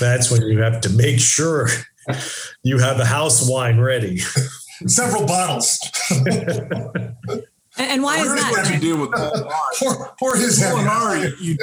that's 0.00 0.30
when 0.30 0.42
you 0.42 0.58
have 0.58 0.80
to 0.82 0.90
make 0.90 1.20
sure 1.20 1.68
you 2.62 2.78
have 2.78 2.98
the 2.98 3.04
house 3.04 3.48
wine 3.48 3.78
ready. 3.80 4.18
Several 4.86 5.26
bottles. 5.26 5.78
and 7.78 8.02
why 8.02 8.18
is 8.18 8.34
that? 8.34 8.70
to 8.72 8.78
do 8.78 9.00
with 9.00 9.10
pour, 9.78 10.14
pour 10.18 10.36
his 10.36 10.60
head. 10.60 11.32
You, 11.40 11.56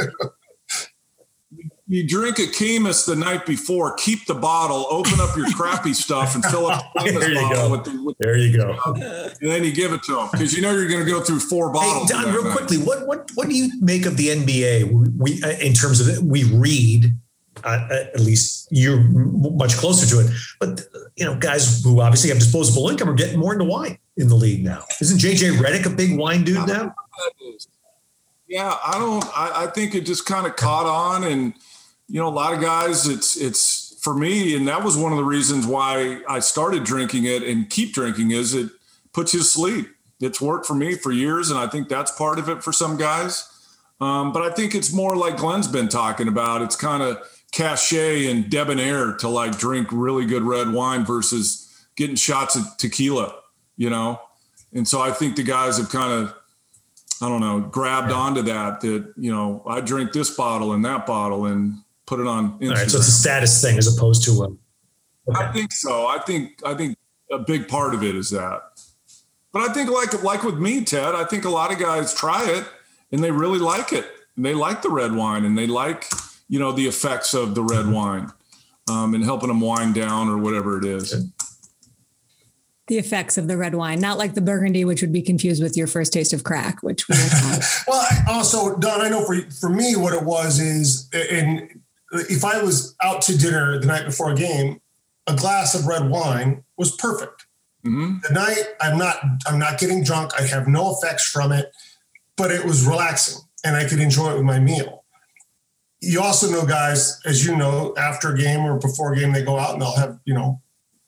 you 1.94 2.08
drink 2.08 2.40
a 2.40 2.48
Caymus 2.48 3.06
the 3.06 3.16
night 3.16 3.46
before, 3.46 3.94
keep 3.96 4.26
the 4.26 4.34
bottle, 4.34 4.88
open 4.90 5.20
up 5.20 5.38
your 5.38 5.48
crappy 5.52 5.94
stuff, 5.94 6.34
and 6.34 6.44
fill 6.46 6.66
up 6.66 6.92
the 6.96 7.12
there 7.20 7.32
you 7.32 7.54
go. 7.54 7.70
With 7.70 7.84
the, 7.84 8.04
with 8.04 8.18
there 8.20 8.36
you 8.36 8.58
go. 8.58 8.80
And 8.96 9.52
then 9.52 9.64
you 9.64 9.72
give 9.72 9.94
it 9.94 10.02
to 10.04 10.16
them 10.16 10.30
because 10.32 10.56
you 10.56 10.64
know 10.64 10.72
you're 10.72 10.88
going 10.88 11.06
to 11.06 11.10
go 11.10 11.22
through 11.22 11.42
four 11.42 11.72
bottles. 11.72 12.10
Hey, 12.10 12.24
Don, 12.24 12.34
real 12.34 12.46
night. 12.46 12.58
quickly, 12.58 12.78
what 12.78 13.06
what 13.06 13.30
what 13.36 13.48
do 13.48 13.56
you 13.56 13.70
make 13.80 14.08
of 14.08 14.18
the 14.18 14.30
NBA? 14.30 15.14
We 15.18 15.44
uh, 15.44 15.50
in 15.60 15.74
terms 15.74 16.00
of 16.00 16.10
it, 16.10 16.24
we 16.24 16.46
read 16.46 17.14
uh, 17.64 17.88
at 17.92 18.20
least 18.20 18.68
you're 18.72 19.02
much 19.02 19.76
closer 19.78 20.08
to 20.08 20.26
it. 20.26 20.32
But 20.60 20.82
you 21.16 21.26
know, 21.26 21.36
guys 21.36 21.84
who 21.84 22.02
obviously 22.02 22.30
have 22.30 22.40
disposable 22.40 22.90
income 22.90 23.10
are 23.10 23.14
getting 23.14 23.40
more 23.40 23.54
into 23.54 23.66
wine 23.66 23.98
in 24.18 24.28
the 24.28 24.36
league 24.36 24.64
now. 24.64 24.86
Isn't 25.02 25.20
JJ 25.20 25.58
Redick 25.58 25.86
a 25.86 25.96
big 25.96 26.18
wine 26.18 26.44
dude 26.44 26.68
now? 26.68 26.96
Yeah, 28.48 28.78
I 28.86 29.00
don't. 29.00 29.26
I, 29.36 29.64
I 29.64 29.68
think 29.68 29.96
it 29.96 30.06
just 30.06 30.26
kind 30.26 30.46
of 30.46 30.56
caught 30.56 30.86
on, 30.86 31.24
and 31.24 31.54
you 32.08 32.20
know, 32.20 32.28
a 32.28 32.30
lot 32.30 32.54
of 32.54 32.62
guys. 32.62 33.08
It's 33.08 33.36
it's 33.36 33.98
for 34.02 34.14
me, 34.14 34.56
and 34.56 34.68
that 34.68 34.84
was 34.84 34.98
one 34.98 35.12
of 35.12 35.18
the 35.18 35.24
reasons 35.24 35.66
why 35.66 36.22
I 36.28 36.40
started 36.40 36.84
drinking 36.84 37.26
it 37.26 37.44
and 37.44 37.70
keep 37.70 37.94
drinking. 37.94 38.32
Is 38.32 38.54
it 38.54 38.70
puts 39.14 39.34
you 39.34 39.40
to 39.40 39.46
sleep. 39.46 39.88
It's 40.20 40.42
worked 40.42 40.66
for 40.66 40.76
me 40.76 40.96
for 40.96 41.12
years, 41.12 41.50
and 41.50 41.60
I 41.60 41.68
think 41.68 41.88
that's 41.88 42.12
part 42.12 42.40
of 42.40 42.50
it 42.50 42.64
for 42.64 42.74
some 42.74 42.98
guys. 42.98 43.50
Um, 44.02 44.34
but 44.34 44.42
I 44.42 44.54
think 44.54 44.76
it's 44.76 44.92
more 44.92 45.16
like 45.16 45.38
Glenn's 45.38 45.68
been 45.68 45.88
talking 45.88 46.28
about. 46.28 46.62
It's 46.62 46.76
kind 46.76 47.04
of 47.04 47.18
cachet 47.54 48.30
and 48.30 48.50
debonair 48.50 49.14
to 49.14 49.30
like 49.30 49.58
drink 49.58 49.88
really 49.92 50.26
good 50.26 50.42
red 50.44 50.74
wine 50.74 51.06
versus 51.06 51.86
getting 51.96 52.16
shots 52.16 52.56
of 52.56 52.64
tequila, 52.78 53.36
you 53.78 53.90
know? 53.90 54.20
And 54.74 54.88
so 54.88 55.00
I 55.00 55.12
think 55.12 55.36
the 55.36 55.44
guys 55.44 55.78
have 55.78 55.90
kind 55.90 56.12
of, 56.12 56.36
I 57.22 57.30
don't 57.30 57.42
know, 57.42 57.62
grabbed 57.62 58.10
yeah. 58.10 58.18
onto 58.18 58.42
that, 58.42 58.82
that, 58.82 59.14
you 59.16 59.32
know, 59.32 59.64
I 59.68 59.82
drink 59.82 60.12
this 60.12 60.36
bottle 60.36 60.74
and 60.74 60.84
that 60.84 61.06
bottle 61.06 61.46
and 61.46 61.76
put 62.08 62.20
it 62.20 62.26
on 62.26 62.60
Instagram. 62.60 62.70
All 62.70 62.76
right, 62.76 62.90
so 62.90 62.98
it's 62.98 63.08
a 63.08 63.12
status 63.12 63.62
thing 63.62 63.78
as 63.78 63.96
opposed 63.96 64.24
to 64.26 64.32
a. 64.32 64.46
Okay. 64.46 65.46
I 65.46 65.54
think 65.54 65.72
so. 65.72 66.08
I 66.08 66.18
think, 66.20 66.60
I 66.66 66.74
think 66.74 66.98
a 67.32 67.38
big 67.38 67.68
part 67.68 67.94
of 67.94 68.04
it 68.04 68.16
is 68.16 68.32
that. 68.32 68.62
But 69.52 69.70
I 69.70 69.74
think 69.74 69.92
like, 69.92 70.24
like 70.24 70.44
with 70.44 70.58
me, 70.58 70.84
Ted, 70.84 71.14
I 71.14 71.24
think 71.24 71.46
a 71.46 71.50
lot 71.50 71.72
of 71.72 71.78
guys 71.78 72.16
try 72.16 72.44
it 72.50 72.66
and 73.12 73.24
they 73.24 73.30
really 73.30 73.60
like 73.60 73.94
it. 73.94 74.08
And 74.36 74.44
they 74.44 74.56
like 74.56 74.82
the 74.82 74.90
red 74.90 75.14
wine 75.14 75.46
and 75.46 75.56
they 75.56 75.68
like, 75.68 76.06
you 76.48 76.60
know 76.60 76.72
the 76.72 76.88
effects 76.88 77.34
of 77.34 77.56
the 77.56 77.64
red 77.64 77.88
wine 77.88 78.32
um, 78.90 79.14
and 79.14 79.24
helping 79.24 79.48
them 79.48 79.62
wind 79.62 79.96
down 79.96 80.28
or 80.30 80.38
whatever 80.38 80.78
it 80.78 80.86
is. 80.86 81.32
The 82.88 82.98
effects 82.98 83.38
of 83.38 83.48
the 83.48 83.56
red 83.56 83.76
wine, 83.76 84.00
not 84.00 84.18
like 84.18 84.34
the 84.34 84.42
Burgundy, 84.42 84.84
which 84.84 85.02
would 85.02 85.14
be 85.14 85.22
confused 85.22 85.64
with 85.64 85.78
your 85.78 85.88
first 85.88 86.12
taste 86.12 86.34
of 86.34 86.44
crack, 86.44 86.84
which 86.84 87.08
we 87.08 87.16
well, 87.88 88.06
also 88.28 88.78
Don, 88.78 89.02
I 89.02 89.10
know 89.10 89.24
for 89.26 89.36
for 89.52 89.70
me 89.70 89.96
what 89.96 90.14
it 90.14 90.24
was 90.24 90.60
is, 90.60 91.10
and 91.14 91.82
if 92.12 92.44
I 92.44 92.62
was 92.62 92.96
out 93.02 93.22
to 93.24 93.38
dinner 93.38 93.80
the 93.80 93.88
night 93.88 94.06
before 94.06 94.32
a 94.32 94.36
game, 94.36 94.82
a 95.28 95.36
glass 95.36 95.76
of 95.76 95.88
red 95.88 96.10
wine 96.10 96.64
was 96.78 96.96
perfect. 96.96 97.46
Mm-hmm. 97.86 98.18
The 98.28 98.34
night 98.34 98.64
I'm 98.82 98.98
not 98.98 99.18
I'm 99.48 99.60
not 99.60 99.80
getting 99.80 100.04
drunk. 100.04 100.32
I 100.38 100.44
have 100.44 100.68
no 100.68 100.94
effects 100.96 101.26
from 101.26 101.54
it, 101.54 101.72
but 102.36 102.52
it 102.52 102.66
was 102.66 102.86
relaxing 102.86 103.42
and 103.64 103.78
I 103.78 103.88
could 103.88 104.00
enjoy 104.00 104.32
it 104.32 104.36
with 104.36 104.46
my 104.46 104.60
meal 104.60 105.03
you 106.04 106.22
also 106.22 106.50
know 106.50 106.66
guys, 106.66 107.20
as 107.26 107.46
you 107.46 107.56
know, 107.56 107.94
after 107.98 108.34
a 108.34 108.38
game 108.38 108.62
or 108.62 108.78
before 108.78 109.14
a 109.14 109.18
game, 109.18 109.32
they 109.32 109.44
go 109.44 109.58
out 109.58 109.74
and 109.74 109.82
they'll 109.82 109.96
have, 109.96 110.20
you 110.26 110.34
know, 110.34 110.62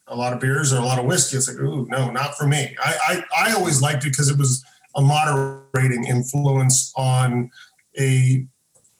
a 0.07 0.15
lot 0.15 0.33
of 0.33 0.39
beers 0.39 0.71
or 0.71 0.77
a 0.77 0.85
lot 0.85 0.99
of 0.99 1.05
whiskey. 1.05 1.37
It's 1.37 1.47
like, 1.47 1.57
ooh, 1.57 1.85
no, 1.89 2.11
not 2.11 2.37
for 2.37 2.47
me. 2.47 2.75
I, 2.79 3.23
I, 3.37 3.49
I 3.49 3.53
always 3.53 3.81
liked 3.81 4.05
it 4.05 4.11
because 4.11 4.29
it 4.29 4.37
was 4.37 4.63
a 4.95 5.01
moderating 5.01 6.05
influence 6.05 6.93
on 6.95 7.51
a 7.99 8.45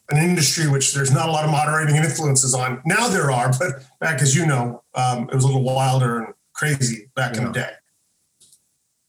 an 0.10 0.18
industry 0.18 0.70
which 0.70 0.94
there's 0.94 1.12
not 1.12 1.30
a 1.30 1.32
lot 1.32 1.46
of 1.46 1.52
moderating 1.52 1.96
influences 1.96 2.54
on. 2.54 2.80
Now 2.86 3.08
there 3.08 3.32
are, 3.32 3.52
but 3.58 3.84
back 4.00 4.22
as 4.22 4.36
you 4.36 4.46
know, 4.46 4.84
um, 4.94 5.30
it 5.30 5.34
was 5.34 5.44
a 5.44 5.48
little 5.48 5.64
wilder 5.64 6.20
and 6.20 6.34
crazy 6.54 7.10
back 7.16 7.34
yeah. 7.34 7.42
in 7.42 7.48
the 7.48 7.54
day. 7.54 7.72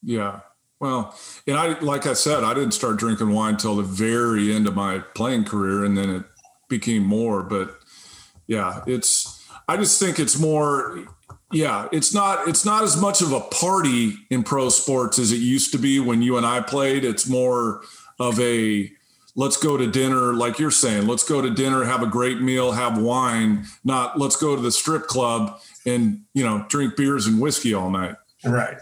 Yeah. 0.03 0.41
Well, 0.81 1.19
and 1.47 1.57
I, 1.57 1.79
like 1.81 2.07
I 2.07 2.15
said, 2.15 2.45
I 2.45 2.55
didn't 2.55 2.73
start 2.73 2.97
drinking 2.97 3.31
wine 3.31 3.55
until 3.55 3.77
the 3.77 3.83
very 3.83 4.55
end 4.55 4.67
of 4.67 4.75
my 4.75 5.01
playing 5.15 5.45
career, 5.45 5.85
and 5.85 5.97
then 5.97 6.11
it 6.11 6.25
became 6.69 7.05
more. 7.05 7.43
But 7.43 7.79
yeah, 8.47 8.83
it's. 8.87 9.33
I 9.69 9.77
just 9.77 10.01
think 10.01 10.19
it's 10.19 10.39
more. 10.39 11.05
Yeah, 11.53 11.89
it's 11.93 12.15
not. 12.15 12.49
It's 12.49 12.65
not 12.65 12.85
as 12.85 13.01
much 13.01 13.21
of 13.21 13.33
a 13.33 13.41
party 13.41 14.15
in 14.31 14.43
pro 14.43 14.69
sports 14.69 15.19
as 15.19 15.33
it 15.33 15.37
used 15.37 15.73
to 15.73 15.79
be 15.79 16.01
when 16.01 16.23
you 16.23 16.37
and 16.37 16.47
I 16.47 16.61
played. 16.61 17.05
It's 17.05 17.29
more 17.29 17.83
of 18.19 18.41
a 18.41 18.91
let's 19.37 19.59
go 19.59 19.77
to 19.77 19.87
dinner, 19.87 20.33
like 20.33 20.59
you're 20.59 20.71
saying, 20.71 21.07
let's 21.07 21.23
go 21.23 21.41
to 21.43 21.51
dinner, 21.51 21.85
have 21.85 22.03
a 22.03 22.07
great 22.07 22.41
meal, 22.41 22.73
have 22.73 22.99
wine, 22.99 23.67
not 23.85 24.19
let's 24.19 24.35
go 24.35 24.57
to 24.57 24.63
the 24.63 24.73
strip 24.73 25.07
club 25.07 25.61
and, 25.85 26.23
you 26.33 26.43
know, 26.43 26.65
drink 26.69 26.97
beers 26.97 27.27
and 27.27 27.41
whiskey 27.41 27.75
all 27.75 27.91
night. 27.91 28.17
Right. 28.45 28.77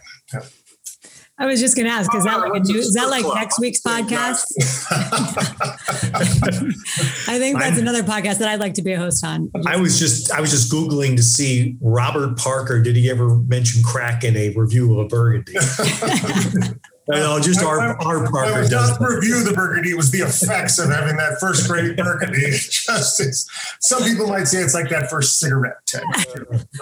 I 1.36 1.46
was 1.46 1.58
just 1.58 1.74
going 1.74 1.86
to 1.86 1.92
ask, 1.92 2.14
is 2.14 2.22
that 2.24 2.36
oh, 2.36 2.48
like 2.48 2.62
a 2.62 2.64
new, 2.64 2.78
is 2.78 2.92
that 2.92 3.10
like 3.10 3.24
next 3.34 3.58
week's 3.58 3.80
podcast? 3.80 4.44
I 7.28 7.38
think 7.38 7.58
that's 7.58 7.78
another 7.78 8.04
podcast 8.04 8.38
that 8.38 8.48
I'd 8.48 8.60
like 8.60 8.74
to 8.74 8.82
be 8.82 8.92
a 8.92 8.98
host 8.98 9.24
on. 9.24 9.50
I 9.66 9.76
was 9.76 9.98
just, 9.98 10.30
I 10.30 10.40
was 10.40 10.50
just 10.50 10.70
Googling 10.70 11.16
to 11.16 11.24
see 11.24 11.76
Robert 11.80 12.38
Parker. 12.38 12.80
Did 12.80 12.94
he 12.94 13.10
ever 13.10 13.36
mention 13.36 13.82
crack 13.82 14.22
in 14.22 14.36
a 14.36 14.50
review 14.50 14.92
of 14.92 15.06
a 15.06 15.08
Burgundy? 15.08 15.54
No, 17.06 17.38
just 17.38 17.62
our, 17.62 18.00
our 18.02 18.30
Parker 18.30 18.60
was 18.60 18.70
not 18.70 18.98
the 18.98 19.06
review 19.06 19.38
of 19.38 19.44
the 19.44 19.52
Burgundy. 19.52 19.90
It 19.90 19.96
was 19.96 20.10
the 20.10 20.20
effects 20.20 20.78
of 20.78 20.88
having 20.88 21.16
that 21.16 21.38
first 21.38 21.68
great 21.68 21.98
Burgundy. 21.98 22.50
Just 22.50 23.50
some 23.80 24.02
people 24.04 24.26
might 24.26 24.44
say 24.44 24.62
it's 24.62 24.72
like 24.72 24.88
that 24.88 25.10
first 25.10 25.38
cigarette. 25.38 25.76
Ted. 25.86 26.02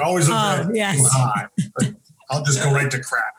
Always 0.02 0.28
a 0.28 0.32
oh, 0.32 0.70
yes. 0.72 1.00
high. 1.10 1.48
I'll 2.32 2.42
just 2.42 2.62
go 2.62 2.72
right 2.72 2.90
to 2.90 2.98
crack. 2.98 3.34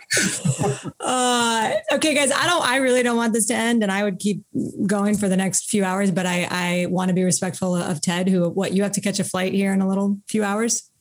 uh, 1.00 1.74
okay, 1.94 2.14
guys, 2.14 2.32
I 2.32 2.46
don't. 2.46 2.62
I 2.62 2.78
really 2.78 3.02
don't 3.02 3.18
want 3.18 3.34
this 3.34 3.48
to 3.48 3.56
end, 3.56 3.82
and 3.82 3.92
I 3.92 4.04
would 4.04 4.20
keep 4.20 4.44
going 4.86 5.18
for 5.18 5.28
the 5.28 5.36
next 5.36 5.68
few 5.68 5.84
hours. 5.84 6.12
But 6.12 6.28
I, 6.28 6.48
I 6.52 6.86
want 6.86 7.10
to 7.10 7.16
be 7.16 7.24
respectful 7.24 7.76
of 7.76 8.02
Ted. 8.02 8.30
Who, 8.30 8.48
what 8.50 8.74
you 8.74 8.84
have 8.84 8.92
to 8.92 9.02
catch 9.02 9.20
a 9.20 9.24
flight 9.24 9.52
here 9.52 9.74
in 9.74 9.82
a 9.82 9.88
little 9.88 10.20
few 10.28 10.44
hours. 10.44 10.92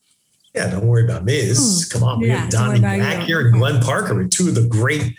Yeah, 0.55 0.70
don't 0.70 0.86
worry 0.86 1.05
about 1.05 1.24
me. 1.24 1.40
This, 1.43 1.86
hmm. 1.86 1.99
Come 1.99 2.09
on, 2.09 2.20
we 2.20 2.28
yeah, 2.28 2.36
have 2.38 2.51
Donnie 2.51 2.80
Mack 2.80 3.26
here 3.26 3.40
and 3.40 3.53
Glenn 3.53 3.82
Parker, 3.82 4.14
with 4.14 4.30
two 4.30 4.49
of 4.49 4.55
the 4.55 4.66
great 4.66 5.14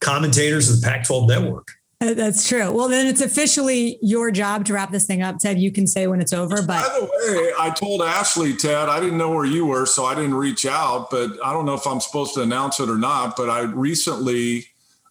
commentators 0.00 0.68
of 0.68 0.80
the 0.80 0.86
Pac 0.86 1.04
12 1.04 1.28
network. 1.28 1.75
That's 1.98 2.46
true. 2.46 2.70
Well, 2.72 2.88
then 2.88 3.06
it's 3.06 3.22
officially 3.22 3.98
your 4.02 4.30
job 4.30 4.66
to 4.66 4.74
wrap 4.74 4.90
this 4.90 5.06
thing 5.06 5.22
up, 5.22 5.38
Ted. 5.38 5.58
You 5.58 5.72
can 5.72 5.86
say 5.86 6.06
when 6.06 6.20
it's 6.20 6.32
over. 6.34 6.56
But 6.56 6.66
by 6.66 6.98
the 7.00 7.04
way, 7.06 7.52
I 7.58 7.70
told 7.70 8.02
Ashley, 8.02 8.54
Ted, 8.54 8.90
I 8.90 9.00
didn't 9.00 9.16
know 9.16 9.30
where 9.30 9.46
you 9.46 9.64
were, 9.64 9.86
so 9.86 10.04
I 10.04 10.14
didn't 10.14 10.34
reach 10.34 10.66
out. 10.66 11.10
But 11.10 11.30
I 11.42 11.54
don't 11.54 11.64
know 11.64 11.74
if 11.74 11.86
I'm 11.86 12.00
supposed 12.00 12.34
to 12.34 12.42
announce 12.42 12.80
it 12.80 12.90
or 12.90 12.98
not. 12.98 13.34
But 13.34 13.48
I 13.48 13.62
recently 13.62 14.66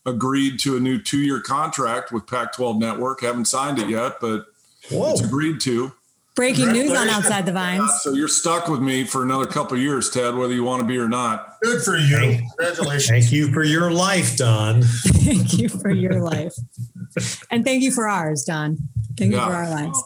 agreed 0.06 0.60
to 0.60 0.78
a 0.78 0.80
new 0.80 1.02
two-year 1.02 1.42
contract 1.42 2.12
with 2.12 2.28
Pac-12 2.28 2.80
Network. 2.80 3.22
Haven't 3.22 3.46
signed 3.46 3.80
it 3.80 3.90
yet, 3.90 4.18
but 4.22 4.46
Whoa. 4.92 5.12
it's 5.12 5.22
agreed 5.22 5.60
to. 5.62 5.92
Breaking 6.36 6.74
news 6.74 6.92
on 6.92 7.08
Outside 7.08 7.46
the 7.46 7.54
Vines. 7.54 7.90
So 8.02 8.12
you're 8.12 8.28
stuck 8.28 8.68
with 8.68 8.82
me 8.82 9.06
for 9.06 9.24
another 9.24 9.46
couple 9.46 9.78
years, 9.78 10.10
Ted, 10.10 10.36
whether 10.36 10.54
you 10.54 10.66
want 10.66 10.82
to 10.82 10.86
be 10.86 10.98
or 10.98 11.08
not. 11.08 11.56
Good 11.62 11.82
for 11.82 11.96
you. 11.96 12.40
Congratulations. 12.58 13.08
Thank 13.08 13.32
you 13.32 13.54
for 13.54 13.64
your 13.64 13.90
life, 13.90 14.36
Don. 14.36 14.82
thank 14.84 15.58
you 15.58 15.70
for 15.70 15.90
your 15.90 16.22
life. 16.22 16.54
And 17.50 17.64
thank 17.64 17.84
you 17.84 17.92
for 17.92 18.10
ours, 18.10 18.44
Don. 18.44 18.78
Thank 19.18 19.32
yeah. 19.32 19.40
you 19.40 19.46
for 19.46 19.54
our 19.54 19.70
lives. 19.70 20.04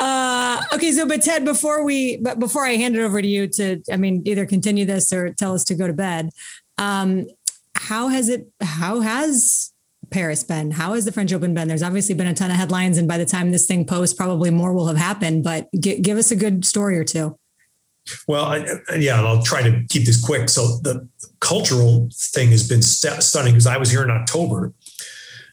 Uh, 0.00 0.62
okay, 0.72 0.92
so 0.92 1.06
but 1.06 1.20
Ted, 1.20 1.44
before 1.44 1.84
we 1.84 2.16
but 2.18 2.38
before 2.38 2.64
I 2.64 2.76
hand 2.76 2.96
it 2.96 3.02
over 3.02 3.20
to 3.20 3.28
you 3.28 3.46
to, 3.48 3.82
I 3.92 3.98
mean, 3.98 4.22
either 4.24 4.46
continue 4.46 4.86
this 4.86 5.12
or 5.12 5.34
tell 5.34 5.52
us 5.52 5.64
to 5.64 5.74
go 5.74 5.86
to 5.86 5.92
bed. 5.92 6.30
Um, 6.78 7.26
how 7.74 8.08
has 8.08 8.28
it? 8.28 8.48
How 8.62 9.00
has 9.00 9.73
Paris 10.14 10.44
been? 10.44 10.70
How 10.70 10.94
has 10.94 11.04
the 11.04 11.10
French 11.10 11.32
Open 11.32 11.54
been? 11.54 11.66
There's 11.66 11.82
obviously 11.82 12.14
been 12.14 12.28
a 12.28 12.34
ton 12.34 12.48
of 12.52 12.56
headlines, 12.56 12.98
and 12.98 13.08
by 13.08 13.18
the 13.18 13.26
time 13.26 13.50
this 13.50 13.66
thing 13.66 13.84
posts, 13.84 14.14
probably 14.14 14.48
more 14.48 14.72
will 14.72 14.86
have 14.86 14.96
happened. 14.96 15.42
But 15.42 15.68
g- 15.78 15.98
give 15.98 16.16
us 16.16 16.30
a 16.30 16.36
good 16.36 16.64
story 16.64 16.96
or 16.96 17.02
two. 17.02 17.36
Well, 18.28 18.44
I, 18.44 18.64
yeah, 18.96 19.20
I'll 19.20 19.42
try 19.42 19.62
to 19.62 19.84
keep 19.88 20.06
this 20.06 20.24
quick. 20.24 20.48
So 20.48 20.78
the 20.82 21.08
cultural 21.40 22.08
thing 22.12 22.52
has 22.52 22.68
been 22.68 22.80
st- 22.80 23.24
stunning 23.24 23.54
because 23.54 23.66
I 23.66 23.76
was 23.76 23.90
here 23.90 24.04
in 24.04 24.10
October, 24.10 24.72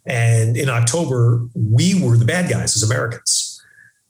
and 0.05 0.55
in 0.55 0.69
October 0.69 1.47
we 1.55 1.99
were 1.99 2.15
the 2.15 2.25
bad 2.25 2.47
guys 2.47 2.75
as 2.75 2.83
Americans, 2.83 3.59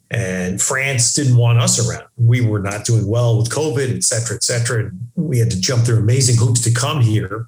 and 0.10 0.62
France 0.62 1.14
didn't 1.14 1.38
want 1.38 1.60
us 1.60 1.80
around. 1.80 2.08
We 2.18 2.42
were 2.42 2.60
not 2.60 2.84
doing 2.84 3.08
well 3.08 3.38
with 3.38 3.50
COVID, 3.50 3.96
et 3.96 4.04
cetera, 4.04 4.36
et 4.36 4.44
cetera. 4.44 4.88
And 4.88 5.00
we 5.16 5.40
had 5.40 5.50
to 5.52 5.62
jump 5.62 5.86
through 5.86 6.00
amazing 6.00 6.36
hoops 6.36 6.60
to 6.64 6.74
come 6.74 7.00
here, 7.00 7.48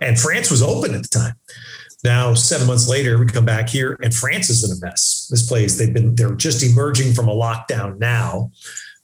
and 0.00 0.18
France 0.18 0.50
was 0.50 0.62
open 0.62 0.94
at 0.94 1.02
the 1.02 1.08
time. 1.08 1.34
Now, 2.04 2.34
seven 2.34 2.66
months 2.66 2.88
later, 2.88 3.18
we 3.18 3.26
come 3.26 3.44
back 3.44 3.68
here 3.68 3.96
and 4.02 4.12
France 4.12 4.50
is 4.50 4.64
in 4.64 4.76
a 4.76 4.80
mess. 4.84 5.28
This 5.30 5.46
place, 5.46 5.78
they've 5.78 5.92
been, 5.92 6.14
they're 6.14 6.34
just 6.34 6.62
emerging 6.62 7.14
from 7.14 7.28
a 7.28 7.34
lockdown 7.34 7.98
now. 7.98 8.50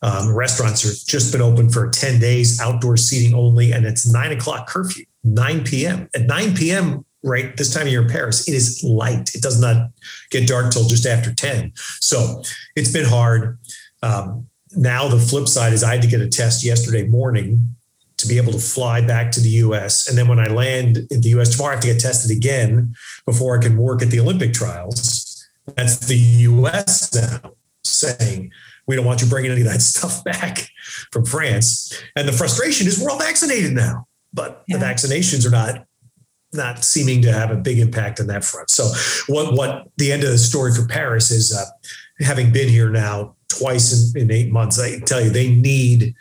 Um, 0.02 0.34
restaurants 0.34 0.82
have 0.82 1.06
just 1.06 1.32
been 1.32 1.42
open 1.42 1.70
for 1.70 1.88
10 1.88 2.20
days, 2.20 2.60
outdoor 2.60 2.96
seating 2.96 3.34
only, 3.34 3.72
and 3.72 3.84
it's 3.84 4.10
nine 4.10 4.32
o'clock 4.32 4.68
curfew, 4.68 5.04
9 5.24 5.64
p.m. 5.64 6.08
At 6.14 6.22
9 6.22 6.54
p.m., 6.54 7.04
right, 7.24 7.56
this 7.56 7.74
time 7.74 7.86
of 7.86 7.92
year 7.92 8.02
in 8.02 8.08
Paris, 8.08 8.48
it 8.48 8.54
is 8.54 8.82
light. 8.84 9.34
It 9.34 9.42
does 9.42 9.60
not 9.60 9.90
get 10.30 10.46
dark 10.46 10.72
till 10.72 10.86
just 10.86 11.04
after 11.04 11.34
10. 11.34 11.72
So 12.00 12.42
it's 12.76 12.92
been 12.92 13.06
hard. 13.06 13.58
Um, 14.02 14.46
now, 14.76 15.08
the 15.08 15.18
flip 15.18 15.48
side 15.48 15.72
is 15.72 15.82
I 15.82 15.94
had 15.94 16.02
to 16.02 16.08
get 16.08 16.20
a 16.20 16.28
test 16.28 16.64
yesterday 16.64 17.06
morning 17.08 17.76
to 18.18 18.26
be 18.26 18.36
able 18.36 18.52
to 18.52 18.58
fly 18.58 19.00
back 19.00 19.30
to 19.32 19.40
the 19.40 19.48
US. 19.48 20.08
And 20.08 20.18
then 20.18 20.28
when 20.28 20.38
I 20.38 20.48
land 20.48 20.98
in 21.10 21.20
the 21.20 21.30
US 21.38 21.50
tomorrow, 21.50 21.72
I 21.72 21.74
have 21.74 21.82
to 21.82 21.92
get 21.92 22.00
tested 22.00 22.36
again 22.36 22.94
before 23.24 23.58
I 23.58 23.62
can 23.62 23.76
work 23.76 24.02
at 24.02 24.10
the 24.10 24.20
Olympic 24.20 24.52
trials. 24.52 25.46
That's 25.76 25.98
the 25.98 26.16
US 26.16 27.14
now 27.14 27.52
saying, 27.84 28.50
we 28.86 28.96
don't 28.96 29.04
want 29.04 29.22
you 29.22 29.28
bringing 29.28 29.52
any 29.52 29.60
of 29.60 29.68
that 29.68 29.80
stuff 29.94 30.22
back 30.24 30.68
from 31.12 31.24
France. 31.24 31.92
And 32.16 32.28
the 32.28 32.32
frustration 32.32 32.86
is 32.86 33.00
we're 33.00 33.10
all 33.10 33.18
vaccinated 33.18 33.72
now, 33.72 34.06
but 34.32 34.64
yeah. 34.66 34.78
the 34.78 34.84
vaccinations 34.84 35.46
are 35.46 35.50
not 35.50 35.84
not 36.54 36.82
seeming 36.82 37.20
to 37.20 37.30
have 37.30 37.50
a 37.50 37.56
big 37.56 37.78
impact 37.78 38.20
on 38.20 38.26
that 38.28 38.42
front. 38.42 38.70
So 38.70 38.90
what 39.32 39.52
what 39.52 39.88
the 39.98 40.10
end 40.10 40.24
of 40.24 40.30
the 40.30 40.38
story 40.38 40.72
for 40.72 40.86
Paris 40.86 41.30
is 41.30 41.54
uh, 41.54 41.66
having 42.24 42.50
been 42.50 42.70
here 42.70 42.88
now 42.88 43.36
twice 43.48 44.14
in, 44.14 44.22
in 44.22 44.30
eight 44.30 44.50
months, 44.50 44.80
I 44.80 44.98
tell 45.00 45.20
you, 45.20 45.28
they 45.28 45.50
need 45.50 46.14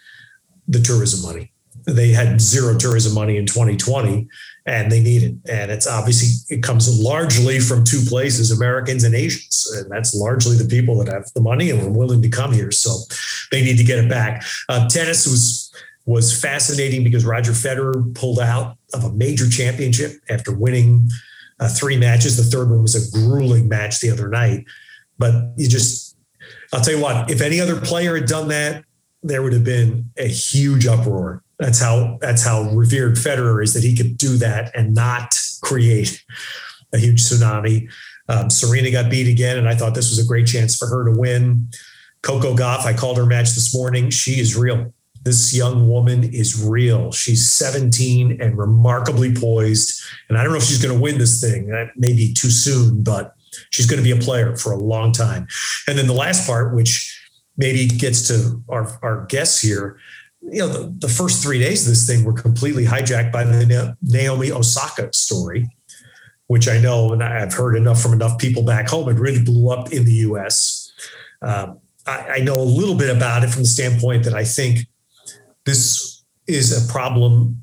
the 0.68 0.80
tourism 0.80 1.22
money 1.22 1.54
they 1.88 2.10
had 2.10 2.42
zero 2.42 2.78
tourism 2.78 3.14
money 3.14 3.38
in 3.38 3.46
2020 3.46 4.28
and 4.66 4.92
they 4.92 5.00
need 5.00 5.24
it. 5.24 5.36
And 5.50 5.72
it's 5.72 5.88
obviously 5.88 6.56
it 6.56 6.62
comes 6.62 7.00
largely 7.00 7.60
from 7.60 7.86
two 7.86 8.02
places 8.02 8.52
americans 8.52 9.06
and 9.06 9.16
asians. 9.16 9.66
And 9.78 9.90
that's 9.90 10.14
largely 10.14 10.58
the 10.58 10.68
people 10.68 10.98
that 10.98 11.12
have 11.12 11.32
the 11.34 11.42
money 11.42 11.70
and 11.72 11.82
are 11.82 11.90
willing 11.90 12.22
to 12.22 12.30
come 12.30 12.52
here. 12.52 12.72
So 12.72 12.98
they 13.52 13.64
need 13.64 13.78
to 13.78 13.86
get 13.86 14.00
it 14.00 14.10
back. 14.10 14.44
Uh, 14.68 14.88
tennis 14.90 15.26
was 15.26 15.74
was 16.06 16.38
fascinating 16.40 17.04
because 17.04 17.26
roger 17.26 17.54
federer 17.54 18.14
pulled 18.16 18.40
out 18.40 18.78
of 18.94 19.06
a 19.06 19.14
major 19.14 19.50
championship 19.50 20.12
after 20.30 20.54
winning 20.54 21.10
uh, 21.60 21.70
three 21.70 21.98
matches. 21.98 22.38
The 22.38 22.44
third 22.44 22.70
one 22.70 22.82
was 22.82 22.96
a 22.96 23.12
grueling 23.18 23.68
match 23.68 24.00
the 24.00 24.12
other 24.12 24.28
night. 24.28 24.66
But 25.18 25.54
you 25.56 25.70
just 25.70 26.18
i'll 26.74 26.82
tell 26.82 26.96
you 26.96 27.02
what 27.02 27.32
if 27.32 27.42
any 27.42 27.62
other 27.62 27.80
player 27.80 28.16
had 28.18 28.26
done 28.26 28.50
that 28.50 28.84
there 29.24 29.42
would 29.42 29.54
have 29.54 29.64
been 29.64 30.10
a 30.18 30.28
huge 30.28 30.86
uproar 30.86 31.44
that's 31.60 31.80
how 31.80 32.18
that's 32.22 32.44
how 32.44 32.64
revered 32.72 33.16
Federer 33.16 33.64
is 33.64 33.74
that 33.74 33.84
he 33.84 33.96
could 33.96 34.18
do 34.18 34.38
that 34.38 34.76
and 34.76 34.94
not 34.94 35.36
create 35.62 36.24
a 36.94 36.98
huge 36.98 37.24
tsunami. 37.24 37.90
Um, 38.30 38.50
Serena 38.50 38.92
got 38.92 39.10
beat 39.10 39.28
again, 39.28 39.58
and 39.58 39.68
I 39.68 39.76
thought 39.76 39.96
this 39.96 40.10
was 40.10 40.20
a 40.20 40.28
great 40.28 40.48
chance 40.48 40.76
for 40.76 40.88
her 40.88 41.06
to 41.06 41.20
win. 41.20 41.70
Coco 42.22 42.56
Gauff, 42.56 42.86
I 42.86 42.94
called 42.94 43.18
her 43.18 43.26
match 43.26 43.56
this 43.56 43.74
morning. 43.74 44.10
She 44.10 44.40
is 44.40 44.56
real. 44.56 44.94
This 45.24 45.56
young 45.56 45.88
woman 45.90 46.24
is 46.24 46.64
real. 46.64 47.12
She's 47.12 47.50
17 47.52 48.42
and 48.42 48.58
remarkably 48.58 49.34
poised. 49.34 50.02
And 50.30 50.38
I 50.38 50.44
don't 50.44 50.52
know 50.52 50.58
if 50.58 50.64
she's 50.64 50.82
going 50.82 50.96
to 50.96 51.02
win 51.02 51.18
this 51.18 51.42
thing. 51.42 51.68
That 51.68 51.88
may 51.96 52.14
be 52.14 52.34
too 52.34 52.50
soon, 52.50 53.04
but 53.04 53.34
she's 53.70 53.86
going 53.86 54.02
to 54.02 54.04
be 54.04 54.18
a 54.18 54.22
player 54.22 54.56
for 54.56 54.72
a 54.72 54.78
long 54.78 55.12
time. 55.12 55.48
And 55.88 55.98
then 55.98 56.08
the 56.08 56.14
last 56.14 56.48
part, 56.48 56.74
which 56.76 57.14
maybe 57.58 57.88
gets 57.88 58.28
to 58.28 58.62
our, 58.70 58.98
our 59.02 59.26
guests 59.26 59.62
here, 59.62 60.00
you 60.42 60.60
know, 60.60 60.68
the, 60.68 60.96
the 61.00 61.10
first 61.10 61.44
three 61.44 61.60
days 61.60 61.86
of 61.86 61.92
this 61.92 62.08
thing 62.08 62.24
were 62.24 62.34
completely 62.34 62.86
hijacked 62.86 63.32
by 63.32 63.44
the 63.44 63.96
Naomi 64.02 64.52
Osaka 64.52 65.12
story, 65.14 65.70
which 66.48 66.68
I 66.68 66.80
know 66.80 67.12
and 67.12 67.24
I've 67.24 67.54
heard 67.54 67.76
enough 67.76 68.02
from 68.02 68.14
enough 68.14 68.38
people 68.38 68.64
back 68.64 68.88
home. 68.88 69.10
It 69.10 69.20
really 69.20 69.44
blew 69.44 69.72
up 69.72 69.92
in 69.92 70.06
the 70.06 70.14
US. 70.14 70.92
Um, 71.42 71.80
I, 72.06 72.28
I 72.36 72.40
know 72.40 72.56
a 72.56 72.64
little 72.64 72.96
bit 72.96 73.16
about 73.16 73.44
it 73.44 73.50
from 73.50 73.64
the 73.64 73.68
standpoint 73.68 74.24
that 74.24 74.34
I 74.34 74.44
think 74.44 74.88
this 75.66 76.24
is 76.48 76.72
a 76.72 76.92
problem. 76.92 77.62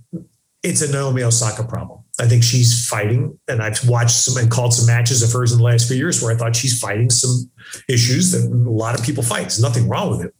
It's 0.62 0.82
a 0.82 0.92
Naomi 0.92 1.22
Osaka 1.22 1.64
problem. 1.64 2.00
I 2.20 2.28
think 2.28 2.44
she's 2.44 2.86
fighting, 2.86 3.38
and 3.48 3.60
I've 3.60 3.88
watched 3.88 4.14
some 4.14 4.36
and 4.36 4.48
called 4.50 4.72
some 4.72 4.86
matches 4.86 5.22
of 5.22 5.32
hers 5.32 5.50
in 5.50 5.58
the 5.58 5.64
last 5.64 5.88
few 5.88 5.96
years 5.96 6.22
where 6.22 6.32
I 6.32 6.36
thought 6.36 6.54
she's 6.54 6.78
fighting 6.78 7.10
some 7.10 7.50
issues 7.88 8.30
that 8.30 8.48
a 8.48 8.70
lot 8.70 8.98
of 8.98 9.04
people 9.04 9.24
fight. 9.24 9.42
There's 9.42 9.60
nothing 9.60 9.88
wrong 9.88 10.10
with 10.10 10.26
it. 10.26 10.34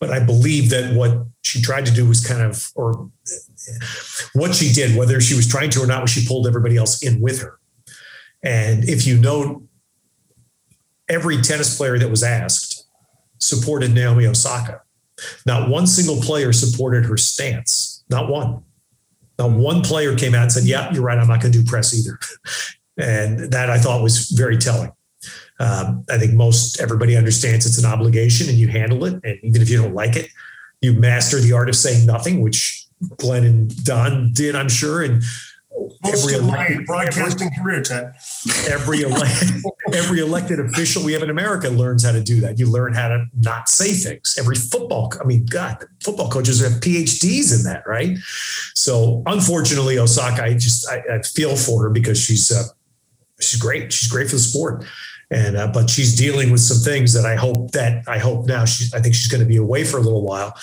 But 0.00 0.10
I 0.10 0.20
believe 0.20 0.70
that 0.70 0.94
what 0.94 1.26
she 1.42 1.62
tried 1.62 1.86
to 1.86 1.92
do 1.92 2.06
was 2.06 2.24
kind 2.24 2.42
of, 2.42 2.70
or 2.74 3.10
what 4.34 4.54
she 4.54 4.72
did, 4.72 4.96
whether 4.96 5.20
she 5.20 5.34
was 5.34 5.48
trying 5.48 5.70
to 5.70 5.80
or 5.82 5.86
not, 5.86 6.02
was 6.02 6.10
she 6.10 6.26
pulled 6.26 6.46
everybody 6.46 6.76
else 6.76 7.02
in 7.02 7.20
with 7.20 7.40
her. 7.40 7.58
And 8.42 8.84
if 8.84 9.06
you 9.06 9.16
know, 9.16 9.62
every 11.08 11.40
tennis 11.40 11.76
player 11.76 11.98
that 11.98 12.10
was 12.10 12.22
asked 12.22 12.86
supported 13.38 13.92
Naomi 13.92 14.26
Osaka. 14.26 14.80
Not 15.46 15.68
one 15.68 15.86
single 15.86 16.20
player 16.20 16.52
supported 16.52 17.04
her 17.06 17.16
stance. 17.16 18.04
Not 18.10 18.28
one. 18.28 18.62
Not 19.38 19.50
one 19.52 19.82
player 19.82 20.16
came 20.16 20.34
out 20.34 20.42
and 20.44 20.52
said, 20.52 20.64
Yeah, 20.64 20.92
you're 20.92 21.02
right. 21.02 21.18
I'm 21.18 21.28
not 21.28 21.40
going 21.40 21.52
to 21.52 21.62
do 21.62 21.64
press 21.64 21.96
either. 21.98 22.18
And 22.96 23.50
that 23.50 23.70
I 23.70 23.78
thought 23.80 24.04
was 24.04 24.28
very 24.28 24.56
telling. 24.56 24.92
Um, 25.60 26.04
I 26.10 26.18
think 26.18 26.34
most 26.34 26.80
everybody 26.80 27.16
understands 27.16 27.66
it's 27.66 27.78
an 27.78 27.90
obligation 27.90 28.48
and 28.48 28.58
you 28.58 28.68
handle 28.68 29.04
it. 29.04 29.14
And 29.22 29.38
even 29.42 29.62
if 29.62 29.70
you 29.70 29.80
don't 29.80 29.94
like 29.94 30.16
it, 30.16 30.28
you 30.80 30.92
master 30.92 31.38
the 31.38 31.52
art 31.52 31.68
of 31.68 31.76
saying 31.76 32.06
nothing, 32.06 32.40
which 32.40 32.86
Glenn 33.16 33.44
and 33.44 33.84
Don 33.84 34.32
did, 34.32 34.56
I'm 34.56 34.68
sure. 34.68 35.02
And 35.02 35.22
most 36.02 36.24
every 36.24 36.34
elected, 36.34 36.86
broadcasting 36.86 37.48
every, 37.48 37.62
career, 37.62 37.82
Ted. 37.82 38.14
Every 38.68 39.02
elected, 39.02 39.62
every 39.92 40.20
elected 40.20 40.60
official 40.60 41.04
we 41.04 41.12
have 41.12 41.22
in 41.22 41.30
America 41.30 41.68
learns 41.68 42.04
how 42.04 42.12
to 42.12 42.22
do 42.22 42.40
that. 42.40 42.58
You 42.58 42.70
learn 42.70 42.94
how 42.94 43.08
to 43.08 43.26
not 43.40 43.68
say 43.68 43.92
things. 43.92 44.36
Every 44.38 44.56
football, 44.56 45.12
I 45.20 45.24
mean, 45.24 45.46
God, 45.46 45.84
football 46.02 46.30
coaches 46.30 46.60
have 46.60 46.80
PhDs 46.80 47.56
in 47.56 47.64
that, 47.64 47.86
right? 47.86 48.16
So, 48.74 49.22
unfortunately, 49.26 49.98
Osaka, 49.98 50.44
I 50.44 50.54
just 50.54 50.88
I, 50.88 51.02
I 51.10 51.22
feel 51.22 51.56
for 51.56 51.82
her 51.82 51.90
because 51.90 52.20
she's 52.20 52.50
uh, 52.52 52.64
she's 53.40 53.60
great. 53.60 53.92
She's 53.92 54.10
great 54.10 54.28
for 54.28 54.36
the 54.36 54.42
sport, 54.42 54.84
and 55.30 55.56
uh, 55.56 55.68
but 55.68 55.90
she's 55.90 56.16
dealing 56.16 56.50
with 56.50 56.60
some 56.60 56.78
things 56.78 57.12
that 57.14 57.24
I 57.24 57.36
hope 57.36 57.72
that 57.72 58.06
I 58.08 58.18
hope 58.18 58.46
now 58.46 58.64
she's 58.64 58.92
I 58.94 59.00
think 59.00 59.14
she's 59.14 59.28
going 59.28 59.42
to 59.42 59.48
be 59.48 59.56
away 59.56 59.84
for 59.84 59.98
a 59.98 60.02
little 60.02 60.22
while. 60.22 60.54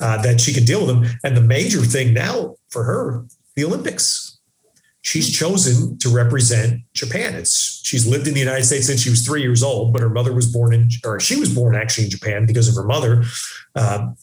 Uh, 0.00 0.20
that 0.22 0.40
she 0.40 0.54
can 0.54 0.64
deal 0.64 0.84
with 0.84 0.88
them. 0.88 1.18
And 1.22 1.36
the 1.36 1.42
major 1.42 1.80
thing 1.80 2.14
now 2.14 2.56
for 2.70 2.82
her, 2.82 3.26
the 3.54 3.64
Olympics 3.64 4.32
she's 5.02 5.36
chosen 5.36 5.98
to 5.98 6.08
represent 6.08 6.80
Japan. 6.94 7.34
It's 7.34 7.82
she's 7.84 8.06
lived 8.06 8.26
in 8.26 8.34
the 8.34 8.40
United 8.40 8.64
States 8.64 8.86
since 8.86 9.02
she 9.02 9.10
was 9.10 9.26
three 9.26 9.42
years 9.42 9.62
old, 9.62 9.92
but 9.92 10.00
her 10.00 10.08
mother 10.08 10.32
was 10.32 10.46
born 10.46 10.72
in, 10.72 10.88
or 11.04 11.20
she 11.20 11.38
was 11.38 11.54
born 11.54 11.76
actually 11.76 12.04
in 12.04 12.10
Japan 12.10 12.46
because 12.46 12.68
of 12.68 12.74
her 12.76 12.84
mother. 12.84 13.24
Um, 13.74 14.16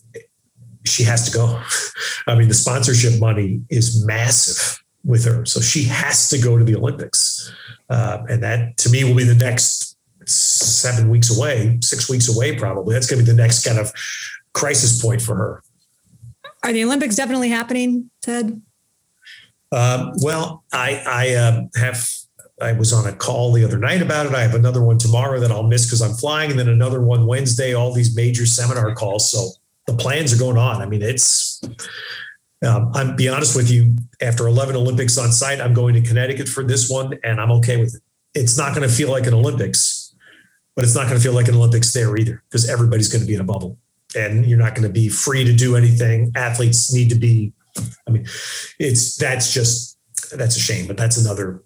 she 0.86 1.03
has 1.03 1.30
to 1.30 1.38
go. 1.38 1.61
I 2.27 2.36
mean, 2.36 2.47
the 2.47 2.53
sponsorship 2.53 3.19
money 3.19 3.61
is 3.69 4.03
massive 4.03 4.82
with 5.03 5.25
her, 5.25 5.45
so 5.45 5.59
she 5.59 5.84
has 5.84 6.30
to 6.30 6.39
go 6.39 6.57
to 6.57 6.63
the 6.63 6.75
Olympics, 6.75 7.53
uh, 7.89 8.23
and 8.29 8.43
that 8.43 8.77
to 8.77 8.89
me 8.89 9.03
will 9.03 9.15
be 9.15 9.23
the 9.23 9.35
next 9.35 9.97
seven 10.27 11.09
weeks 11.09 11.35
away, 11.35 11.77
six 11.81 12.09
weeks 12.09 12.33
away, 12.33 12.55
probably. 12.55 12.93
That's 12.93 13.09
going 13.09 13.23
to 13.23 13.25
be 13.25 13.35
the 13.35 13.41
next 13.41 13.65
kind 13.65 13.79
of 13.79 13.91
crisis 14.53 15.01
point 15.01 15.21
for 15.21 15.35
her. 15.35 15.63
Are 16.63 16.73
the 16.73 16.83
Olympics 16.83 17.15
definitely 17.15 17.49
happening, 17.49 18.11
Ted? 18.21 18.61
Um, 19.71 20.11
well, 20.21 20.63
I, 20.73 21.03
I 21.05 21.35
uh, 21.35 21.61
have. 21.75 22.07
I 22.61 22.73
was 22.73 22.91
on 22.91 23.07
a 23.07 23.13
call 23.13 23.53
the 23.53 23.63
other 23.63 23.77
night 23.77 24.01
about 24.01 24.25
it. 24.25 24.33
I 24.33 24.41
have 24.41 24.53
another 24.53 24.83
one 24.83 24.97
tomorrow 24.97 25.39
that 25.39 25.49
I'll 25.49 25.63
miss 25.63 25.85
because 25.85 26.01
I'm 26.01 26.13
flying, 26.13 26.51
and 26.51 26.59
then 26.59 26.67
another 26.67 27.01
one 27.01 27.25
Wednesday. 27.25 27.73
All 27.73 27.93
these 27.93 28.15
major 28.15 28.45
seminar 28.45 28.93
calls. 28.95 29.31
So 29.31 29.51
the 29.87 29.93
plans 29.93 30.33
are 30.33 30.37
going 30.37 30.57
on. 30.57 30.81
I 30.81 30.85
mean, 30.85 31.01
it's. 31.01 31.61
Um, 32.66 32.91
I'm 32.93 33.16
be 33.16 33.30
honest 33.30 33.55
with 33.55 33.72
you. 33.72 33.95
After 34.22 34.47
11 34.47 34.76
Olympics 34.76 35.18
on 35.18 35.32
site, 35.32 35.62
I'm 35.62 35.74
going 35.74 35.93
to 35.93 36.01
Connecticut 36.01 36.49
for 36.49 36.64
this 36.64 36.89
one, 36.89 37.18
and 37.24 37.39
I'm 37.39 37.51
okay 37.53 37.78
with 37.78 37.95
it. 37.95 38.01
It's 38.39 38.57
not 38.57 38.76
going 38.76 38.88
to 38.88 38.93
feel 38.93 39.10
like 39.10 39.28
an 39.28 39.34
Olympics, 39.34 40.14
but 40.76 40.84
it's 40.84 40.95
not 40.95 41.03
going 41.03 41.16
to 41.16 41.24
feel 41.24 41.34
like 41.34 41.47
an 41.47 41.55
Olympics 41.55 41.93
there 41.93 42.16
either 42.18 42.43
because 42.49 42.70
everybody's 42.70 43.10
going 43.10 43.22
to 43.22 43.28
be 43.28 43.34
in 43.34 43.41
a 43.41 43.45
bubble, 43.45 43.78
and 44.16 44.45
you're 44.45 44.60
not 44.60 44.76
going 44.76 44.88
to 44.88 44.93
be 44.93 45.07
free 45.07 45.43
to 45.45 45.53
do 45.53 45.76
anything. 45.76 46.32
Athletes 46.36 46.93
need 46.93 47.10
to 47.10 47.16
be 47.16 47.53
I 48.07 48.12
mean, 48.12 48.26
it's 48.80 49.16
that's 49.16 49.53
just 49.53 49.97
that's 50.36 50.57
a 50.57 50.60
shame, 50.60 50.88
but 50.88 50.97
that's 50.97 51.18
another 51.18 51.64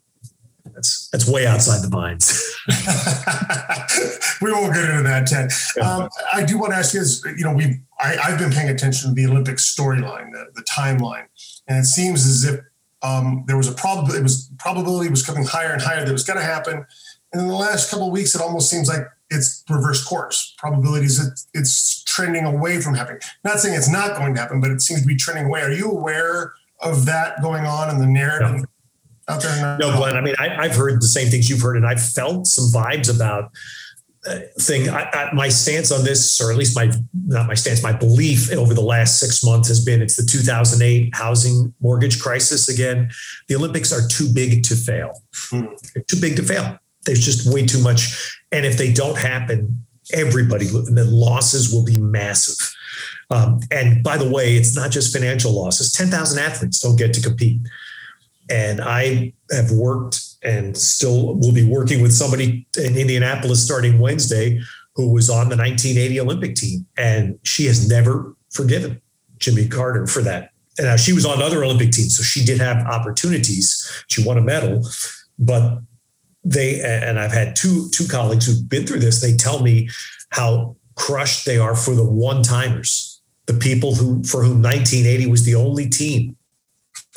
that's 0.71 1.09
that's 1.09 1.27
way 1.27 1.45
outside 1.45 1.83
the 1.83 1.89
vines. 1.89 2.31
we 4.41 4.51
won't 4.51 4.73
get 4.73 4.89
into 4.89 5.03
that, 5.03 5.27
Ted. 5.27 5.51
Um, 5.83 6.09
I 6.33 6.43
do 6.43 6.57
want 6.57 6.71
to 6.71 6.77
ask 6.77 6.93
you: 6.93 7.01
is 7.01 7.23
you 7.37 7.43
know 7.43 7.53
we 7.53 7.81
I, 7.99 8.15
have 8.15 8.39
been 8.39 8.51
paying 8.51 8.69
attention 8.69 9.09
to 9.09 9.15
the 9.15 9.29
Olympic 9.29 9.57
storyline, 9.57 10.31
the, 10.31 10.45
the 10.53 10.63
timeline, 10.63 11.25
and 11.67 11.79
it 11.79 11.85
seems 11.85 12.25
as 12.25 12.45
if 12.45 12.61
um, 13.01 13.43
there 13.47 13.57
was 13.57 13.67
a 13.67 13.73
probability 13.73 14.19
it 14.19 14.23
was 14.23 14.49
probability 14.57 15.09
was 15.09 15.25
coming 15.25 15.43
higher 15.43 15.73
and 15.73 15.81
higher 15.81 15.99
that 15.99 16.09
it 16.09 16.13
was 16.13 16.23
going 16.23 16.39
to 16.39 16.45
happen, 16.45 16.85
and 17.33 17.41
in 17.41 17.47
the 17.47 17.55
last 17.55 17.91
couple 17.91 18.07
of 18.07 18.13
weeks, 18.13 18.33
it 18.33 18.41
almost 18.41 18.69
seems 18.69 18.87
like 18.87 19.05
it's 19.29 19.63
reverse 19.69 20.03
course. 20.03 20.55
Probabilities 20.57 21.19
it, 21.19 21.39
it's 21.53 22.03
trending 22.05 22.45
away 22.45 22.79
from 22.79 22.93
happening. 22.93 23.19
Not 23.43 23.59
saying 23.59 23.75
it's 23.75 23.91
not 23.91 24.17
going 24.17 24.33
to 24.35 24.39
happen, 24.39 24.61
but 24.61 24.71
it 24.71 24.81
seems 24.81 25.01
to 25.01 25.07
be 25.07 25.17
trending 25.17 25.47
away. 25.47 25.61
Are 25.61 25.71
you 25.71 25.91
aware 25.91 26.53
of 26.79 27.05
that 27.05 27.41
going 27.41 27.65
on 27.65 27.89
in 27.89 27.99
the 27.99 28.05
narrative 28.05 28.61
no. 28.61 28.65
Out 29.27 29.41
there? 29.41 29.77
No, 29.79 29.95
Glenn. 29.95 30.15
I 30.15 30.21
mean, 30.21 30.35
I, 30.39 30.67
have 30.67 30.75
heard 30.75 31.01
the 31.01 31.07
same 31.07 31.29
things 31.29 31.49
you've 31.49 31.61
heard, 31.61 31.77
and 31.77 31.85
I've 31.85 32.03
felt 32.03 32.47
some 32.47 32.65
vibes 32.65 33.13
about 33.13 33.51
uh, 34.27 34.39
thing. 34.59 34.89
I, 34.89 35.09
I, 35.11 35.33
my 35.33 35.49
stance 35.49 35.91
on 35.91 36.03
this, 36.03 36.39
or 36.41 36.51
at 36.51 36.57
least 36.57 36.75
my 36.75 36.91
not 37.25 37.47
my 37.47 37.53
stance, 37.53 37.83
my 37.83 37.93
belief 37.93 38.51
over 38.51 38.73
the 38.73 38.81
last 38.81 39.19
six 39.19 39.43
months 39.43 39.67
has 39.67 39.83
been 39.83 40.01
it's 40.01 40.15
the 40.15 40.25
2008 40.25 41.15
housing 41.15 41.73
mortgage 41.81 42.21
crisis 42.21 42.69
again. 42.69 43.09
The 43.47 43.55
Olympics 43.55 43.91
are 43.91 44.07
too 44.07 44.31
big 44.33 44.63
to 44.63 44.75
fail. 44.75 45.11
Hmm. 45.49 45.65
too 46.07 46.19
big 46.19 46.35
to 46.37 46.43
fail. 46.43 46.77
There's 47.05 47.23
just 47.23 47.53
way 47.53 47.65
too 47.65 47.79
much. 47.79 48.39
And 48.51 48.65
if 48.65 48.77
they 48.77 48.93
don't 48.93 49.17
happen, 49.17 49.85
everybody, 50.13 50.65
the 50.65 51.05
losses 51.09 51.73
will 51.73 51.83
be 51.83 51.97
massive. 51.97 52.75
Um, 53.29 53.59
and 53.71 54.03
by 54.03 54.17
the 54.17 54.29
way, 54.29 54.55
it's 54.55 54.75
not 54.75 54.91
just 54.91 55.13
financial 55.13 55.51
losses. 55.51 55.91
10,000 55.91 56.39
athletes 56.39 56.79
don't 56.79 56.97
get 56.97 57.13
to 57.13 57.21
compete. 57.21 57.61
And 58.49 58.81
I 58.81 59.33
have 59.51 59.71
worked 59.71 60.21
and 60.43 60.77
still 60.77 61.35
will 61.35 61.53
be 61.53 61.65
working 61.65 62.01
with 62.01 62.13
somebody 62.13 62.67
in 62.77 62.97
Indianapolis 62.97 63.63
starting 63.63 63.99
Wednesday 63.99 64.61
who 64.95 65.11
was 65.11 65.29
on 65.29 65.49
the 65.49 65.57
1980 65.57 66.19
Olympic 66.19 66.55
team. 66.55 66.85
And 66.97 67.39
she 67.43 67.65
has 67.65 67.87
never 67.87 68.35
forgiven 68.51 69.01
Jimmy 69.37 69.67
Carter 69.67 70.07
for 70.07 70.21
that. 70.21 70.51
And 70.77 70.87
now 70.87 70.95
she 70.95 71.13
was 71.13 71.25
on 71.25 71.41
other 71.41 71.63
Olympic 71.63 71.91
teams, 71.91 72.17
so 72.17 72.23
she 72.23 72.43
did 72.43 72.59
have 72.59 72.77
opportunities. 72.87 74.03
She 74.07 74.23
won 74.25 74.37
a 74.37 74.41
medal, 74.41 74.87
but 75.37 75.79
they 76.43 76.81
and 76.81 77.19
I've 77.19 77.31
had 77.31 77.55
two 77.55 77.89
two 77.91 78.07
colleagues 78.07 78.47
who've 78.47 78.67
been 78.67 78.85
through 78.85 78.99
this. 78.99 79.21
They 79.21 79.35
tell 79.35 79.61
me 79.61 79.89
how 80.29 80.75
crushed 80.95 81.45
they 81.45 81.57
are 81.59 81.75
for 81.75 81.93
the 81.93 82.03
one 82.03 82.41
timers, 82.41 83.21
the 83.45 83.53
people 83.53 83.93
who 83.93 84.23
for 84.23 84.43
whom 84.43 84.63
1980 84.63 85.29
was 85.29 85.45
the 85.45 85.55
only 85.55 85.87
team 85.87 86.35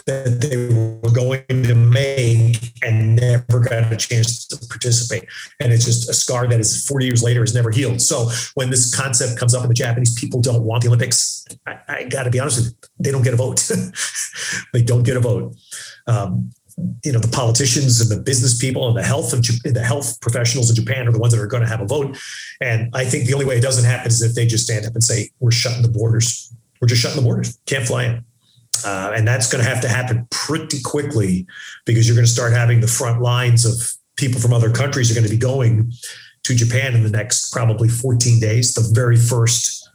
that 0.04 0.40
they 0.40 0.56
were 0.56 1.12
going 1.14 1.44
to 1.48 1.74
make 1.74 2.72
and 2.82 3.16
never 3.16 3.60
got 3.60 3.92
a 3.92 3.96
chance 3.96 4.46
to 4.46 4.56
participate. 4.68 5.28
And 5.60 5.72
it's 5.72 5.84
just 5.84 6.08
a 6.08 6.14
scar 6.14 6.46
that 6.46 6.60
is 6.60 6.84
40 6.86 7.06
years 7.06 7.22
later 7.22 7.42
is 7.42 7.54
never 7.54 7.70
healed. 7.70 8.00
So 8.00 8.30
when 8.54 8.70
this 8.70 8.94
concept 8.94 9.38
comes 9.38 9.54
up 9.54 9.62
and 9.62 9.70
the 9.70 9.74
Japanese 9.74 10.14
people 10.18 10.40
don't 10.40 10.62
want 10.62 10.82
the 10.82 10.88
Olympics, 10.88 11.44
I, 11.66 11.78
I 11.88 12.04
got 12.04 12.24
to 12.24 12.30
be 12.30 12.38
honest 12.38 12.58
with 12.58 12.66
you, 12.66 12.88
they 13.00 13.10
don't 13.10 13.22
get 13.22 13.34
a 13.34 13.36
vote. 13.36 13.70
they 14.72 14.82
don't 14.82 15.02
get 15.02 15.16
a 15.16 15.20
vote. 15.20 15.56
Um, 16.06 16.50
you 17.04 17.12
know 17.12 17.18
the 17.18 17.28
politicians 17.28 18.00
and 18.00 18.10
the 18.10 18.22
business 18.22 18.58
people 18.58 18.86
and 18.86 18.96
the 18.96 19.02
health 19.02 19.32
of 19.32 19.42
the 19.42 19.82
health 19.82 20.20
professionals 20.20 20.68
in 20.68 20.76
Japan 20.76 21.08
are 21.08 21.12
the 21.12 21.18
ones 21.18 21.32
that 21.32 21.40
are 21.40 21.46
going 21.46 21.62
to 21.62 21.68
have 21.68 21.80
a 21.80 21.86
vote. 21.86 22.18
And 22.60 22.90
I 22.94 23.04
think 23.04 23.26
the 23.26 23.32
only 23.32 23.46
way 23.46 23.56
it 23.56 23.62
doesn't 23.62 23.84
happen 23.84 24.08
is 24.08 24.20
if 24.20 24.34
they 24.34 24.46
just 24.46 24.64
stand 24.64 24.84
up 24.84 24.92
and 24.92 25.02
say 25.02 25.30
we're 25.40 25.50
shutting 25.50 25.82
the 25.82 25.88
borders. 25.88 26.52
We're 26.80 26.88
just 26.88 27.00
shutting 27.00 27.16
the 27.16 27.26
borders. 27.26 27.58
Can't 27.64 27.86
fly 27.86 28.04
in. 28.04 28.24
Uh, 28.84 29.12
and 29.14 29.26
that's 29.26 29.50
going 29.50 29.62
to 29.62 29.68
have 29.68 29.80
to 29.80 29.88
happen 29.88 30.26
pretty 30.30 30.80
quickly 30.82 31.46
because 31.84 32.06
you're 32.06 32.16
going 32.16 32.26
to 32.26 32.30
start 32.32 32.52
having 32.52 32.80
the 32.80 32.88
front 32.88 33.22
lines 33.22 33.64
of 33.64 33.96
people 34.16 34.40
from 34.40 34.52
other 34.52 34.70
countries 34.70 35.10
are 35.10 35.14
going 35.14 35.26
to 35.26 35.30
be 35.30 35.38
going 35.38 35.92
to 36.44 36.54
Japan 36.54 36.94
in 36.94 37.02
the 37.02 37.10
next 37.10 37.52
probably 37.52 37.88
14 37.88 38.40
days, 38.40 38.74
the 38.74 38.88
very 38.94 39.16
first 39.16 39.88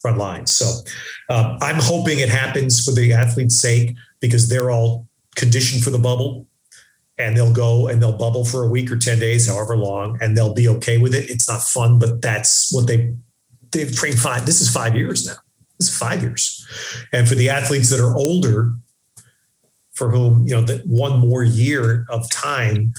front 0.00 0.18
lines. 0.18 0.54
So 0.54 0.66
um, 1.34 1.58
I'm 1.60 1.78
hoping 1.78 2.18
it 2.18 2.28
happens 2.28 2.84
for 2.84 2.92
the 2.92 3.12
athletes' 3.12 3.60
sake 3.60 3.94
because 4.20 4.48
they're 4.48 4.70
all 4.70 5.06
conditioned 5.36 5.82
for 5.82 5.90
the 5.90 5.98
bubble 5.98 6.46
and 7.18 7.36
they'll 7.36 7.52
go 7.52 7.88
and 7.88 8.02
they'll 8.02 8.16
bubble 8.16 8.44
for 8.44 8.64
a 8.64 8.68
week 8.68 8.90
or 8.90 8.96
10 8.96 9.18
days, 9.18 9.46
however 9.46 9.76
long, 9.76 10.18
and 10.20 10.36
they'll 10.36 10.54
be 10.54 10.68
okay 10.68 10.98
with 10.98 11.14
it. 11.14 11.30
It's 11.30 11.48
not 11.48 11.62
fun, 11.62 11.98
but 11.98 12.20
that's 12.20 12.72
what 12.72 12.86
they 12.86 13.14
they've 13.70 13.94
trained 13.94 14.18
five. 14.18 14.44
This 14.44 14.60
is 14.60 14.68
five 14.68 14.96
years 14.96 15.26
now. 15.26 15.36
Five 15.90 16.22
years. 16.22 16.66
And 17.12 17.28
for 17.28 17.34
the 17.34 17.50
athletes 17.50 17.90
that 17.90 18.00
are 18.00 18.16
older, 18.16 18.72
for 19.92 20.10
whom, 20.10 20.46
you 20.46 20.54
know, 20.54 20.62
that 20.62 20.86
one 20.86 21.18
more 21.18 21.44
year 21.44 22.06
of 22.08 22.28
time 22.30 22.94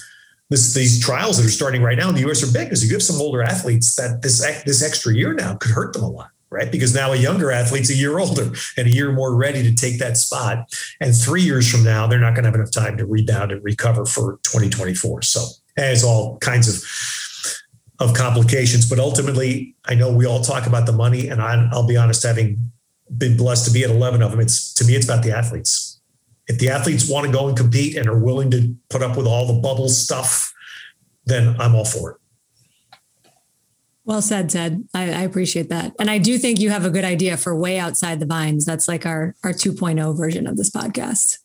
this, 0.50 0.74
these 0.74 1.00
trials 1.00 1.38
that 1.38 1.46
are 1.46 1.50
starting 1.50 1.82
right 1.82 1.98
now 1.98 2.08
in 2.08 2.14
the 2.14 2.20
U.S. 2.22 2.42
are 2.42 2.52
big 2.52 2.66
because 2.66 2.86
you 2.86 2.94
have 2.94 3.02
some 3.02 3.20
older 3.20 3.42
athletes 3.42 3.96
that 3.96 4.22
this 4.22 4.40
this 4.64 4.82
extra 4.82 5.14
year 5.14 5.32
now 5.32 5.56
could 5.56 5.70
hurt 5.70 5.92
them 5.92 6.02
a 6.02 6.08
lot, 6.08 6.30
right? 6.50 6.70
Because 6.70 6.94
now 6.94 7.12
a 7.12 7.16
younger 7.16 7.50
athlete's 7.50 7.90
a 7.90 7.94
year 7.94 8.18
older 8.18 8.52
and 8.76 8.86
a 8.86 8.90
year 8.90 9.10
more 9.10 9.34
ready 9.34 9.62
to 9.62 9.74
take 9.74 9.98
that 9.98 10.16
spot, 10.16 10.72
and 11.00 11.16
three 11.16 11.42
years 11.42 11.70
from 11.70 11.82
now 11.82 12.06
they're 12.06 12.20
not 12.20 12.34
going 12.34 12.44
to 12.44 12.50
have 12.50 12.54
enough 12.54 12.70
time 12.70 12.96
to 12.98 13.06
rebound 13.06 13.52
and 13.52 13.64
recover 13.64 14.04
for 14.04 14.38
2024. 14.44 15.22
So 15.22 15.44
it's 15.76 16.04
all 16.04 16.38
kinds 16.38 16.68
of 16.68 16.74
of 18.00 18.14
complications, 18.14 18.88
but 18.88 18.98
ultimately, 18.98 19.76
I 19.84 19.94
know 19.94 20.12
we 20.12 20.26
all 20.26 20.40
talk 20.40 20.66
about 20.66 20.86
the 20.86 20.92
money, 20.92 21.28
and 21.28 21.40
I, 21.40 21.68
I'll 21.72 21.86
be 21.86 21.96
honest, 21.96 22.24
having 22.24 22.72
been 23.16 23.36
blessed 23.36 23.66
to 23.66 23.72
be 23.72 23.84
at 23.84 23.90
11 23.90 24.22
of 24.22 24.32
them, 24.32 24.40
it's 24.40 24.72
to 24.74 24.84
me, 24.84 24.94
it's 24.96 25.04
about 25.04 25.22
the 25.22 25.36
athletes 25.36 25.94
if 26.46 26.58
the 26.58 26.68
athletes 26.68 27.08
want 27.08 27.26
to 27.26 27.32
go 27.32 27.48
and 27.48 27.56
compete 27.56 27.96
and 27.96 28.08
are 28.08 28.18
willing 28.18 28.50
to 28.50 28.74
put 28.90 29.02
up 29.02 29.16
with 29.16 29.26
all 29.26 29.46
the 29.46 29.60
bubble 29.60 29.88
stuff, 29.88 30.52
then 31.24 31.56
I'm 31.58 31.74
all 31.74 31.84
for 31.84 32.12
it. 32.12 32.16
Well 34.04 34.20
said, 34.20 34.50
Ted. 34.50 34.86
I, 34.92 35.04
I, 35.04 35.22
appreciate 35.22 35.70
that. 35.70 35.94
And 35.98 36.10
I 36.10 36.18
do 36.18 36.36
think 36.36 36.60
you 36.60 36.68
have 36.68 36.84
a 36.84 36.90
good 36.90 37.06
idea 37.06 37.38
for 37.38 37.56
way 37.56 37.78
outside 37.78 38.20
the 38.20 38.26
vines. 38.26 38.66
That's 38.66 38.86
like 38.86 39.06
our, 39.06 39.34
our 39.42 39.52
2.0 39.52 40.14
version 40.14 40.46
of 40.46 40.58
this 40.58 40.70
podcast. 40.70 41.38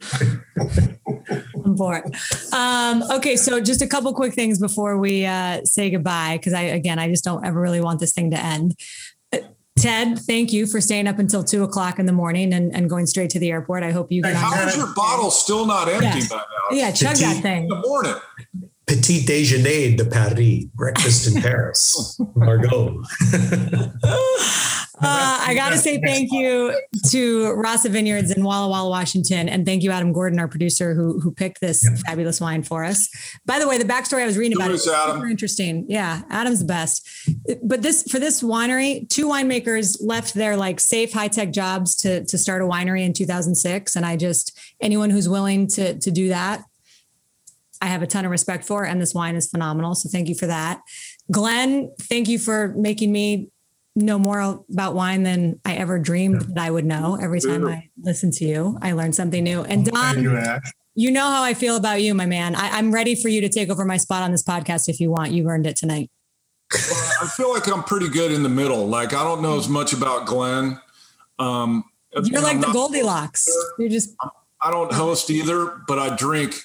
I'm 0.00 1.76
for 1.76 1.96
it. 1.96 2.52
Um, 2.52 3.02
okay, 3.10 3.36
so 3.36 3.60
just 3.60 3.82
a 3.82 3.86
couple 3.86 4.12
quick 4.14 4.34
things 4.34 4.58
before 4.58 4.98
we 4.98 5.26
uh, 5.26 5.64
say 5.64 5.90
goodbye, 5.90 6.38
because 6.38 6.52
I 6.52 6.62
again 6.62 6.98
I 6.98 7.08
just 7.08 7.24
don't 7.24 7.44
ever 7.44 7.60
really 7.60 7.80
want 7.80 8.00
this 8.00 8.12
thing 8.12 8.30
to 8.30 8.38
end. 8.38 8.74
Ted, 9.78 10.18
thank 10.18 10.52
you 10.52 10.66
for 10.66 10.80
staying 10.80 11.06
up 11.06 11.18
until 11.18 11.44
two 11.44 11.62
o'clock 11.62 12.00
in 12.00 12.06
the 12.06 12.12
morning 12.12 12.52
and, 12.52 12.74
and 12.74 12.90
going 12.90 13.06
straight 13.06 13.30
to 13.30 13.38
the 13.38 13.50
airport. 13.50 13.84
I 13.84 13.92
hope 13.92 14.10
you. 14.10 14.22
Hey, 14.24 14.34
how 14.34 14.66
is 14.66 14.76
your 14.76 14.92
bottle 14.94 15.30
still 15.30 15.66
not 15.66 15.88
empty 15.88 16.18
yeah. 16.18 16.26
by 16.28 16.36
now? 16.36 16.76
Yeah, 16.76 16.90
chug 16.90 17.16
that 17.16 17.42
thing. 17.42 17.62
In 17.64 17.68
the 17.68 17.76
morning. 17.76 18.14
Petit 18.88 19.20
déjeuner 19.20 19.96
de 19.96 20.04
Paris, 20.04 20.68
breakfast 20.74 21.26
in 21.26 21.42
Paris. 21.42 22.18
Margot. 22.34 23.02
Uh, 25.00 25.38
I 25.46 25.54
got 25.54 25.70
to 25.70 25.78
say 25.78 26.00
thank 26.00 26.32
you 26.32 26.74
to 27.10 27.52
Rasa 27.52 27.88
Vineyards 27.88 28.32
in 28.32 28.42
Walla 28.42 28.68
Walla, 28.68 28.90
Washington. 28.90 29.48
And 29.48 29.64
thank 29.64 29.82
you, 29.82 29.90
Adam 29.92 30.12
Gordon, 30.12 30.40
our 30.40 30.48
producer, 30.48 30.94
who, 30.94 31.20
who 31.20 31.30
picked 31.30 31.60
this 31.60 31.84
yeah. 31.84 31.96
fabulous 32.06 32.40
wine 32.40 32.62
for 32.62 32.82
us. 32.84 33.08
By 33.46 33.58
the 33.58 33.68
way, 33.68 33.78
the 33.78 33.84
backstory 33.84 34.22
I 34.22 34.26
was 34.26 34.36
reading 34.36 34.56
about 34.56 34.70
it 34.70 34.74
is 34.74 34.84
super 34.84 35.26
interesting. 35.26 35.86
Yeah, 35.88 36.22
Adam's 36.30 36.60
the 36.60 36.64
best. 36.64 37.08
But 37.62 37.82
this 37.82 38.02
for 38.10 38.18
this 38.18 38.42
winery, 38.42 39.08
two 39.08 39.28
winemakers 39.28 39.98
left 40.00 40.34
their 40.34 40.56
like 40.56 40.80
safe 40.80 41.12
high 41.12 41.28
tech 41.28 41.52
jobs 41.52 41.94
to, 41.98 42.24
to 42.24 42.38
start 42.38 42.62
a 42.62 42.64
winery 42.64 43.04
in 43.04 43.12
2006. 43.12 43.94
And 43.94 44.04
I 44.04 44.16
just, 44.16 44.58
anyone 44.80 45.10
who's 45.10 45.28
willing 45.28 45.68
to, 45.68 45.96
to 45.98 46.10
do 46.10 46.28
that, 46.30 46.64
I 47.80 47.86
have 47.86 48.02
a 48.02 48.06
ton 48.06 48.24
of 48.24 48.30
respect 48.30 48.64
for. 48.64 48.84
And 48.84 49.00
this 49.00 49.14
wine 49.14 49.36
is 49.36 49.48
phenomenal. 49.48 49.94
So 49.94 50.08
thank 50.08 50.28
you 50.28 50.34
for 50.34 50.46
that. 50.46 50.80
Glenn, 51.30 51.92
thank 52.02 52.28
you 52.28 52.38
for 52.38 52.74
making 52.76 53.12
me 53.12 53.50
know 53.96 54.18
more 54.18 54.64
about 54.70 54.94
wine 54.94 55.22
than 55.22 55.60
I 55.64 55.74
ever 55.74 55.98
dreamed 55.98 56.42
that 56.42 56.58
I 56.58 56.70
would 56.70 56.84
know. 56.84 57.18
Every 57.20 57.40
time 57.40 57.66
I 57.66 57.88
listen 58.00 58.30
to 58.32 58.44
you, 58.44 58.78
I 58.80 58.92
learn 58.92 59.12
something 59.12 59.42
new. 59.42 59.62
And 59.62 59.84
Don, 59.84 60.22
you 60.94 61.10
know 61.10 61.28
how 61.28 61.42
I 61.42 61.54
feel 61.54 61.76
about 61.76 62.02
you, 62.02 62.14
my 62.14 62.26
man. 62.26 62.54
I, 62.54 62.78
am 62.78 62.92
ready 62.92 63.14
for 63.14 63.28
you 63.28 63.40
to 63.40 63.48
take 63.48 63.70
over 63.70 63.84
my 63.84 63.96
spot 63.96 64.22
on 64.22 64.32
this 64.32 64.42
podcast 64.42 64.88
if 64.88 65.00
you 65.00 65.10
want. 65.10 65.32
You've 65.32 65.46
earned 65.46 65.66
it 65.66 65.76
tonight. 65.76 66.10
Well, 66.72 67.12
I 67.22 67.26
feel 67.26 67.52
like 67.52 67.66
I'm 67.68 67.82
pretty 67.82 68.08
good 68.08 68.32
in 68.32 68.42
the 68.42 68.48
middle. 68.48 68.86
Like 68.86 69.14
I 69.14 69.22
don't 69.24 69.40
know 69.40 69.56
as 69.56 69.68
much 69.68 69.92
about 69.92 70.26
Glenn. 70.26 70.78
Um, 71.38 71.84
You're 72.24 72.42
like 72.42 72.60
the 72.60 72.72
Goldilocks. 72.72 73.48
You're 73.78 73.88
just. 73.88 74.14
I 74.60 74.72
don't 74.72 74.92
host 74.92 75.30
either, 75.30 75.82
but 75.86 76.00
I 76.00 76.16
drink 76.16 76.60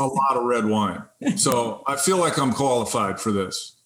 a 0.00 0.04
lot 0.04 0.36
of 0.36 0.44
red 0.44 0.64
wine, 0.64 1.02
so 1.36 1.82
I 1.86 1.96
feel 1.96 2.18
like 2.18 2.38
I'm 2.38 2.52
qualified 2.52 3.20
for 3.20 3.32
this. 3.32 3.76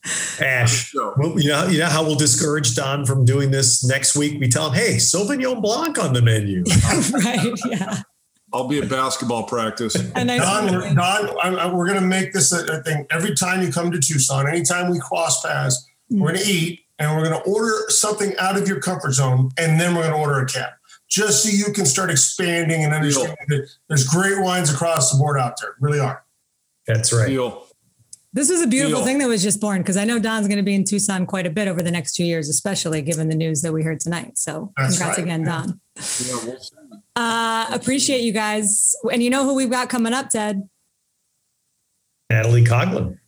Ash, 0.40 0.93
well, 0.95 1.38
you 1.38 1.49
know, 1.49 1.66
you 1.68 1.78
know 1.78 1.86
how 1.86 2.03
we'll 2.03 2.16
discourage 2.16 2.74
Don 2.74 3.07
from 3.07 3.24
doing 3.24 3.53
this 3.53 3.84
next 3.84 4.16
week? 4.16 4.40
We 4.40 4.49
tell 4.49 4.70
him, 4.70 4.74
hey, 4.74 4.97
Sauvignon 4.97 5.62
Blanc 5.62 5.97
on 6.03 6.12
the 6.12 6.22
menu. 6.22 6.64
right. 7.12 7.53
Yeah. 7.66 8.03
I'll 8.53 8.68
be 8.68 8.80
at 8.80 8.88
basketball 8.88 9.45
practice. 9.45 9.97
And 10.14 10.28
Don, 10.28 10.72
we're, 10.72 10.95
Don 10.95 10.99
I, 10.99 11.55
I, 11.55 11.72
we're 11.72 11.86
going 11.86 12.01
to 12.01 12.07
make 12.07 12.32
this 12.32 12.53
a, 12.53 12.64
a, 12.64 12.82
thing. 12.82 13.07
Every 13.11 13.34
time 13.34 13.62
you 13.62 13.72
come 13.72 13.90
to 13.93 13.99
Tucson, 13.99 14.49
anytime 14.49 14.90
we 14.90 14.99
cross 14.99 15.40
paths, 15.40 15.88
mm-hmm. 16.11 16.20
we're 16.20 16.32
going 16.32 16.45
to 16.45 16.51
eat 16.51 16.80
and 16.99 17.16
we're 17.16 17.28
going 17.28 17.40
to 17.40 17.49
order 17.49 17.84
something 17.88 18.36
out 18.38 18.59
of 18.59 18.68
your 18.68 18.80
comfort 18.80 19.12
zone. 19.12 19.51
And 19.57 19.80
then 19.80 19.95
we're 19.95 20.03
going 20.03 20.14
to 20.14 20.18
order 20.18 20.40
a 20.40 20.47
cab 20.47 20.72
just 21.12 21.42
so 21.42 21.50
you 21.50 21.72
can 21.74 21.84
start 21.84 22.10
expanding 22.10 22.84
and 22.84 22.94
understanding 22.94 23.36
that 23.48 23.68
there's 23.88 24.08
great 24.08 24.40
wines 24.40 24.72
across 24.72 25.12
the 25.12 25.18
board 25.18 25.38
out 25.38 25.60
there. 25.60 25.74
Really 25.78 26.00
are. 26.00 26.24
That's 26.86 27.12
right. 27.12 27.28
Deal. 27.28 27.66
This 28.32 28.48
is 28.48 28.62
a 28.62 28.66
beautiful 28.66 29.00
Deal. 29.00 29.04
thing 29.04 29.18
that 29.18 29.28
was 29.28 29.42
just 29.42 29.60
born 29.60 29.82
because 29.82 29.98
I 29.98 30.04
know 30.04 30.18
Don's 30.18 30.48
going 30.48 30.56
to 30.56 30.64
be 30.64 30.74
in 30.74 30.84
Tucson 30.84 31.26
quite 31.26 31.46
a 31.46 31.50
bit 31.50 31.68
over 31.68 31.82
the 31.82 31.90
next 31.90 32.14
two 32.14 32.24
years, 32.24 32.48
especially 32.48 33.02
given 33.02 33.28
the 33.28 33.34
news 33.34 33.60
that 33.60 33.74
we 33.74 33.82
heard 33.82 34.00
tonight. 34.00 34.38
So 34.38 34.72
That's 34.78 34.96
congrats 34.96 35.18
right. 35.18 35.24
again, 35.26 35.44
Don. 35.44 35.80
Yeah, 36.24 36.38
we'll 36.42 36.58
uh, 37.14 37.66
appreciate 37.70 38.22
you 38.22 38.32
guys. 38.32 38.94
And 39.12 39.22
you 39.22 39.28
know 39.28 39.44
who 39.44 39.54
we've 39.54 39.70
got 39.70 39.90
coming 39.90 40.14
up, 40.14 40.30
Ted? 40.30 40.66
Natalie 42.30 42.64
Coughlin. 42.64 43.18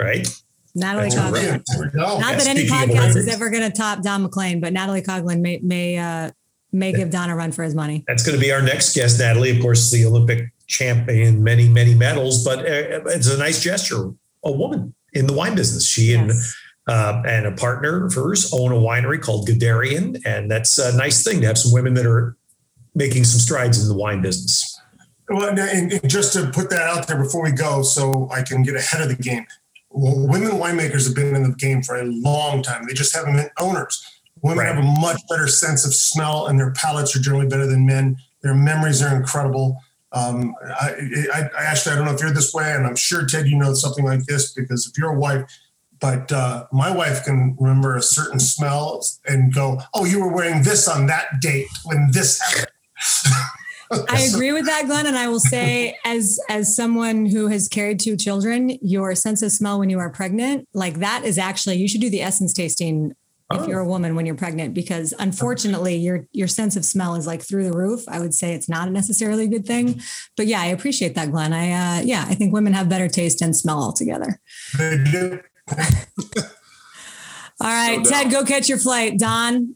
Right? 0.00 0.26
Natalie 0.74 1.10
Coughlin. 1.10 1.62
Right. 1.78 1.94
Not 1.94 2.38
that 2.38 2.48
any 2.48 2.66
podcast 2.66 3.14
is 3.14 3.28
ever 3.28 3.50
going 3.50 3.70
to 3.70 3.76
top 3.76 4.02
Don 4.02 4.22
MacLean, 4.22 4.60
but 4.60 4.72
Natalie 4.72 5.02
Coughlin 5.02 5.40
may 5.40 5.60
may 5.62 5.96
uh, 5.96 6.32
may 6.72 6.92
give 6.92 7.10
Don 7.10 7.30
a 7.30 7.36
run 7.36 7.52
for 7.52 7.62
his 7.62 7.74
money. 7.74 8.04
That's 8.06 8.24
going 8.24 8.38
to 8.38 8.40
be 8.40 8.52
our 8.52 8.62
next 8.62 8.94
guest, 8.94 9.18
Natalie. 9.18 9.56
Of 9.56 9.62
course, 9.62 9.90
the 9.90 10.04
Olympic 10.06 10.52
champion, 10.66 11.42
many, 11.42 11.68
many 11.68 11.94
medals, 11.94 12.44
but 12.44 12.60
uh, 12.60 13.02
it's 13.06 13.28
a 13.28 13.38
nice 13.38 13.62
gesture. 13.62 14.10
A 14.44 14.52
woman 14.52 14.94
in 15.12 15.26
the 15.26 15.32
wine 15.32 15.54
business. 15.54 15.86
She 15.86 16.12
yes. 16.12 16.20
and 16.20 16.32
uh, 16.86 17.22
and 17.26 17.46
a 17.46 17.52
partner 17.52 18.06
of 18.06 18.14
hers 18.14 18.52
own 18.52 18.72
a 18.72 18.76
winery 18.76 19.20
called 19.20 19.46
Guderian, 19.46 20.20
and 20.24 20.50
that's 20.50 20.78
a 20.78 20.96
nice 20.96 21.22
thing 21.22 21.40
to 21.40 21.46
have 21.46 21.58
some 21.58 21.72
women 21.72 21.94
that 21.94 22.06
are 22.06 22.36
making 22.94 23.24
some 23.24 23.38
strides 23.38 23.80
in 23.80 23.88
the 23.88 23.94
wine 23.94 24.22
business. 24.22 24.80
Well, 25.28 25.56
and, 25.56 26.08
just 26.08 26.32
to 26.32 26.50
put 26.50 26.70
that 26.70 26.80
out 26.80 27.06
there 27.06 27.22
before 27.22 27.44
we 27.44 27.52
go, 27.52 27.82
so 27.82 28.28
I 28.32 28.42
can 28.42 28.62
get 28.62 28.74
ahead 28.74 29.02
of 29.02 29.08
the 29.08 29.22
game. 29.22 29.46
Well, 29.90 30.26
women 30.26 30.52
winemakers 30.52 31.06
have 31.06 31.14
been 31.14 31.36
in 31.36 31.42
the 31.44 31.54
game 31.56 31.82
for 31.82 31.96
a 31.96 32.04
long 32.04 32.62
time. 32.62 32.86
They 32.88 32.94
just 32.94 33.14
haven't 33.14 33.34
been 33.34 33.50
owners. 33.58 34.04
Women 34.42 34.58
right. 34.58 34.74
have 34.74 34.82
a 34.82 35.00
much 35.00 35.20
better 35.28 35.46
sense 35.46 35.86
of 35.86 35.94
smell, 35.94 36.46
and 36.46 36.58
their 36.58 36.72
palates 36.72 37.14
are 37.14 37.20
generally 37.20 37.46
better 37.46 37.66
than 37.66 37.86
men. 37.86 38.16
Their 38.42 38.54
memories 38.54 39.02
are 39.02 39.14
incredible. 39.14 39.78
Um, 40.12 40.54
I, 40.80 40.94
I, 41.32 41.50
I, 41.58 41.64
actually, 41.64 41.92
I 41.92 41.96
don't 41.96 42.06
know 42.06 42.14
if 42.14 42.20
you're 42.20 42.32
this 42.32 42.52
way, 42.52 42.72
and 42.72 42.86
I'm 42.86 42.96
sure 42.96 43.26
Ted, 43.26 43.46
you 43.46 43.56
know 43.56 43.74
something 43.74 44.04
like 44.04 44.24
this 44.24 44.52
because 44.52 44.86
if 44.86 44.98
you're 44.98 45.14
a 45.14 45.18
wife, 45.18 45.44
but 46.00 46.32
uh, 46.32 46.66
my 46.72 46.90
wife 46.90 47.24
can 47.24 47.56
remember 47.60 47.96
a 47.96 48.02
certain 48.02 48.40
smell 48.40 49.04
and 49.26 49.54
go, 49.54 49.80
"Oh, 49.94 50.04
you 50.04 50.20
were 50.20 50.32
wearing 50.32 50.62
this 50.62 50.88
on 50.88 51.06
that 51.06 51.40
date 51.40 51.68
when 51.84 52.08
this 52.12 52.40
happened." 52.40 52.66
I 54.08 54.22
agree 54.34 54.52
with 54.52 54.66
that, 54.66 54.86
Glenn, 54.86 55.06
and 55.06 55.16
I 55.16 55.28
will 55.28 55.40
say, 55.40 55.96
as 56.04 56.40
as 56.48 56.74
someone 56.74 57.26
who 57.26 57.48
has 57.48 57.68
carried 57.68 58.00
two 58.00 58.16
children, 58.16 58.78
your 58.80 59.14
sense 59.14 59.42
of 59.42 59.52
smell 59.52 59.78
when 59.78 59.90
you 59.90 59.98
are 59.98 60.10
pregnant, 60.10 60.68
like 60.72 61.00
that, 61.00 61.24
is 61.24 61.38
actually 61.38 61.76
you 61.76 61.86
should 61.88 62.00
do 62.00 62.10
the 62.10 62.22
essence 62.22 62.52
tasting 62.52 63.14
if 63.52 63.66
you're 63.66 63.80
a 63.80 63.84
oh. 63.84 63.88
woman 63.88 64.14
when 64.14 64.26
you're 64.26 64.36
pregnant 64.36 64.74
because 64.74 65.12
unfortunately 65.18 65.96
your 65.96 66.26
your 66.32 66.46
sense 66.46 66.76
of 66.76 66.84
smell 66.84 67.14
is 67.16 67.26
like 67.26 67.42
through 67.42 67.64
the 67.64 67.76
roof. 67.76 68.04
I 68.08 68.20
would 68.20 68.34
say 68.34 68.54
it's 68.54 68.68
not 68.68 68.90
necessarily 68.90 69.44
a 69.44 69.48
good 69.48 69.66
thing. 69.66 70.00
But 70.36 70.46
yeah 70.46 70.60
i 70.60 70.66
appreciate 70.66 71.14
that 71.16 71.30
glenn. 71.30 71.52
I 71.52 71.72
uh, 71.72 72.02
yeah 72.02 72.24
i 72.28 72.34
think 72.34 72.52
women 72.52 72.72
have 72.72 72.88
better 72.88 73.08
taste 73.08 73.42
and 73.42 73.56
smell 73.56 73.82
altogether. 73.82 74.40
All 77.62 77.68
right 77.68 78.04
so 78.04 78.10
ted 78.10 78.30
go 78.30 78.44
catch 78.44 78.68
your 78.68 78.78
flight. 78.78 79.18
Don 79.18 79.74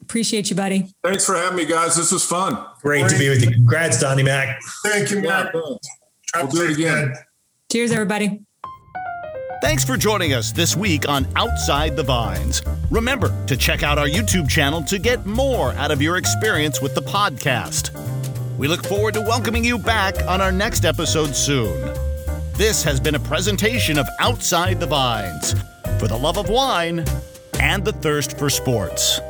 appreciate 0.00 0.50
you 0.50 0.56
buddy. 0.56 0.94
Thanks 1.02 1.24
for 1.26 1.34
having 1.34 1.56
me 1.56 1.64
guys. 1.64 1.96
This 1.96 2.12
was 2.12 2.24
fun. 2.24 2.64
Great, 2.80 3.00
great. 3.00 3.10
to 3.10 3.18
be 3.18 3.28
with 3.28 3.42
you. 3.44 3.50
Congrats 3.50 4.00
donnie 4.00 4.22
mac. 4.22 4.60
Thank 4.84 5.10
you 5.10 5.22
mac 5.22 5.52
yeah, 5.52 6.42
we'll 6.42 6.48
do 6.48 6.64
it 6.64 6.70
again. 6.72 7.14
Cheers 7.70 7.90
everybody 7.90 8.42
Thanks 9.62 9.84
for 9.84 9.96
joining 9.96 10.34
us 10.34 10.52
this 10.52 10.76
week 10.76 11.08
on 11.08 11.26
Outside 11.34 11.96
the 11.96 12.02
Vines. 12.02 12.62
Remember 12.90 13.32
to 13.46 13.56
check 13.56 13.82
out 13.82 13.98
our 13.98 14.06
YouTube 14.06 14.48
channel 14.48 14.82
to 14.82 14.98
get 14.98 15.24
more 15.24 15.72
out 15.72 15.90
of 15.90 16.02
your 16.02 16.18
experience 16.18 16.82
with 16.82 16.94
the 16.94 17.00
podcast. 17.00 17.90
We 18.58 18.68
look 18.68 18.84
forward 18.86 19.14
to 19.14 19.22
welcoming 19.22 19.64
you 19.64 19.78
back 19.78 20.20
on 20.26 20.40
our 20.40 20.52
next 20.52 20.84
episode 20.84 21.34
soon. 21.34 21.90
This 22.52 22.82
has 22.84 23.00
been 23.00 23.14
a 23.14 23.20
presentation 23.20 23.98
of 23.98 24.06
Outside 24.20 24.78
the 24.78 24.86
Vines 24.86 25.54
for 25.98 26.06
the 26.06 26.18
love 26.18 26.36
of 26.36 26.50
wine 26.50 27.04
and 27.58 27.84
the 27.84 27.92
thirst 27.92 28.38
for 28.38 28.50
sports. 28.50 29.20